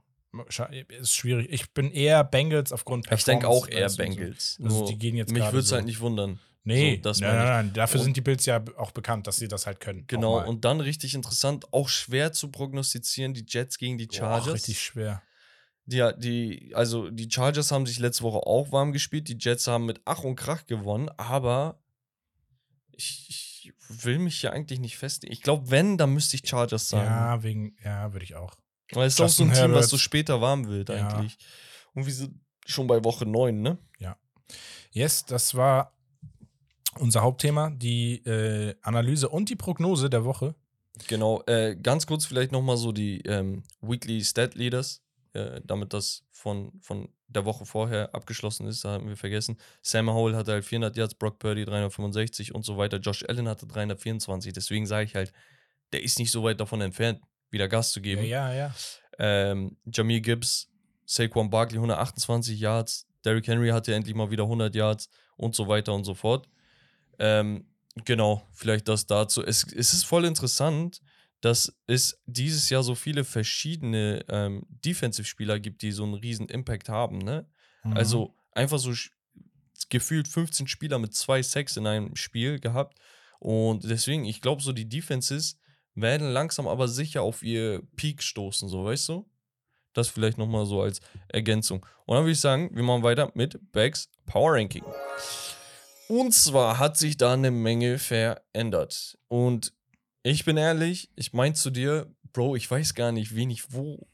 Ist 1.01 1.15
schwierig. 1.15 1.49
Ich 1.51 1.73
bin 1.73 1.91
eher 1.91 2.23
Bengals 2.23 2.73
aufgrund 2.73 3.11
Ich 3.11 3.25
denke 3.25 3.49
auch 3.49 3.67
eher 3.67 3.89
Bengals. 3.91 4.55
So. 4.55 4.65
Also 4.65 4.87
die 4.87 4.99
gehen 4.99 5.17
jetzt 5.17 5.33
mich 5.33 5.43
würde 5.43 5.59
es 5.61 5.69
so. 5.69 5.77
halt 5.77 5.87
nicht 5.87 6.01
wundern. 6.01 6.39
Nee, 6.65 6.97
So, 6.97 7.03
das 7.03 7.21
nein, 7.21 7.35
nein, 7.35 7.47
nein. 7.47 7.73
Dafür 7.73 8.01
Und- 8.01 8.05
sind 8.05 8.17
die 8.17 8.21
Bills 8.21 8.45
ja 8.45 8.63
auch 8.77 8.91
bekannt, 8.91 9.27
dass 9.27 9.39
sie 9.39 9.49
das 9.49 9.67
halt 9.67 9.81
können. 9.81 10.05
Genau, 10.07 10.47
und 10.47 10.65
dann 10.67 10.81
richtig 10.81 11.15
interessant, 11.15 11.73
auch 11.73 11.89
schwer 11.89 12.33
zu 12.33 12.51
prognostizieren, 12.51 13.33
die 13.33 13.45
Jets 13.49 13.79
gegen 13.79 13.97
die 13.97 14.07
Chargers. 14.13 14.53
richtig 14.55 14.81
schwer. 14.81 15.23
Ja, 15.91 16.13
die, 16.13 16.73
also 16.75 17.11
die 17.11 17.31
Chargers 17.31 17.71
haben 17.71 17.87
sich 17.87 17.99
letzte 17.99 18.23
Woche 18.23 18.39
auch 18.47 18.73
warm 18.73 18.93
gespielt, 18.93 19.29
die 19.29 19.39
Jets 19.39 19.67
haben 19.67 19.87
mit 19.87 20.03
Ach 20.05 20.23
und 20.23 20.37
Krach 20.37 20.67
gewonnen, 20.67 21.09
aber 21.17 21.81
ich, 22.93 23.27
ich 23.29 23.73
will 23.89 24.19
mich 24.19 24.41
hier 24.41 24.53
eigentlich 24.53 24.81
nicht 24.81 24.99
festlegen. 24.99 25.33
Ich 25.33 25.41
glaube, 25.43 25.71
wenn, 25.71 25.97
dann 25.97 26.13
müsste 26.13 26.37
ich 26.37 26.47
Chargers 26.47 26.89
sagen. 26.91 27.09
Ja, 27.09 27.43
wegen, 27.43 27.77
ja, 27.83 28.13
würde 28.13 28.25
ich 28.25 28.35
auch. 28.35 28.55
Weil 28.93 29.07
es 29.07 29.15
ist 29.15 29.21
auch 29.21 29.29
so 29.29 29.45
ein 29.45 29.53
Team, 29.53 29.73
was 29.73 29.89
so 29.89 29.99
später 29.99 30.41
warm 30.41 30.69
wird 30.69 30.91
Ja. 30.91 31.09
eigentlich. 31.09 31.39
Und 31.95 32.07
wir 32.07 32.13
sind 32.13 32.39
schon 32.67 32.87
bei 32.87 33.03
Woche 33.05 33.25
9, 33.27 33.61
ne? 33.61 33.79
Yes, 34.91 35.25
das 35.27 35.55
war 35.55 35.95
unser 36.99 37.23
Hauptthema, 37.23 37.71
die 37.71 38.17
äh, 38.25 38.75
Analyse 38.83 39.29
und 39.29 39.51
die 39.51 39.57
Prognose 39.57 40.09
der 40.09 40.25
Woche. 40.25 40.55
Genau, 41.07 41.43
äh, 41.47 41.77
ganz 41.77 42.07
kurz 42.07 42.25
vielleicht 42.25 42.51
nochmal 42.51 42.77
so 42.77 42.91
die 42.93 43.21
ähm, 43.21 43.63
Weekly 43.81 44.25
Stat 44.25 44.55
Leaders, 44.55 45.03
äh, 45.39 45.61
damit 45.65 45.93
das 45.93 46.25
von, 46.31 46.73
von 46.81 47.09
der 47.27 47.45
Woche 47.45 47.67
vorher 47.67 48.15
abgeschlossen 48.15 48.67
ist, 48.67 48.85
da 48.85 48.91
haben 48.91 49.09
wir 49.09 49.17
vergessen. 49.17 49.59
Sam 49.83 50.11
Howell 50.11 50.37
hatte 50.37 50.53
halt 50.53 50.65
400 50.65 50.97
Yards, 50.97 51.15
Brock 51.15 51.39
Purdy 51.39 51.65
365 51.65 52.55
und 52.55 52.65
so 52.65 52.77
weiter. 52.77 52.99
Josh 52.99 53.25
Allen 53.29 53.49
hatte 53.49 53.67
324, 53.67 54.53
deswegen 54.53 54.87
sage 54.87 55.05
ich 55.07 55.15
halt, 55.15 55.33
der 55.93 56.03
ist 56.03 56.19
nicht 56.19 56.31
so 56.31 56.43
weit 56.43 56.61
davon 56.61 56.81
entfernt, 56.81 57.21
wieder 57.51 57.69
Gas 57.69 57.93
zu 57.93 58.01
geben. 58.01 58.25
Ja, 58.25 58.53
ja, 58.53 58.55
ja. 58.55 58.75
Ähm, 59.19 59.77
Jamir 59.93 60.21
Gibbs, 60.21 60.71
Saquon 61.07 61.51
Barkley 61.51 61.79
128 61.79 62.59
Yards, 62.59 63.07
Derrick 63.25 63.47
Henry 63.47 63.71
hatte 63.71 63.95
endlich 63.95 64.15
mal 64.15 64.31
wieder 64.31 64.45
100 64.45 64.75
Yards 64.75 65.09
und 65.37 65.55
so 65.55 65.67
weiter 65.69 65.93
und 65.95 66.05
so 66.05 66.15
fort. 66.15 66.49
Ähm, 67.19 67.67
Genau, 68.05 68.43
vielleicht 68.53 68.89
das 68.89 69.07
dazu. 69.07 69.45
Es, 69.45 69.65
es 69.73 69.93
ist 69.93 70.05
voll 70.05 70.25
interessant, 70.25 71.01
dass 71.41 71.73
es 71.87 72.21
dieses 72.27 72.69
Jahr 72.71 72.83
so 72.83 72.95
viele 72.95 73.25
verschiedene 73.25 74.25
ähm, 74.29 74.67
Defensive-Spieler 74.69 75.61
gibt, 75.61 75.83
die 75.83 75.93
so 75.93 76.05
einen 76.05 76.15
riesen 76.15 76.49
Impact 76.49 76.89
haben. 76.89 77.19
Ne? 77.19 77.49
Mhm. 77.85 77.97
Also 77.97 78.35
einfach 78.53 78.79
so 78.79 78.93
gefühlt 79.89 80.27
15 80.27 80.67
Spieler 80.67 80.99
mit 80.99 81.15
zwei 81.15 81.43
Sacks 81.43 81.77
in 81.77 81.87
einem 81.87 82.17
Spiel 82.17 82.59
gehabt. 82.59 82.99
Und 83.39 83.85
deswegen, 83.85 84.25
ich 84.25 84.41
glaube, 84.41 84.63
so 84.63 84.73
die 84.73 84.89
Defenses 84.89 85.59
werden 85.95 86.29
langsam 86.29 86.67
aber 86.67 86.89
sicher 86.89 87.23
auf 87.23 87.43
ihr 87.43 87.83
Peak 87.97 88.23
stoßen, 88.23 88.69
so 88.69 88.85
weißt 88.85 89.09
du? 89.09 89.31
Das 89.93 90.09
vielleicht 90.09 90.39
nochmal 90.39 90.67
so 90.67 90.83
als 90.83 91.01
Ergänzung. 91.29 91.85
Und 92.05 92.17
dann 92.17 92.25
würde 92.25 92.33
ich 92.33 92.41
sagen, 92.41 92.71
wir 92.75 92.83
machen 92.83 93.03
weiter 93.03 93.31
mit 93.35 93.59
Bags 93.73 94.11
Power 94.27 94.53
Ranking. 94.55 94.85
Und 96.09 96.33
zwar 96.33 96.79
hat 96.79 96.97
sich 96.97 97.17
da 97.17 97.33
eine 97.33 97.51
Menge 97.51 97.99
verändert. 97.99 99.19
Und 99.29 99.73
ich 100.23 100.45
bin 100.45 100.57
ehrlich, 100.57 101.11
ich 101.17 101.33
mein 101.33 101.55
zu 101.55 101.71
dir, 101.71 102.15
Bro, 102.33 102.57
ich 102.57 102.71
weiß 102.71 102.95
gar 102.95 103.13
nicht, 103.13 103.35
wen 103.35 103.51
ich 103.51 103.73
wo 103.73 104.09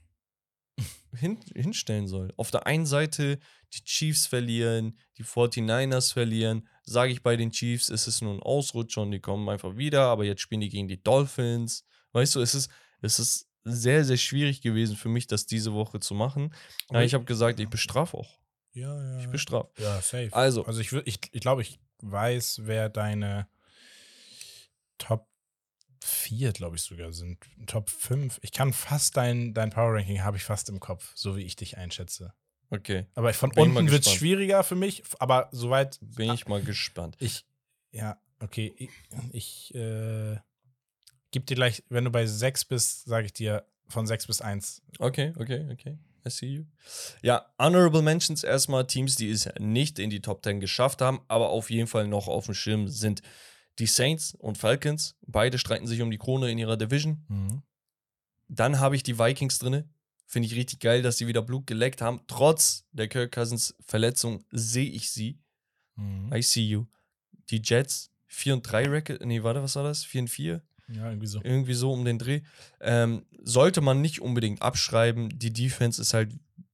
hin, 1.16 1.40
hinstellen 1.54 2.08
soll. 2.08 2.32
Auf 2.36 2.50
der 2.50 2.66
einen 2.66 2.86
Seite 2.86 3.38
die 3.72 3.84
Chiefs 3.84 4.26
verlieren, 4.26 4.98
die 5.18 5.24
49ers 5.24 6.12
verlieren. 6.12 6.68
Sage 6.84 7.12
ich 7.12 7.22
bei 7.22 7.36
den 7.36 7.50
Chiefs, 7.50 7.88
es 7.88 8.06
ist 8.06 8.22
nur 8.22 8.34
ein 8.34 8.42
Ausrutscher 8.42 9.02
und 9.02 9.10
die 9.10 9.20
kommen 9.20 9.48
einfach 9.48 9.76
wieder, 9.76 10.02
aber 10.02 10.24
jetzt 10.24 10.40
spielen 10.40 10.60
die 10.60 10.68
gegen 10.68 10.88
die 10.88 11.02
Dolphins. 11.02 11.84
Weißt 12.12 12.34
du, 12.36 12.40
es 12.40 12.54
ist, 12.54 12.70
es 13.00 13.18
ist 13.18 13.48
sehr, 13.64 14.04
sehr 14.04 14.18
schwierig 14.18 14.60
gewesen 14.60 14.96
für 14.96 15.08
mich, 15.08 15.26
das 15.26 15.46
diese 15.46 15.72
Woche 15.72 15.98
zu 15.98 16.14
machen. 16.14 16.54
Ja, 16.90 17.02
ich 17.02 17.14
habe 17.14 17.24
gesagt, 17.24 17.58
ich 17.58 17.68
bestrafe 17.68 18.16
auch. 18.16 18.38
Ja, 18.72 19.02
ja. 19.02 19.20
Ich 19.20 19.28
bestrafe. 19.28 19.70
Ja, 19.78 20.00
safe. 20.00 20.28
Also. 20.32 20.64
also 20.64 20.80
ich, 20.80 20.92
ich, 20.92 21.18
ich 21.32 21.40
glaube, 21.40 21.62
ich 21.62 21.80
weiß, 22.02 22.60
wer 22.64 22.88
deine 22.88 23.48
Top 24.98 25.26
4, 26.04 26.52
glaube 26.52 26.76
ich 26.76 26.82
sogar 26.82 27.12
sind. 27.12 27.38
Top 27.66 27.88
5. 27.88 28.38
Ich 28.42 28.52
kann 28.52 28.72
fast 28.72 29.16
dein, 29.16 29.54
dein 29.54 29.70
Power 29.70 29.94
Ranking 29.94 30.22
habe 30.22 30.36
ich 30.36 30.44
fast 30.44 30.68
im 30.68 30.80
Kopf, 30.80 31.12
so 31.14 31.36
wie 31.36 31.42
ich 31.42 31.56
dich 31.56 31.78
einschätze. 31.78 32.34
Okay, 32.70 33.06
Aber 33.14 33.32
von 33.32 33.50
Bin 33.50 33.76
unten 33.76 33.90
wird 33.90 34.06
es 34.06 34.12
schwieriger 34.12 34.64
für 34.64 34.74
mich, 34.74 35.02
aber 35.18 35.48
soweit 35.52 35.98
bin 36.00 36.32
ich 36.32 36.46
mal 36.48 36.62
gespannt. 36.62 37.16
ich, 37.20 37.46
ja, 37.92 38.18
okay, 38.40 38.74
ich, 38.76 38.90
ich 39.32 39.74
äh, 39.74 40.36
gib 41.30 41.46
dir 41.46 41.54
gleich, 41.54 41.84
wenn 41.88 42.04
du 42.04 42.10
bei 42.10 42.26
6 42.26 42.64
bist, 42.64 43.04
sage 43.04 43.26
ich 43.26 43.32
dir 43.32 43.64
von 43.88 44.06
6 44.06 44.26
bis 44.26 44.40
1. 44.40 44.82
Okay, 44.98 45.32
okay, 45.38 45.68
okay. 45.72 45.98
I 46.26 46.30
see 46.30 46.46
you. 46.46 46.64
Ja, 47.22 47.46
Honorable 47.58 48.02
Mentions 48.02 48.44
erstmal 48.44 48.86
Teams, 48.86 49.16
die 49.16 49.30
es 49.30 49.48
nicht 49.58 49.98
in 49.98 50.10
die 50.10 50.20
Top 50.20 50.42
10 50.42 50.58
geschafft 50.60 51.00
haben, 51.00 51.20
aber 51.28 51.50
auf 51.50 51.70
jeden 51.70 51.86
Fall 51.86 52.08
noch 52.08 52.28
auf 52.28 52.46
dem 52.46 52.54
Schirm 52.54 52.88
sind 52.88 53.22
die 53.78 53.86
Saints 53.86 54.34
und 54.34 54.58
Falcons. 54.58 55.16
Beide 55.26 55.58
streiten 55.58 55.86
sich 55.86 56.02
um 56.02 56.10
die 56.10 56.18
Krone 56.18 56.50
in 56.50 56.58
ihrer 56.58 56.76
Division. 56.76 57.24
Mhm. 57.28 57.62
Dann 58.48 58.78
habe 58.78 58.96
ich 58.96 59.02
die 59.02 59.18
Vikings 59.18 59.58
drinne. 59.58 59.88
Finde 60.26 60.46
ich 60.46 60.54
richtig 60.54 60.80
geil, 60.80 61.02
dass 61.02 61.18
sie 61.18 61.26
wieder 61.26 61.42
Blut 61.42 61.66
geleckt 61.66 62.00
haben. 62.00 62.20
Trotz 62.26 62.86
der 62.92 63.08
Kirk 63.08 63.32
Cousins 63.32 63.74
Verletzung 63.84 64.44
sehe 64.50 64.88
ich 64.88 65.10
sie. 65.10 65.38
Mhm. 65.96 66.32
I 66.32 66.42
see 66.42 66.66
you. 66.66 66.86
Die 67.50 67.60
Jets 67.62 68.10
4 68.26 68.54
und 68.54 68.62
3 68.62 68.88
Record. 68.88 69.24
Nee, 69.24 69.42
warte, 69.42 69.62
was 69.62 69.76
war 69.76 69.84
das? 69.84 70.04
4 70.04 70.22
und 70.22 70.28
4? 70.28 70.62
Ja, 70.88 71.08
irgendwie 71.08 71.26
so. 71.26 71.40
irgendwie 71.42 71.74
so 71.74 71.92
um 71.92 72.04
den 72.04 72.18
Dreh. 72.18 72.42
Ähm, 72.80 73.24
sollte 73.42 73.80
man 73.80 74.00
nicht 74.00 74.20
unbedingt 74.20 74.60
abschreiben. 74.60 75.30
Die 75.38 75.52
Defense 75.52 76.00
ist 76.00 76.14
halt 76.14 76.32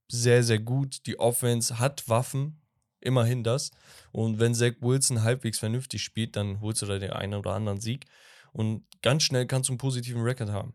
sehr, 0.09 0.43
sehr 0.43 0.59
gut. 0.59 1.07
Die 1.07 1.19
Offense 1.19 1.79
hat 1.79 2.09
Waffen. 2.09 2.60
Immerhin 3.01 3.43
das. 3.43 3.71
Und 4.13 4.39
wenn 4.39 4.55
Zach 4.55 4.75
Wilson 4.81 5.23
halbwegs 5.23 5.59
vernünftig 5.59 6.03
spielt, 6.03 6.37
dann 6.37 6.61
holst 6.61 6.83
du 6.83 6.87
da 6.87 6.99
den 6.99 7.13
einen 7.13 7.35
oder 7.35 7.55
anderen 7.55 7.81
Sieg. 7.81 8.07
Und 8.53 8.85
ganz 9.03 9.23
schnell 9.23 9.47
kannst 9.47 9.69
du 9.69 9.73
einen 9.73 9.79
positiven 9.79 10.23
Rekord 10.23 10.51
haben. 10.51 10.75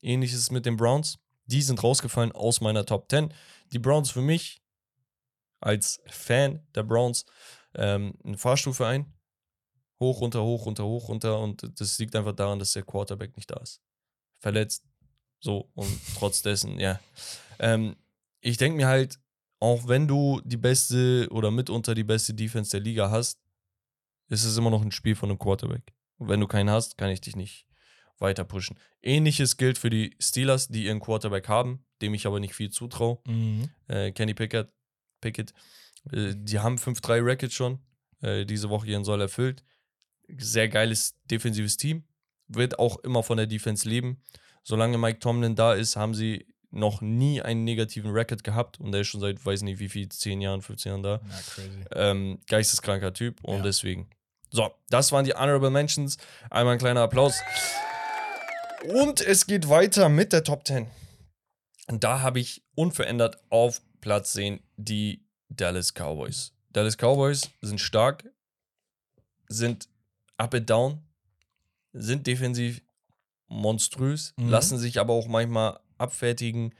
Ähnliches 0.00 0.50
mit 0.50 0.66
den 0.66 0.76
Browns. 0.76 1.18
Die 1.46 1.62
sind 1.62 1.82
rausgefallen 1.82 2.32
aus 2.32 2.60
meiner 2.60 2.84
Top 2.84 3.10
10. 3.10 3.32
Die 3.72 3.78
Browns 3.78 4.10
für 4.10 4.20
mich 4.20 4.62
als 5.60 6.00
Fan 6.06 6.64
der 6.74 6.82
Browns 6.84 7.24
ähm, 7.74 8.14
eine 8.24 8.38
Fahrstufe 8.38 8.86
ein. 8.86 9.12
Hoch, 10.00 10.20
runter, 10.20 10.42
hoch, 10.44 10.66
runter, 10.66 10.84
hoch, 10.84 11.08
runter. 11.08 11.40
Und 11.40 11.80
das 11.80 11.98
liegt 11.98 12.14
einfach 12.14 12.34
daran, 12.34 12.58
dass 12.58 12.72
der 12.72 12.84
Quarterback 12.84 13.36
nicht 13.36 13.50
da 13.50 13.56
ist. 13.56 13.80
Verletzt. 14.38 14.84
So. 15.40 15.70
Und 15.74 15.90
trotz 16.16 16.42
dessen, 16.42 16.78
ja. 16.78 17.00
Ähm, 17.58 17.96
ich 18.40 18.56
denke 18.56 18.76
mir 18.76 18.86
halt, 18.86 19.18
auch 19.60 19.88
wenn 19.88 20.06
du 20.06 20.40
die 20.44 20.56
beste 20.56 21.28
oder 21.30 21.50
mitunter 21.50 21.94
die 21.94 22.04
beste 22.04 22.34
Defense 22.34 22.70
der 22.70 22.80
Liga 22.80 23.10
hast, 23.10 23.40
ist 24.28 24.44
es 24.44 24.56
immer 24.56 24.70
noch 24.70 24.82
ein 24.82 24.92
Spiel 24.92 25.16
von 25.16 25.30
einem 25.30 25.38
Quarterback. 25.38 25.92
Und 26.18 26.28
wenn 26.28 26.40
du 26.40 26.46
keinen 26.46 26.70
hast, 26.70 26.98
kann 26.98 27.10
ich 27.10 27.20
dich 27.20 27.36
nicht 27.36 27.66
weiter 28.18 28.44
pushen. 28.44 28.76
Ähnliches 29.02 29.56
gilt 29.56 29.78
für 29.78 29.90
die 29.90 30.16
Steelers, 30.20 30.68
die 30.68 30.84
ihren 30.84 31.00
Quarterback 31.00 31.48
haben, 31.48 31.84
dem 32.02 32.14
ich 32.14 32.26
aber 32.26 32.40
nicht 32.40 32.54
viel 32.54 32.70
zutraue. 32.70 33.18
Mhm. 33.26 33.70
Äh, 33.86 34.12
Kenny 34.12 34.34
Pickett, 34.34 34.68
Pickett. 35.20 35.52
Äh, 36.12 36.34
die 36.36 36.58
haben 36.58 36.76
5-3 36.76 37.24
Racket 37.24 37.52
schon. 37.52 37.78
Äh, 38.20 38.44
diese 38.44 38.70
Woche 38.70 38.88
ihren 38.88 39.04
Soll 39.04 39.20
erfüllt. 39.20 39.64
Sehr 40.36 40.68
geiles 40.68 41.14
defensives 41.30 41.76
Team. 41.76 42.04
Wird 42.48 42.78
auch 42.78 42.98
immer 42.98 43.22
von 43.22 43.36
der 43.36 43.46
Defense 43.46 43.88
leben. 43.88 44.22
Solange 44.62 44.98
Mike 44.98 45.20
Tomlin 45.20 45.54
da 45.54 45.74
ist, 45.74 45.96
haben 45.96 46.14
sie 46.14 46.46
noch 46.70 47.00
nie 47.00 47.40
einen 47.40 47.64
negativen 47.64 48.10
Racket 48.12 48.44
gehabt. 48.44 48.78
Und 48.80 48.92
der 48.92 49.00
ist 49.02 49.08
schon 49.08 49.20
seit, 49.20 49.44
weiß 49.44 49.62
nicht 49.62 49.78
wie 49.78 49.88
viel, 49.88 50.08
10 50.08 50.40
Jahren, 50.40 50.60
15 50.62 50.90
Jahren 50.90 51.02
da. 51.02 51.12
Ja, 51.14 51.40
crazy. 51.54 51.84
Ähm, 51.94 52.38
geisteskranker 52.46 53.12
Typ. 53.14 53.42
Und 53.42 53.58
Ja. 53.58 53.62
deswegen. 53.62 54.08
So, 54.50 54.70
das 54.90 55.12
waren 55.12 55.24
die 55.24 55.32
Honorable 55.34 55.70
Mentions. 55.70 56.16
Einmal 56.50 56.74
ein 56.74 56.78
kleiner 56.78 57.02
Applaus. 57.02 57.34
Und 58.94 59.20
es 59.20 59.46
geht 59.46 59.68
weiter 59.68 60.08
mit 60.08 60.32
der 60.32 60.44
Top 60.44 60.66
10. 60.66 60.86
Und 61.88 62.04
da 62.04 62.20
habe 62.20 62.38
ich 62.40 62.62
unverändert 62.74 63.38
auf 63.50 63.80
Platz 64.00 64.32
10 64.34 64.60
die 64.76 65.24
Dallas 65.48 65.92
Cowboys. 65.94 66.52
Dallas 66.70 66.96
Cowboys 66.96 67.50
sind 67.62 67.80
stark, 67.80 68.24
sind 69.48 69.88
up 70.36 70.54
and 70.54 70.68
down, 70.68 71.02
sind 71.92 72.26
defensiv 72.26 72.82
monströs, 73.48 74.34
Mhm. 74.36 74.48
lassen 74.50 74.78
sich 74.78 75.00
aber 75.00 75.14
auch 75.14 75.26
manchmal 75.26 75.80
abfertigen. 75.98 76.74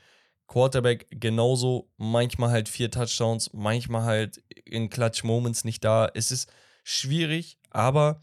Quarterback 0.46 1.06
genauso, 1.10 1.90
manchmal 1.98 2.50
halt 2.50 2.68
vier 2.68 2.90
Touchdowns, 2.90 3.52
manchmal 3.52 4.04
halt 4.04 4.38
in 4.64 4.88
Clutch 4.88 5.22
Moments 5.22 5.64
nicht 5.64 5.84
da. 5.84 6.10
Es 6.14 6.32
ist 6.32 6.50
schwierig, 6.84 7.58
aber 7.70 8.22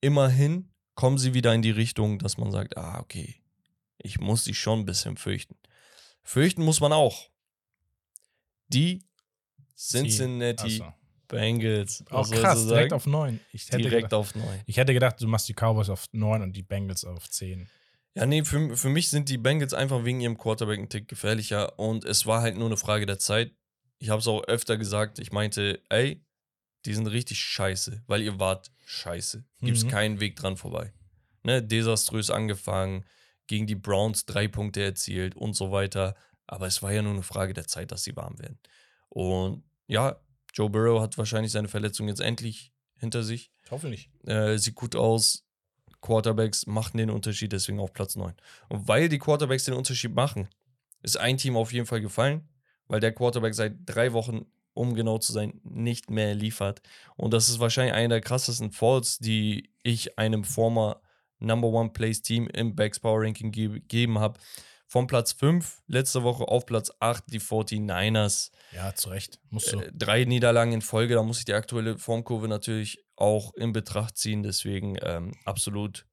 immerhin 0.00 0.70
kommen 0.94 1.18
sie 1.18 1.34
wieder 1.34 1.52
in 1.54 1.62
die 1.62 1.70
Richtung, 1.70 2.18
dass 2.18 2.38
man 2.38 2.50
sagt, 2.50 2.76
ah, 2.78 3.00
okay, 3.00 3.36
ich 3.98 4.18
muss 4.18 4.44
sie 4.44 4.54
schon 4.54 4.80
ein 4.80 4.86
bisschen 4.86 5.16
fürchten. 5.16 5.56
Fürchten 6.22 6.64
muss 6.64 6.80
man 6.80 6.92
auch. 6.92 7.28
Die 8.68 9.04
Cincinnati. 9.76 10.82
Bengals. 11.28 12.02
Auch 12.10 12.20
Was 12.20 12.28
sollst 12.28 12.42
krass, 12.42 12.66
direkt 12.66 12.92
auf 12.92 13.06
9. 13.06 13.38
Ich 13.52 13.66
hätte, 13.66 13.76
direkt 13.78 14.04
gedacht, 14.04 14.14
auf 14.14 14.34
9. 14.34 14.62
ich 14.66 14.76
hätte 14.78 14.94
gedacht, 14.94 15.20
du 15.20 15.28
machst 15.28 15.48
die 15.48 15.54
Cowboys 15.54 15.90
auf 15.90 16.06
9 16.12 16.42
und 16.42 16.54
die 16.54 16.62
Bengals 16.62 17.04
auf 17.04 17.28
10. 17.28 17.68
Ja, 18.14 18.26
nee, 18.26 18.44
für, 18.44 18.76
für 18.76 18.88
mich 18.88 19.10
sind 19.10 19.28
die 19.28 19.38
Bengals 19.38 19.74
einfach 19.74 20.04
wegen 20.04 20.20
ihrem 20.20 20.38
Quarterback 20.38 20.78
ein 20.78 20.88
Tick 20.88 21.08
gefährlicher 21.08 21.78
und 21.78 22.04
es 22.04 22.26
war 22.26 22.42
halt 22.42 22.56
nur 22.56 22.66
eine 22.66 22.76
Frage 22.76 23.06
der 23.06 23.18
Zeit. 23.18 23.52
Ich 23.98 24.10
habe 24.10 24.20
es 24.20 24.26
auch 24.26 24.42
öfter 24.44 24.76
gesagt, 24.76 25.18
ich 25.18 25.30
meinte, 25.32 25.82
ey, 25.88 26.24
die 26.84 26.94
sind 26.94 27.06
richtig 27.06 27.38
scheiße, 27.38 28.02
weil 28.06 28.22
ihr 28.22 28.38
wart 28.38 28.70
scheiße. 28.86 29.44
Gibt's 29.60 29.84
Mhm. 29.84 29.88
keinen 29.88 30.20
Weg 30.20 30.36
dran 30.36 30.56
vorbei. 30.56 30.92
Ne, 31.44 31.62
desaströs 31.62 32.30
angefangen, 32.30 33.04
gegen 33.46 33.66
die 33.66 33.74
Browns 33.74 34.26
drei 34.26 34.48
Punkte 34.48 34.82
erzielt 34.82 35.34
und 35.36 35.54
so 35.54 35.70
weiter. 35.70 36.16
Aber 36.46 36.66
es 36.66 36.82
war 36.82 36.92
ja 36.92 37.02
nur 37.02 37.12
eine 37.12 37.22
Frage 37.22 37.52
der 37.54 37.66
Zeit, 37.66 37.92
dass 37.92 38.02
sie 38.04 38.16
warm 38.16 38.38
werden. 38.38 38.58
Und 39.08 39.64
ja, 39.86 40.20
Joe 40.54 40.70
Burrow 40.70 41.00
hat 41.00 41.16
wahrscheinlich 41.18 41.52
seine 41.52 41.68
Verletzung 41.68 42.08
jetzt 42.08 42.20
endlich 42.20 42.72
hinter 42.96 43.22
sich. 43.22 43.50
Hoffentlich. 43.70 44.10
Äh, 44.26 44.58
sieht 44.58 44.74
gut 44.74 44.96
aus. 44.96 45.44
Quarterbacks 46.00 46.66
machen 46.66 46.98
den 46.98 47.10
Unterschied, 47.10 47.52
deswegen 47.52 47.80
auf 47.80 47.92
Platz 47.92 48.16
9. 48.16 48.34
Und 48.68 48.88
weil 48.88 49.08
die 49.08 49.18
Quarterbacks 49.18 49.64
den 49.64 49.74
Unterschied 49.74 50.14
machen, 50.14 50.48
ist 51.02 51.16
ein 51.16 51.36
Team 51.36 51.56
auf 51.56 51.72
jeden 51.72 51.86
Fall 51.86 52.00
gefallen, 52.00 52.48
weil 52.86 53.00
der 53.00 53.12
Quarterback 53.12 53.54
seit 53.54 53.74
drei 53.86 54.12
Wochen, 54.12 54.46
um 54.74 54.94
genau 54.94 55.18
zu 55.18 55.32
sein, 55.32 55.60
nicht 55.64 56.10
mehr 56.10 56.34
liefert. 56.34 56.82
Und 57.16 57.32
das 57.32 57.48
ist 57.48 57.60
wahrscheinlich 57.60 57.94
einer 57.94 58.08
der 58.08 58.20
krassesten 58.20 58.70
Falls, 58.70 59.18
die 59.18 59.70
ich 59.82 60.18
einem 60.18 60.44
former 60.44 61.00
Number 61.40 61.68
One 61.68 61.90
Place 61.90 62.22
Team 62.22 62.48
im 62.48 62.74
Backs 62.74 63.00
Power 63.00 63.22
Ranking 63.22 63.52
ge 63.52 63.68
gegeben 63.68 64.18
habe. 64.18 64.38
Von 64.90 65.06
Platz 65.06 65.32
5 65.32 65.82
letzte 65.86 66.22
Woche 66.22 66.48
auf 66.48 66.64
Platz 66.64 66.90
8 66.98 67.24
die 67.30 67.40
49ers. 67.40 68.50
Ja, 68.74 68.94
zu 68.94 69.10
Recht. 69.10 69.38
Musst 69.50 69.70
du. 69.72 69.80
Äh, 69.80 69.92
drei 69.94 70.24
Niederlagen 70.24 70.72
in 70.72 70.80
Folge, 70.80 71.14
da 71.14 71.22
muss 71.22 71.40
ich 71.40 71.44
die 71.44 71.52
aktuelle 71.52 71.98
Formkurve 71.98 72.48
natürlich 72.48 73.04
auch 73.14 73.52
in 73.54 73.72
Betracht 73.72 74.16
ziehen. 74.16 74.42
Deswegen 74.42 74.96
ähm, 75.02 75.32
absolut 75.44 76.06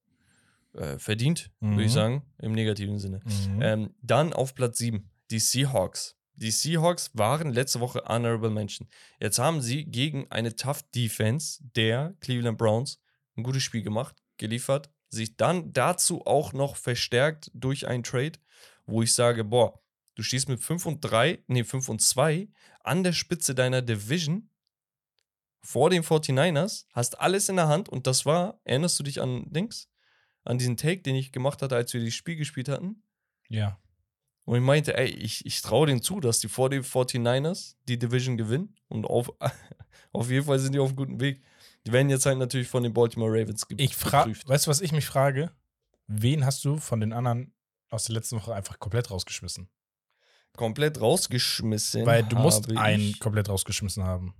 äh, 0.74 0.98
verdient, 0.98 1.50
würde 1.60 1.84
ich 1.84 1.88
Mhm. 1.90 1.94
sagen, 1.94 2.22
im 2.38 2.52
negativen 2.52 2.98
Sinne. 2.98 3.20
Mhm. 3.24 3.62
Ähm, 3.62 3.94
dann 4.02 4.34
auf 4.34 4.54
Platz 4.54 4.76
7, 4.76 5.10
die 5.30 5.38
Seahawks. 5.38 6.16
Die 6.34 6.50
Seahawks 6.50 7.12
waren 7.14 7.50
letzte 7.50 7.80
Woche 7.80 8.02
Honorable 8.06 8.50
Mention. 8.50 8.88
Jetzt 9.18 9.38
haben 9.38 9.62
sie 9.62 9.86
gegen 9.86 10.30
eine 10.30 10.54
Tough 10.54 10.82
Defense 10.94 11.60
der 11.74 12.14
Cleveland 12.20 12.58
Browns 12.58 13.00
ein 13.38 13.42
gutes 13.42 13.62
Spiel 13.62 13.82
gemacht, 13.82 14.16
geliefert, 14.36 14.90
sich 15.08 15.38
dann 15.38 15.72
dazu 15.72 16.26
auch 16.26 16.52
noch 16.52 16.76
verstärkt 16.76 17.50
durch 17.54 17.86
einen 17.86 18.02
Trade, 18.02 18.32
wo 18.86 19.02
ich 19.02 19.12
sage, 19.12 19.44
boah, 19.44 19.80
du 20.14 20.22
stehst 20.22 20.48
mit 20.48 20.60
5 20.60 20.86
und 20.86 21.00
3, 21.00 21.44
nee, 21.46 21.64
5 21.64 21.88
und 21.88 22.00
2 22.00 22.48
an 22.82 23.02
der 23.04 23.12
Spitze 23.12 23.54
deiner 23.54 23.82
Division 23.82 24.50
vor 25.62 25.90
den 25.90 26.04
49ers, 26.04 26.86
hast 26.92 27.20
alles 27.20 27.48
in 27.48 27.56
der 27.56 27.68
Hand 27.68 27.88
und 27.88 28.06
das 28.06 28.24
war, 28.24 28.60
erinnerst 28.64 28.98
du 28.98 29.02
dich 29.02 29.20
an 29.20 29.52
Dings? 29.52 29.90
An 30.44 30.58
diesen 30.58 30.76
Take, 30.76 31.02
den 31.02 31.16
ich 31.16 31.32
gemacht 31.32 31.60
hatte, 31.60 31.74
als 31.74 31.92
wir 31.92 32.04
das 32.04 32.14
Spiel 32.14 32.36
gespielt 32.36 32.68
hatten? 32.68 33.02
Ja. 33.48 33.80
Und 34.44 34.58
ich 34.58 34.62
meinte, 34.62 34.96
ey, 34.96 35.08
ich, 35.08 35.44
ich 35.44 35.60
traue 35.60 35.88
denen 35.88 36.02
zu, 36.02 36.20
dass 36.20 36.38
die 36.38 36.46
vor 36.46 36.70
den 36.70 36.84
49ers 36.84 37.74
die 37.88 37.98
Division 37.98 38.36
gewinnen. 38.36 38.76
Und 38.86 39.06
auf, 39.06 39.32
auf 40.12 40.30
jeden 40.30 40.46
Fall 40.46 40.60
sind 40.60 40.72
die 40.72 40.78
auf 40.78 40.90
einem 40.90 40.96
guten 40.96 41.20
Weg. 41.20 41.42
Die 41.84 41.92
werden 41.92 42.08
jetzt 42.10 42.26
halt 42.26 42.38
natürlich 42.38 42.68
von 42.68 42.84
den 42.84 42.94
Baltimore 42.94 43.32
Ravens 43.32 43.66
ge 43.66 43.76
Ich 43.80 43.96
frage, 43.96 44.28
geprüft. 44.30 44.48
weißt 44.48 44.66
du, 44.66 44.70
was 44.70 44.80
ich 44.80 44.92
mich 44.92 45.06
frage? 45.06 45.50
Wen 46.06 46.46
hast 46.46 46.64
du 46.64 46.76
von 46.76 47.00
den 47.00 47.12
anderen 47.12 47.52
aus 47.90 48.04
der 48.04 48.14
letzten 48.14 48.36
Woche 48.36 48.54
einfach 48.54 48.78
komplett 48.78 49.10
rausgeschmissen? 49.10 49.68
Komplett 50.56 51.00
rausgeschmissen. 51.00 52.06
Weil 52.06 52.22
du 52.24 52.36
musst 52.36 52.68
habe 52.68 52.80
einen 52.80 53.02
ich- 53.10 53.20
komplett 53.20 53.48
rausgeschmissen 53.48 54.04
haben. 54.04 54.34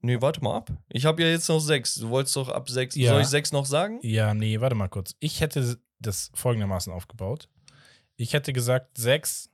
Nee, 0.00 0.20
warte 0.20 0.42
mal 0.42 0.56
ab. 0.56 0.70
Ich 0.88 1.04
habe 1.04 1.22
ja 1.22 1.28
jetzt 1.28 1.48
noch 1.48 1.60
sechs. 1.60 1.94
Du 1.94 2.08
wolltest 2.08 2.34
doch 2.36 2.48
ab 2.48 2.68
sechs. 2.68 2.94
Ja. 2.96 3.12
Soll 3.12 3.22
ich 3.22 3.28
sechs 3.28 3.52
noch 3.52 3.66
sagen? 3.66 3.98
Ja, 4.02 4.34
nee, 4.34 4.60
warte 4.60 4.74
mal 4.74 4.88
kurz. 4.88 5.14
Ich 5.20 5.40
hätte 5.40 5.80
das 6.00 6.30
folgendermaßen 6.34 6.92
aufgebaut. 6.92 7.48
Ich 8.16 8.32
hätte 8.32 8.52
gesagt, 8.52 8.98
sechs 8.98 9.50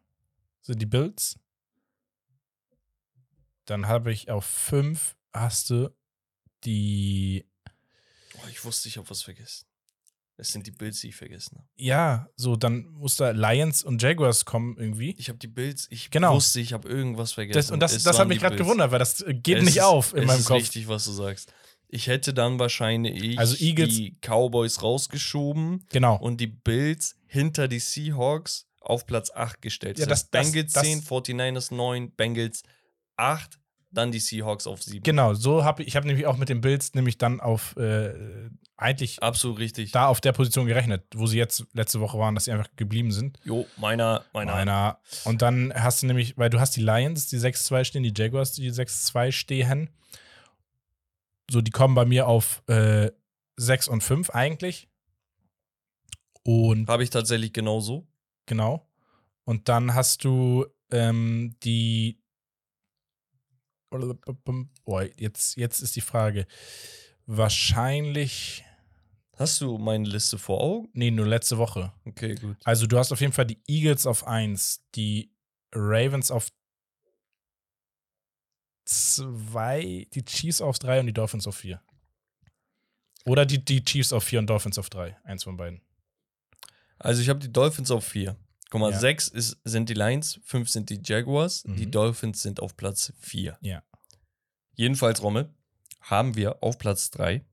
sind 0.63 0.81
die 0.81 0.87
Bills. 0.87 1.39
Dann 3.67 3.87
habe 3.89 4.13
ich 4.13 4.31
auf 4.31 4.45
fünf 4.47 5.17
hast 5.33 5.71
du 5.71 5.95
die, 6.65 7.47
Oh, 8.35 8.49
ich 8.51 8.65
wusste, 8.65 8.89
ich 8.89 8.97
habe 8.97 9.09
was 9.11 9.23
vergessen. 9.23 9.67
Es 10.41 10.53
sind 10.53 10.67
die 10.69 10.71
Bills, 10.71 11.01
die 11.01 11.09
ich 11.09 11.17
vergessen 11.17 11.57
habe. 11.59 11.67
ja, 11.77 12.29
so, 12.37 12.55
dann 12.55 12.87
muss 12.93 13.17
da 13.17 13.31
Lions 13.31 13.83
und 13.83 14.01
Jaguars 14.01 14.45
kommen 14.45 14.77
irgendwie. 14.79 15.15
Ich 15.19 15.29
habe 15.29 15.39
die 15.39 15.49
Bills, 15.49 15.89
ich 15.91 16.11
Genau. 16.11 16.35
wusste, 16.37 16.61
ich 16.61 16.73
habe 16.73 16.89
irgendwas 16.89 17.33
vergessen. 17.33 17.57
Das, 17.59 17.71
und 17.73 17.81
das, 17.81 18.01
das 18.05 18.19
hat 18.21 18.29
mich 18.29 18.39
gerade 18.39 18.55
gewundert, 18.57 18.93
weil 18.93 19.01
das 19.01 19.21
äh, 19.21 19.35
geht 19.35 19.59
Es 19.59 19.65
nicht 19.65 19.77
ist- 19.79 19.83
auf 19.83 20.13
in 20.15 20.21
es 20.21 20.27
meinem 20.27 20.39
ist 20.41 20.47
Kopf. 20.47 20.59
richtig, 20.61 20.87
was 20.89 21.05
du 21.07 21.11
sagst. 21.13 21.53
Ich 21.89 22.07
hätte 22.07 22.33
dann 22.35 22.59
wahrscheinlich 22.61 23.37
Also 23.39 23.57
Eagles- 23.57 23.95
die 23.97 24.17
Cowboys 24.21 24.81
rausgeschoben 24.83 25.85
Genau. 25.91 26.17
und 26.17 26.39
die 26.41 26.47
Bills 26.47 27.17
hinter 27.27 27.67
die 27.67 27.81
Seahawks 27.81 28.67
auf 28.81 29.07
Platz 29.07 29.31
8 29.35 29.61
gestellt. 29.61 29.99
Ja, 29.99 30.07
das, 30.07 30.31
das- 30.31 30.31
das- 30.31 30.53
Bengals 30.53 30.73
das- 30.73 30.83
10, 30.85 31.03
49ers 31.03 31.71
9, 31.75 32.13
Bengals 32.13 32.63
8, 33.17 33.59
dann 33.91 34.13
die 34.13 34.19
Seahawks 34.19 34.67
auf 34.67 34.83
7. 34.83 35.03
Genau, 35.03 35.35
so 35.35 35.65
habe 35.65 35.83
ich, 35.83 35.89
ich 35.89 35.97
habe 35.97 36.07
nämlich 36.07 36.27
auch 36.27 36.37
mit 36.37 36.49
den 36.49 36.61
Bills 36.61 36.95
nämlich 36.95 37.17
dann 37.19 37.41
auf 37.41 37.77
äh, 37.77 38.13
eigentlich 38.77 39.23
Absolut 39.23 39.59
richtig. 39.59 39.93
da 39.93 40.07
auf 40.07 40.21
der 40.21 40.33
Position 40.33 40.67
gerechnet, 40.67 41.05
wo 41.15 41.27
sie 41.27 41.39
jetzt 41.39 41.67
letzte 41.73 42.01
Woche 42.01 42.19
waren, 42.19 42.35
dass 42.35 42.45
sie 42.45 42.53
einfach 42.53 42.69
geblieben 42.77 43.11
sind. 43.11 43.39
Jo, 43.45 43.67
meiner, 43.77 44.25
meiner. 44.33 44.55
Einer. 44.55 44.99
Und 45.25 45.43
dann 45.43 45.73
hast 45.75 46.03
du 46.03 46.07
nämlich, 46.07 46.39
weil 46.39 46.51
du 46.51 46.61
hast 46.61 46.77
die 46.77 46.83
Lions, 46.83 47.29
die 47.29 47.39
6-2 47.39 47.85
stehen, 47.85 48.03
die 48.03 48.13
Jaguars, 48.15 48.53
die 48.53 48.71
6-2 48.71 49.33
stehen. 49.33 49.91
So, 51.51 51.61
die 51.63 51.71
kommen 51.71 51.95
bei 51.95 52.05
mir 52.05 52.29
auf 52.29 52.63
äh, 52.69 53.11
6 53.57 53.89
und 53.89 54.03
5 54.03 54.31
eigentlich. 54.31 54.89
Und 56.45 56.89
Habe 56.89 57.03
ich 57.03 57.11
tatsächlich 57.11 57.53
genauso. 57.53 58.07
genau. 58.47 58.89
Und 59.45 59.69
dann 59.69 59.95
hast 59.95 60.25
du 60.25 60.67
ähm, 60.91 61.57
die. 61.63 62.21
Boah, 64.85 65.09
jetzt, 65.17 65.57
jetzt 65.57 65.81
ist 65.81 65.97
die 65.97 66.01
Frage. 66.01 66.47
Wahrscheinlich. 67.27 68.65
Hast 69.37 69.61
du 69.61 69.79
meine 69.79 70.09
Liste 70.09 70.37
vor 70.37 70.61
Augen? 70.61 70.89
Nee, 70.95 71.11
nur 71.11 71.27
letzte 71.27 71.59
Woche. 71.59 71.93
Okay, 72.05 72.35
gut. 72.35 72.57
Also 72.65 72.87
du 72.87 72.99
hast 72.99 73.13
auf 73.13 73.21
jeden 73.21 73.33
Fall 73.33 73.47
die 73.47 73.63
Eagles 73.69 74.05
auf 74.07 74.27
1, 74.27 74.85
die 74.97 75.33
Ravens 75.73 76.31
auf 76.31 76.49
2, 78.87 80.09
die 80.13 80.25
Chiefs 80.25 80.61
auf 80.61 80.79
3 80.79 81.01
und 81.01 81.07
die 81.07 81.13
Dolphins 81.13 81.47
auf 81.47 81.57
4. 81.57 81.81
Oder 83.27 83.47
die, 83.47 83.65
die 83.65 83.85
Chiefs 83.85 84.13
auf 84.13 84.25
4 84.25 84.41
und 84.41 84.47
Dolphins 84.49 84.79
auf 84.79 84.91
3. 84.91 85.17
Eins 85.23 85.45
von 85.45 85.57
beiden. 85.57 85.83
Also 86.99 87.23
ich 87.23 87.29
habe 87.29 87.39
die 87.39 87.53
Dolphins 87.53 87.91
auf 87.91 88.05
4. 88.07 88.37
Guck 88.71 88.81
mal, 88.81 88.93
Ja. 88.93 88.99
6 88.99 89.29
ist, 89.29 89.59
sind 89.65 89.89
die 89.89 89.95
Lions, 89.95 90.41
5 90.45 90.69
sind 90.69 90.91
die 90.91 91.01
Jaguars, 91.03 91.63
die 91.63 91.87
Mhm. 91.87 91.91
Dolphins 91.91 92.43
sind 92.43 92.61
auf 92.61 92.77
Platz 92.77 93.13
4. 93.21 93.57
Ja. 93.63 93.83
Jedenfalls, 94.75 95.23
Rommel, 95.23 95.53
haben 96.01 96.37
wir 96.37 96.63
auf 96.63 96.79
Platz 96.79 97.11
3 97.11 97.45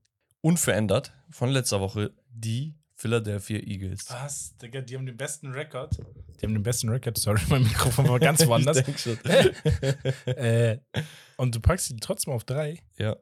unverändert 0.41 1.13
von 1.31 1.49
letzter 1.49 1.79
Woche 1.79 2.13
die 2.29 2.75
Philadelphia 2.97 3.59
Eagles. 3.59 4.09
Was? 4.09 4.55
Digga, 4.57 4.81
die 4.81 4.95
haben 4.95 5.05
den 5.05 5.17
besten 5.17 5.51
Rekord. 5.51 5.97
Die 6.39 6.45
haben 6.45 6.53
den 6.53 6.63
besten 6.63 6.89
Rekord. 6.89 7.17
Sorry, 7.17 7.41
mein 7.49 7.63
Mikrofon 7.63 8.07
war 8.07 8.19
ganz 8.19 8.45
woanders. 8.47 8.77
Äh, 10.25 10.79
und 11.37 11.55
du 11.55 11.59
packst 11.59 11.87
sie 11.87 11.97
trotzdem 11.97 12.33
auf 12.33 12.43
3. 12.43 12.81
ja, 12.97 13.15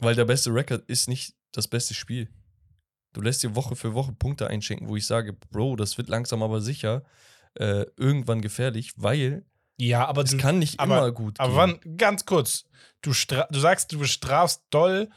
weil 0.00 0.14
der 0.14 0.24
beste 0.24 0.52
Rekord 0.54 0.88
ist 0.88 1.08
nicht 1.08 1.34
das 1.52 1.68
beste 1.68 1.94
Spiel. 1.94 2.28
Du 3.12 3.20
lässt 3.20 3.42
dir 3.42 3.54
Woche 3.56 3.76
für 3.76 3.92
Woche 3.94 4.12
Punkte 4.12 4.46
einschenken, 4.46 4.88
wo 4.88 4.96
ich 4.96 5.04
sage, 5.06 5.32
Bro, 5.32 5.76
das 5.76 5.98
wird 5.98 6.08
langsam 6.08 6.42
aber 6.42 6.60
sicher 6.60 7.04
äh, 7.54 7.84
irgendwann 7.96 8.40
gefährlich, 8.40 8.92
weil 8.96 9.44
Ja, 9.78 10.06
aber 10.06 10.22
es 10.22 10.30
du. 10.30 10.36
kann 10.38 10.58
nicht 10.58 10.78
aber- 10.80 10.98
immer 10.98 11.12
gut 11.12 11.38
aber 11.40 11.66
gehen. 11.66 11.80
wann, 11.84 11.96
ganz 11.96 12.24
kurz. 12.24 12.64
Du, 13.02 13.12
du 13.12 13.58
sagst, 13.60 13.92
du 13.92 13.98
bestrafst 13.98 14.62
doll. 14.70 15.08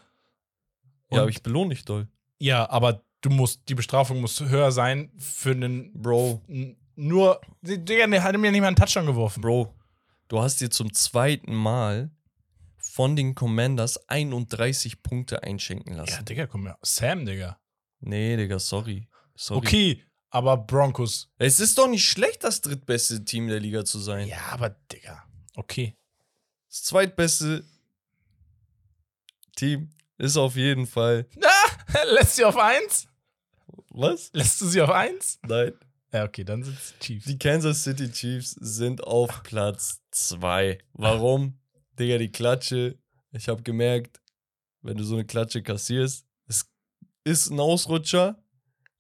ja, 1.12 1.22
aber 1.22 1.30
ich 1.30 1.44
belohne 1.44 1.74
dich 1.76 1.86
doll. 1.86 2.08
Ja, 2.40 2.70
aber 2.70 3.04
du 3.22 3.30
musst, 3.30 3.68
die 3.70 3.76
Bestrafung 3.76 4.20
muss 4.22 4.40
höher 4.42 4.72
sein 4.72 5.12
für 5.18 5.52
einen. 5.52 5.92
Bro, 5.94 6.42
Nur. 6.96 7.42
Digga, 7.62 8.08
der 8.08 8.24
hat 8.24 8.38
mir 8.38 8.52
nicht 8.52 8.62
mal 8.62 8.68
einen 8.68 8.76
Touchdown 8.76 9.06
geworfen. 9.06 9.42
Bro, 9.42 9.74
du 10.28 10.42
hast 10.42 10.62
dir 10.62 10.70
zum 10.70 10.94
zweiten 10.94 11.54
Mal 11.54 12.12
von 12.78 13.16
den 13.16 13.34
Commanders 13.36 14.08
31 14.10 15.02
Punkte 15.04 15.42
einschenken 15.44 15.96
lassen. 15.96 16.12
Ja, 16.12 16.22
Digga, 16.22 16.48
komm 16.48 16.66
her. 16.68 16.78
Sam, 16.82 17.26
Digga. 17.26 17.58
Nee, 18.02 18.36
Digga, 18.38 18.60
sorry. 18.60 19.08
sorry. 19.36 19.58
Okay, 19.60 20.04
aber 20.34 20.58
Broncos. 20.58 21.30
Es 21.38 21.60
ist 21.60 21.78
doch 21.78 21.88
nicht 21.88 22.06
schlecht, 22.06 22.44
das 22.44 22.60
drittbeste 22.60 23.24
Team 23.24 23.48
der 23.48 23.60
Liga 23.60 23.86
zu 23.86 24.00
sein. 24.00 24.28
Ja, 24.28 24.48
aber 24.50 24.72
Digga. 24.92 25.24
Okay. 25.56 25.96
Das 26.68 26.84
zweitbeste 26.84 27.64
Team 29.56 29.92
ist 30.18 30.36
auf 30.36 30.56
jeden 30.56 30.88
Fall. 30.88 31.28
Lässt 32.16 32.36
sie 32.36 32.46
auf 32.46 32.58
1? 32.58 33.08
Was? 33.90 34.32
Lässt 34.34 34.60
du 34.60 34.66
sie 34.66 34.82
auf 34.82 34.90
1? 34.90 35.40
Nein. 35.48 35.74
Ja, 36.12 36.24
okay, 36.24 36.44
dann 36.44 36.64
sind 36.64 36.80
es 36.80 36.96
Chiefs. 37.00 37.26
Die 37.26 37.38
Kansas 37.38 37.84
City 37.84 38.12
Chiefs 38.12 38.52
sind 38.60 39.04
auf 39.04 39.44
Platz 39.44 40.02
2. 40.12 40.80
Warum? 40.94 41.60
Digga, 42.00 42.18
die 42.18 42.32
Klatsche. 42.32 42.98
Ich 43.32 43.48
habe 43.50 43.62
gemerkt, 43.62 44.20
wenn 44.82 44.98
du 44.98 45.04
so 45.04 45.14
eine 45.14 45.26
Klatsche 45.26 45.62
kassierst, 45.62 46.26
es 46.48 46.68
ist 47.24 47.52
ein 47.52 47.60
Ausrutscher, 47.60 48.43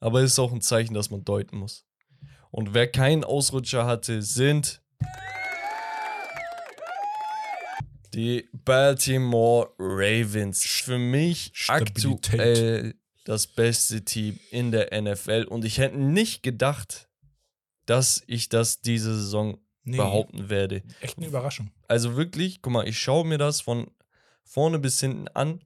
aber 0.04 0.22
es 0.22 0.34
ist 0.34 0.40
auch 0.40 0.52
ein 0.52 0.62
Zeichen, 0.62 0.94
das 0.94 1.10
man 1.10 1.24
deuten 1.24 1.58
muss. 1.58 1.86
Und 2.52 2.74
wer 2.74 2.88
keinen 2.92 3.24
Ausrutscher 3.24 3.86
hatte, 3.86 4.22
sind 4.22 4.82
die 8.14 8.48
Baltimore 8.54 9.72
Ravens. 9.80 10.64
Für 10.64 10.98
mich 11.00 11.52
Stabilität. 11.54 12.34
aktuell 12.40 12.96
das 13.26 13.48
beste 13.48 14.04
Team 14.04 14.40
in 14.52 14.72
der 14.72 14.90
NFL. 15.02 15.46
Und 15.50 15.66
ich 15.66 15.78
hätte 15.78 15.98
nicht 15.98 16.44
gedacht, 16.44 17.10
dass 17.86 18.22
ich 18.28 18.50
das 18.50 18.82
diese 18.82 19.16
Saison 19.16 19.58
Nee, 19.86 19.98
behaupten 19.98 20.50
werde. 20.50 20.82
echt 21.02 21.18
eine 21.18 21.28
Überraschung. 21.28 21.70
Also 21.90 22.16
wirklich, 22.16 22.62
guck 22.62 22.72
mal, 22.72 22.88
ich 22.88 22.98
schaue 23.00 23.26
mir 23.26 23.38
das 23.38 23.60
von 23.62 23.92
vorne 24.46 24.80
bis 24.80 25.00
hinten 25.00 25.28
an. 25.30 25.62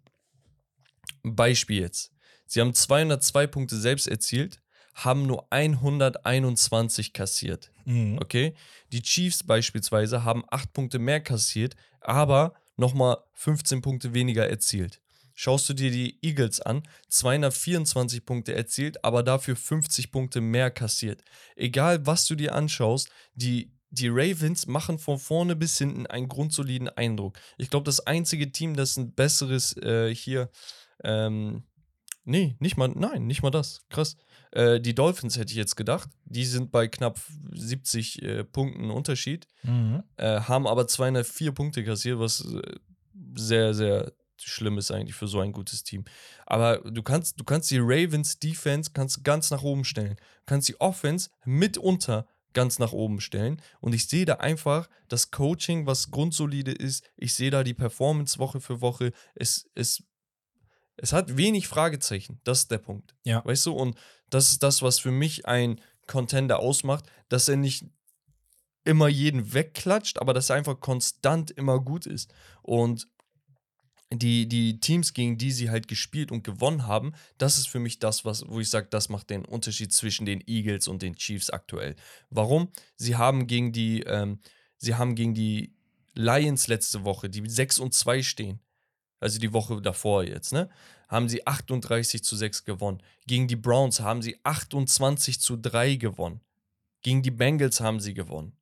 Beispiel 1.23 1.81
jetzt. 1.81 2.11
Sie 2.47 2.61
haben 2.61 2.73
202 2.73 3.47
Punkte 3.47 3.77
selbst 3.77 4.07
erzielt, 4.07 4.59
haben 4.93 5.27
nur 5.27 5.45
121 5.51 7.13
kassiert. 7.13 7.71
Mhm. 7.85 8.17
Okay? 8.19 8.55
Die 8.91 9.01
Chiefs 9.01 9.43
beispielsweise 9.43 10.23
haben 10.23 10.43
8 10.49 10.73
Punkte 10.73 10.99
mehr 10.99 11.19
kassiert, 11.19 11.75
aber 12.01 12.53
nochmal 12.77 13.17
15 13.33 13.81
Punkte 13.81 14.13
weniger 14.13 14.49
erzielt. 14.49 14.99
Schaust 15.39 15.69
du 15.69 15.73
dir 15.73 15.91
die 15.91 16.17
Eagles 16.23 16.61
an, 16.61 16.81
224 17.09 18.25
Punkte 18.25 18.55
erzielt, 18.55 19.03
aber 19.05 19.21
dafür 19.21 19.55
50 19.55 20.11
Punkte 20.11 20.41
mehr 20.41 20.71
kassiert. 20.71 21.21
Egal, 21.55 22.07
was 22.07 22.25
du 22.25 22.33
dir 22.33 22.55
anschaust, 22.55 23.09
die, 23.35 23.71
die 23.91 24.07
Ravens 24.07 24.65
machen 24.65 24.97
von 24.97 25.19
vorne 25.19 25.55
bis 25.55 25.77
hinten 25.77 26.07
einen 26.07 26.27
grundsoliden 26.27 26.89
Eindruck. 26.89 27.37
Ich 27.59 27.69
glaube, 27.69 27.83
das 27.83 27.99
einzige 27.99 28.51
Team, 28.51 28.75
das 28.75 28.97
ein 28.97 29.13
besseres 29.13 29.77
äh, 29.77 30.13
hier, 30.13 30.49
ähm, 31.03 31.63
nee, 32.27 32.55
nicht 32.59 32.77
mal, 32.77 32.89
nein, 32.89 33.25
nicht 33.25 33.41
mal 33.41 33.49
das. 33.49 33.81
Krass. 33.89 34.15
Äh, 34.51 34.79
die 34.79 34.93
Dolphins 34.93 35.37
hätte 35.37 35.51
ich 35.51 35.57
jetzt 35.57 35.75
gedacht. 35.75 36.09
Die 36.25 36.45
sind 36.45 36.71
bei 36.71 36.87
knapp 36.87 37.19
70 37.51 38.21
äh, 38.21 38.43
Punkten 38.43 38.91
Unterschied, 38.91 39.47
Mhm. 39.63 40.03
äh, 40.17 40.41
haben 40.41 40.67
aber 40.67 40.87
204 40.87 41.51
Punkte 41.53 41.83
kassiert, 41.83 42.19
was 42.19 42.45
äh, 42.45 42.61
sehr, 43.35 43.73
sehr 43.73 44.13
schlimm 44.39 44.77
ist 44.77 44.91
eigentlich 44.91 45.15
für 45.15 45.27
so 45.27 45.39
ein 45.39 45.51
gutes 45.51 45.83
Team. 45.83 46.05
Aber 46.45 46.77
du 46.79 47.01
kannst, 47.01 47.39
du 47.39 47.43
kannst 47.43 47.71
die 47.71 47.79
Ravens 47.79 48.37
Defense 48.39 48.91
kannst 48.93 49.23
ganz 49.23 49.49
nach 49.49 49.63
oben 49.63 49.83
stellen. 49.83 50.15
Du 50.17 50.43
kannst 50.45 50.69
die 50.69 50.79
Offense 50.79 51.29
mitunter 51.45 52.27
ganz 52.53 52.79
nach 52.79 52.91
oben 52.93 53.19
stellen. 53.19 53.61
Und 53.81 53.93
ich 53.93 54.07
sehe 54.07 54.25
da 54.25 54.35
einfach 54.35 54.89
das 55.07 55.31
Coaching, 55.31 55.85
was 55.85 56.11
grundsolide 56.11 56.71
ist. 56.71 57.03
Ich 57.15 57.33
sehe 57.35 57.51
da 57.51 57.63
die 57.63 57.73
Performance 57.73 58.37
Woche 58.39 58.61
für 58.61 58.79
Woche. 58.81 59.11
Es, 59.35 59.69
es, 59.75 60.03
es 60.97 61.13
hat 61.13 61.37
wenig 61.37 61.67
Fragezeichen. 61.67 62.39
Das 62.43 62.59
ist 62.59 62.71
der 62.71 62.79
Punkt. 62.79 63.15
Ja. 63.23 63.43
Weißt 63.45 63.65
du? 63.65 63.73
Und 63.73 63.97
das 64.29 64.51
ist 64.51 64.63
das, 64.63 64.81
was 64.81 64.99
für 64.99 65.11
mich 65.11 65.45
ein 65.45 65.79
Contender 66.07 66.59
ausmacht, 66.59 67.05
dass 67.29 67.47
er 67.47 67.57
nicht 67.57 67.85
immer 68.83 69.07
jeden 69.07 69.53
wegklatscht, 69.53 70.19
aber 70.19 70.33
dass 70.33 70.49
er 70.49 70.55
einfach 70.55 70.79
konstant 70.79 71.51
immer 71.51 71.79
gut 71.79 72.05
ist. 72.05 72.33
Und 72.61 73.07
die, 74.11 74.47
die 74.47 74.79
Teams, 74.79 75.13
gegen 75.13 75.37
die 75.37 75.51
sie 75.51 75.69
halt 75.69 75.89
gespielt 75.89 76.31
und 76.31 76.43
gewonnen 76.43 76.87
haben, 76.87 77.13
das 77.37 77.57
ist 77.57 77.67
für 77.67 77.79
mich 77.79 77.99
das, 77.99 78.23
was, 78.23 78.47
wo 78.47 78.61
ich 78.61 78.69
sage, 78.69 78.87
das 78.89 79.09
macht 79.09 79.29
den 79.29 79.43
Unterschied 79.43 79.91
zwischen 79.91 80.25
den 80.25 80.41
Eagles 80.47 80.87
und 80.87 81.01
den 81.01 81.15
Chiefs 81.15 81.49
aktuell. 81.49 81.95
Warum? 82.29 82.71
Sie 82.95 83.17
haben 83.17 83.47
gegen 83.47 83.73
die, 83.73 84.03
ähm, 84.03 84.39
sie 84.77 84.95
haben 84.95 85.15
gegen 85.15 85.33
die 85.33 85.75
Lions 86.13 86.67
letzte 86.67 87.03
Woche, 87.03 87.29
die 87.29 87.47
6 87.47 87.79
und 87.79 87.93
2 87.93 88.23
stehen, 88.23 88.61
also 89.19 89.39
die 89.39 89.53
Woche 89.53 89.81
davor 89.81 90.23
jetzt, 90.23 90.53
ne? 90.53 90.69
Haben 91.07 91.29
sie 91.29 91.47
38 91.47 92.23
zu 92.23 92.35
6 92.35 92.65
gewonnen. 92.65 93.01
Gegen 93.27 93.47
die 93.47 93.55
Browns 93.55 94.01
haben 94.01 94.21
sie 94.21 94.37
28 94.43 95.39
zu 95.39 95.55
3 95.55 95.95
gewonnen. 95.95 96.41
Gegen 97.01 97.23
die 97.23 97.31
Bengals 97.31 97.79
haben 97.79 97.99
sie 97.99 98.13
gewonnen. 98.13 98.53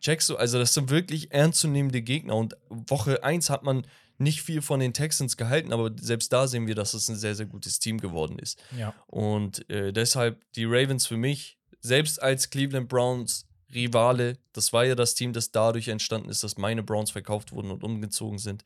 Checkst 0.00 0.28
du? 0.28 0.36
Also, 0.36 0.58
das 0.58 0.74
sind 0.74 0.90
wirklich 0.90 1.30
ernstzunehmende 1.30 2.02
Gegner. 2.02 2.34
Und 2.34 2.56
Woche 2.68 3.22
1 3.22 3.50
hat 3.50 3.62
man 3.62 3.86
nicht 4.18 4.42
viel 4.42 4.62
von 4.62 4.80
den 4.80 4.92
Texans 4.92 5.36
gehalten, 5.36 5.72
aber 5.72 5.90
selbst 6.00 6.32
da 6.32 6.46
sehen 6.46 6.66
wir, 6.66 6.74
dass 6.74 6.94
es 6.94 7.08
ein 7.08 7.16
sehr, 7.16 7.34
sehr 7.34 7.46
gutes 7.46 7.78
Team 7.78 7.98
geworden 7.98 8.38
ist. 8.38 8.62
Ja. 8.76 8.94
Und 9.06 9.68
äh, 9.70 9.92
deshalb 9.92 10.40
die 10.54 10.64
Ravens 10.64 11.06
für 11.06 11.16
mich, 11.16 11.58
selbst 11.80 12.22
als 12.22 12.50
Cleveland 12.50 12.88
Browns 12.88 13.46
Rivale, 13.74 14.38
das 14.52 14.72
war 14.72 14.84
ja 14.84 14.94
das 14.94 15.14
Team, 15.14 15.32
das 15.32 15.50
dadurch 15.50 15.88
entstanden 15.88 16.28
ist, 16.28 16.44
dass 16.44 16.58
meine 16.58 16.82
Browns 16.82 17.10
verkauft 17.10 17.52
wurden 17.52 17.70
und 17.70 17.82
umgezogen 17.82 18.38
sind, 18.38 18.64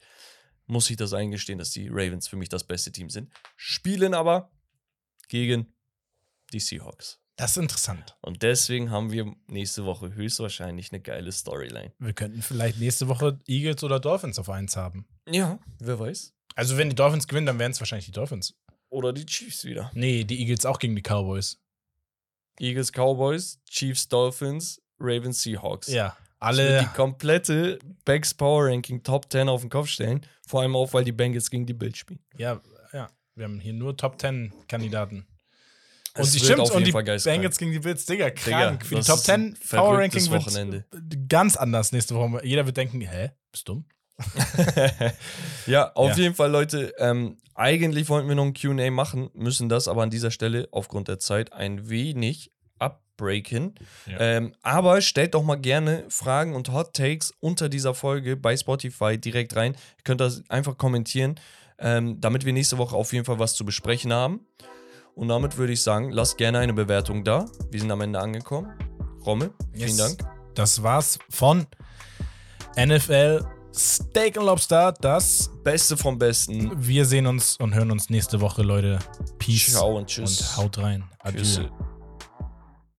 muss 0.67 0.91
ich 0.91 0.97
das 0.97 1.13
eingestehen, 1.13 1.59
dass 1.59 1.71
die 1.71 1.89
Ravens 1.89 2.29
für 2.29 2.37
mich 2.37 2.49
das 2.49 2.65
beste 2.65 2.93
Team 2.93 3.11
sind. 3.11 3.31
Spielen 3.57 4.15
aber 4.15 4.51
gegen 5.29 5.73
die 6.53 6.61
Seahawks. 6.61 7.21
Das 7.37 7.51
ist 7.53 7.59
interessant. 7.59 8.17
Und 8.23 8.43
deswegen 8.43 8.91
haben 8.91 9.13
wir 9.13 9.35
nächste 9.47 9.85
Woche 9.85 10.15
höchstwahrscheinlich 10.15 10.91
eine 10.91 11.03
geile 11.03 11.31
Storyline. 11.31 11.93
Wir 11.99 12.15
könnten 12.15 12.41
vielleicht 12.41 12.79
nächste 12.79 13.09
Woche 13.09 13.39
Eagles 13.47 13.85
oder 13.85 14.01
Dolphins 14.01 14.39
auf 14.39 14.49
eins 14.49 14.77
haben. 14.77 15.07
Ja, 15.29 15.59
wer 15.79 15.99
weiß. 15.99 16.33
Also, 16.55 16.79
wenn 16.79 16.89
die 16.89 16.97
Dolphins 16.97 17.29
gewinnen, 17.29 17.47
dann 17.47 17.59
wären 17.59 17.73
es 17.73 17.81
wahrscheinlich 17.81 18.07
die 18.07 18.13
Dolphins. 18.13 18.55
Oder 18.89 19.13
die 19.13 19.27
Chiefs 19.27 19.65
wieder. 19.65 19.91
Nee, 19.93 20.25
die 20.25 20.41
Eagles 20.41 20.65
auch 20.65 20.79
gegen 20.79 20.97
die 20.97 21.03
Cowboys. 21.03 21.59
Eagles, 22.59 22.91
Cowboys, 22.91 23.61
Chiefs, 23.69 24.09
Dolphins, 24.09 24.81
Ravens, 24.99 25.43
Seahawks. 25.43 25.89
Ja. 25.89 26.17
Alle. 26.47 26.81
die 26.81 26.86
komplette 26.97 27.78
Becks 28.05 28.32
Power 28.35 28.66
Ranking 28.66 29.02
Top 29.02 29.31
10 29.31 29.48
auf 29.48 29.60
den 29.62 29.70
Kopf 29.70 29.89
stellen. 29.89 30.24
Vor 30.47 30.62
allem 30.62 30.77
auch, 30.77 30.93
weil 30.93 31.05
die 31.05 31.12
Bengals 31.12 31.51
gegen 31.51 31.66
die 31.66 31.74
Bills 31.74 31.98
spielen. 31.98 32.20
Ja, 32.36 32.60
ja. 32.93 33.09
Wir 33.35 33.44
haben 33.44 33.60
hier 33.60 33.73
nur 33.73 33.97
Top 33.97 34.20
10 34.20 34.52
Kandidaten. 34.68 35.27
Und 36.16 36.23
Es 36.23 36.32
die 36.32 36.39
stimmt, 36.39 36.70
und 36.70 36.86
die. 36.86 36.93
Bengals 36.93 37.59
gegen 37.59 37.73
die 37.73 37.78
Bills, 37.78 38.06
Digga, 38.06 38.31
krank. 38.31 38.86
Für 38.86 38.94
die 38.94 39.02
Top 39.02 39.16
ist 39.16 39.24
10 39.24 39.35
ein 39.35 39.56
Power 39.68 39.98
Ranking 39.98 40.31
Wochenende. 40.31 40.85
wird 40.90 41.28
ganz 41.28 41.56
anders 41.56 41.93
nächste 41.93 42.14
Woche. 42.14 42.40
Jeder 42.43 42.64
wird 42.64 42.77
denken, 42.78 43.01
hä, 43.02 43.32
bist 43.52 43.68
dumm? 43.68 43.85
ja, 45.66 45.93
auf 45.93 46.16
Ja. 46.16 46.23
jeden 46.24 46.35
Fall, 46.35 46.51
Leute. 46.51 46.94
Ähm, 46.98 47.36
eigentlich 47.55 48.09
wollten 48.09 48.28
wir 48.28 48.35
noch 48.35 48.44
ein 48.44 48.55
QA 48.55 48.90
machen, 48.90 49.31
müssen 49.35 49.68
das 49.68 49.89
aber 49.89 50.02
an 50.02 50.10
dieser 50.10 50.31
Stelle 50.31 50.68
aufgrund 50.73 51.09
der 51.09 51.18
Zeit 51.18 51.52
ein 51.52 51.89
wenig 51.89 52.51
abbreaken. 53.17 53.75
Ja. 54.07 54.19
Ähm, 54.21 54.53
aber 54.63 55.01
stellt 55.01 55.35
doch 55.35 55.43
mal 55.43 55.57
gerne 55.57 56.05
Fragen 56.09 56.55
und 56.55 56.73
Hot 56.73 56.95
Takes 56.95 57.35
unter 57.41 57.69
dieser 57.69 57.95
Folge 57.95 58.37
bei 58.37 58.57
Spotify 58.57 59.19
direkt 59.19 59.57
rein. 59.57 59.73
Ihr 59.73 60.05
könnt 60.05 60.21
das 60.21 60.43
einfach 60.49 60.77
kommentieren, 60.77 61.41
ähm, 61.79 62.21
damit 62.21 62.45
wir 62.45 62.53
nächste 62.53 62.79
Woche 62.79 62.97
auf 62.97 63.13
jeden 63.13 63.25
Fall 63.25 63.39
was 63.39 63.55
zu 63.55 63.65
besprechen 63.65 64.13
haben. 64.13 64.41
Und 65.15 65.29
damit 65.29 65.57
würde 65.57 65.73
ich 65.73 65.83
sagen, 65.83 66.11
lasst 66.11 66.37
gerne 66.37 66.59
eine 66.59 66.75
Bewertung 66.75 67.25
da. 67.25 67.47
Wir 67.71 67.81
sind 67.81 67.91
am 67.91 68.03
Ende 68.03 68.19
angekommen. 68.21 68.71
Rommel, 69.25 69.51
vielen 69.73 69.89
Yes. 69.89 69.97
Dank. 69.97 70.31
Das 70.55 70.83
war's 70.83 71.19
von 71.31 71.67
NFL 72.79 73.45
Steak 73.75 74.37
and 74.39 74.47
Lobster. 74.47 74.93
Das. 75.01 75.51
Beste 75.65 75.97
vom 75.97 76.19
Besten. 76.19 76.71
Wir 76.77 77.05
sehen 77.05 77.27
uns 77.27 77.57
und 77.57 77.75
hören 77.75 77.91
uns 77.91 78.09
nächste 78.09 78.41
Woche, 78.41 78.63
Leute. 78.63 78.99
Peace. 79.39 79.73
Ciao 79.73 79.97
und 79.97 80.07
tschüss. 80.07 80.41
Und 80.41 80.57
haut 80.57 80.79
rein. 80.79 81.05
Adieu. 81.19 81.41
Küsse. 81.41 81.71